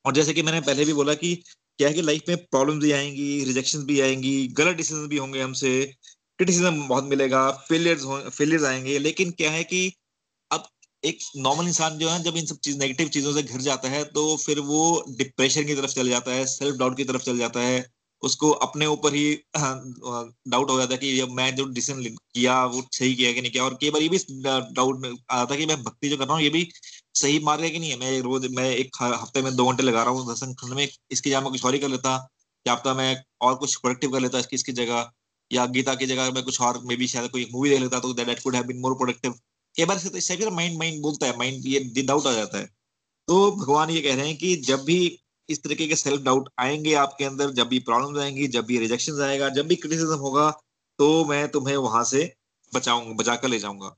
और 0.05 0.13
जैसे 0.13 0.33
कि 0.33 0.41
मैंने 0.41 0.61
पहले 0.61 0.85
भी 0.85 0.93
बोला 0.93 1.13
कि 1.13 1.35
क्या 1.79 1.87
है 1.87 1.93
कि 1.93 2.01
लाइफ 2.01 2.23
में 2.29 2.37
प्रॉब्लम 2.37 2.79
भी 2.79 2.91
आएँगी 2.91 3.43
रिजेक्शन 3.43 3.79
भी 3.79 3.99
आएँगी, 3.99 4.47
गलत 4.47 4.75
डिसीज़न 4.75 5.07
भी 5.07 5.17
होंगे 5.17 5.41
हमसे 5.41 5.93
क्रिटिसिज्म 6.39 6.87
बहुत 6.87 7.03
मिलेगा 7.05 7.49
फेलियर्स 7.69 8.03
फेलियर्स 8.29 8.63
आएँगे, 8.65 8.97
लेकिन 8.99 9.31
क्या 9.33 9.51
है 9.51 9.63
कि 9.65 9.81
अब 10.51 10.67
एक 11.03 11.19
नॉर्मल 11.37 11.67
इंसान 11.67 11.97
जो 11.99 12.09
है, 12.09 12.21
जब 12.23 12.37
इन 12.37 12.45
सब 12.45 12.57
चीज़ 12.59 12.77
नेगेटिव 12.79 13.07
चीज़ों 13.09 13.33
से 13.33 13.43
घिर 13.43 13.61
जाता 13.61 13.89
है 13.89 14.03
तो 14.11 14.35
फिर 14.37 14.59
वो 14.61 14.81
डिप्रेशन 15.19 15.65
की 15.65 15.75
तरफ़ 15.75 15.91
चल 15.93 16.09
जाता 16.09 16.31
है 16.31 16.45
सेल्फ 16.47 16.77
डाउट 16.79 16.97
की 16.97 17.03
तरफ़ 17.05 17.23
चल 17.23 17.37
जाता 17.39 17.61
है, 17.61 17.85
उसको 18.23 18.51
अपने 18.65 18.85
ऊपर 18.87 19.13
ही 19.15 19.25
डाउट 19.57 20.69
हो 20.71 20.77
जाता 20.79 20.93
है 20.93 20.97
कि 20.99 21.23
मैं 21.33 21.55
जो 21.55 21.65
डिसीज़न 21.71 22.03
किया, 22.05 22.63
वो 22.65 22.83
सही 22.93 23.15
किया 23.15 23.31
कि 23.33 23.41
नहीं 23.41 23.51
किया, 23.51 23.63
और 23.65 23.77
कई 23.81 23.89
बार 23.91 24.01
ये 24.01 24.09
भी 24.09 24.19
डाउट 24.43 25.05
आता 25.31 25.53
है 25.53 25.59
कि 25.59 25.65
मैं 25.65 25.81
भक्ति 25.83 26.09
जो 26.09 26.17
कर 26.17 26.25
रहा 26.25 26.35
हूँ, 26.35 26.43
ये 26.43 26.49
भी 26.51 26.67
सही 27.15 27.39
मार 27.41 27.57
रहा 27.57 27.65
है 27.65 27.71
कि 27.71 27.79
नहीं 27.79 27.91
है? 27.91 27.97
मैं 27.99 28.19
रोज, 28.21 28.47
मैं 28.51 28.69
एक 28.71 28.97
हफ़्ते 29.03 29.41
में 29.41 29.55
दो 29.55 29.67
घंटे 29.67 29.83
लगा 29.83 30.03
रहा 30.03 30.13
हूँ 30.13 30.27
दर्शन 30.27 30.53
खंड 30.55 30.73
में 30.75 30.87
इसकी 31.11 31.29
जगह 31.29 31.41
मैं 31.41 31.51
कुछ 31.51 31.65
और 31.65 31.73
ही 31.73 31.79
कर 31.79 31.89
लेता 31.89 32.17
क्या 32.65 32.73
हफ़्ता 32.73 32.93
मैं 32.95 33.15
और 33.41 33.55
कुछ 33.57 33.75
प्रोडक्टिव 33.77 34.11
कर 34.11 34.19
लेता 34.21 34.39
इसकी 34.39 34.55
इसकी 34.55 34.71
जगह 34.75 35.11
या 35.51 35.65
गीता 35.65 35.95
की 35.95 36.05
जगह 36.05 36.31
मैं 36.31 36.43
कुछ 36.43 36.61
और 36.61 36.81
मे 36.85 36.95
बी 36.95 37.07
शायद 37.07 37.31
कोई 37.31 37.49
मूवी 37.53 37.69
देख 37.69 37.79
लेता 37.79 37.99
तो 37.99 38.13
that 38.13 38.43
could 38.43 38.55
have 38.55 38.63
been 38.63 38.79
more 38.79 38.93
productive 38.93 39.33
कई 39.75 39.85
बार 39.85 39.97
से 39.97 40.49
माइंड 40.49 40.77
माइंड 40.77 41.01
बोलता 41.01 41.27
है 41.27 41.37
माइंड 41.37 41.65
ये 41.67 42.03
डाउट 42.03 42.27
आ 42.27 42.31
जाता 42.31 42.57
है। 42.57 42.65
तो 43.27 43.51
भगवान 43.51 43.89
ये 43.89 44.01
कह 44.01 44.15
रहे 44.15 44.27
हैं 44.27 44.37
कि 44.37 44.55
जब 44.65 44.83
भी 44.83 44.97
इस 45.49 45.63
तरीके 45.63 45.87
के 45.87 45.95
सेल्फ 45.95 46.21
डाउट 46.21 46.49
आएँगे 46.59 46.93
आपके 46.95 47.25
अंदर, 47.25 47.51
जब 47.51 47.67
भी 47.67 47.79
प्रॉब्लम 47.79 48.19
आएँगी, 48.21 48.47
जब 48.47 48.65
भी 48.65 48.77
रिजेक्शन 48.79 49.21
आएगा, 49.21 49.49
जब 49.49 49.67
भी 49.67 49.75
क्रिटिसिज्म 49.75 50.17
होगा 50.17 50.49
तो 50.99 51.25
मैं 51.25 51.47
तुम्हें 51.51 51.75
वहाँ 51.77 52.03
से 52.03 52.21
बचाऊँगा 52.73 53.13
बचा 53.13 53.35
कर 53.35 53.47
ले 53.47 53.59
जाऊँगा। 53.59 53.95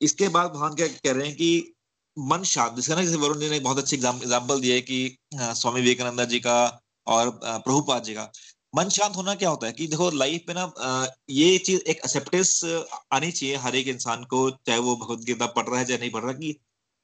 इसके 0.00 0.28
बाद 0.28 0.50
भगवान 0.50 0.74
क्या 0.74 0.86
कह 0.86 1.12
रहे 1.12 1.26
हैं 1.26 1.36
कि 1.36 1.74
मन 2.16 2.42
शांत 2.44 2.74
जिसका 2.76 2.94
ना 2.94 3.02
जैसे 3.04 3.16
वरुण 3.16 3.40
जी 3.40 3.48
ने 3.50 3.60
बहुत 3.60 3.78
अच्छी 3.78 3.96
एग्ज़ाम्पल 3.96 4.60
दिया 4.60 4.74
है 4.74 4.80
कि 4.80 5.16
स्वामी 5.34 5.80
विवेकानंद 5.80 6.28
जी 6.28 6.40
का 6.40 6.56
और 7.06 7.30
प्रभुपाद 7.44 8.02
जी 8.04 8.14
का। 8.14 8.30
मन 8.72 8.88
शांत 8.88 9.16
होना 9.16 9.34
क्या 9.34 9.48
होता 9.48 9.66
है 9.66 9.72
कि 9.72 9.86
देखो 9.86 10.10
लाइफ 10.10 10.44
में 10.48 10.54
ना 10.54 11.06
ये 11.30 11.56
चीज़ 11.58 11.80
एक 11.82 11.96
एक्सेप्टेंस 11.96 12.60
आनी 13.12 13.30
चाहिए 13.30 13.56
हर 13.56 13.74
एक 13.76 13.88
इंसान 13.88 14.22
को, 14.24 14.50
चाहे 14.50 14.78
वो 14.78 14.94
भगवत 14.96 15.24
गीता 15.24 15.46
पढ़ 15.48 15.66
रहा 15.66 15.78
है 15.78 15.84
चाहे 15.86 15.98
नहीं 15.98 16.10
पढ़ 16.10 16.22
रहा, 16.22 16.32
कि 16.32 16.54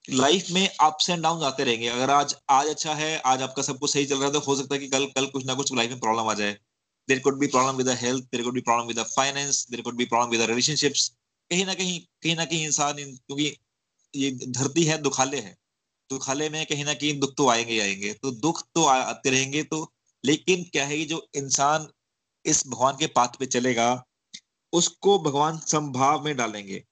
लाइफ 0.04 0.50
में 0.50 0.68
अप्स 0.80 1.10
एंड 1.10 1.22
डाउन 1.22 1.42
आते 1.44 1.64
रहेंगे। 1.64 1.88
अगर 1.88 2.10
आज 2.10 2.34
आज 2.50 2.68
अच्छा 2.68 2.94
है, 2.94 3.18
आज 3.18 3.42
आपका 3.42 3.62
सब 3.62 3.78
कुछ 3.78 3.92
सही 3.92 4.06
चल 4.06 4.16
रहा 4.16 4.26
है 4.26 4.32
तो 4.32 4.40
हो 4.40 4.56
सकता 4.56 4.74
है 4.74 4.80
कि 4.80 4.88
कल 4.88 5.06
कल 5.16 5.26
कुछ 5.26 5.44
ना 5.46 5.54
कुछ 5.54 5.74
लाइफ 5.74 5.90
में 5.90 6.00
प्रॉब्लम 6.00 6.28
आ 6.30 6.34
जाए। 6.34 6.56
There 7.08 7.18
could 7.20 7.38
be 7.38 7.46
problem 7.48 7.76
with 7.76 7.88
health 8.00 8.24
there 8.24 8.42
could 8.42 8.54
be 8.54 8.60
problem 8.62 8.86
with 8.88 9.02
finance 9.06 9.66
there 9.70 9.80
could 9.82 9.96
be 9.96 10.04
problem 10.06 10.30
with 10.30 10.48
relationships 10.50 11.08
कहीं 11.50 11.66
ना 11.66 11.74
कहीं 11.74 12.00
कहीं 12.22 12.36
ना 12.36 12.44
कहीं 12.44 12.64
इंसान 12.64 12.94
क्योंकि 12.96 13.52
ये 14.14 14.30
धरती 14.48 14.84
है, 14.84 14.98
दुखाले 15.02 15.36
है। 15.38 15.56
दुखाले 16.10 16.48
में 16.48 16.64
कहीं 16.66 16.84
ना 16.84 16.94
कहीं 16.94 17.18
दुख 17.20 17.34
तो 17.36 17.48
आएँगे 17.50 17.78
आएँगे। 17.80 18.12
तो 18.14 18.30
दुख 18.40 18.62
तो 18.74 18.84
आते 18.86 19.30
रहेंगे 19.30 19.62
तो 19.64 19.84
लेकिन 20.28 20.62
क्या 20.62 20.84
है 20.86 21.04
जो 21.04 21.26
इंसान 21.34 21.88
इस 22.44 22.66
भगवान 22.68 22.96
के 22.98 23.06
पाथ 23.06 23.38
पे 23.38 23.46
चलेगा, 23.46 24.04
उसको 24.72 25.18
भगवान 25.18 25.58
संभाव 25.58 26.24
में 26.24 26.36
डालेंगे। 26.36 26.84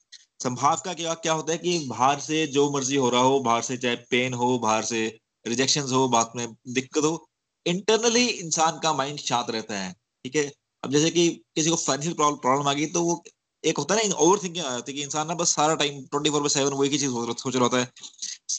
संभाव 0.43 0.76
का 0.84 0.95
क्या 0.95 1.14
क्या 1.14 1.32
होता 1.32 1.53
है 1.53 1.59
कि 1.59 1.78
बाहर 1.89 2.20
से 2.20 2.47
जो 2.47 2.70
मर्ज़ी 2.70 2.97
हो 2.97 3.11
रहा 3.11 3.20
हो, 3.20 3.41
बाहर 3.41 3.62
से 3.62 3.76
चाहे 3.76 3.97
पेन 4.11 4.34
हो, 4.34 4.59
बाहर 4.59 4.84
से 4.84 5.18
रिजेक्शन 5.47 5.82
हो, 5.82 6.09
बात 6.09 6.32
में 6.37 6.47
दिक्कत 6.68 7.05
हो 7.05 7.28
इंटरनली 7.66 8.26
इंसान 8.26 8.78
का 8.78 8.93
माइंड 8.93 9.18
शांत 9.18 9.51
रहता 9.51 9.78
है, 9.78 9.93
ठीक 9.93 10.37
है? 10.37 10.53
अब 10.84 10.93
जैसे 10.93 11.11
कि 11.11 11.28
किसी 11.55 11.70
को 11.70 11.76
फाइनेंशियल 11.76 12.14
प्रॉब्लम 12.14 12.68
आ 12.68 12.72
गई 12.72 12.87
तो 12.87 13.03
वो 13.03 13.22
एक 13.64 13.78
होता 13.78 13.94
है 13.94 14.09
ना 14.09 14.14
ओवर 14.16 14.38
थिंकिंग 14.42 14.64
आ 14.64 14.70
जाती 14.70 14.92
है 14.92 14.96
कि 14.96 15.02
इंसान 15.04 15.26
ना 15.28 15.34
बस 15.34 15.54
सारा 15.54 15.74
time 15.76 16.00
twenty 16.07 16.30
four 16.30 16.40
by 16.40 16.48
seven 16.50 16.72
वही 16.72 16.88
की 16.90 16.98
चीज़ 16.98 17.11
सोच 17.11 17.54
रहा 17.54 17.62
होता 17.64 17.78
है। 17.78 17.88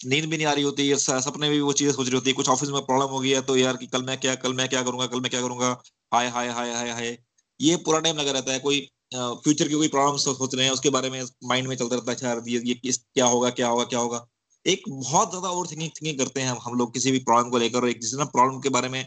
नींद 0.05 0.25
भी 0.25 0.37
नहीं 0.37 0.47
आ 0.47 0.53
रही 0.53 0.63
होती 0.63 0.87
है 0.89 0.95
सपने 0.97 1.49
भी 1.49 1.59
वो 1.61 1.73
चीज़ें 1.73 1.91
सोच 1.93 2.07
रही 2.07 2.15
होती 2.15 2.29
है। 2.29 2.33
कुछ 2.35 2.49
ऑफ़िस 2.49 2.69
में 2.69 2.81
प्रॉब्लम 2.83 3.09
हो 3.09 3.19
गई 3.19 3.29
है 3.31 3.41
तो 3.43 3.55
यार 3.57 3.77
कि 3.77 3.87
कल 3.87 4.03
मैं 4.03 4.17
क्या 4.19 4.35
कल 4.37 4.53
मैं 4.53 4.67
क्या 4.69 4.83
करूँगा 4.83 5.05
कल 5.07 5.21
मैं 5.21 5.29
क्या 5.31 5.41
करूँगा? 5.41 5.69
हाय 6.11 6.27
हाय 6.29 6.49
हाय 6.49 6.73
हाय 6.73 6.89
हाय। 6.91 7.17
ये 7.59 7.75
पूरा 7.85 7.99
टाइम 7.99 8.17
लगा 8.17 8.31
रहता 8.31 8.53
है। 8.53 8.59
कोई 8.59 8.79
फ्यूचर 9.13 9.67
की 9.67 9.73
कोई 9.75 9.87
प्रॉब्लम 9.89 10.17
सोच 10.19 10.55
रहे 10.55 10.65
हैं 10.65 10.71
उसके 10.73 10.89
बारे 10.91 11.09
में 11.09 11.21
माइंड 11.45 11.67
में 11.67 11.75
चलता 11.75 11.95
रहता 11.95 12.11
है 12.11 12.17
यार 12.25 12.41
ये, 12.47 12.59
ये 12.85 12.91
क्या 12.91 13.25
होगा 13.27 13.49
क्या 13.51 13.67
होगा 13.67 13.83
क्या 13.85 13.99
होगा? 13.99 14.25
एक 14.65 14.83
बहुत 14.89 15.29
ज़्यादा 15.29 15.49
ओवर 15.49 15.67
थिंकिंग 15.67 15.89
थिंकिंग 15.91 16.17
करते 16.19 16.41
हैं 16.41 16.55
हम 16.61 16.77
लोग 16.77 16.93
किसी 16.93 17.11
भी 17.11 17.19
प्रॉब्लम 17.21 17.49
को 17.51 17.57
लेकर 17.57 17.87
एक 17.89 18.01
जिस 18.01 18.13
प्रॉब्लम 18.15 18.59
के 18.61 18.69
बारे 18.69 18.89
में 18.89 19.05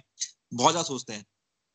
बहुत 0.55 0.73
ज़्यादा 0.73 0.83
सोचते 0.85 1.13
हैं। 1.13 1.25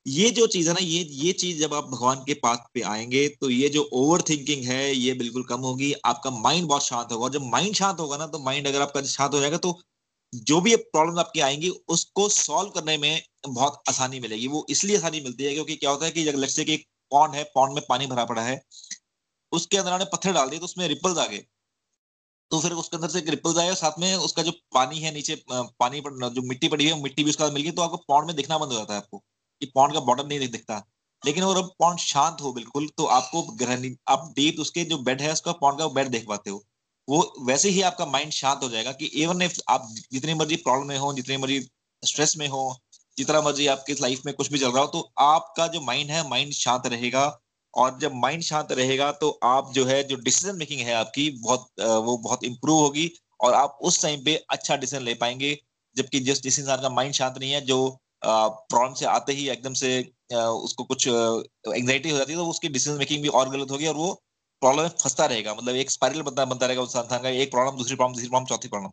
ये 0.06 0.30
जो 0.32 0.46
चीज़ 0.48 0.68
है 0.70 0.74
ना, 0.74 0.80
ये 0.82 1.02
ये 1.04 1.32
चीज़ 1.34 1.60
जब 1.60 1.74
आप 1.74 1.84
भगवान 1.86 2.18
के 2.26 2.34
पाथ 2.36 2.58
पे 2.74 2.82
आएँगे 2.84 3.28
तो 3.32 3.50
ये 3.50 3.70
जो 3.70 3.82
ओवर 3.94 4.22
थिंकिंग 4.22 4.64
है, 4.66 4.94
ये 4.96 5.14
बिल्कुल 5.14 5.44
कम 5.44 5.60
होगी, 5.62 5.92
आपका 6.06 6.30
माइंड 6.32 6.68
बहुत 6.68 6.84
शांत 6.84 7.12
होगा। 7.12 7.24
और 7.26 7.32
जब 7.32 7.44
माइंड 7.46 7.76
शांत 7.76 8.00
होगा 8.00 8.18
ना 8.18 8.28
तो 8.28 8.40
माइंड 8.40 8.68
अगर 8.68 8.82
आपका 8.82 9.02
शांत 9.04 9.34
हो 9.34 9.40
जाएगा 9.40 9.58
तो 9.58 9.80
जो 10.34 10.60
भी 10.62 10.76
प्रॉब्लम 10.76 11.20
आपकी 11.20 11.40
आएँगी, 11.42 11.70
उसको 11.90 12.28
सॉल्व 12.32 12.70
करने 12.72 12.98
में 12.98 13.22
बहुत 13.48 13.82
आसानी 13.90 14.20
मिलेगी। 14.20 14.48
वो 14.50 14.66
इसलिए 14.70 14.98
आसानी 14.98 15.22
मिलती 15.22 15.44
है, 15.44 15.54
क्योंकि 15.54 15.76
क्या 15.76 15.90
होता 15.92 16.06
है 16.06 16.12
कि 16.12 16.24
जब 16.24 16.38
लक्ष्य 16.38 16.64
की 16.66 16.74
एक 16.74 16.86
पॉन्ड 17.12 17.36
है 17.36 17.44
पॉन्ड 17.56 17.74
में 17.76 17.84
पानी 17.90 18.08
भरा 18.08 18.26
पड़ा 18.26 18.42
है, 18.44 18.62
उसके 19.52 19.78
अंदर 19.78 19.92
आपने 19.92 20.06
पत्थर 20.14 20.34
डाल 20.34 20.50
दिए 20.50 20.60
तो 20.60 20.66
उसमें 20.66 20.88
रिपल्स 20.90 21.18
आ 21.20 21.28
गए। 21.28 21.46
तो 22.52 22.60
फिर 22.62 22.72
उसके 22.74 22.98
अंदर 22.98 23.08
से 23.10 23.20
रिपल्स 23.30 23.58
आए 23.58 23.74
साथ 23.76 24.00
में 24.00 24.14
उसका 24.18 24.44
जो 24.44 24.52
पानी 24.74 25.00
है, 25.00 25.14
नीचे 25.14 25.36
पानी 25.52 26.02
जो 26.02 26.42
मिट्टी 26.44 26.68
पड़ी 26.70 26.86
है 26.88 27.02
मिट्टी 27.04 27.24
भी 27.24 27.30
उसका 27.30 27.50
मिल 27.52 27.64
गई 27.64 27.72
तो 27.72 27.82
आपको 27.82 27.98
पॉन्ड 28.08 28.28
में 28.28 28.36
दिखना 28.36 28.58
बंद 28.58 28.72
हो 28.72 28.78
जाता 28.78 28.94
है 28.94 29.00
आपको। 29.00 29.22
कि 29.62 29.66
पॉन्ड 29.76 29.94
का 29.94 30.00
बॉटम 30.02 30.28
नहीं 30.28 30.48
दिखता। 30.50 30.84
लेकिन 31.24 31.44
अगर 31.44 31.62
पॉन्ड 31.80 32.00
शांत 32.00 32.42
हो 32.42 32.52
बिल्कुल 32.54 32.88
तो 32.98 33.06
आपको 33.08 33.42
ग्रहणी, 33.54 33.96
आप 34.10 34.34
डीप 34.36 34.60
उसके 34.60 34.84
जो 34.86 34.98
बेड 35.00 35.22
है, 35.22 35.32
उसका 35.34 35.52
पॉन्ड 35.54 35.80
का 35.80 35.88
बेड 35.90 36.08
देख 36.10 36.26
पाते 36.30 36.50
हो। 36.50 36.64
वो 37.08 37.34
वैसे 37.48 37.70
ही 37.70 37.82
आपका 37.84 38.06
माइंड 38.08 38.32
शांत 38.34 38.64
हो 38.64 38.70
जाएगा 38.70 38.92
कि 38.94 39.06
इवन 39.24 39.42
इफ़ 39.42 39.60
आप 39.70 39.88
जितनी 40.14 40.34
मर्ज़ी 40.36 40.56
प्रॉब्लम 40.58 40.88
में 40.88 40.98
हो, 40.98 41.14
जितनी 41.14 41.38
मर्ज़ी 41.38 41.60
स्ट्रेस 42.04 42.34
में 42.38 42.48
हो, 42.48 42.76
जितना 43.18 43.42
मर्ज़ी 43.42 43.68
आपके 43.68 43.94
लाइफ 44.02 44.22
में 44.26 44.34
कुछ 44.36 44.52
भी 44.52 44.60
चल 44.60 44.72
रहा 44.72 44.82
हो 44.82 44.88
तो 44.90 45.12
आपका 45.22 45.68
जो 45.68 45.82
माइंड 45.82 46.12
है 46.12 46.28
माइंड 46.30 46.54
शांत 46.56 46.88
रहेगा। 46.88 47.26
और 47.74 47.98
जब 48.00 48.14
माइंड 48.16 48.42
शांत 48.44 48.72
रहेगा 48.72 49.12
तो 49.14 49.30
आप 49.44 49.72
जो 49.76 49.86
है, 49.86 50.04
जो 50.04 50.16
डिसीज़न 50.18 50.56
मेकिंग 50.58 50.82
है 50.82 50.94
आपकी, 50.96 51.30
बहुत 51.32 51.68
वो 51.80 52.18
बहुत 52.20 52.44
इंप्रूव 52.44 52.80
होगी। 52.80 53.10
और 53.40 53.54
आप 53.54 53.78
उस 53.82 54.02
टाइम 54.02 54.24
पे 54.26 54.36
अच्छा 54.52 54.76
डिसीज़न 54.78 55.04
ले 55.04 55.14
पाएँगे, 55.16 55.58
जबकि 55.96 56.20
जिस 56.20 56.42
जिस 56.44 56.60
इंसान 56.60 56.82
का 56.82 56.90
माइंड 56.92 57.14
शांत 57.14 57.38
नहीं 57.40 57.52
है, 57.52 57.62
जो 57.62 57.98
प्रॉब्लम 58.26 58.94
से 58.96 59.06
आते 59.08 59.34
ही 59.34 59.48
एकदम 59.50 59.74
से 59.76 59.90
उसको 60.34 60.84
कुछ 60.84 61.08
एंग्जाइटी 61.08 62.10
हो 62.10 62.18
जाती 62.18 62.32
है 62.32 62.38
तो 62.38 62.46
उसकी 62.50 62.70
डिसीज़न 62.70 62.98
मेकिंग 62.98 63.22
भी 63.24 63.28
और 63.40 63.50
गलत 63.50 63.72
होगी 63.72 63.88
और 63.88 63.96
वो 63.96 64.14
प्रॉब्लम 64.62 64.84
में 64.84 64.90
फंसता 65.02 65.26
रहेगा। 65.26 65.54
मतलब 65.56 65.76
एक 65.76 65.92
स्पाइरल 65.92 66.22
बनता 66.22 66.46
बनता 66.46 66.66
रहेगा 66.66 66.82
उस 66.82 66.94
का, 66.96 67.30
एक 67.30 67.52
प्रॉब्लम 67.52 67.78
दूसरी 67.78 67.96
प्रॉब्लम 67.96 68.16
तीसरी 68.16 68.30
प्रॉब्लम 68.30 68.48
चौथी 68.48 68.68
प्रॉब्लम 68.68 68.92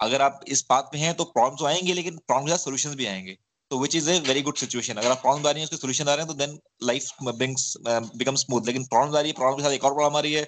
अगर 0.00 0.22
आप 0.22 0.40
इस 0.48 0.64
बात 0.70 0.90
में 0.94 1.00
हैं 1.00 1.14
तो 1.14 1.24
प्रॉब्लम 1.26 1.56
तो 1.56 1.64
आएँगे, 1.66 1.92
लेकिन 1.92 2.16
प्रॉब्लम 2.18 2.46
के 2.46 2.52
साथ 2.52 2.64
सोल्यूशन 2.64 2.94
भी 2.96 3.06
आएँगे। 3.06 3.36
तो 3.70 3.78
which 3.80 3.94
is 3.96 4.10
a 4.10 4.18
very 4.20 4.42
good 4.42 4.56
situation 4.56 4.94
अगर 4.94 5.10
आप 5.10 5.20
प्रॉब्लम 5.22 5.46
आ 5.48 5.50
रही 5.50 5.60
है, 5.60 5.64
उसके 5.64 5.76
सोल्यूशन 5.76 6.08
आ 6.08 6.14
रहे 6.14 6.24
हैं 6.24 6.28
तो 6.28 6.34
देन 6.34 6.58
लाइफ 6.82 7.10
बिकम 8.16 8.36
स्मूथ 8.36 8.66
लेकिन 8.66 8.84
प्रॉब्लम 8.86 9.16
आ 9.16 9.20
रही 9.20 9.30
है 9.30 9.34
प्रॉब्लम 9.34 9.56
के 9.58 9.62
साथ 9.62 9.72
एक 9.72 9.84
और 9.84 9.94
प्रॉब्लम 9.94 10.16
आ 10.16 10.20
रही 10.20 10.32
है, 10.32 10.46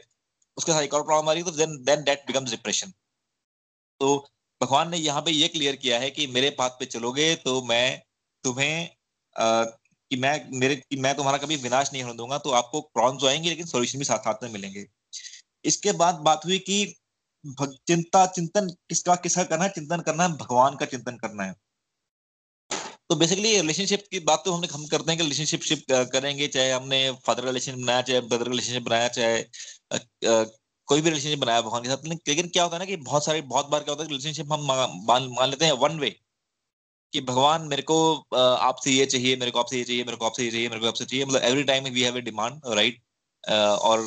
उसके 0.56 0.72
साथ 0.72 0.82
एक 0.82 0.94
और 0.94 1.02
प्रॉब्लम 1.02 1.28
आ 1.28 1.32
रही 1.32 1.42
है 1.42 1.50
तो 1.50 1.56
then 1.56 1.76
then 1.84 2.02
that 2.04 2.26
becomes 2.26 2.50
depression 2.50 2.92
तो 4.00 4.16
भगवान 4.60 4.90
ने 4.90 4.96
यहाँ 4.96 5.22
पे 5.22 5.30
ये 5.30 5.48
क्लियर 5.48 5.76
किया 5.76 5.98
है 5.98 6.10
कि 6.10 6.26
मेरे 6.28 6.50
पाथ 6.58 6.70
पे 6.78 6.86
चलोगे 6.86 7.34
तो 7.44 7.60
मैं 7.64 8.02
तुम्हें 8.46 8.88
आ, 9.36 9.64
कि 10.10 10.16
मैं 10.16 10.34
मेरे 10.52 10.76
कि 10.76 10.96
मैं 10.96 11.14
तुम्हारा 11.16 11.38
कभी 11.38 11.56
विनाश 11.58 11.92
नहीं 11.92 12.02
होने 12.02 12.16
दूँगा 12.16 12.38
तो 12.38 12.50
आपको 12.52 12.80
तो 12.96 13.26
आएँगे 13.26 13.48
लेकिन 13.48 13.66
सॉल्यूशन 13.66 13.98
भी 13.98 14.04
साथ 14.04 14.18
साथ 14.18 14.42
में 14.42 14.50
मिलेंगे। 14.50 14.86
इसके 15.64 15.92
बाद 15.94 16.14
बात 16.24 16.44
हुई 16.44 16.58
कि 16.60 16.84
चिंता 17.44 18.24
चिंतन 18.28 18.68
किसका 18.88 19.14
किसका 19.16 19.42
करना 19.44 19.64
है? 19.64 19.70
चिंतन 19.70 20.00
करना 20.00 20.22
है 20.22 20.36
भगवान 20.36 20.76
का 20.76 20.86
चिंतन 20.86 21.16
करना 21.16 21.44
है। 21.44 21.54
तो 23.10 23.16
बेसिकली 23.16 23.56
रिलेशनशिप 23.56 24.04
की 24.10 24.20
बात 24.20 24.42
तो 24.44 24.52
हमने 24.52 24.68
हम 24.72 24.86
करते 24.86 25.10
हैं 25.10 25.16
कि 25.18 25.22
रिलेशनशिप 25.24 25.62
शिप 25.62 25.84
करेंगे 26.12 26.48
चाहे 26.48 26.70
हमने 26.70 27.00
फादर 27.26 27.44
रिलेशन 27.44 27.82
बनाया 27.82 28.02
चाहे 28.02 28.20
ब्रदर 28.22 28.48
रिलेशनशिप 28.48 28.82
बनाया 28.82 29.08
चाहे 29.08 29.42
कोई 30.88 31.00
भी 31.00 31.10
रिलेशनशिप 31.10 31.38
बनाया 31.38 31.60
भगवान 31.62 31.82
के 31.82 31.88
साथ। 31.88 32.06
लेकिन 32.06 32.48
क्या 32.48 32.62
होता 32.62 32.76
है 32.76 32.80
ना 32.80 32.86
कि 32.86 32.96
बहुत 33.04 33.24
सारे 33.24 33.40
बहुत 33.44 33.68
बार 33.68 33.82
क्या 33.82 33.92
होता 33.92 34.04
है 34.04 34.08
रिलेशनशिप 34.08 34.52
हम 34.52 34.66
मान 35.34 35.48
लेते 35.50 35.64
हैं 35.64 35.72
वन 35.80 35.98
वे 35.98 36.14
कि 37.16 37.20
भगवान 37.22 37.62
मेरे 37.68 37.82
को 37.82 37.96
आपसे 38.36 38.90
ये 38.90 39.06
चाहिए, 39.06 39.36
मेरे 39.36 39.50
को 39.50 39.58
आपसे 39.60 39.78
ये 39.78 39.84
चाहिए, 39.84 40.04
मेरे 40.04 40.16
को 40.16 40.26
आपसे 40.26 40.44
ये 40.44 40.50
चाहिए, 40.50 40.68
मेरे 40.68 40.80
को 40.80 40.88
आपसे 40.88 41.04
चाहिए। 41.04 41.24
मतलब 41.24 41.42
every 41.44 41.62
time 41.64 41.84
we 41.90 42.02
have 42.02 42.16
a 42.18 42.20
demand 42.22 42.60
right 42.74 43.00
और 43.44 44.00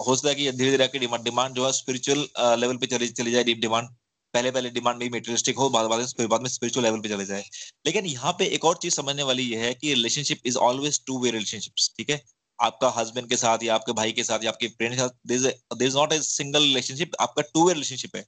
हो 0.00 0.14
सकता 0.16 0.28
है 0.28 0.34
कि 0.34 0.50
धीरे 0.52 0.70
धीरे 0.70 0.84
आपकी 0.84 0.98
डिमांड 0.98 1.24
डिमांड 1.24 1.54
जो 1.54 1.66
है 1.66 1.72
स्पिरिचुअल 1.72 2.26
लेवल 2.60 2.76
पे 2.76 2.86
चली 2.86 3.08
चली 3.10 3.30
जाए 3.32 3.44
डीप 3.44 3.58
डिमांड 3.60 3.88
पहले 4.34 4.50
पहले 4.50 4.70
डिमांड 4.70 4.98
में 4.98 5.08
मेटेरियलिस्टिक 5.08 5.58
हो, 5.58 5.68
बाद 5.70 5.86
बाद 5.86 6.28
बाद 6.30 6.40
में 6.42 6.48
स्पिरिचुअल 6.50 6.84
लेवल 6.84 7.00
पे 7.00 7.08
चले 7.08 7.24
जाए। 7.24 7.44
लेकिन 7.86 8.06
यहाँ 8.06 8.32
पे 8.38 8.46
एक 8.54 8.64
और 8.64 8.78
चीज़ 8.82 8.94
समझने 8.94 9.22
वाली 9.22 9.42
ये 9.44 9.58
है 9.58 9.72
कि 9.74 9.92
relationship 9.92 10.46
is 10.46 10.58
always 10.60 11.00
two 11.06 11.18
way 11.24 11.30
relationship 11.30 11.72
ठीक 11.96 12.10
है? 12.10 12.20
आपका 12.58 12.88
हस्बैंड 12.96 13.28
के 13.28 13.36
साथ 13.36 13.62
या 13.62 13.74
आपके 13.74 13.92
भाई 13.92 14.12
के 14.12 14.24
साथ 14.24 14.44
या 14.44 14.50
आपके 14.50 14.68
फ्रेंड 14.68 14.94
के 14.94 14.98
साथ 14.98 15.10
there 15.26 15.86
is 15.86 15.96
not 15.96 16.12
a 16.12 16.20
single 16.22 16.62
relationship 16.62 17.12
आपका 17.20 17.42
टू 17.54 17.66
वे 17.66 17.72
रिलेशनशिप 17.74 18.16
है। 18.16 18.24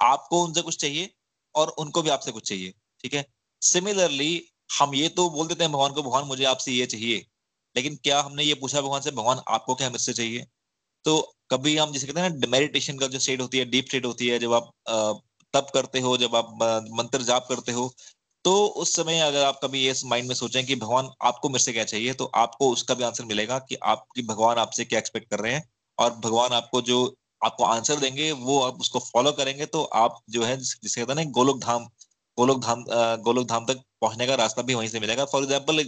आपको 0.00 0.44
उनसे 0.44 0.62
कुछ 0.62 0.80
चाहिए 0.80 1.10
और 1.54 1.68
उनको 1.78 2.02
भी 2.02 2.10
आपसे 2.10 2.32
कुछ 2.32 2.48
चाहिए, 2.48 2.72
ठीक 3.02 3.14
है? 3.14 3.24
सिमिलरली 3.62 4.42
हम 4.70 4.94
ये 4.94 5.08
तो 5.10 5.28
बोल 5.30 5.46
देते 5.46 5.64
हैं, 5.64 5.72
भगवान 5.72 5.92
को, 5.92 6.02
भगवान 6.02 6.24
मुझे 6.26 6.44
आपसे 6.46 6.72
ये 6.72 6.86
चाहिए। 6.86 7.24
लेकिन 7.76 7.96
क्या 7.96 8.20
हमने 8.20 8.44
ये 8.44 8.54
पूछा 8.56 8.80
भगवान 8.80 9.00
से, 9.00 9.10
भगवान 9.12 9.40
आपको 9.48 9.74
क्या 9.74 9.90
मुझसे 9.90 10.12
चाहिए? 10.12 10.46
तो 11.04 11.34
कभी 11.50 11.76
हम 11.76 11.92
जिसे 11.92 12.06
कहते 12.06 12.20
हैं 12.20 12.30
ना 12.30 12.46
मेडिटेशन 12.48 12.98
का 12.98 13.06
जो 13.08 13.18
स्टेट 13.18 13.40
होती 13.40 13.58
है 13.58 13.64
डीप 13.70 13.86
स्टेट 13.88 14.06
होती 14.06 14.28
है, 14.28 14.38
जब 14.38 14.52
आप 14.54 14.70
तप 15.54 15.70
करते 15.74 16.00
हो, 16.00 16.16
जब 16.16 16.34
आप 16.36 16.58
मंत्र 16.94 17.22
जाप 17.24 17.46
करते 17.48 17.72
हो 17.72 17.92
तो 18.44 18.52
उस 18.82 18.94
समय 18.96 19.18
अगर 19.20 19.44
आप 19.44 19.58
कभी 19.62 19.80
ये 19.80 19.94
माइंड 20.06 20.28
में 20.28 20.34
सोचें 20.34 20.64
कि 20.66 20.74
भगवान 20.76 21.08
आपको 21.22 21.48
मेरे 21.48 21.62
से 21.62 21.72
क्या 21.72 21.84
चाहिए 21.84 22.12
तो 22.14 22.24
आपको 22.34 22.70
उसका 22.72 22.94
भी 22.94 23.04
आंसर 23.04 23.24
मिलेगा 23.24 23.58
कि 23.60 23.74
आपकी 23.84 24.22
भगवान 24.22 24.58
आपसे 24.58 24.84
क्या 24.84 24.98
एक्सपेक्ट 24.98 25.28
कर 25.30 25.40
रहे 25.40 25.52
हैं। 25.52 25.62
और 25.98 26.14
भगवान 26.16 26.52
आपको 26.52 26.80
जो, 26.82 27.16
आपको 27.42 27.64
आंसर 27.64 27.96
देंगे, 27.96 28.30
वो 28.32 28.60
आप 28.60 28.80
उसको 28.80 28.98
फॉलो 29.00 29.32
करेंगे 29.32 29.66
तो 29.66 29.82
आप 29.82 30.20
जो 30.30 30.44
है, 30.44 30.56
जिसे 30.56 31.04
कहते 31.04 31.20
हैं 31.20 31.30
गोलोक 31.30 31.60
धाम 31.60 31.86
गोलोक 32.38 32.60
धाम 32.62 32.84
गोलोक 33.24 33.46
धाम 33.48 33.66
तक 33.66 33.80
पहुँचने 34.00 34.26
का 34.26 34.34
रास्ता 34.34 34.62
भी 34.62 34.74
वहीं 34.74 34.88
से 34.88 35.00
मिलेगा। 35.00 35.24
फॉर 35.24 35.42
एग्ज़ाम्पल 35.42 35.78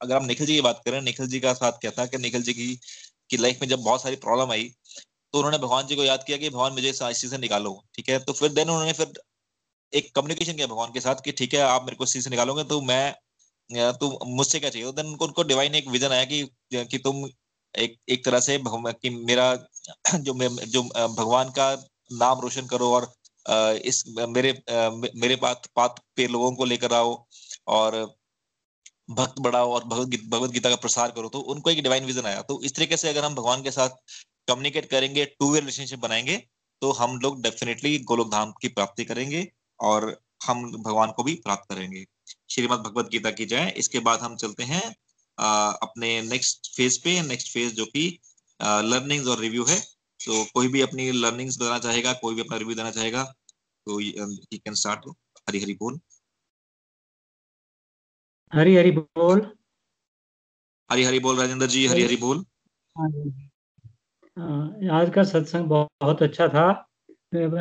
अगर 0.00 0.16
हम 0.16 0.24
निखिल 0.26 0.46
जी 0.46 0.54
की 0.54 0.60
बात 0.60 0.80
करें 0.84 1.00
निखिल 1.02 1.26
जी 1.28 1.40
का 1.40 1.52
साथ 1.54 1.72
क्या 1.80 1.90
था 1.98 2.06
कि 2.06 2.18
निखिल 2.18 2.42
जी 2.42 2.52
की, 2.54 2.74
की 3.30 3.36
लाइफ 3.36 3.58
में 3.60 3.68
जब 3.68 3.80
बहुत 3.82 4.02
सारी 4.02 4.16
प्रॉब्लम 4.18 4.52
आई 4.52 4.64
तो 5.34 5.38
उन्होंने 5.38 5.58
भगवान 5.58 5.86
जी 5.86 5.96
को 5.96 6.04
याद 6.04 6.24
किया 6.24 6.38
कि 6.38 6.50
भगवान 6.50 6.72
मुझे 6.72 6.90
इस 6.90 7.02
चीज़ 7.02 7.30
से 7.30 7.38
निकालो 7.38 7.74
ठीक 7.94 8.08
है? 8.08 8.18
तो 8.18 8.32
फिर 8.32 8.52
देन 8.52 8.70
उन्होंने 8.70 8.92
फिर 8.92 9.12
एक 9.92 10.14
कम्युनिकेशन 10.16 10.52
किया 10.52 10.66
भगवान 10.66 10.92
के 10.92 11.00
साथ 11.00 11.22
कि 11.24 11.32
ठीक 11.32 11.54
है 11.54 11.60
आप 11.62 11.84
मेरे 11.84 11.96
को 11.96 12.04
इस 12.04 12.12
चीज़ 12.12 12.24
से 12.24 12.30
निकालोगे 12.30 12.64
तो 12.64 12.80
मैं 12.82 13.14
तो 13.70 14.18
मुझसे 14.28 14.60
क्या 14.60 14.70
चाहिए? 14.70 14.92
देन 14.92 15.06
उनको 15.06 15.24
उनको 15.24 15.42
डिवाइन 15.44 15.74
एक 15.74 15.88
विजन 15.88 16.12
आया 16.12 16.24
कि 16.24 16.42
कि 16.74 16.98
तुम 16.98 17.24
एक 17.74 17.96
एक 18.08 18.24
तरह 18.24 18.40
से 18.40 18.58
कि 18.66 19.10
मेरा 19.10 19.54
जो 20.14 20.34
जो 20.66 20.82
भगवान 20.82 21.50
का 21.58 21.72
नाम 22.14 22.40
रोशन 22.40 22.66
करो 22.66 22.92
और 22.94 23.12
इस 23.46 24.02
मेरे 24.28 24.52
मेरे 25.16 25.36
पास 25.36 25.68
पात 25.76 26.00
पे 26.16 26.26
लोगों 26.28 26.52
को 26.56 26.64
लेकर 26.64 26.92
आओ 26.94 27.14
और 27.68 27.96
भक्त 29.10 29.40
बढ़ाओ 29.40 29.72
और 29.72 29.84
भगवत 29.84 30.20
भगवत 30.26 30.50
गीता 30.50 30.70
का 30.70 30.76
प्रसार 30.78 31.10
करो 31.10 31.28
तो 31.28 31.38
उनको 31.52 31.70
एक 31.70 31.82
डिवाइन 31.82 32.04
विजन 32.04 32.26
आया। 32.26 32.42
तो 32.42 32.60
इस 32.64 32.74
तरीके 32.74 32.96
से 32.96 33.08
अगर 33.08 33.24
हम 33.24 33.34
भगवान 33.34 33.62
के 33.62 33.70
साथ 33.70 33.96
कम्युनिकेट 34.48 34.90
करेंगे 34.90 35.24
टू 35.24 35.50
वे 35.52 35.60
रिलेशनशिप 35.60 35.98
बनाएँगे 36.00 36.36
तो 36.82 36.90
हम 36.92 37.18
लोग 37.18 37.42
डेफिनेटली 37.42 37.98
गोलोक 38.04 38.30
धाम 38.30 38.52
की 38.62 38.68
प्राप्ति 38.70 39.04
करेंगे 39.04 39.46
और 39.80 40.06
हम 40.44 40.62
भगवान 40.72 41.10
को 41.16 41.22
भी 41.22 41.34
प्राप्त 41.44 41.68
करेंगे। 41.70 42.04
श्रीमद 42.50 42.78
भगवत 42.80 43.08
गीता 43.10 43.30
की 43.32 43.46
जाए 43.46 43.70
इसके 43.78 43.98
बाद 44.00 44.20
हम 44.20 44.36
चलते 44.36 44.62
हैं 44.64 44.82
अपने 45.38 46.20
नेक्स्ट 46.22 46.74
फ़ेज़ 46.76 46.98
पे 47.04 47.20
नेक्स्ट 47.22 47.52
फ़ेज़ 47.52 47.74
जो 47.74 47.84
कि 47.86 48.06
लर्निंग्स 48.60 49.28
और 49.28 49.38
रिव्यू 49.40 49.64
है। 49.64 49.82
तो 50.26 50.44
कोई 50.54 50.68
भी 50.68 50.80
अपनी 50.80 51.10
लर्निंग्स 51.12 51.56
देना 51.56 51.78
चाहेगा 51.78 52.12
कोई 52.12 52.34
भी 52.34 52.40
अपना 52.40 52.56
रिव्यू 52.56 52.74
देना 52.76 52.90
चाहेगा 52.90 53.22
तो 53.86 54.00
you 54.00 54.26
can 54.54 54.74
start 54.74 55.08
Hari 55.48 55.60
Hari 55.60 55.74
बोल 55.74 56.00
हरी 58.52 58.76
हरी 58.76 58.90
बोल 58.90 59.40
हरी 60.90 61.04
हरी 61.04 61.18
बोल 61.18 61.38
राजेंद्र 61.38 61.66
जी 61.66 61.86
हरी 61.86 62.02
हरी 62.02 62.16
बोल 62.16 62.44
आज 64.90 65.10
का 65.14 65.22
सत्संग 65.22 65.66
बहुत 65.66 66.22
अच्छा 66.22 66.48
था। 66.48 66.88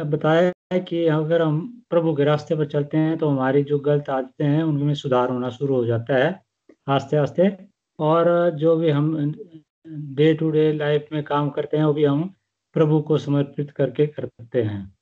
बताया 0.03 0.77
कि 0.79 1.05
अगर 1.07 1.41
हम 1.41 1.59
प्रभु 1.89 2.15
के 2.15 2.23
रास्ते 2.23 2.55
पर 2.55 2.67
चलते 2.67 2.97
हैं 2.97 3.17
तो 3.17 3.29
हमारी 3.29 3.63
जो 3.63 3.79
गलत 3.79 4.09
आदतें 4.09 4.45
हैं 4.45 4.63
उनमें 4.63 4.93
सुधार 4.95 5.29
होना 5.29 5.49
शुरू 5.49 5.75
हो 5.75 5.85
जाता 5.85 6.15
है 6.15 6.29
आस्ते 6.89 7.17
आस्ते 7.17 7.47
और 7.99 8.29
जो 8.55 8.75
भी 8.77 8.89
हम 8.89 9.33
डे 10.15 10.33
टू 10.33 10.49
डे 10.51 10.71
लाइफ 10.73 11.07
में 11.11 11.23
काम 11.23 11.49
करते 11.49 11.77
हैं 11.77 11.85
वो 11.85 11.93
भी 11.93 12.03
हम 12.03 12.33
प्रभु 12.73 13.01
को 13.01 13.17
समर्पित 13.17 13.71
करके 13.71 14.07
करते 14.07 14.61
हैं। 14.63 14.95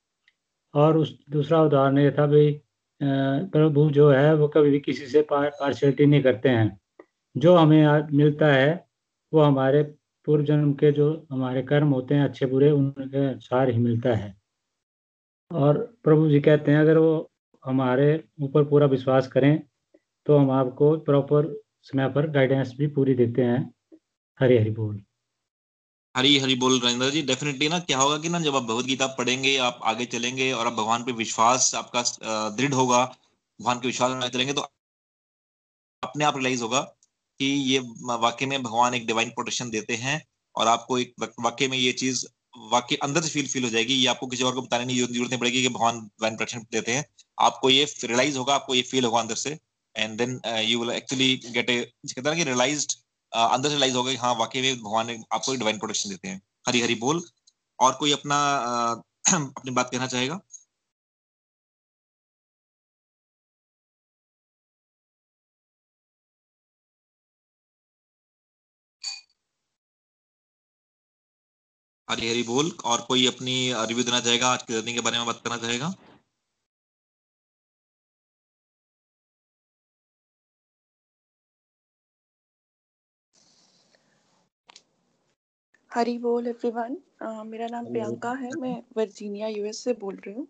और 0.73 0.97
उस 0.97 1.19
दूसरा 1.29 1.61
उदाहरण 1.63 1.99
ये 1.99 2.11
था 2.11 2.25
भाई 2.27 2.61
प्रभु 3.03 3.89
जो 3.91 4.09
है 4.11 4.33
वो 4.35 4.47
कभी 4.47 4.69
भी 4.71 4.79
किसी 4.79 5.05
से 5.05 5.21
पार्शलिटी 5.31 6.05
नहीं 6.05 6.23
करते 6.23 6.49
हैं। 6.49 6.79
जो 7.37 7.55
हमें 7.55 8.07
मिलता 8.13 8.47
है, 8.47 8.85
वो 9.33 9.41
हमारे 9.41 9.83
पूर्व 10.25 10.43
जन्म 10.45 10.73
के 10.73 10.91
जो 10.91 11.27
हमारे 11.31 11.61
कर्म 11.63 11.93
होते 11.93 12.15
हैं, 12.15 12.23
अच्छे 12.23 12.45
बुरे, 12.45 12.71
उनके 12.71 13.25
अनुसार 13.27 13.69
ही 13.69 13.79
मिलता 13.79 14.13
है। 14.15 14.35
और 15.51 15.77
प्रभु 16.03 16.29
जी 16.29 16.39
कहते 16.39 16.71
हैं, 16.71 16.79
अगर 16.79 16.97
वो 16.97 17.31
हमारे 17.65 18.23
ऊपर 18.41 18.63
पूरा 18.63 18.85
विश्वास 18.87 19.27
करें 19.27 19.61
तो 20.25 20.37
हम 20.37 20.51
आपको 20.51 20.97
प्रॉपर 20.97 21.45
समय 21.83 22.09
पर 22.09 22.27
गाइडेंस 22.27 22.75
भी 22.77 22.87
पूरी 22.87 23.13
देते 23.13 23.43
हैं। 23.43 23.73
हरी 24.39 24.57
हरी 24.57 24.69
बोल। 24.71 25.01
हरी 26.15 26.37
हरी 26.39 26.55
बोल 26.55 26.79
राजेंद्र 26.81 27.09
जी। 27.11 27.21
डेफिनेटली 27.23 27.67
ना, 27.69 27.79
क्या 27.81 27.97
होगा 27.97 28.17
कि 28.17 28.29
ना, 28.29 28.39
जब 28.39 28.55
आप 28.55 28.63
भगवत 28.63 28.85
गीता 28.85 29.07
पढ़ेंगे, 29.17 29.55
आप 29.59 29.79
आगे 29.85 30.05
चलेंगे 30.07 30.51
और 30.51 30.67
आप 30.67 30.73
भगवान 30.73 31.03
पे 31.03 31.11
विश्वास 31.13 31.73
आपका 31.75 32.01
दृढ़ 32.57 32.73
होगा, 32.73 33.03
भगवान 33.59 33.79
के 33.79 33.87
विश्वास 33.87 34.11
में 34.13 34.27
चलेंगे 34.29 34.53
तो 34.53 34.61
अपने 36.03 36.25
आप 36.25 36.35
रियलाइज़ 36.37 36.61
होगा 36.63 36.79
कि 37.39 37.45
ये 37.45 37.79
वाक्य 38.19 38.45
में 38.45 38.61
भगवान 38.63 38.93
एक 38.93 39.05
डिवाइन 39.07 39.29
प्रोटेक्शन 39.31 39.69
देते 39.69 39.95
हैं 39.97 40.21
और 40.55 40.67
आपको 40.67 40.97
एक 40.99 41.13
वाक्य 41.39 41.67
में 41.67 41.77
ये 41.77 41.91
चीज़, 41.93 42.25
वाक्य 42.71 42.95
अंदर 43.03 43.21
से 43.21 43.29
फील 43.29 43.47
फील 43.47 43.63
हो 43.63 43.69
जाएगी। 43.69 43.93
ये 43.93 44.07
आपको 44.07 44.27
किसी 44.27 44.43
और 44.43 44.53
को 44.55 44.61
बताने 44.61 44.85
की 44.85 44.99
ज़रूरत 44.99 45.29
नहीं 45.29 45.39
पड़ेगी 45.39 45.61
कि 45.63 45.69
भगवान 45.69 45.99
डिवाइन 45.99 46.35
प्रोटेक्शन 46.35 46.65
देते 46.71 46.91
हैं। 46.91 47.05
आपको 47.37 47.69
ये 47.69 47.83
रियलाइज़ 48.03 48.37
होगा, 48.37 48.55
आपको 48.55 48.75
ये 48.75 48.81
फील 48.83 49.05
होगा 49.05 49.19
अंदर 49.19 49.35
से। 49.37 49.57
And 49.95 50.17
then 50.17 50.39
you 50.63 50.79
will 50.79 50.91
actually 50.91 51.35
get 51.47 51.69
a 51.69 51.81
कहते 52.05 52.29
हैं 52.29 52.37
कि 52.37 52.43
रियलाइज्ड 52.43 52.93
अंदर 53.33 53.69
से 53.69 53.73
रियलाइज़ 53.75 53.95
होगा 53.95 54.11
हाँ 54.21 54.33
वाकई 54.35 54.61
में 54.61 54.75
भगवान 54.77 55.07
ने 55.07 55.17
आपको 55.33 55.55
डिवाइन 55.55 55.79
प्रोटेक्शन 55.79 56.09
देते 56.09 56.27
हैं। 56.27 56.41
हरी 56.67 56.81
हरी 56.81 56.95
बोल। 56.97 57.23
और 57.79 57.93
कोई 57.95 58.11
अपना 58.11 58.37
अपनी 59.33 59.71
बात 59.71 59.89
कहना 59.91 60.07
चाहेगा? 60.07 60.39
हरी 72.07 72.29
हरी 72.29 72.41
बोल। 72.43 72.71
और 72.85 73.01
कोई 73.01 73.25
अपनी 73.27 73.55
रिव्यू 73.83 74.03
देना 74.03 74.19
चाहेगा? 74.19 74.47
आज 74.49 74.63
की 74.63 74.73
जर्नी 74.73 74.93
के 74.93 75.01
बारे 75.01 75.17
में 75.17 75.25
बात 75.27 75.41
करना 75.43 75.57
चाहेगा? 75.57 75.93
हरी 85.91 86.17
बोल 86.17 86.47
एवरीवन 86.47 86.97
मेरा 87.47 87.67
नाम 87.67 87.85
प्रियंका 87.85 88.31
है 88.33 88.51
मैं 88.53 88.81
वर्जीनिया 88.97 89.47
यूएस 89.47 89.77
से 89.83 89.93
बोल 89.93 90.15
रही 90.17 90.33
हूँ। 90.35 90.47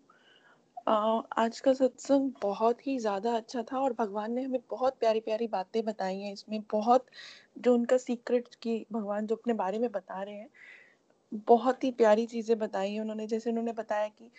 आज 1.38 1.60
का 1.60 1.72
सत्संग 1.72 2.30
बहुत 2.42 2.86
ही 2.86 2.98
ज़्यादा 2.98 3.32
अच्छा 3.36 3.62
था 3.62 3.78
और 3.78 3.92
भगवान 3.92 4.32
ने 4.32 4.42
हमें 4.42 4.60
बहुत 4.70 4.98
प्यारी 5.00 5.20
प्यारी 5.20 5.46
बातें 5.46 5.82
बताई 5.84 6.20
हैं 6.20 6.32
इसमें। 6.32 6.60
बहुत 6.72 7.06
जो 7.58 7.74
उनका 7.74 7.96
सीक्रेट 7.96 8.48
की 8.62 8.76
भगवान 8.92 9.26
जो 9.26 9.36
अपने 9.36 9.54
बारे 9.54 9.78
में 9.78 9.90
बता 9.92 10.22
रहे 10.22 10.34
हैं 10.34 10.48
बहुत 11.46 11.84
ही 11.84 11.90
प्यारी 11.92 12.26
चीज़ें 12.26 12.58
बताई 12.58 12.92
हैं 12.92 13.00
उन्होंने। 13.00 13.26
जैसे 13.26 13.50
उन्होंने 13.50 13.72
बताया 13.72 14.08
कि 14.08 14.30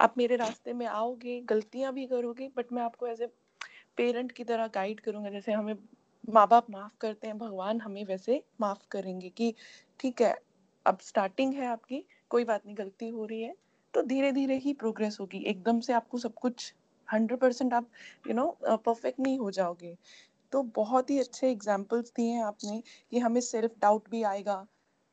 आप 0.00 0.14
मेरे 0.18 0.36
रास्ते 0.36 0.72
में 0.72 0.86
आओगे 0.86 1.40
गलतियाँ 1.48 1.92
भी 1.94 2.06
करोगे 2.06 2.50
बट 2.56 2.72
मैं 2.72 2.82
आपको 2.82 3.06
एज 3.06 3.22
ए 3.22 3.26
पेरेंट 3.96 4.32
की 4.32 4.44
तरह 4.44 4.66
गाइड 4.74 5.00
करूँगा। 5.00 5.30
जैसे 5.30 5.52
हमें 5.52 5.74
माँ 6.24 6.46
बाप 6.48 6.66
माफ़ 6.70 6.92
करते 7.00 7.26
हैं 7.26 7.38
भगवान 7.38 7.80
हमें 7.80 8.04
वैसे 8.04 8.42
माफ़ 8.60 8.86
करेंगे 8.90 9.28
कि 9.28 9.54
ठीक 10.00 10.20
है 10.22 10.34
अब 10.86 10.98
स्टार्टिंग 10.98 11.54
है 11.54 11.66
आपकी 11.66 12.04
कोई 12.30 12.44
बात 12.44 12.66
नहीं 12.66 12.76
गलती 12.76 13.08
हो 13.08 13.24
रही 13.24 13.42
है 13.42 13.54
तो 13.94 14.02
धीरे 14.02 14.32
धीरे 14.32 14.56
ही 14.56 14.72
प्रोग्रेस 14.72 15.16
होगी। 15.20 15.38
एकदम 15.46 15.80
से 15.80 15.92
आपको 15.92 16.18
सब 16.18 16.34
कुछ 16.34 16.72
हंड्रेड 17.08 17.40
परसेंट 17.40 17.74
आप 17.74 17.88
यू 18.28 18.34
नो 18.34 18.46
परफेक्ट 18.64 19.20
नहीं 19.20 19.38
हो 19.38 19.50
जाओगे। 19.50 19.96
तो 20.52 20.62
बहुत 20.62 21.10
ही 21.10 21.18
अच्छे 21.18 21.50
एग्जाम्पल्स 21.50 22.12
दिए 22.16 22.30
हैं 22.30 22.44
आपने 22.44 22.82
कि 23.12 23.18
हमें 23.18 23.40
सेल्फ 23.40 23.74
डाउट 23.82 24.08
भी 24.10 24.22
आएगा 24.22 24.66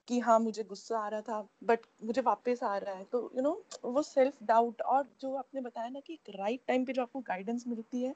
कि 0.08 0.20
हाँ 0.20 0.40
मुझे 0.40 0.64
गुस्सा 0.64 1.00
आ 1.00 1.08
रहा 1.08 1.22
था 1.22 1.48
बट 1.64 1.80
मुझे 2.04 2.22
वापस 2.22 2.60
आ 2.64 2.78
रहा 2.78 2.96
है। 2.96 3.04
तो 3.04 3.22
यू 3.22 3.28
you 3.30 3.44
नो 3.44 3.50
know, 3.50 3.94
वो 3.94 4.02
सेल्फ 4.02 4.38
डाउट 4.44 4.82
और 4.82 5.08
जो 5.22 5.36
आपने 5.36 5.62
बताया 5.62 5.90
ना 5.90 6.00
कि 6.00 6.14
एक 6.14 6.36
राइट 6.36 6.62
टाइम 6.68 6.86
पे 6.86 6.94
जो 6.94 7.02
आपको 7.02 7.20
गाइडेंस 7.20 7.64
मिलती 7.68 8.04
है 8.04 8.16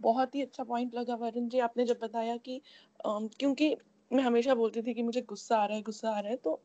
बहुत 0.00 0.34
ही 0.34 0.42
अच्छा 0.42 0.64
पॉइंट 0.64 0.94
लगा 0.94 1.14
वरुण 1.14 1.48
जी 1.48 1.58
आपने 1.58 1.84
जब 1.84 1.98
बताया 2.02 2.36
कि 2.36 2.60
um, 3.06 3.28
क्योंकि 3.38 3.76
मैं 4.10 4.22
हमेशा 4.24 4.54
बोलती 4.54 4.82
थी 4.82 4.94
कि 4.94 5.02
मुझे 5.02 5.20
गुस्सा 5.22 5.58
आ 5.58 5.66
रहा 5.66 5.76
है 5.76 5.82
गुस्सा 5.82 6.10
आ 6.10 6.20
रहा 6.20 6.30
है 6.30 6.36
तो 6.36 6.60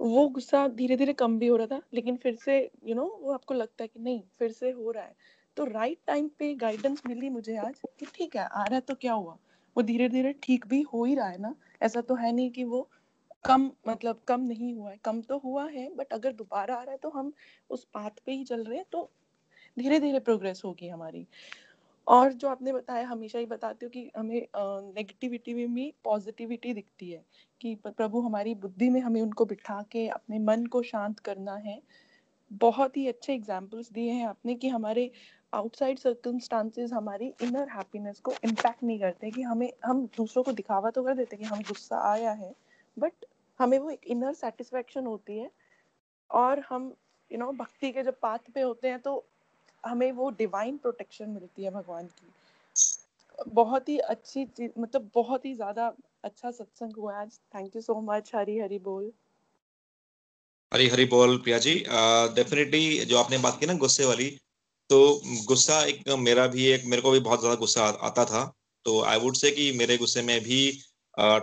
वो 0.00 0.28
गुस्सा 0.28 0.68
धीरे 0.68 0.96
धीरे 0.96 1.12
कम 1.12 1.38
भी 1.38 1.46
हो 1.46 1.56
रहा 1.56 1.66
था 1.66 1.82
लेकिन 1.94 2.16
फिर 2.16 2.34
से 2.36 2.58
यू 2.58 2.88
you 2.88 2.96
नो 2.96 3.02
know, 3.02 3.22
वो 3.22 3.32
आपको 3.32 3.54
लगता 3.54 3.84
है 3.84 3.88
कि 3.88 4.00
नहीं 4.00 4.22
फिर 4.38 4.52
से 4.52 4.70
हो 4.70 4.90
रहा 4.90 5.04
है। 5.04 5.14
तो 5.56 5.64
राइट 5.64 5.98
टाइम 6.06 6.28
पे 6.28 6.54
गाइडेंस 6.54 7.02
मिली 7.06 7.28
मुझे 7.28 7.56
आज 7.56 7.80
कि 8.00 8.06
ठीक 8.14 8.36
है 8.36 8.42
आ 8.42 8.62
रहा 8.64 8.74
है 8.74 8.80
तो 8.80 8.94
क्या 8.94 9.12
हुआ? 9.12 9.38
वो 9.76 9.82
धीरे 9.82 10.08
धीरे 10.08 10.32
ठीक 10.42 10.66
भी 10.66 10.80
हो 10.82 11.04
ही 11.04 11.14
रहा 11.14 11.28
है 11.28 11.38
ना 11.38 11.54
ऐसा 11.82 12.00
तो 12.00 12.14
है 12.14 12.32
नहीं 12.32 12.50
कि 12.50 12.64
वो 12.64 12.90
कम 13.44 13.70
मतलब 13.88 14.20
कम 14.28 14.40
नहीं 14.40 14.74
हुआ 14.74 14.90
है 14.90 14.98
कम 15.04 15.20
तो 15.22 15.38
हुआ 15.38 15.68
है 15.70 15.88
बट 15.96 16.12
अगर 16.12 16.32
दोबारा 16.32 16.74
आ 16.74 16.82
रहा 16.82 16.92
है 16.92 16.98
तो 16.98 17.10
हम 17.10 17.32
उस 17.70 17.84
पाथ 17.84 18.10
पे 18.26 18.32
ही 18.32 18.44
चल 18.44 18.64
रहे 18.64 18.78
हैं 18.78 18.86
तो 18.92 19.10
धीरे 19.78 20.00
धीरे 20.00 20.18
प्रोग्रेस 20.18 20.62
होगी 20.64 20.88
हमारी। 20.88 21.26
और 22.06 22.32
जो 22.32 22.48
आपने 22.48 22.72
बताया 22.72 23.06
हमेशा 23.08 23.38
ही 23.38 23.46
बताते 23.46 23.86
हो 23.86 23.90
कि 23.90 24.10
हमें 24.16 24.40
नेगेटिविटी 24.94 25.54
में 25.54 25.74
भी 25.74 25.92
पॉजिटिविटी 26.04 26.72
दिखती 26.74 27.10
है 27.10 27.24
कि 27.60 27.74
प्रभु 27.86 28.20
हमारी 28.20 28.54
बुद्धि 28.56 28.88
में 28.90 29.00
हमें 29.00 29.20
उनको 29.22 29.44
बिठा 29.44 29.80
के 29.92 30.06
अपने 30.08 30.38
मन 30.38 30.66
को 30.66 30.82
शांत 30.82 31.20
करना 31.20 31.54
है। 31.56 31.80
बहुत 32.50 32.96
ही 32.96 33.06
अच्छे 33.08 33.34
एग्जाम्पल्स 33.34 33.90
दिए 33.92 34.10
हैं 34.10 34.26
आपने 34.26 34.54
कि 34.54 34.68
हमारे 34.68 35.10
आउटसाइड 35.52 35.98
सर्कमस्टांसेस 35.98 36.92
हमारी 36.92 37.32
इनर 37.42 37.68
हैप्पीनेस 37.68 38.20
को 38.20 38.32
इम्पैक्ट 38.44 38.82
नहीं 38.82 38.98
करते 39.00 39.30
कि 39.30 39.42
हमें 39.42 39.70
हम 39.84 40.06
दूसरों 40.16 40.42
को 40.44 40.52
दिखावा 40.52 40.90
तो 40.90 41.02
कर 41.02 41.14
देते 41.14 41.36
कि 41.36 41.44
हम 41.44 41.60
गुस्सा 41.62 42.00
आया 42.12 42.32
है 42.32 42.54
बट 42.96 43.24
हमें 43.60 43.78
वो 43.78 43.90
एक 43.90 44.06
इनर 44.06 44.32
सेटिस्फेक्शन 44.34 45.06
होती 45.06 45.38
है। 45.38 45.50
और 46.30 46.60
हम 46.68 46.84
यू 46.84 47.36
you 47.36 47.38
नो 47.38 47.46
know, 47.46 47.58
भक्ति 47.58 47.90
के 47.92 48.02
जब 48.02 48.18
पाथ 48.22 48.50
पे 48.54 48.60
होते 48.60 48.88
हैं 48.88 48.98
तो 49.00 49.24
हमें 49.84 50.10
वो 50.12 50.30
डिवाइन 50.38 50.76
प्रोटेक्शन 50.78 51.28
मिलती 51.30 51.64
है 51.64 51.70
भगवान 51.70 52.06
की। 52.08 52.32
बहुत 53.48 53.88
ही 53.88 53.98
अच्छी 53.98 54.44
चीज़ 54.46 54.70
मतलब 54.78 55.10
बहुत 55.14 55.44
ही 55.44 55.54
ज़्यादा 55.54 55.92
अच्छा 56.24 56.50
सत्संग 56.50 56.96
हुआ 56.98 57.14
आज। 57.20 57.38
Thank 57.54 57.76
you 57.76 57.82
so 57.82 58.00
much 58.02 58.30
Hari 58.34 58.58
Hari 58.58 58.78
बोल। 58.80 59.10
हरी 60.72 60.88
हरी 60.88 61.04
बोल 61.06 61.36
प्रिया 61.38 61.58
जी। 61.58 61.74
डेफिनेटली 62.34 63.04
जो 63.04 63.18
आपने 63.18 63.38
बात 63.38 63.58
की 63.60 63.66
ना 63.66 63.74
गुस्से 63.76 64.04
वाली 64.04 64.28
तो 64.90 64.98
गुस्सा 65.46 65.80
एक 65.84 66.08
मेरा 66.18 66.46
भी 66.46 66.66
एक, 66.66 66.84
मेरे 66.86 67.02
को 67.02 67.10
भी 67.10 67.20
बहुत 67.20 67.40
ज़्यादा 67.40 67.56
गुस्सा 67.56 67.84
आता 67.84 68.24
था। 68.24 68.44
तो 68.86 69.00
आई 69.04 69.18
वुड 69.18 69.36
से 69.36 69.50
कि 69.50 69.70
मेरे 69.72 69.96
गुस्से 69.96 70.22
में 70.22 70.40
भी 70.40 70.60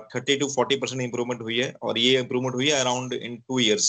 thirty 0.07 0.35
two 0.37 0.47
forty 0.49 0.75
percent 0.75 1.01
improvement 1.01 1.41
हुई 1.41 1.57
है 1.59 1.71
और 1.83 1.97
ये 1.97 2.19
इम्प्रूवमेंट 2.19 2.55
हुई 2.55 2.69
है 2.69 2.79
अराउंड 2.79 3.13
इन 3.13 3.37
टू 3.37 3.59
ईयर्स 3.59 3.87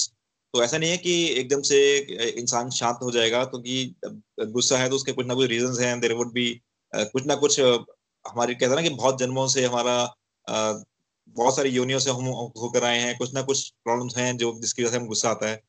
तो 0.55 0.63
ऐसा 0.65 0.79
नहीं 0.79 0.91
है 0.91 0.97
कि 0.99 1.13
एकदम 1.31 1.63
से 1.63 1.79
इंसान 2.39 2.71
शांत 2.71 2.99
हो 3.03 3.11
जाएगा, 3.11 3.45
क्योंकि 3.45 3.95
तो 4.05 4.47
गुस्सा 4.53 4.79
है 4.79 4.89
तो 4.91 4.97
उसके 4.97 5.13
कुछ 5.13 5.27
ना 5.27 5.35
कुछ 5.35 5.49
रीजन 5.49 5.83
हैं 5.83 5.99
देर 6.01 6.13
वुड 6.15 6.33
भी 6.33 6.49
कुछ 6.93 7.27
ना 7.27 7.35
कुछ, 7.35 7.61
हमारे 7.61 8.55
कहते 8.55 8.67
हैं 8.67 8.77
ना 8.77 8.83
कि 8.83 8.91
बहुत 8.91 9.19
जन्मों 9.21 9.47
से 9.49 9.65
हमारा 9.65 9.97
बहुत 10.47 11.57
सारी 11.57 11.71
यूनियों 11.71 11.99
से 11.99 12.11
हम 12.11 12.25
होकर 12.59 12.85
आए 12.85 12.99
हैं, 12.99 13.17
कुछ 13.19 13.35
ना 13.35 13.43
कुछ 13.43 13.69
प्रॉब्लम्स 13.85 14.17
हैं 14.17 14.37
जो 14.37 14.53
जिसकी 14.61 14.83
वजह 14.83 14.91
से 14.91 14.97
हम 14.97 15.07
गुस्सा 15.07 15.31
आता 15.31 15.49
है। 15.49 15.61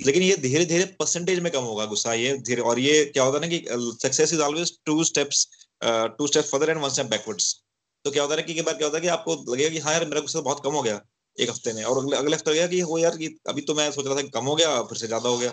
लेकिन 0.00 0.22
ये 0.22 0.36
धीरे 0.36 0.64
धीरे 0.66 0.84
परसेंटेज 1.00 1.40
में 1.40 1.50
कम 1.52 1.62
होगा 1.62 1.84
गुस्सा, 1.86 2.14
ये 2.14 2.36
धीरे, 2.38 2.62
और 2.62 2.78
ये 2.78 3.04
क्या 3.04 3.22
होता 3.22 3.38
है 3.38 3.42
ना 3.42 3.56
कि 3.56 3.64
success 4.06 4.32
is 4.32 4.40
always 4.42 4.78
two 4.86 5.02
steps 5.04 5.46
two 5.82 6.26
step 6.26 6.44
further 6.44 6.70
and 6.70 6.80
one 6.80 6.90
step 6.90 7.06
backwards 7.06 7.54
तो 8.04 8.10
क्या 8.10 8.22
होता 8.22 8.34
है 8.34 8.42
कि 8.42 8.62
बार 8.62 8.74
क्या 8.74 8.86
होता 8.86 8.96
है 8.96 9.02
कि 9.02 9.08
आपको 9.08 9.34
लगेगा 9.52 9.68
कि 9.68 9.78
हाँ 9.78 9.92
यार 9.92 10.04
मेरा 10.04 10.20
गुस्सा 10.20 10.40
बहुत 10.42 10.62
कम 10.64 10.72
हो 10.72 10.82
गया 10.82 11.00
एक 11.38 11.50
हफ़्ते 11.50 11.72
में, 11.72 11.82
और 11.84 12.14
अगले 12.14 12.34
हफ़्ते 12.34 12.50
लगेगा 12.50 12.66
कि 12.68 12.82
वो 12.84 12.98
यार 12.98 13.16
कि 13.16 13.36
अभी 13.48 13.62
तो 13.62 13.74
मैं 13.74 13.90
सोच 13.92 14.06
रहा 14.06 14.16
था 14.16 14.22
कम 14.34 14.44
हो 14.46 14.54
गया, 14.56 14.82
फिर 14.84 14.98
से 14.98 15.06
ज़्यादा 15.06 15.28
हो 15.28 15.38
गया। 15.38 15.50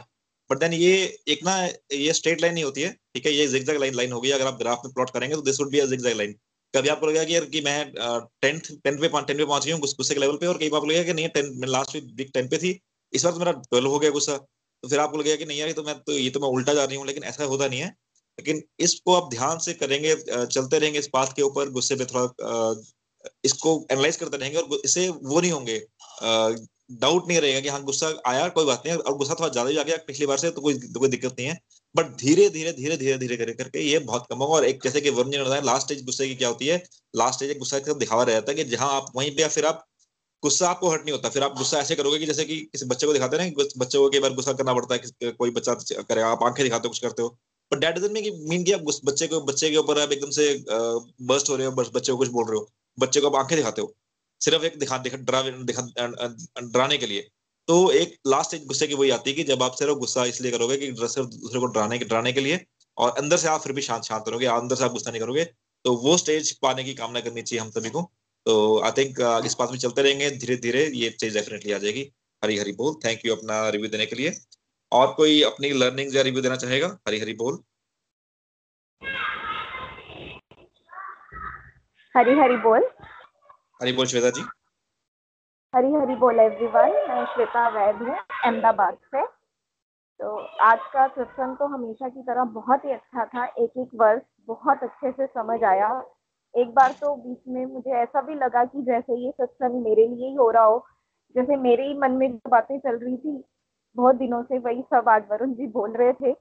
बट 0.50 0.60
देन 0.60 0.74
ये 0.76 0.94
एक 1.30 1.44
ना, 1.46 1.56
ये 1.94 2.14
स्ट्रेट 2.14 2.42
लाइन 2.42 2.54
नहीं 2.54 2.64
होती 2.64 2.82
है, 2.82 2.92
ठीक 3.16 3.26
है? 3.26 3.34
ये 3.34 3.48
जिगजैग 3.50 3.78
लाइन 3.80 3.96
लाइन 3.96 4.12
होगी 4.12 4.32
अगर 4.32 4.48
आप 4.48 4.58
ग्राफ 4.60 4.82
में 4.86 4.94
प्लॉट 4.94 5.10
करेंगे 5.10 5.36
तो 5.36 5.42
this 5.42 5.60
would 5.62 5.72
be 5.72 5.80
a 5.80 5.86
zigzag 5.88 6.18
line 6.18 6.36
कभी 6.74 6.90
आपको 6.90 7.08
लगेगा 7.08 7.24
कि 7.24 7.36
यार 7.36 7.46
कि 7.48 7.62
मैं 7.62 7.78
टेंथ 7.96 8.60
टेंथ 8.84 8.98
पे 9.00 9.08
टेंथ 9.10 9.38
पे 9.38 9.46
पहुँच 9.46 9.66
गई 9.66 9.72
हूँ 9.72 9.80
गुस्से 9.82 10.14
के 10.14 10.20
लेवल 10.20 10.38
पे, 10.38 10.48
और 10.48 10.58
कई 10.58 10.70
बार 10.70 10.82
लगेगा 10.84 11.04
कि 11.04 11.14
नहीं 11.14 11.28
टेंथ 11.30 11.52
मैं 11.56 11.68
लास्ट 11.70 11.96
वीक 11.96 12.32
टेन 12.34 12.48
पे 12.50 12.58
थी, 12.58 12.80
इस 13.14 13.24
बार 13.24 13.34
तो 13.34 13.40
मेरा 13.40 13.52
ट्वेल्व 13.54 13.90
हो 13.90 14.00
गया 14.00 14.10
गुस्सा। 14.12 14.38
तो 14.38 14.90
फिर 14.90 15.00
आपको 15.00 15.18
लगेगा 15.18 15.36
कि 15.36 15.46
नहीं 15.46 15.60
यार 15.60 15.72
तो 15.74 15.84
मैं 15.84 15.96
तो 16.02 16.12
ये 16.14 16.30
तो 16.30 16.40
मैं 16.40 16.48
उल्टा 16.50 16.74
जा 16.74 16.84
रही 16.86 16.98
हूँ, 16.98 17.06
लेकिन 17.08 17.24
ऐसा 17.26 17.44
होता 17.46 17.68
नहीं 17.68 17.80
है। 17.82 17.88
लेकिन 18.38 18.62
इसको 18.80 19.14
आप 19.16 19.30
ध्यान 19.32 19.60
से 19.60 19.74
करेंगे 19.76 20.16
चलते 20.46 20.80
रहेंगे 20.80 21.00
इस 21.00 21.08
पाथ 21.14 21.34
के 21.36 21.42
ऊपर, 21.42 21.70
गुस्से 21.72 21.96
पे 21.96 22.06
थोड़ा 22.06 22.26
इसको 23.45 23.76
एनालाइज 23.91 24.15
करते 24.17 24.38
रहेंगे 24.38 24.57
और 24.57 24.82
इससे 24.86 25.07
वो 25.09 25.41
नहीं 25.41 25.51
होंगे। 25.51 25.78
डाउट 26.93 27.28
नहीं 27.28 27.39
रहेगा 27.41 27.59
कि 27.59 27.69
हाँ 27.69 27.82
गुस्सा 27.84 28.07
आया, 28.28 28.47
कोई 28.49 28.65
बात 28.65 28.84
नहीं, 28.86 28.95
और 28.97 29.17
गुस्सा 29.17 29.34
थोड़ा 29.34 29.49
ज़्यादा 29.49 29.69
ही 29.69 29.78
आ 29.78 29.84
गया, 29.84 29.97
पिछली 30.07 30.26
बार 30.26 30.38
से 30.38 30.49
तो 30.51 30.61
कोई 30.61 30.74
कोई 30.93 31.09
दिक्कत 31.09 31.36
नहीं 31.39 31.47
है। 31.47 31.59
बट 31.95 32.05
धीरे 32.17 32.49
धीरे 32.49 32.71
धीरे 32.74 32.97
धीरे 32.97 33.17
धीरे 33.17 33.38
करके 33.38 33.53
करके 33.53 33.82
ये 33.82 33.99
बहुत 34.01 34.26
कम 34.30 34.38
होगा। 34.38 34.55
और 34.55 34.65
एक 34.65 34.80
जैसे 34.84 35.01
कि 35.01 35.09
वरुण 35.11 35.32
जी 35.32 35.38
बताया 35.39 35.61
लास्ट 35.63 35.86
स्टेज 35.86 36.03
गुस्से 36.05 36.28
की 36.28 36.36
क्या 36.36 36.47
होती 36.49 36.67
है? 36.67 36.84
लास्ट 37.13 37.36
स्टेज 37.36 37.57
गुस्सा 37.57 37.80
का 37.80 37.93
दिखावा 37.95 38.24
रहता 38.24 38.51
है 38.51 38.55
कि 38.55 38.63
जहाँ 38.65 38.89
आप 38.93 39.11
वहीं 39.15 39.32
पे 39.32 39.47
फिर 39.47 39.65
आप, 39.65 39.86
गुस्सा 40.43 40.69
आपको 40.69 40.89
हट 40.89 41.01
नहीं 41.01 41.11
होता। 41.11 41.30
फिर 41.30 41.43
आप 41.43 41.57
गुस्सा 41.57 41.80
ऐसे 41.80 41.95
करोगे 41.95 42.17
कि 42.19 42.26
जैसे 42.26 42.45
कि 42.45 42.59
किसी 42.63 42.86
बच्चे 42.86 43.07
को 43.07 43.13
दिखाते 43.13 43.38
हैं 43.38 43.45
ना 43.47 43.63
बच्चे 43.78 43.97
को 43.97 44.09
कई 44.09 44.19
बार 44.19 44.34
गुस्सा 44.34 44.53
करना 44.53 44.74
पड़ता 44.74 44.95
है 44.95 45.32
कोई 45.34 45.51
बच्चा 45.51 45.74
करे, 45.74 46.21
आप 46.21 46.43
आँखें 46.43 46.63
दिखाते 46.63 46.88
हो, 46.88 46.89
कुछ 46.89 46.99
करते 46.99 47.21
हो। 47.21 47.30
बट 47.71 47.80
डेट 47.80 47.95
डजंट 47.95 48.11
मीन 48.49 48.63
कि 48.63 48.71
आप 48.71 48.82
बच्चे 49.05 49.28
को, 49.28 49.41
बच्चे 49.41 49.69
के 49.69 49.78
ऊपर 49.78 49.99
आप 50.01 50.11
एकदम 50.11 50.30
से 50.32 50.53
बर्स्ट 50.69 51.49
हो 51.49 51.55
रहे 51.55 51.67
हो 51.67 51.71
बच्चे 51.74 52.11
को 52.11 52.17
कुछ 52.17 52.30
बोल 52.30 52.45
रहे 52.45 52.57
हो। 52.57 52.69
बच्चे 52.98 53.20
को 53.20 53.28
आप 53.28 53.36
आँखें 53.36 53.58
दिखाते 53.58 53.82
हो, 53.82 53.96
सिर्फ़ 54.41 54.66
एक 54.66 54.78
दिखा 54.80 54.98
दिखा, 55.00 55.18
डरा, 55.20 55.41
दिखा, 55.41 55.82
डराने 56.62 56.98
के 56.98 57.06
लिए। 57.06 57.28
तो 57.68 57.76
एक 57.94 58.16
लास्ट 58.28 58.54
एक 58.54 58.66
गुस्से 58.68 58.88
की 58.88 58.94
वही 58.96 59.10
आती 59.12 59.30
है 59.30 59.36
कि 59.36 59.44
जब 59.44 59.64
आप 59.64 59.76
सिर्फ़ 59.76 59.94
गुस्सा 60.00 60.26
इसलिए 60.26 60.52
करोगे 60.52 60.78
कि 60.78 60.88
सिर्फ़ 60.98 61.28
दूसरे 61.30 61.60
को 61.60 61.66
डराने 61.68 62.00
के 62.00 62.06
डराने 62.06 62.34
के 62.34 62.41
लिए 62.41 62.60
और 62.98 63.12
अंदर 63.18 63.38
से 63.38 63.48
आप 63.48 63.62
फिर 63.62 63.74
भी 63.74 63.82
शांत 63.82 64.04
शांत 64.04 64.26
रहोगे 64.28 64.46
अंदर 64.48 64.76
से 64.76 64.84
आप 64.84 64.91
गुस्सा 64.91 65.12
नहीं 65.12 65.22
करोगे 65.22 65.44
तो 65.86 65.96
वो 65.98 66.18
स्टेज 66.18 66.52
पाने 66.60 66.84
की 66.84 66.94
कामना 66.94 67.20
करनी 67.20 67.41
चाहिए 67.41 67.62
हम 67.62 67.70
सभी 67.72 67.89
को। 67.89 68.02
तो 68.46 68.82
आई 68.82 68.91
थिंक 68.91 69.18
इस 69.46 69.56
बात 69.60 69.72
में 69.72 69.78
चलते 69.80 70.02
रहेंगे 70.02 70.30
धीरे 70.32 70.56
धीरे 70.58 70.86
ये 70.96 71.10
चीज़ 71.12 71.34
डेफिनेटली 71.34 71.72
आ 71.72 71.78
जाएगी। 71.78 72.02
हरी 72.41 72.58
हरी 72.58 72.72
बोल 72.74 72.94
थैंक 73.06 73.26
यू 73.26 73.36
अपना 73.36 73.68
रिव्यू 73.70 73.89
देने 73.89 74.06
के 74.06 74.16
लिए। 74.16 74.34
और 74.91 75.14
कोई 75.14 75.41
अपनी 75.44 75.70
लर्निंग 75.72 76.16
या 76.16 76.22
रिव्यू 76.22 76.41
देना 76.41 76.56
चाहेगा? 76.56 76.88
हरी 77.08 77.20
हरी 77.20 77.34
बोल। 77.34 77.60
हरी 82.16 82.34
हरी 82.39 82.57
बोल। 82.57 82.84
हरी 83.82 83.91
बोल 83.91 84.05
श्वेता 84.05 84.30
जी। 84.30 84.41
हरी 85.74 85.93
हरी 85.93 86.16
बोल 86.16 86.39
एवरीवन 86.39 86.91
मैं 87.09 87.26
श्वेता 87.26 87.68
वैद 87.70 87.95
हूँ 87.95 88.16
अहमदाबाद 88.16 88.97
से। 89.05 89.26
तो 90.20 90.36
आज 90.61 90.80
का 90.93 91.07
सत्संग 91.07 91.55
तो 91.57 91.68
हमेशा 91.68 92.09
की 92.09 92.22
तरह 92.22 92.43
बहुत 92.43 92.86
ही 92.86 92.91
अच्छा 92.91 93.26
था। 93.26 93.45
एक 93.45 93.72
एक 93.78 93.89
वर्ष 93.95 94.22
बहुत 94.47 94.84
अच्छे 94.84 95.11
से 95.11 95.28
समझ 95.28 95.64
आया। 95.64 95.89
एक 96.55 96.74
बार 96.76 96.91
तो 96.91 97.16
बीच 97.16 97.39
में 97.47 97.66
मुझे 97.66 97.91
ऐसा 97.91 98.22
भी 98.22 98.36
लगा 98.36 98.66
कि 98.66 98.82
जैसे 98.84 99.18
ये 99.26 99.32
सत्संग 99.32 99.84
मेरे 99.84 100.07
लिए 100.07 100.30
ही 100.30 100.36
हो 100.36 100.49
रहा 100.51 100.64
हो। 100.64 100.86
जैसे 101.36 101.55
मेरे 101.55 101.88
ही 101.88 101.97
मन 101.97 102.11
में 102.11 102.32
जो 102.32 102.49
बातें 102.49 102.78
चल 102.80 102.97
रही 102.97 103.18
थी 103.18 103.43
बहुत 103.95 104.16
दिनों 104.16 104.43
से 104.43 104.59
वही 104.59 104.82
सब 104.93 105.09
आज 105.09 105.28
वरुण 105.32 105.53
जी 105.53 105.68
बोल 105.72 105.91
रहे 105.91 106.14
थे। 106.14 106.36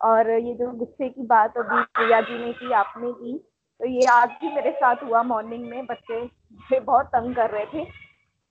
और 0.00 0.30
ये 0.30 0.54
जो 0.54 0.70
गुस्से 0.70 1.08
की 1.08 1.22
बात 1.26 1.56
अभी 1.58 1.82
प्रिया 1.84 2.20
जी 2.20 2.38
ने 2.38 2.52
की 2.52 2.72
आपने 2.72 3.12
की 3.12 3.38
तो 3.80 3.86
ये 3.86 4.06
आज 4.06 4.28
भी 4.40 4.54
मेरे 4.54 4.70
साथ 4.72 5.02
हुआ 5.04 5.22
मॉर्निंग 5.22 5.64
में, 5.64 5.86
बच्चे 5.86 6.20
मुझे 6.20 6.78
बहुत 6.80 7.06
तंग 7.06 7.34
कर 7.34 7.50
रहे 7.50 7.64
थे। 7.64 7.84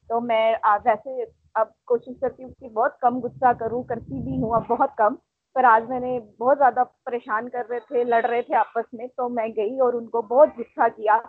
तो 0.09 0.19
मैं 0.21 0.57
आज 0.65 0.82
वैसे 0.88 1.23
अब 1.55 1.71
कोशिश 1.88 2.15
करती 2.21 2.43
हूँ 2.43 2.51
कि 2.51 2.69
बहुत 2.69 2.97
कम 3.01 3.19
गुस्सा 3.21 3.53
करूँ, 3.53 3.84
करती 3.84 4.21
भी 4.21 4.38
हूँ 4.38 4.55
अब 4.55 4.65
बहुत 4.69 4.93
कम, 4.99 5.15
पर 5.55 5.65
आज 5.65 5.89
मैंने 5.89 6.19
बहुत 6.39 6.57
ज़्यादा 6.57 6.84
परेशान 6.84 7.47
कर 7.47 7.65
रहे 7.65 7.80
थे, 7.80 8.03
लड़ 8.03 8.26
रहे 8.26 8.41
थे 8.41 8.55
आपस 8.55 8.86
में 8.93 9.07
तो 9.07 9.30
मैं 9.30 9.51
गई 9.53 9.80
और 9.80 9.95
उनको 9.95 10.21
बहुत 10.23 10.55
गुस्सा 10.57 10.88
किया 10.89 11.21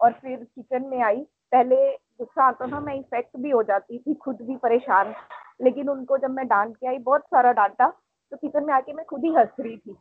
और 0.00 0.12
फिर 0.12 0.36
किचन 0.36 0.86
में 0.86 1.02
आई। 1.02 1.20
पहले 1.52 1.76
गुस्सा 2.18 2.44
आता 2.44 2.66
था, 2.66 2.80
मैं 2.80 2.94
इफ़ेक्ट 2.94 3.36
भी 3.36 3.50
हो 3.50 3.62
जाती 3.62 3.98
थी, 3.98 4.14
खुद 4.14 4.38
भी 4.42 4.56
परेशान। 4.56 5.14
लेकिन 5.62 5.88
उनको 5.88 6.18
जब 6.18 6.30
मैं 6.30 6.46
डांट 6.48 6.76
के 6.76 6.86
आई, 6.86 6.98
बहुत 6.98 7.22
सारा 7.24 7.52
डांटा 7.52 7.88
तो 8.32 8.36
किचन 8.36 8.64
में 8.64 8.74
आके 8.74 8.92
मैं 8.92 9.04
खुद 9.04 9.24
ही 9.24 9.34
हंस 9.34 9.54
रही 9.60 9.76
थी। 9.76 9.96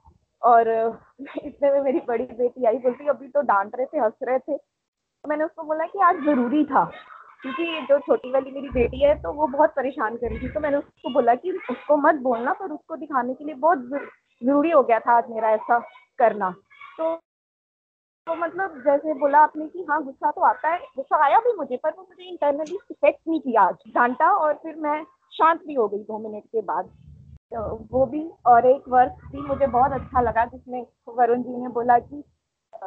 और 0.46 0.68
इतने 1.46 1.72
में 1.72 1.82
मेरी 1.82 2.00
बड़ी 2.08 2.24
बेटी 2.24 2.66
आई 2.66 2.78
बोलती, 2.78 3.08
अभी 3.08 3.28
तो 3.28 3.42
डांट 3.42 3.76
रहे 3.76 3.86
थे, 3.86 3.98
हंस 3.98 4.14
रहे 4.24 4.40
थे। 4.40 4.58
तो 4.58 5.30
मैंने 5.30 5.44
उसको 5.44 5.64
बोला 5.64 5.86
कि 5.86 6.00
आज 6.00 6.16
ज़रूरी 6.16 6.64
था, 6.66 6.84
क्योंकि 7.42 7.82
जो 7.82 8.00
छोटी 8.00 8.32
वाली 8.32 8.52
मेरी 8.52 8.70
बेटी 8.70 9.04
है 9.04 9.16
तो 9.16 9.34
वो 9.34 9.48
बहुत 9.48 9.70
परेशान 9.70 10.16
कर 10.18 10.30
रही 10.30 10.40
थी। 10.40 10.50
तो 10.50 10.60
मैंने 10.60 10.78
उसको 10.78 11.10
बोला 11.10 11.36
कि 11.36 11.52
उसको 11.52 11.98
मत 11.98 12.16
बोलना, 12.16 12.54
पर 12.54 12.72
उसको 12.72 12.96
दिखाने 12.96 13.34
के 13.34 13.46
लिए 13.46 13.56
बहुत 13.56 13.80
ज़रूरी 14.42 14.72
हो 14.72 14.84
गया 14.84 15.00
था 15.00 15.18
आज 15.18 15.24
मेरा 15.30 15.50
ऐसा 15.50 15.80
करना। 16.20 16.50
तो 16.98 17.16
तो 18.28 18.36
मतलब 18.36 18.78
जैसे 18.86 19.14
बोला 19.14 19.40
आपने 19.40 19.68
कि 19.68 19.86
हाँ 19.90 20.04
गुस्सा 20.04 20.32
तो 20.32 20.42
आता 20.42 20.70
है, 20.70 20.80
गुस्सा 20.80 21.24
आया 21.26 21.40
भी 21.40 21.54
मुझे, 21.54 21.78
पर 21.78 21.90
वो 21.90 22.08
मुझे 22.10 22.30
इंटरनली 22.30 22.78
इफ़ेक्ट 22.92 23.20
नहीं 23.28 23.40
किया 23.40 23.62
आज। 23.62 23.76
डांटा 23.88 24.32
और 24.32 24.54
फिर 24.54 24.76
मैं 24.76 25.04
शांत 25.32 25.62
भी 25.68 25.74
हो 25.74 25.88
गई 25.88 25.98
दो 25.98 26.18
मिनट 26.20 26.44
के 26.44 26.62
बाद। 26.62 26.90
वो 27.52 28.06
भी, 28.06 28.30
और 28.46 28.66
एक 28.66 28.88
वर्क 28.90 29.18
भी 29.32 29.42
मुझे 29.42 29.68
बहुत 29.68 29.92
अच्छा 29.94 30.22
लगा 30.22 30.46
जिसमें 30.46 30.86
वरुण 31.10 31.44
जी 31.44 31.58
ने 31.58 31.68
बोला 31.70 31.98
कि 32.00 32.24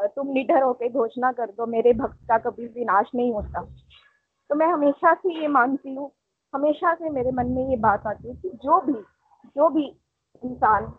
तुम 0.09 0.28
निडर 0.28 0.62
होकर 0.62 0.88
घोषणा 0.90 1.30
कर 1.32 1.46
दो, 1.48 1.66
मेरे 1.66 1.92
भक्त 1.94 2.18
का 2.28 2.38
कभी 2.40 2.66
विनाश 2.68 3.11
नहीं 3.14 3.32
होता। 3.32 3.62
तो 4.50 4.54
मैं 4.54 4.66
हमेशा 4.66 5.14
से 5.14 5.40
ये 5.40 5.48
मानती 5.48 5.94
हूँ, 5.94 6.11
हमेशा 6.54 6.94
से 6.94 7.11
मेरे 7.11 7.30
मन 7.32 7.46
में 7.48 7.68
ये 7.70 7.76
बात 7.78 8.06
आती 8.06 8.28
है 8.28 8.34
कि 8.34 8.50
जो 8.64 8.80
भी 8.80 8.92
जो 9.56 9.68
भी 9.68 9.84
इंसान 10.42 10.92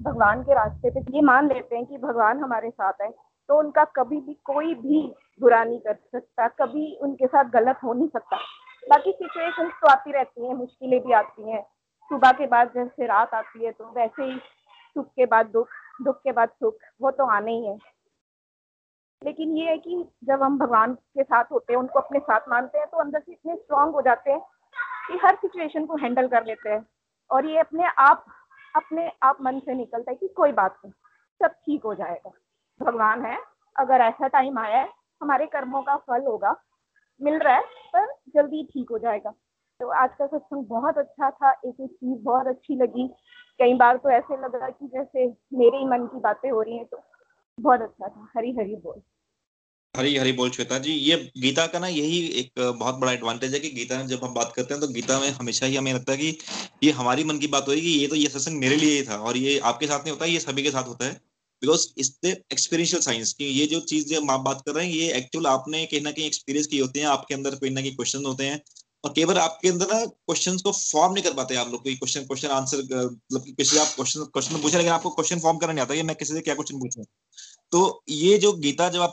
भगवान 0.00 0.42
के 0.42 0.54
रास्ते 0.54 0.90
पे 0.90 1.00
ये 1.14 1.22
मान 1.22 1.48
लेते 1.48 1.76
हैं 1.76 1.84
कि 1.86 1.98
भगवान 1.98 2.38
हमारे 2.38 2.70
साथ 2.70 3.02
है 3.02 3.10
तो 3.48 3.58
उनका 3.58 3.84
कभी 3.96 4.20
भी 4.20 4.34
कोई 4.44 4.74
भी 4.76 5.02
बुरा 5.40 5.62
नहीं 5.64 5.78
कर 5.80 5.94
सकता, 5.94 6.46
कभी 6.48 6.94
उनके 7.02 7.26
साथ 7.26 7.50
गलत 7.50 7.78
हो 7.84 7.92
नहीं 7.92 8.08
सकता। 8.08 8.36
बाकी 8.84 9.12
सिचुएशंस 9.12 9.72
तो 9.80 9.88
आती 9.88 10.12
रहती 10.12 10.46
हैं, 10.46 10.54
मुश्किलें 10.54 11.00
भी 11.00 11.12
आती 11.12 11.50
हैं। 11.50 11.64
सुबह 12.10 12.32
के 12.32 12.46
बाद 12.46 12.72
जैसे 12.74 13.06
रात 13.06 13.34
आती 13.34 13.64
है 13.64 13.72
तो 13.72 13.90
वैसे 13.92 14.22
ही 14.22 14.38
सुख 14.96 15.06
के 15.06 15.26
बाद 15.26 15.46
दुख 15.48 15.68
दुख 16.02 16.16
के 16.16 16.32
बाद 16.32 16.48
सुख, 16.50 16.76
वो 17.02 17.10
तो 17.10 17.24
आने 17.26 17.52
ही 17.52 17.66
है। 17.66 17.76
लेकिन 19.22 19.56
ये 19.56 19.68
है 19.70 19.76
कि 19.78 20.04
जब 20.24 20.42
हम 20.42 20.58
भगवान 20.58 20.94
के 20.94 21.22
साथ 21.22 21.44
होते 21.52 21.72
हैं, 21.72 21.80
उनको 21.80 21.98
अपने 22.00 22.18
साथ 22.20 22.48
मानते 22.48 22.78
हैं 22.78 22.86
तो 22.86 22.98
अंदर 22.98 23.20
से 23.20 23.32
इतने 23.32 23.54
स्ट्रांग 23.56 23.92
हो 23.94 24.02
जाते 24.02 24.30
हैं 24.30 24.40
कि 25.06 25.18
हर 25.24 25.36
सिचुएशन 25.36 25.86
को 25.86 25.96
हैंडल 25.96 26.28
कर 26.28 26.46
लेते 26.46 26.70
हैं। 26.70 26.86
और 27.30 27.46
ये 27.46 27.58
अपने 27.58 27.84
आप 27.98 28.24
अपने 28.74 29.10
आप 29.22 29.38
मन 29.42 29.58
से 29.58 29.74
निकलता 29.74 30.10
है 30.10 30.16
कि 30.16 30.28
कोई 30.28 30.52
बात 30.52 30.78
नहीं, 30.84 30.92
सब 31.40 31.54
ठीक 31.56 31.84
हो 31.84 31.94
जाएगा। 31.94 32.30
भगवान 32.80 33.24
है, 33.24 33.38
अगर 33.76 34.00
ऐसा 34.00 34.28
टाइम 34.28 34.58
आया 34.58 34.78
है, 34.78 34.88
हमारे 35.20 35.46
कर्मों 35.46 35.82
का 35.82 35.96
फल 35.98 36.26
होगा, 36.26 36.54
मिल 37.20 37.38
रहा 37.38 37.54
है, 37.54 37.62
पर 37.94 38.12
जल्दी 38.34 38.62
ठीक 38.64 38.90
हो 38.90 38.98
जाएगा। 38.98 39.32
तो 39.80 39.88
आज 39.94 40.10
का 40.18 40.26
सत्संग 40.26 40.64
बहुत 40.66 40.98
अच्छा 40.98 41.30
था, 41.30 41.50
एक 41.50 41.74
एक 41.80 41.90
चीज़ 41.90 42.18
बहुत 42.24 42.46
अच्छी 42.46 42.74
लगी। 42.76 43.06
कई 43.60 43.74
बार 43.74 43.96
तो 43.96 44.10
ऐसे 44.10 44.36
लगा 44.36 44.68
कि 44.70 44.86
जैसे 44.88 45.26
मेरे 45.58 45.78
ही 45.78 45.84
मन 45.86 46.06
की 46.06 46.20
बातें 46.20 46.50
हो 46.50 46.60
रही 46.62 46.76
हैं 46.76 46.84
तो 46.86 47.00
बहुत 47.58 47.80
अच्छा 47.80 48.08
था। 48.08 48.28
हरी 48.36 48.50
हरी 48.50 48.76
बोल। 48.76 49.00
हरी 49.94 50.16
हरी 50.16 50.32
बोल 50.32 50.50
श्वेता 50.50 50.78
जी, 50.78 50.92
ये 50.92 51.16
गीता 51.38 51.66
का 51.66 51.78
ना 51.78 51.86
यही 51.88 52.18
एक 52.40 52.52
बहुत 52.58 52.94
बड़ा 52.94 53.12
एडवांटेज 53.12 53.54
है 53.54 53.60
कि 53.60 53.70
गीता 53.70 53.96
में 53.98 54.06
जब 54.06 54.24
हम 54.24 54.34
बात 54.34 54.52
करते 54.56 54.74
हैं 54.74 54.80
तो 54.80 54.88
गीता 54.88 55.18
में 55.20 55.28
हमेशा 55.30 55.66
ही 55.66 55.76
हमें 55.76 55.92
लगता 55.94 56.12
है 56.12 56.18
कि 56.18 56.38
ये 56.84 56.90
हमारी 56.90 57.24
मन 57.24 57.38
की 57.38 57.46
बात 57.46 57.68
होगी 57.68 57.94
ये 57.94 58.06
तो 58.06 58.16
ये 58.16 58.28
सत्संग 58.28 58.60
मेरे 58.60 58.76
लिए 58.76 58.96
ही 58.96 59.02
था 59.02 59.16
और 59.20 59.36
ये 59.36 59.58
आपके 59.64 59.86
साथ 59.86 59.98
नहीं 59.98 60.10
होता, 60.10 60.24
ये 60.26 60.38
सभी 60.40 60.62
के 60.62 60.70
साथ 60.70 60.88
होता 60.88 61.04
है। 61.04 61.12
बिकॉज़ 61.62 61.86
इससे 61.98 62.30
एक्सपीरियंशियल 62.52 63.02
साइंस 63.02 63.32
की 63.32 63.48
ये 63.50 63.66
जो 63.66 63.80
चीज़ 63.80 64.14
आप 64.16 64.40
बात 64.40 64.62
कर 64.66 64.72
रहे 64.72 64.86
हैं, 64.86 64.92
ये 64.92 65.12
एक्चुअल 65.14 65.46
आपने 65.46 65.84
कहीं 65.86 66.00
ना 66.00 66.10
कहीं 66.10 66.26
एक्सपीरियंस 66.26 66.66
की 66.66 66.78
होती 66.78 67.00
है, 67.00 67.06
आपके 67.06 67.34
अंदर 67.34 67.54
कोई 67.56 67.70
ना 67.70 67.80
कहीं 67.80 67.94
क्वेश्चन 67.96 68.24
होते 68.26 68.44
हैं। 68.44 68.62
और 69.04 69.12
केवल 69.14 69.38
आपके 69.38 69.68
अंदर 69.68 69.86
ना 69.88 70.04
क्वेश्चन 70.06 70.56
को 70.58 70.72
फॉर्म 70.72 71.12
नहीं 71.12 71.24
कर 71.24 71.32
पाते 71.34 71.54
आप 71.56 71.68
लोग 71.72 71.82
क्वेश्चन 71.84 72.24
क्वेश्चन 72.24 72.48
आंसर 72.50 72.78
मतलब 72.82 73.44
किसी 73.56 73.78
आप 73.78 73.94
क्वेश्चन 73.96 74.24
क्वेश्चन 74.24 74.60
पूछे, 74.62 74.76
लेकिन 74.76 74.92
आपको 74.92 75.10
क्वेश्चन 75.10 75.40
फॉर्म 75.40 75.58
करना 75.58 75.72
नहीं 75.72 75.82
आता, 75.82 75.94
ये 75.94 76.02
मैं 76.02 76.16
किसी 76.16 76.34
से 76.34 76.40
क्या 76.40 76.54
क्वेश्चन 76.54 76.78
पूछूँ? 76.80 77.04
तो 77.72 78.02
ये 78.10 78.36
जो 78.38 78.52
गीता 78.54 78.88
जब 78.88 79.00
आप 79.00 79.12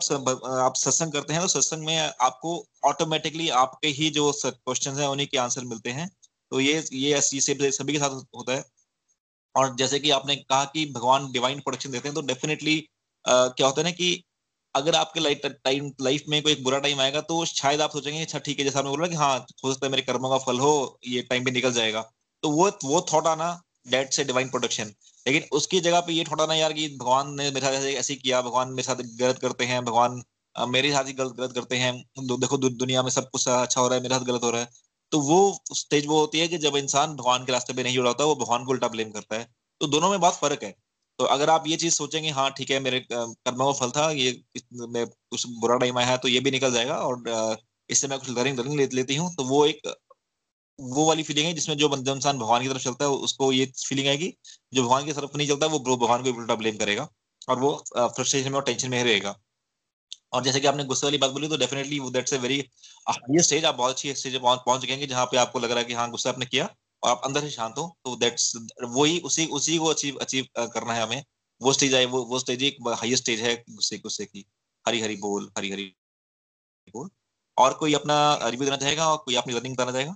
आप 0.62 0.76
सत्संग 0.78 1.12
करते 1.12 1.34
हैं 1.34 1.42
तो 1.42 1.48
सत्संग 1.50 1.86
में 1.86 1.98
आपको 1.98 2.54
ऑटोमेटिकली 2.86 3.50
आपके 3.58 3.88
ही 3.90 4.10
जो 4.12 4.32
क्वेश्चन 4.46 4.98
है, 5.00 5.10
उन्हीं 5.10 5.28
के 5.28 5.38
आंसर 5.38 5.66
मिलते 5.66 5.90
हैं। 5.92 6.10
तो 6.52 6.60
ये 6.60 6.84
ये 6.94 7.22
सभी 7.22 7.94
के 7.94 8.00
साथ 8.00 8.10
होता 8.10 8.54
है। 8.54 8.64
और 9.56 9.76
जैसे 9.76 10.00
कि 10.00 10.10
आपने 10.12 10.36
कहा 10.38 10.64
कि 10.66 10.86
भगवान 10.96 11.32
डिवाइन 11.32 11.60
प्रोटेक्शन 11.60 11.92
देते 11.92 12.08
हैं 12.08 12.16
तो 12.16 12.22
डेफिनेटली 12.24 12.80
क्या 13.26 13.68
होता 13.68 13.82
है 13.82 13.86
ना 13.86 13.92
कि 13.92 14.24
अगर 14.78 14.96
आपके 14.96 15.20
लाइफ 15.20 15.42
टाइम 15.46 15.92
लाइफ 16.02 16.24
में 16.30 16.42
कोई 16.44 16.56
बुरा 16.64 16.80
टाइम 16.80 17.00
आएगा 17.02 17.22
तो 17.24 17.44
शायद 17.48 17.82
आप 17.82 17.92
सोचेंगे 17.92 18.22
अच्छा 18.22 18.40
ठीक 18.40 18.60
है, 18.60 18.66
जैसा 18.66 18.80
आपने 18.80 18.92
बोला 18.92 19.08
कि 19.08 19.16
हाँ 19.16 19.38
हो 19.64 19.74
सकता 19.74 19.86
है 19.86 19.92
मेरे 19.92 20.04
कर्मों 20.04 20.30
का 20.30 20.38
फल 20.46 20.60
हो, 20.60 21.00
ये 21.08 21.22
टाइम 21.24 21.44
भी 21.44 21.52
निकल 21.52 21.74
जाएगा। 21.74 22.02
तो 22.44 22.50
वो 22.52 22.70
वो 22.84 23.06
थॉट 23.14 23.28
आना 23.28 23.52
डेट 23.88 24.14
से 24.14 24.24
डिवाइन 24.26 24.50
प्रोटेक्शन 24.50 24.92
लेकिन 25.26 25.44
उसकी 25.54 25.80
जगह 25.82 26.00
पे 26.02 26.14
ये 26.14 26.24
थोड़ा 26.24 26.46
ना 26.46 26.54
यार 26.56 26.74
कि 26.74 26.88
भगवान 27.00 27.34
ने 27.36 27.50
मेरे 27.52 27.62
साथ 27.62 27.86
ऐसे 27.94 28.16
किया, 28.16 28.42
भगवान 28.42 28.70
मेरे 28.70 28.84
साथ 28.84 29.02
गलत 29.20 29.40
करते 29.40 29.66
हैं, 29.66 29.84
भगवान 29.86 30.22
मेरे 30.56 30.92
साथ 30.92 31.06
ही 31.06 31.14
गलत 31.14 31.34
गलत 31.38 31.54
करते 31.54 31.78
हैं। 31.78 31.94
देखो 32.32 32.58
दुनिया 32.60 33.04
में 33.04 33.10
सब 33.12 33.30
कुछ 33.30 33.48
अच्छा 33.48 33.82
हो 33.82 33.88
रहा 33.88 33.96
है, 33.96 34.02
मेरे 34.04 34.16
साथ 34.16 34.26
गलत 34.26 34.44
हो 34.44 34.50
रहा 34.52 34.62
है। 34.62 34.70
तो 35.12 35.20
वो 35.22 35.40
स्टेज 35.74 36.08
वो 36.08 36.20
होती 36.20 36.40
है 36.40 36.48
कि 36.48 36.58
जब 36.60 36.76
इंसान 36.78 37.16
भगवान 37.16 37.46
के 37.46 37.52
रास्ते 37.52 37.74
पे 37.74 37.84
नहीं 37.84 37.94
जुड़ा 37.96 38.10
होता, 38.10 38.26
वो 38.26 38.36
भगवान 38.36 38.66
को 38.66 38.72
उल्टा 38.72 38.88
ब्लेम 38.88 39.12
करता 39.12 39.36
है। 39.36 39.48
तो 39.82 39.88
दोनों 39.88 40.10
में 40.10 40.20
बहुत 40.20 40.36
फ़र्क 40.36 40.64
है। 40.64 40.74
तो 41.20 41.26
अगर 41.26 41.50
आप 41.50 41.64
ये 41.68 41.78
चीज़ 41.78 41.94
सोचेंगे 41.96 42.30
हाँ 42.32 42.50
ठीक 42.58 42.72
है, 42.72 42.80
मेरे 42.80 43.00
कर्मों 43.12 43.66
का 43.66 43.80
फल 43.80 43.92
था, 43.92 44.10
ये 44.12 44.32
मैं 44.90 45.06
कुछ 45.08 45.46
बुरा 45.62 45.78
टाइम 45.78 45.98
आया 45.98 46.08
है 46.08 46.18
तो 46.18 46.28
ये 46.28 46.40
भी 46.40 46.52
निकल 46.52 46.74
जाएगा 46.74 46.98
और 47.00 47.58
इससे 47.90 48.08
मैं 48.08 48.20
कुछ 48.20 48.30
लर्निंग 48.30 48.60
लर्निंग 48.60 48.94
लेती 48.94 49.16
हूँ। 49.16 49.34
तो 49.36 49.44
वो 49.46 49.66
एक, 49.66 49.82
वो 50.80 51.06
वाली 51.08 51.24
फीलिंग 51.24 51.48
है 51.48 51.54
जिसमें 51.54 51.76
जो 51.78 51.90
बंदा 51.90 52.12
इंसान 52.14 52.38
भगवान 52.40 52.62
की 52.64 52.70
तरफ़ 52.70 52.84
चलता 52.84 53.06
है, 53.06 53.12
उसको 53.12 53.52
ये 53.52 53.66
फीलिंग 53.80 54.08
आएगी, 54.08 54.34
जो 54.74 54.84
भगवान 54.84 55.06
की 55.06 55.14
तरफ़ 55.14 55.38
नहीं 55.38 55.48
चलता, 55.48 55.68
वो 55.68 55.80
भगवान 55.98 56.24
को 56.24 56.34
उल्टा 56.40 56.56
ब्लेम 56.56 56.78
करेगा 56.78 57.08
और 57.50 57.60
वो 57.60 57.74
फ्रस्ट्रेशन 57.98 58.52
में 58.52 58.58
और 58.58 58.64
टेंशन 58.64 58.90
में 58.90 59.04
रहेगा। 59.04 59.36
और 60.34 60.44
जैसे 60.44 60.60
कि 60.60 60.68
आपने 60.68 60.84
गुस्से 60.86 61.08
वाली 61.08 61.18
बात 61.18 61.32
बोली 61.32 61.48
तो 61.48 61.58
definitely 61.58 62.00
that's 62.12 62.34
a 62.34 62.38
very 62.38 62.60
highest 63.10 63.48
stage 63.48 63.66
आप 63.66 63.76
बहुत 63.76 63.92
अच्छी 63.92 64.14
स्टेज 64.14 64.36
पहुँच 64.44 64.86
हैं 64.86 65.08
जहाँ 65.08 65.26
पे 65.26 65.38
आपको 65.38 65.60
लग 65.60 65.72
रहा 65.72 65.80
है 65.80 65.86
कि 65.86 65.94
हाँ 65.94 66.10
गुस्सा 66.12 66.30
आपने 66.30 66.46
किया। 66.46 66.70
और 67.04 67.10
आप 67.12 67.22
अंदर 67.26 67.42
से 67.42 67.50
शांत 67.52 67.78
हो 67.78 67.88
तो 68.06 68.16
दैट्स 68.18 68.52
वही, 68.84 69.20
उसी 69.22 69.46
उसी 69.50 69.78
को 69.78 69.86
अचीव 69.88 70.18
अचीव 70.22 70.48
करना 70.60 70.94
है 70.94 71.02
हमें। 71.04 71.24
वो 71.62 71.74
स्टेज 71.74 71.94
है 71.94 72.06
वो 72.08 72.24
वो 72.26 72.40
स्टेज 72.40 72.64
एक 72.64 72.78
हाईएस्ट 73.00 73.24
स्टेज 73.24 73.42
है 73.42 73.56
गुस्से 73.70 73.98
गुस्से 74.00 74.26
की। 74.26 74.46
हरी 74.86 75.02
हरी 75.02 75.16
बोल, 75.18 75.50
हरी 75.58 75.72
हरी 75.72 75.86
बोल। 76.96 77.10
और 77.58 77.74
कोई 77.76 77.94
अपना 77.94 78.18
रिव्यू 78.46 78.66
देना 78.66 78.78
चाहेगा 78.78 79.10
और 79.12 79.18
कोई 79.26 79.36
अपनी 79.38 79.54
लर्निंग 79.54 79.76
बताना 79.76 79.92
चाहेगा? 79.92 80.16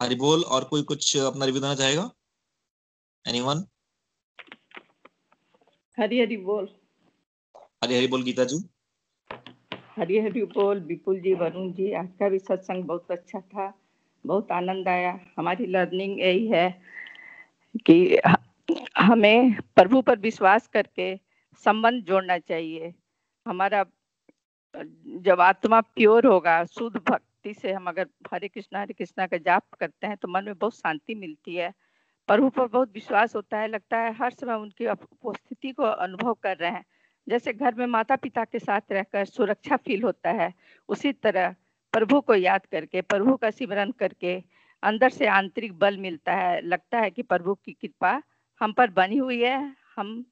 हरी 0.00 0.14
बोल 0.16 0.42
और 0.46 0.64
कोई 0.64 0.82
कुछ 0.84 1.16
अपना 1.18 1.44
रिव्यू 1.44 1.60
देना 1.62 1.74
चाहेगा? 1.74 2.10
एनीवन 3.26 3.58
हरी 5.98 6.20
हरी 6.20 6.36
बोल 6.36 6.68
हरी 7.84 7.96
हरी 7.96 8.06
बोल 8.06 8.22
गीता 8.22 8.44
जी 8.44 8.56
हरी 9.96 10.18
हरी 10.18 10.42
बोल 10.54 10.80
विपुल 10.80 11.20
जी 11.20 11.34
वरुण 11.34 11.72
जी 11.72 11.92
आज 11.92 12.08
का 12.20 12.28
भी 12.28 12.38
सत्संग 12.38 12.84
बहुत 12.84 13.10
अच्छा 13.10 13.40
था 13.40 13.72
बहुत 14.24 14.50
आनंद 14.52 14.88
आया। 14.88 15.12
हमारी 15.38 15.66
लर्निंग 15.66 16.18
यही 16.20 16.46
है 16.48 16.68
कि 17.86 18.18
हमें 18.98 19.54
प्रभु 19.76 20.00
पर 20.02 20.18
विश्वास 20.18 20.66
करके 20.68 21.14
संबंध 21.64 22.04
जोड़ना 22.04 22.38
चाहिए। 22.38 22.92
हमारा 23.46 23.84
जब 25.22 25.40
आत्मा 25.40 25.80
प्योर 25.80 26.26
होगा 26.26 26.64
शुद्ध 26.66 26.96
भक्ति 26.98 27.54
से 27.54 27.72
हम 27.72 27.86
अगर 27.88 28.08
हरे 28.32 28.48
कृष्णा 28.48 28.80
हरे 28.80 28.94
कृष्णा 28.94 29.26
का 29.26 29.36
जाप 29.38 29.74
करते 29.80 30.06
हैं 30.06 30.16
तो 30.16 30.28
मन 30.28 30.44
में 30.44 30.54
बहुत 30.54 30.76
शांति 30.76 31.14
मिलती 31.14 31.54
है। 31.54 31.72
प्रभु 32.28 32.48
पर 32.48 32.66
बहुत 32.66 32.94
विश्वास 32.94 33.36
होता 33.36 33.58
है, 33.58 33.68
लगता 33.68 33.98
है 33.98 34.14
हर 34.14 34.30
समय 34.30 34.54
उनकी 34.54 34.86
उपस्थिति 34.86 35.70
को 35.70 35.82
अनुभव 35.82 36.34
कर 36.34 36.56
रहे 36.56 36.70
हैं। 36.70 36.84
जैसे 37.28 37.52
घर 37.52 37.74
में 37.74 37.86
माता 37.86 38.16
पिता 38.16 38.44
के 38.44 38.58
साथ 38.58 38.80
रहकर 38.92 39.24
सुरक्षा 39.24 39.76
फील 39.76 40.02
होता 40.02 40.30
है, 40.30 40.54
उसी 40.88 41.12
तरह 41.12 41.54
प्रभु 41.92 42.20
को 42.20 42.34
याद 42.34 42.66
करके, 42.66 43.00
प्रभु 43.00 43.36
का 43.36 43.50
सिमरन 43.50 43.90
करके 43.90 44.42
अंदर 44.82 45.08
से 45.08 45.26
आंतरिक 45.26 45.78
बल 45.78 45.96
मिलता 45.98 46.34
है। 46.34 46.60
लगता 46.60 46.98
है 46.98 47.10
कि 47.10 47.22
प्रभु 47.22 47.54
की 47.54 47.72
कृपा 47.72 48.22
हम 48.60 48.72
पर 48.72 48.90
बनी 48.90 49.16
हुई 49.16 49.42
है, 49.42 49.76
हम 49.96 50.24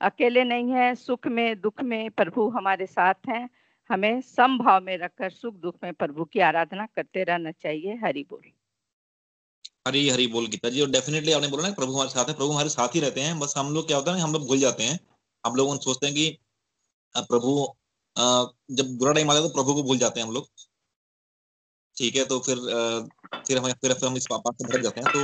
अकेले 0.00 0.44
नहीं 0.44 0.70
है, 0.70 0.94
सुख 0.94 1.26
में, 1.26 1.60
दुख 1.60 1.82
में 1.82 2.10
प्रभु 2.10 2.48
हमारे 2.48 2.86
साथ 2.86 3.14
हैं। 3.28 3.50
हमें 3.90 4.20
समभाव 4.20 4.82
में 4.82 4.98
रखकर 4.98 5.30
सुख 5.30 5.54
दुख 5.54 5.76
में 5.82 5.94
प्रभु 5.94 6.24
की 6.24 6.40
आराधना 6.40 6.86
करते 6.86 7.24
रहना 7.24 7.50
चाहिए, 7.50 7.94
हरि 7.94 8.26
बोल। 8.30 8.57
हरी 9.88 10.08
हरी 10.10 10.26
बोल 10.28 10.46
गीता 10.48 10.68
जी, 10.70 10.80
और 10.80 10.90
डेफिनेटली 10.90 11.32
आपने 11.32 11.48
बोला 11.48 11.68
ना, 11.68 11.74
प्रभु 11.74 11.92
हमारे 11.92 12.10
साथ 12.10 12.28
है, 12.28 12.34
प्रभु 12.34 12.50
हमारे 12.52 12.68
साथ 12.70 12.94
ही 12.94 13.00
रहते 13.00 13.20
हैं। 13.20 13.38
बस 13.40 13.54
हम 13.56 13.72
लोग 13.74 13.86
क्या 13.86 13.96
होता 13.96 14.14
है 14.14 14.20
हम 14.20 14.32
लोग 14.32 14.46
भूल 14.48 14.58
जाते 14.60 14.84
हैं। 14.84 14.98
हम 15.44 15.54
लोग 15.56 15.78
सोचते 15.82 16.06
हैं 16.06 16.14
कि 16.14 16.38
प्रभु 17.14 17.52
जब 18.72 18.96
बुरा 18.98 19.12
टाइम 19.12 19.30
आता 19.30 19.40
है 19.40 19.46
तो 19.46 19.52
प्रभु 19.54 19.74
को 19.74 19.82
भूल 19.82 19.98
जाते 19.98 20.20
हैं 20.20 20.26
हम 20.26 20.34
लोग। 20.34 20.48
ठीक 21.96 22.16
है 22.16 22.24
तो 22.26 22.38
फिर 22.40 22.56
फिर 23.46 23.58
हम 23.58 23.72
फिर 23.74 23.96
हम 24.04 24.16
इस 24.16 24.26
पापा 24.26 24.50
से 24.52 24.64
भटक 24.64 24.82
जाते 24.82 25.00
हैं। 25.00 25.08
तो 25.10 25.22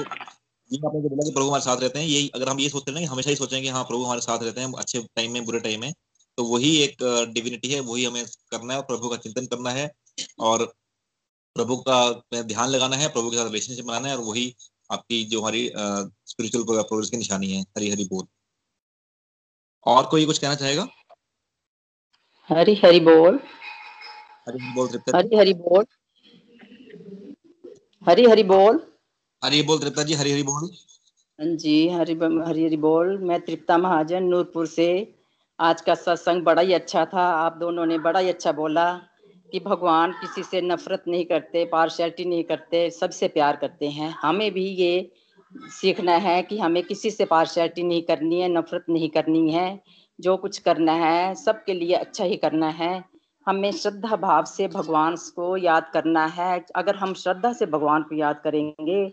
ये 0.71 0.79
आपने 0.87 1.01
जो 1.03 1.09
बोला 1.09 1.25
कि 1.25 1.33
प्रभु 1.33 1.47
हमारे 1.49 1.63
साथ 1.65 1.81
रहते 1.81 1.99
हैं, 1.99 2.07
यही 2.07 2.31
अगर 2.35 2.49
हम 2.49 2.61
ये 2.61 2.69
सोचते 2.69 2.93
हैं 2.93 3.07
हमेशा 3.07 3.31
ही 3.31 3.37
सोचेंगे 3.37 3.69
हाँ 3.71 3.85
प्रभु 3.85 4.05
हमारे 4.05 4.21
साथ 4.21 4.43
रहते 4.43 4.61
हैं, 4.61 4.73
अच्छे 4.75 5.03
टाइम 5.17 5.33
में, 5.33 5.45
बुरे 5.45 5.61
टाइम 5.61 5.81
में 5.81 5.93
तो 6.39 6.45
वही 6.45 6.77
एक 6.79 7.03
डिविनिटी 7.35 7.69
है, 7.73 7.81
वही 7.83 8.05
हमें 8.05 8.25
करना 8.51 8.73
है 8.75 8.79
और 8.81 8.87
प्रभु 8.87 9.09
का 9.09 9.17
चिंतन 9.19 9.47
करना 9.47 9.71
है। 9.73 9.91
और 10.41 10.73
प्रभु 11.57 11.77
का 11.89 11.99
ध्यान 12.43 12.69
लगाना 12.69 12.97
है 12.97 13.09
प्रभु 13.09 13.31
के 13.31 13.37
साथ 13.37 13.45
रिलेशनशिप 13.45 13.85
बनाना 13.85 14.09
है 14.09 14.17
और 14.17 14.23
वही 14.25 14.55
आपकी 14.91 15.25
जो 15.25 15.41
हमारी 15.41 15.71
स्पिरिचुअल 16.27 16.65
प्रोग्रेस 16.65 17.11
की 17.11 17.17
निशानी 17.17 17.53
है 17.53 17.61
हरी 17.77 17.91
हरी 17.91 18.05
बोल। 18.05 18.27
और 19.87 20.07
कोई 20.07 20.27
कुछ 20.27 20.39
कहना 20.39 20.55
चाहेगा? 20.55 20.87
हरी 22.51 22.75
हरी 22.85 23.01
बोल। 23.01 23.39
हरी 24.49 24.73
बोल 24.75 24.89
हरी 25.15 25.37
हरी 25.37 25.55
बोल। 25.55 25.85
हरी 28.07 28.25
हरी 28.27 28.43
बोल। 28.43 28.81
हरी 29.43 29.63
बोल 29.63 29.79
तृप्ता 29.79 30.03
जी 30.03 30.15
हरी 30.15 30.33
हरी 30.33 30.43
बोल। 30.43 30.69
जी 31.57 31.89
हरी 31.89 32.15
हरी 32.15 32.65
हरी 32.65 32.77
बोल। 32.77 33.17
मैं 33.19 33.41
तृप्ता 33.41 33.79
महाजन 33.79 34.23
नूरपुर 34.25 34.67
से। 34.67 34.89
आज 35.59 35.81
का 35.81 35.95
सत्संग 35.95 36.43
बड़ा 36.43 36.63
ही 36.63 36.73
अच्छा 36.73 37.05
था। 37.05 37.25
आप 37.35 37.57
दोनों 37.57 37.87
ने 37.87 37.99
बड़ा 37.99 38.21
ही 38.21 38.29
अच्छा 38.29 38.53
बोला। 38.53 38.87
कि 39.53 39.61
भगवान 39.61 40.13
किसी 40.13 40.43
से 40.43 40.61
नफरत 40.61 41.05
नहीं 41.09 41.25
करते 41.25 41.65
पार्शलिटी 41.65 42.25
नहीं 42.25 42.45
करते, 42.45 42.91
सबसे 42.91 43.29
प्यार 43.29 43.57
करते 43.57 43.89
हैं। 43.89 44.11
हमें 44.23 44.51
भी 44.51 44.65
ये 44.65 45.11
सीखना 45.53 46.13
है 46.13 46.43
कि 46.43 46.59
हमें 46.59 46.83
किसी 46.83 47.11
से 47.11 47.25
पार्शलिटी 47.25 47.83
नहीं 47.83 48.03
करनी 48.03 48.41
है, 48.41 48.49
नफरत 48.49 48.85
नहीं 48.89 49.09
करनी 49.09 49.51
है। 49.51 49.83
जो 50.19 50.37
कुछ 50.37 50.59
करना 50.59 50.93
है, 50.93 51.35
सबके 51.35 51.75
लिए 51.75 51.95
अच्छा 51.95 52.25
ही 52.25 52.37
करना 52.37 52.69
है। 52.69 53.05
हमें 53.47 53.71
श्रद्धा 53.73 54.17
भाव 54.17 54.45
से 54.45 54.69
भगवान 54.69 55.17
को 55.37 55.57
याद 55.57 55.91
करना 55.93 56.27
है। 56.27 56.65
अगर 56.77 56.97
हम 56.97 57.15
श्रद्धा 57.15 57.53
से 57.53 57.67
भगवान 57.67 58.03
को 58.03 58.15
याद 58.15 58.41
करेंगे 58.45 59.13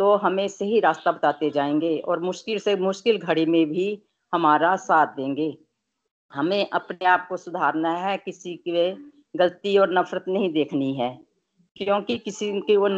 तो 0.00 0.14
हमें 0.16 0.46
सही 0.48 0.80
रास्ता 0.80 1.12
बताते 1.12 1.50
जाएँगे 1.50 1.98
और 1.98 2.20
मुश्किल 2.20 2.58
से 2.58 2.74
मुश्किल 2.76 3.18
घड़ी 3.18 3.46
में 3.46 3.66
भी 3.66 3.86
हमारा 4.32 4.74
साथ 4.76 5.06
देंगे। 5.06 5.56
हमें 6.32 6.68
अपने 6.70 7.06
आप 7.06 7.26
को 7.28 7.36
सुधारना 7.36 7.94
है, 7.96 8.16
किसी 8.16 8.54
की 8.56 8.70
गलती 9.34 9.76
और 9.78 9.92
नफरत 9.94 10.24
नहीं 10.28 10.52
देखनी 10.52 10.92
है। 10.94 11.18
क्योंकि 11.76 12.16
किसी 12.18 12.50
की 12.60 12.76
वो 12.76 12.88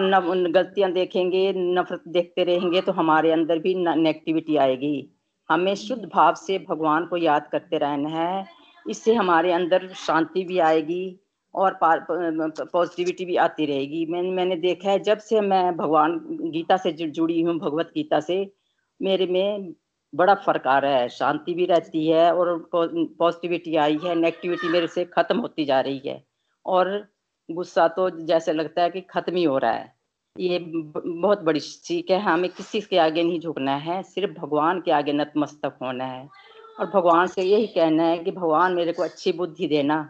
गलतियाँ 0.50 0.90
देखेंगे, 0.92 1.52
नफरत 1.56 2.02
देखते 2.08 2.44
रहेंगे 2.44 2.80
तो 2.80 2.92
हमारे 2.92 3.32
अंदर 3.32 3.58
भी 3.58 3.74
नेगेटिविटी 3.74 4.56
आएगी। 4.56 5.10
हमें 5.48 5.74
शुद्ध 5.74 6.02
भाव 6.04 6.34
से 6.34 6.58
भगवान 6.68 7.06
को 7.06 7.16
याद 7.16 7.48
करते 7.52 7.78
रहना 7.78 8.08
है। 8.10 8.44
इससे 8.86 9.14
हमारे 9.14 9.52
अंदर 9.52 9.88
शांति 9.96 10.44
भी 10.44 10.58
आएगी 10.58 11.20
और 11.54 11.78
पॉजिटिविटी 11.82 13.24
भी 13.24 13.36
आती 13.36 13.66
रहेगी। 13.66 14.04
मैंने 14.06 14.30
मैंने 14.30 14.56
देखा 14.56 14.90
है, 14.90 14.98
जब 14.98 15.18
से 15.18 15.40
मैं 15.40 15.76
भगवान 15.76 16.18
गीता 16.52 16.76
से 16.76 16.92
जुड़ी 16.92 17.40
हूँ, 17.42 17.58
भगवत 17.58 17.90
गीता 17.94 18.20
से, 18.20 18.52
मेरे 19.00 19.26
में 19.26 19.74
बड़ा 20.12 20.34
फ़र्क 20.34 20.66
आ 20.66 20.78
रहा 20.78 20.96
है। 20.96 21.08
शांति 21.08 21.54
भी 21.54 21.64
रहती 21.66 22.06
है 22.06 22.32
और 22.34 22.56
पॉजिटिविटी 22.74 23.76
आई 23.76 23.98
है 24.04 24.14
नेगेटिविटी 24.14 24.68
मेरे 24.68 24.86
से 24.86 25.04
खत्म 25.04 25.38
होती 25.38 25.64
जा 25.64 25.80
रही 25.80 26.00
है। 26.06 26.22
और 26.66 26.88
गुस्सा 27.48 27.86
तो 27.88 28.08
जैसे 28.26 28.52
लगता 28.52 28.82
है 28.82 28.90
कि 28.90 29.00
खत्म 29.00 29.36
ही 29.36 29.44
हो 29.44 29.58
रहा 29.58 29.72
है। 29.72 29.92
ये 30.36 30.58
बहुत 30.58 31.40
बड़ी 31.42 31.60
सीख 31.60 32.10
है। 32.10 32.20
हमें 32.20 32.48
किसी 32.50 32.80
के 32.80 32.98
आगे 32.98 33.22
नहीं 33.22 33.40
झुकना 33.40 33.76
है। 33.76 34.02
सिर्फ़ 34.02 34.32
भगवान 34.40 34.80
के 34.80 34.90
आगे 34.92 35.12
नतमस्तक 35.12 35.78
होना 35.82 36.04
है। 36.04 36.28
और 36.80 36.86
भगवान 36.86 37.26
से 37.26 37.42
यही 37.42 37.66
कहना 37.66 38.02
है 38.04 38.18
कि 38.18 38.30
भगवान 38.30 38.72
मेरे 38.72 38.92
को 38.92 39.02
अच्छी 39.02 39.32
बुद्धि 39.32 39.66
देना। 39.68 40.02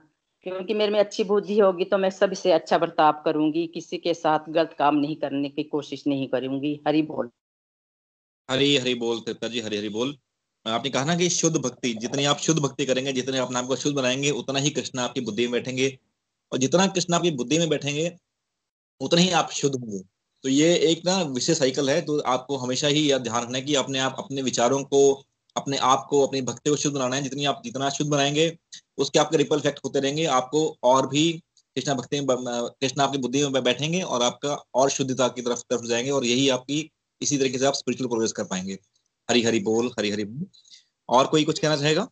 क्योंकि 0.42 0.74
मेरे 0.74 0.92
में 0.92 0.98
अच्छी 1.00 1.24
बुद्धि 1.24 1.58
होगी 1.58 1.84
तो 1.84 1.98
मैं 1.98 2.10
सबसे 2.10 2.52
अच्छा 2.52 2.78
बर्ताव 2.78 3.22
करूँगी। 3.24 3.66
किसी 3.66 3.98
के 3.98 4.14
साथ 4.14 4.50
गलत 4.50 4.74
काम 4.78 4.96
नहीं 4.96 5.16
करने 5.16 5.48
की 5.48 5.62
कोशिश 5.62 6.04
नहीं 6.06 6.28
करूँगी। 6.28 6.80
हरी 6.88 7.02
बोल। 7.02 7.30
हरी 8.50 8.76
हरी 8.76 8.94
बोल 8.94 9.20
कृपा 9.20 9.48
जी, 9.48 9.60
हरी 9.60 9.76
हरी 9.76 9.88
बोल। 9.88 10.16
आपने 10.66 10.90
कहा 10.90 11.04
ना 11.04 11.14
कि 11.16 11.28
शुद्ध 11.30 11.56
भक्ति, 11.56 11.92
जितनी 11.94 12.24
आप 12.24 12.38
शुद्ध 12.38 12.60
भक्ति 12.60 12.86
करेंगे, 12.86 13.12
जितने 13.12 13.38
अपने 13.38 13.58
आप 13.58 13.66
को 13.66 13.76
शुद्ध 13.76 13.96
बनाएँगे, 13.96 14.30
उतना 14.32 14.58
ही 14.58 14.70
कृष्ण 14.70 14.98
आपकी 14.98 15.20
बुद्धि 15.20 15.42
में 15.42 15.52
बैठेंगे। 15.52 15.88
और 16.52 16.58
जितना 16.58 16.86
कृष्ण 16.88 17.14
आपकी 17.14 17.30
बुद्धि 17.32 17.58
में 17.58 17.68
बैठेंगे, 17.68 18.10
उतना 19.00 19.20
ही 19.20 19.30
आप 19.32 19.50
शुद्ध 19.52 19.74
होंगे। 19.76 19.98
तो 20.44 20.48
ये 20.48 20.74
एक 20.90 21.02
ना 21.06 21.20
विशेष 21.24 21.58
साइकिल 21.58 21.90
है 21.90 22.00
तो 22.02 22.18
आपको 22.28 22.56
हमेशा 22.58 22.88
ही 22.88 23.00
यह 23.10 23.18
ध्यान 23.20 23.42
रखना 23.44 23.58
है 23.58 23.64
कि 23.64 23.76
अपने 23.76 23.98
आप, 24.00 24.16
अपने 24.18 24.42
विचारों 24.42 24.82
को, 24.84 25.02
अपने 25.56 25.78
आप 25.78 26.06
को, 26.10 26.26
अपनी 26.26 26.42
भक्ति 26.42 26.70
को 26.70 26.76
शुद्ध 26.76 26.96
बनाना 26.96 27.16
है। 27.16 27.22
जितनी 27.22 27.46
आप, 27.46 27.62
जितना 27.64 27.90
शुद्ध 27.90 28.10
बनाएँगे, 28.10 28.56
उसके 28.98 29.18
आपके 29.18 29.36
रिपल 29.36 29.58
इफ़ेक्ट 29.58 29.80
होते 29.84 30.00
रहेंगे। 30.00 30.26
आपको 30.34 30.66
और 30.84 31.08
भी 31.08 31.32
कृष्णा 31.76 31.94
भक्ति 31.94 32.20
में, 32.20 32.28
कृष्णा 32.40 33.04
आपकी 33.04 33.18
बुद्धि 33.18 33.46
में 33.48 33.62
बैठेंगे 33.64 34.02
और 34.02 34.22
आपका 34.22 34.54
और 34.74 34.90
शुद्धता 34.90 35.28
की 35.28 35.42
तरफ़ 35.42 35.62
तरफ़ 35.70 35.86
जाएँगे 35.86 36.10
और 36.10 36.26
यही 36.26 36.48
आपकी 36.50 36.82
इसी 37.22 37.38
तरीके 37.38 37.58
से 37.58 37.66
आप 37.66 37.74
स्पिरिचुअल 37.74 38.08
प्रोग्रेस 38.08 38.32
कर 38.32 38.44
पाएँगे। 38.44 38.78
हरी 39.30 39.42
हरी 39.42 39.60
बोल 39.60 39.90
हरी 39.98 40.10
हरी 40.10 40.24
बोल 40.24 40.46
और 41.08 41.26
कोई 41.26 41.44
कुछ 41.44 41.58
कहना 41.58 41.76
चाहेगा? 41.76 42.08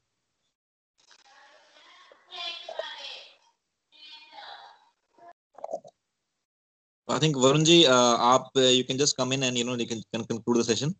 I 7.09 7.19
think 7.21 7.37
Varun 7.43 7.65
ji, 7.65 7.77
uh, 7.85 8.17
आप 8.21 8.51
you 8.57 8.85
can 8.87 8.99
just 8.99 9.17
come 9.19 9.31
in 9.33 9.45
and 9.45 9.59
you 9.59 9.65
know 9.67 9.77
you 9.77 9.87
can 9.87 10.25
conclude 10.25 10.59
the 10.59 10.65
session. 10.65 10.93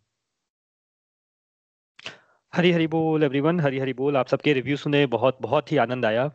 हरी 2.53 2.71
हरी 2.71 2.87
बोल 2.87 3.23
एवरीवन 3.23 3.59
हरी 3.59 3.79
हरी 3.79 3.93
बोल। 3.93 4.17
आप 4.17 4.27
सबके 4.27 4.53
रिव्यू 4.53 4.77
सुने 4.77 5.05
बहुत 5.05 5.37
बहुत 5.41 5.71
ही 5.71 5.77
आनंद 5.77 6.05
आया। 6.05 6.29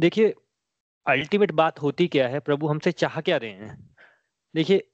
देखिए 0.00 0.34
अल्टीमेट 1.06 1.52
बात 1.52 1.82
होती 1.82 2.06
क्या 2.08 2.28
है? 2.28 2.40
प्रभु 2.40 2.68
हमसे 2.68 2.92
चाह 2.92 3.20
क्या 3.20 3.36
रहे 3.36 3.50
हैं? 3.50 3.96
देखिए 4.54 4.87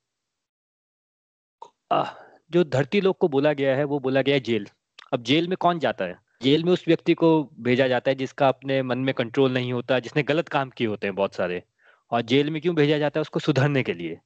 जो 1.91 2.63
धरती 2.65 3.01
लोग 3.01 3.19
को 3.19 3.29
बोला 3.29 3.53
गया 3.53 3.77
है, 3.77 3.85
वो 3.85 3.99
बोला 3.99 4.23
गया 4.23 4.35
है 4.35 4.41
जेल। 4.41 4.67
अब 5.13 5.23
जेल 5.23 5.49
में 5.49 5.57
कौन 5.57 5.79
जाता 5.79 6.05
है? 6.05 6.19
जेल 6.43 6.65
में 6.65 6.73
उस 6.73 6.85
व्यक्ति 6.89 7.15
को 7.15 7.29
भेजा 7.61 7.87
जाता 7.89 8.11
है 8.11 8.15
जिसका 8.15 8.49
अपने 8.49 8.83
मन 8.83 8.99
में 8.99 9.15
कंट्रोल 9.15 9.53
नहीं 9.53 9.73
होता, 9.73 9.99
जिसने 9.99 10.23
गलत 10.23 10.49
काम 10.49 10.71
किए 10.71 10.87
होते 10.87 11.07
हैं 11.07 11.15
बहुत 11.17 11.35
सारे। 11.35 11.63
और 12.11 12.23
जेल 12.23 12.51
में 12.51 12.61
क्यों 12.63 12.75
भेजा 12.75 12.99
जाता 12.99 13.19
है? 13.19 13.23
उसको 13.23 13.41
सुधरने 13.41 13.83
के 13.83 13.93
लिए। 13.93 14.19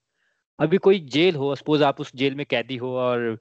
अभी 0.59 0.78
कोई 0.78 1.01
जेल 1.09 1.36
हो 1.36 1.55
सपोज़ 1.55 1.85
आप 1.85 2.01
उस 2.01 2.12
जेल 2.16 2.35
में 2.35 2.44
कैदी 2.47 2.76
हो 2.76 2.97
और 2.98 3.39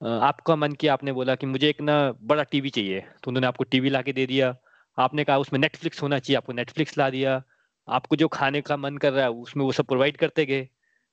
आपका 0.00 0.56
मन 0.56 0.72
किया, 0.72 0.92
आपने 0.92 1.12
बोला 1.12 1.34
कि 1.34 1.46
मुझे 1.46 1.68
एक 1.68 1.80
ना 1.80 1.96
बड़ा 2.22 2.42
टीवी 2.42 2.70
चाहिए 2.70 3.00
तो 3.00 3.30
उन्होंने 3.30 3.46
आपको 3.46 3.64
टीवी 3.64 3.90
ला 3.90 4.02
के 4.02 4.12
दे 4.12 4.26
दिया। 4.26 4.54
आपने 4.98 5.24
कहा 5.24 5.38
उसमें 5.38 5.60
नेटफ्लिक्स 5.60 6.02
होना 6.02 6.18
चाहिए, 6.18 6.36
आपको 6.36 6.52
नेटफ्लिक्स 6.52 6.98
ला 6.98 7.08
दिया। 7.10 7.42
आपको 7.88 8.16
जो 8.16 8.28
खाने 8.28 8.60
का 8.60 8.76
मन 8.76 8.96
कर 8.96 9.12
रहा 9.12 9.24
है, 9.24 9.30
उसमें 9.30 9.64
वो 9.64 9.72
सब 9.72 9.86
प्रोवाइड 9.86 10.16
करते 10.16 10.46
गए। 10.46 10.68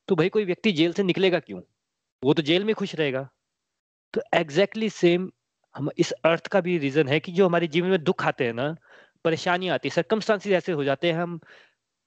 तो 0.07 0.15
भाई 0.15 0.30
कोई 0.30 0.45
व्यक्ति 0.45 0.72
जेल 0.72 0.93
से 0.93 1.03
निकलेगा 1.03 1.39
क्यों? 1.39 1.61
वो 2.23 2.34
तो 2.34 2.41
जेल 2.43 2.64
में 2.64 2.73
खुश 2.76 2.95
रहेगा। 2.95 3.27
तो 4.14 4.22
एग्जैक्टली 4.35 4.88
exactly 4.88 5.02
सेम 5.02 5.31
हम 5.76 5.89
इस 5.99 6.11
अर्थ 6.26 6.48
का 6.48 6.61
भी 6.61 6.77
रीजन 6.80 7.07
है 7.07 7.19
कि 7.19 7.31
जो 7.31 7.48
हमारे 7.48 7.68
जीवन 7.68 7.89
में 7.89 8.03
दुख 8.03 8.26
आते 8.26 8.45
हैं 8.45 8.53
ना, 8.53 8.76
परेशानियाँ 9.26 9.73
आती 9.76 9.89
है 9.89 9.95
सरकमस्टांसिस 9.95 10.53
ऐसे 10.53 10.72
हो 10.72 10.84
जाते 10.84 11.11
हैं, 11.11 11.19
हम 11.19 11.39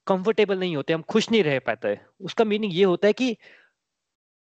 कंफर्टेबल 0.07 0.59
नहीं 0.59 0.77
होते, 0.77 0.93
हम 0.93 1.03
खुश 1.05 1.31
नहीं 1.31 1.43
रह 1.45 1.59
पाते। 1.67 1.99
उसका 2.23 2.45
मीनिंग 2.45 2.75
ये 2.75 2.85
होता 2.85 3.07
है 3.07 3.13
कि 3.15 3.37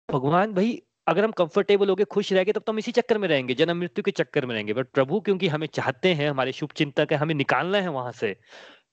भगवान 0.09 0.53
भाई, 0.55 0.71
अगर 1.07 1.25
हम 1.25 1.33
कंफर्टेबल 1.33 1.89
होकर 1.89 2.05
खुश 2.07 2.33
रहेंगे, 2.33 2.53
तब 2.53 2.63
तो 2.63 2.73
हम 2.73 2.79
इसी 2.79 2.93
चक्कर 2.93 3.19
में 3.19 3.27
रहेंगे, 3.29 3.55
जन्म 3.55 3.77
मृत्यु 3.77 4.03
के 4.05 4.11
चक्कर 4.13 4.47
में 4.47 4.55
रहेंगे। 4.55 4.73
बट 4.75 4.87
प्रभु, 4.91 5.21
क्योंकि 5.21 5.49
हमें 5.49 5.67
चाहते 5.69 6.13
हैं, 6.15 6.29
हमारे 6.31 6.53
शुभ 6.53 6.71
चिंतक 6.77 7.13
है, 7.13 7.19
हमें 7.19 7.35
निकालना 7.35 7.79
है 7.79 7.89
वहाँ 7.91 8.13
से 8.15 8.37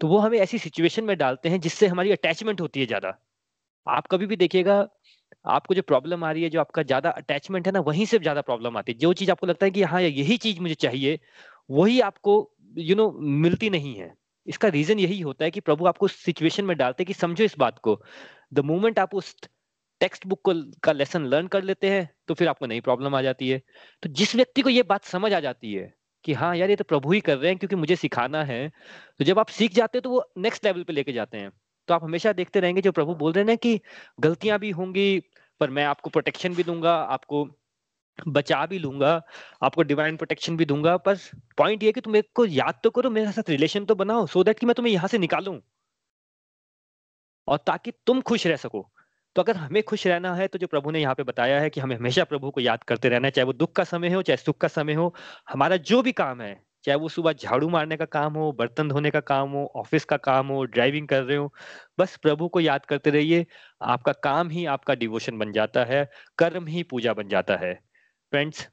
तो 0.01 0.07
वो 0.07 0.19
हमें 0.19 0.37
ऐसी 0.39 0.59
सिचुएशन 0.59 1.03
में 1.05 1.17
डालते 1.17 1.49
हैं 1.49 1.59
जिससे 1.61 1.87
हमारी 1.87 2.11
अटैचमेंट 2.11 2.61
होती 2.61 2.79
है 2.79 2.85
ज़्यादा। 2.87 3.13
आप 3.87 4.07
कभी 4.07 4.25
भी 4.27 4.35
देखिएगा 4.37 4.79
आपको 5.45 5.73
जो 5.75 5.81
प्रॉब्लम 5.83 6.23
आ 6.23 6.31
रही 6.31 6.43
है 6.43 6.49
जो 6.49 6.59
आपका 6.59 6.83
ज़्यादा 6.83 7.09
अटैचमेंट 7.11 7.67
है 7.67 7.73
ना 7.73 7.79
वहीं 7.81 8.05
से 8.05 8.19
ज़्यादा 8.19 8.41
प्रॉब्लम 8.43 8.77
आती 8.77 8.91
है। 8.91 8.97
जो 8.99 9.13
चीज़ 9.13 9.31
आपको 9.31 9.47
लगता 9.47 9.65
है 9.65 9.71
कि 9.71 9.83
हाँ 9.83 10.01
यही 10.01 10.37
चीज़ 10.39 10.59
मुझे 10.61 10.75
चाहिए 10.77 11.19
वही 11.71 11.99
आपको 12.01 12.33
यू 12.75 12.83
you 12.85 12.97
नो 12.97 13.03
know, 13.05 13.19
मिलती 13.41 13.69
नहीं 13.69 13.95
है। 13.95 14.13
इसका 14.47 14.67
रीजन 14.69 14.99
यही 14.99 15.19
होता 15.21 15.45
है 15.45 15.51
कि 15.51 15.59
प्रभु 15.61 15.85
आपको 15.87 16.07
सिचुएशन 16.07 16.65
में 16.65 16.75
डालते 16.77 17.05
कि 17.05 17.13
समझो 17.15 17.43
इस 17.43 17.55
बात 17.59 17.79
को। 17.79 17.99
द 18.53 18.59
मोमेंट 18.65 18.99
आप 18.99 19.15
उस 19.15 19.35
टेक्स्ट 20.01 20.27
बुक 20.27 20.41
को 20.43 20.53
का 20.83 20.91
लेसन 20.91 21.25
लर्न 21.27 21.47
कर 21.47 21.63
लेते 21.63 21.89
हैं 21.89 22.09
तो 22.27 22.33
फिर 22.33 22.47
आपको 22.47 22.65
नई 22.65 22.81
प्रॉब्लम 22.81 23.15
आ 23.15 23.21
जाती 23.21 23.49
है। 23.49 23.61
तो 24.03 24.09
जिस 24.11 24.35
व्यक्ति 24.35 24.61
को 24.61 24.69
ये 24.69 24.83
बात 24.85 25.05
समझ 25.05 25.33
आ 25.33 25.39
जाती 25.41 25.73
है 25.73 25.93
कि 26.25 26.33
हाँ 26.33 26.55
यार 26.57 26.69
ये 26.69 26.75
तो 26.75 26.83
प्रभु 26.83 27.11
ही 27.11 27.19
कर 27.21 27.37
रहे 27.37 27.49
हैं 27.49 27.57
क्योंकि 27.59 27.75
मुझे 27.75 27.95
सिखाना 27.95 28.43
है 28.45 28.67
तो 29.19 29.25
जब 29.25 29.39
आप 29.39 29.49
सीख 29.51 29.73
जाते 29.73 29.97
हैं 29.97 30.03
तो 30.03 30.09
वो 30.11 30.23
नेक्स्ट 30.39 30.65
लेवल 30.65 30.83
पे 30.83 30.93
लेके 30.93 31.13
जाते 31.13 31.37
हैं। 31.37 31.51
तो 31.87 31.93
आप 31.93 32.03
हमेशा 32.03 32.31
देखते 32.33 32.59
रहेंगे 32.59 32.81
जो 32.81 32.91
प्रभु 32.91 33.15
बोल 33.15 33.31
रहे 33.33 33.41
हैं 33.43 33.47
ना 33.47 33.55
कि 33.57 33.79
गलतियाँ 34.19 34.59
भी 34.59 34.69
होंगी 34.71 35.21
पर 35.61 35.69
मैं 35.69 35.85
आपको 35.85 36.09
प्रोटेक्शन 36.09 36.55
भी 36.55 36.63
दूँगा, 36.63 36.95
आपको 36.95 37.47
बचा 38.19 38.65
भी 38.65 38.79
लूँगा, 38.79 39.21
आपको 39.63 39.83
डिवाइन 39.83 40.17
प्रोटेक्शन 40.17 40.57
भी 40.57 40.65
दूँगा। 40.65 40.97
पर 40.99 41.17
पॉइंट 41.57 41.83
ये 41.83 41.91
कि 41.91 42.01
तुम 42.01 42.15
एक 42.15 42.29
को 42.35 42.45
याद 42.47 42.79
तो 42.83 42.89
करो, 42.91 43.09
मेरे 43.11 43.31
साथ 43.31 43.49
रिलेशन 43.49 43.85
तो 43.85 43.95
बनाओ 43.95 44.25
सो 44.27 44.43
दैट 44.43 44.59
कि 44.59 44.65
मैं 44.65 44.75
तुम्हें 44.75 44.93
यहाँ 44.93 45.07
से 45.07 45.17
निकालूं। 45.19 45.59
और 47.47 47.57
ताकि 47.67 47.91
तुम 48.07 48.21
खुश 48.21 48.45
रह 48.47 48.55
सको। 48.55 48.89
तो 49.35 49.41
अगर 49.41 49.57
हमें 49.57 49.81
खुश 49.83 50.05
रहना 50.07 50.33
है 50.35 50.47
तो 50.47 50.59
जो 50.59 50.67
प्रभु 50.67 50.91
ने 50.91 50.99
यहाँ 51.01 51.15
पे 51.15 51.23
बताया 51.23 51.59
है 51.61 51.69
कि 51.69 51.81
हमें 51.81 51.95
हमेशा 51.95 52.23
प्रभु 52.23 52.51
को 52.51 52.61
याद 52.61 52.83
करते 52.83 53.09
रहना 53.09 53.27
है, 53.27 53.31
चाहे 53.31 53.45
वो 53.45 53.53
दुख 53.53 53.71
का 53.75 53.83
समय 53.83 54.13
हो, 54.13 54.21
चाहे 54.21 54.37
सुख 54.37 54.57
का 54.57 54.67
समय 54.67 54.93
हो, 54.93 55.13
हमारा 55.49 55.77
जो 55.79 56.01
भी 56.01 56.11
काम 56.13 56.41
है 56.41 56.64
चाहे 56.85 56.97
वो 56.97 57.09
सुबह 57.09 57.33
झाड़ू 57.33 57.69
मारने 57.69 57.97
का 57.97 58.05
काम 58.07 58.33
हो, 58.33 58.51
बर्तन 58.51 58.89
धोने 58.89 59.11
का 59.11 59.19
काम 59.21 59.49
हो, 59.49 59.65
ऑफ़िस 59.75 60.05
का 60.05 60.17
काम 60.19 60.47
हो, 60.47 60.63
ड्राइविंग 60.65 61.07
कर 61.07 61.23
रहे 61.23 61.37
हो, 61.37 61.53
बस 61.99 62.17
प्रभु 62.17 62.47
को 62.49 62.59
याद 62.59 62.85
करते 62.85 63.09
रहिए, 63.09 63.45
आपका 63.83 64.11
काम 64.23 64.49
ही 64.49 64.65
आपका 64.67 64.93
डिवोशन 64.95 65.37
बन 65.37 65.51
जाता 65.51 65.83
है, 65.85 66.07
कर्म 66.37 66.67
ही 66.67 66.83
पूजा 66.85 67.13
बन 67.13 67.27
जाता 67.27 67.55
है। 67.57 67.73
फ्रेंड्स 68.31 68.67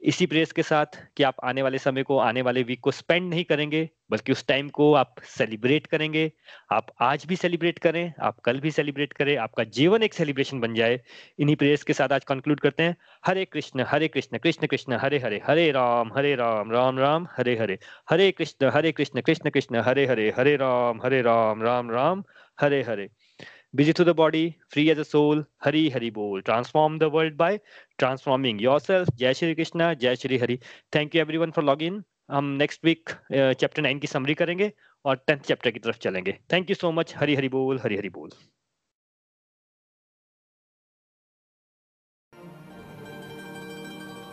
इसी 0.00 0.26
प्रेस 0.26 0.52
के 0.52 0.62
साथ 0.62 0.86
कि 1.16 1.22
आप 1.22 1.36
आने 1.44 1.62
वाले 1.62 1.78
समय 1.78 2.02
को, 2.02 2.18
आने 2.18 2.42
वाले 2.42 2.62
वीक 2.62 2.80
को 2.80 2.90
स्पेंड 2.90 3.30
नहीं 3.30 3.44
करेंगे, 3.44 3.90
बल्कि 4.10 4.32
उस 4.32 4.46
टाइम 4.46 4.68
को 4.68 4.94
आप 4.94 5.14
सेलिब्रेट 5.24 5.86
करेंगे। 5.86 6.32
आप 6.72 6.86
आज 7.00 7.26
भी 7.26 7.36
सेलिब्रेट 7.36 7.78
करें, 7.78 8.12
आप 8.20 8.40
कल 8.40 8.60
भी 8.60 8.70
सेलिब्रेट 8.70 9.12
करें, 9.12 9.36
आपका 9.36 9.64
जीवन 9.64 10.02
एक 10.02 10.14
सेलिब्रेशन 10.14 10.60
बन 10.60 10.74
जाए। 10.74 11.00
इन्हीं 11.38 11.56
प्रेस 11.56 11.82
के 11.82 11.92
साथ 11.92 12.12
आज 12.12 12.24
कंक्लूड 12.24 12.60
करते 12.60 12.82
हैं। 12.82 12.96
Hare 13.26 13.44
Krishna 13.44 13.84
Hare 13.88 14.08
Krishna 14.08 14.38
Krishna 14.38 14.66
Krishna, 14.66 14.92
Hare 14.92 15.18
Hare 15.18 15.40
Hare 15.46 15.70
Ram 15.70 16.12
Hare 16.16 16.34
Ram 16.34 16.72
Ram 16.72 16.98
Ram, 16.98 17.26
Hare 17.36 17.56
Hare. 17.56 17.78
Hare 18.10 18.30
Krishna 18.32 18.70
Hare 18.74 18.92
Krishna 18.92 19.20
Krishna 19.20 19.50
Krishna, 19.50 19.76
Hare 19.76 20.06
Hare 20.06 20.32
Hare 20.36 20.56
Ram 20.56 21.00
Hare 21.04 21.22
Ram 21.22 21.62
Ram 21.62 21.90
Ram, 21.90 22.24
Hare 22.60 22.82
Hare. 22.82 23.08
Busy 23.74 23.92
to 23.92 24.04
the 24.04 24.14
body, 24.14 24.56
free 24.68 24.90
as 24.90 24.98
a 24.98 25.04
soul, 25.04 25.44
Hari 25.58 25.90
Hari 25.90 26.10
Bol. 26.10 26.42
Transform 26.42 26.98
the 26.98 27.08
world 27.10 27.36
by 27.36 27.60
transforming 27.98 28.58
yourself. 28.58 29.08
Jai 29.16 29.32
Shri 29.32 29.54
Krishna, 29.54 29.94
Jai 29.96 30.14
Shri 30.14 30.38
Hari. 30.38 30.60
Thank 30.92 31.14
you 31.14 31.20
everyone 31.20 31.52
for 31.52 31.62
logging. 31.62 32.02
हम 32.30 32.44
next 32.58 32.84
week 32.84 33.10
chapter 33.32 33.82
nine 33.82 33.98
की 33.98 34.06
summary 34.06 34.34
करेंगे 34.34 34.70
और 35.04 35.16
tenth 35.26 35.40
chapter 35.40 35.70
की 35.70 35.78
तरफ़ 35.78 35.98
चलेंगे 36.02 36.32
thank 36.52 36.70
you 36.70 36.76
so 36.76 36.90
much 36.92 37.14
Hari 37.16 37.34
Hari 37.34 37.48
बोल 37.48 37.78
हरी 37.78 37.96
हरी 37.96 38.08
बोल 38.08 38.30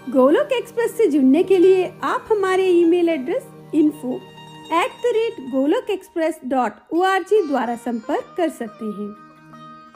Golok 0.09 0.51
express 0.53 0.97
से 0.97 1.07
जुड़ने 1.07 1.43
के 1.43 1.57
लिए 1.57 1.87
आप 2.03 2.27
हमारे 2.31 2.67
email 2.69 3.09
address 3.09 3.47
info 3.75 4.15
at 4.81 5.01
the 5.03 5.13
rate 5.15 5.39
Golok 5.51 5.89
express 5.89 6.39
dot 6.45 6.93
O 6.93 7.03
द्वारा 7.47 7.75
संपर्क 7.85 8.33
कर 8.37 8.49
सकते 8.49 8.85
हैं 8.85 9.22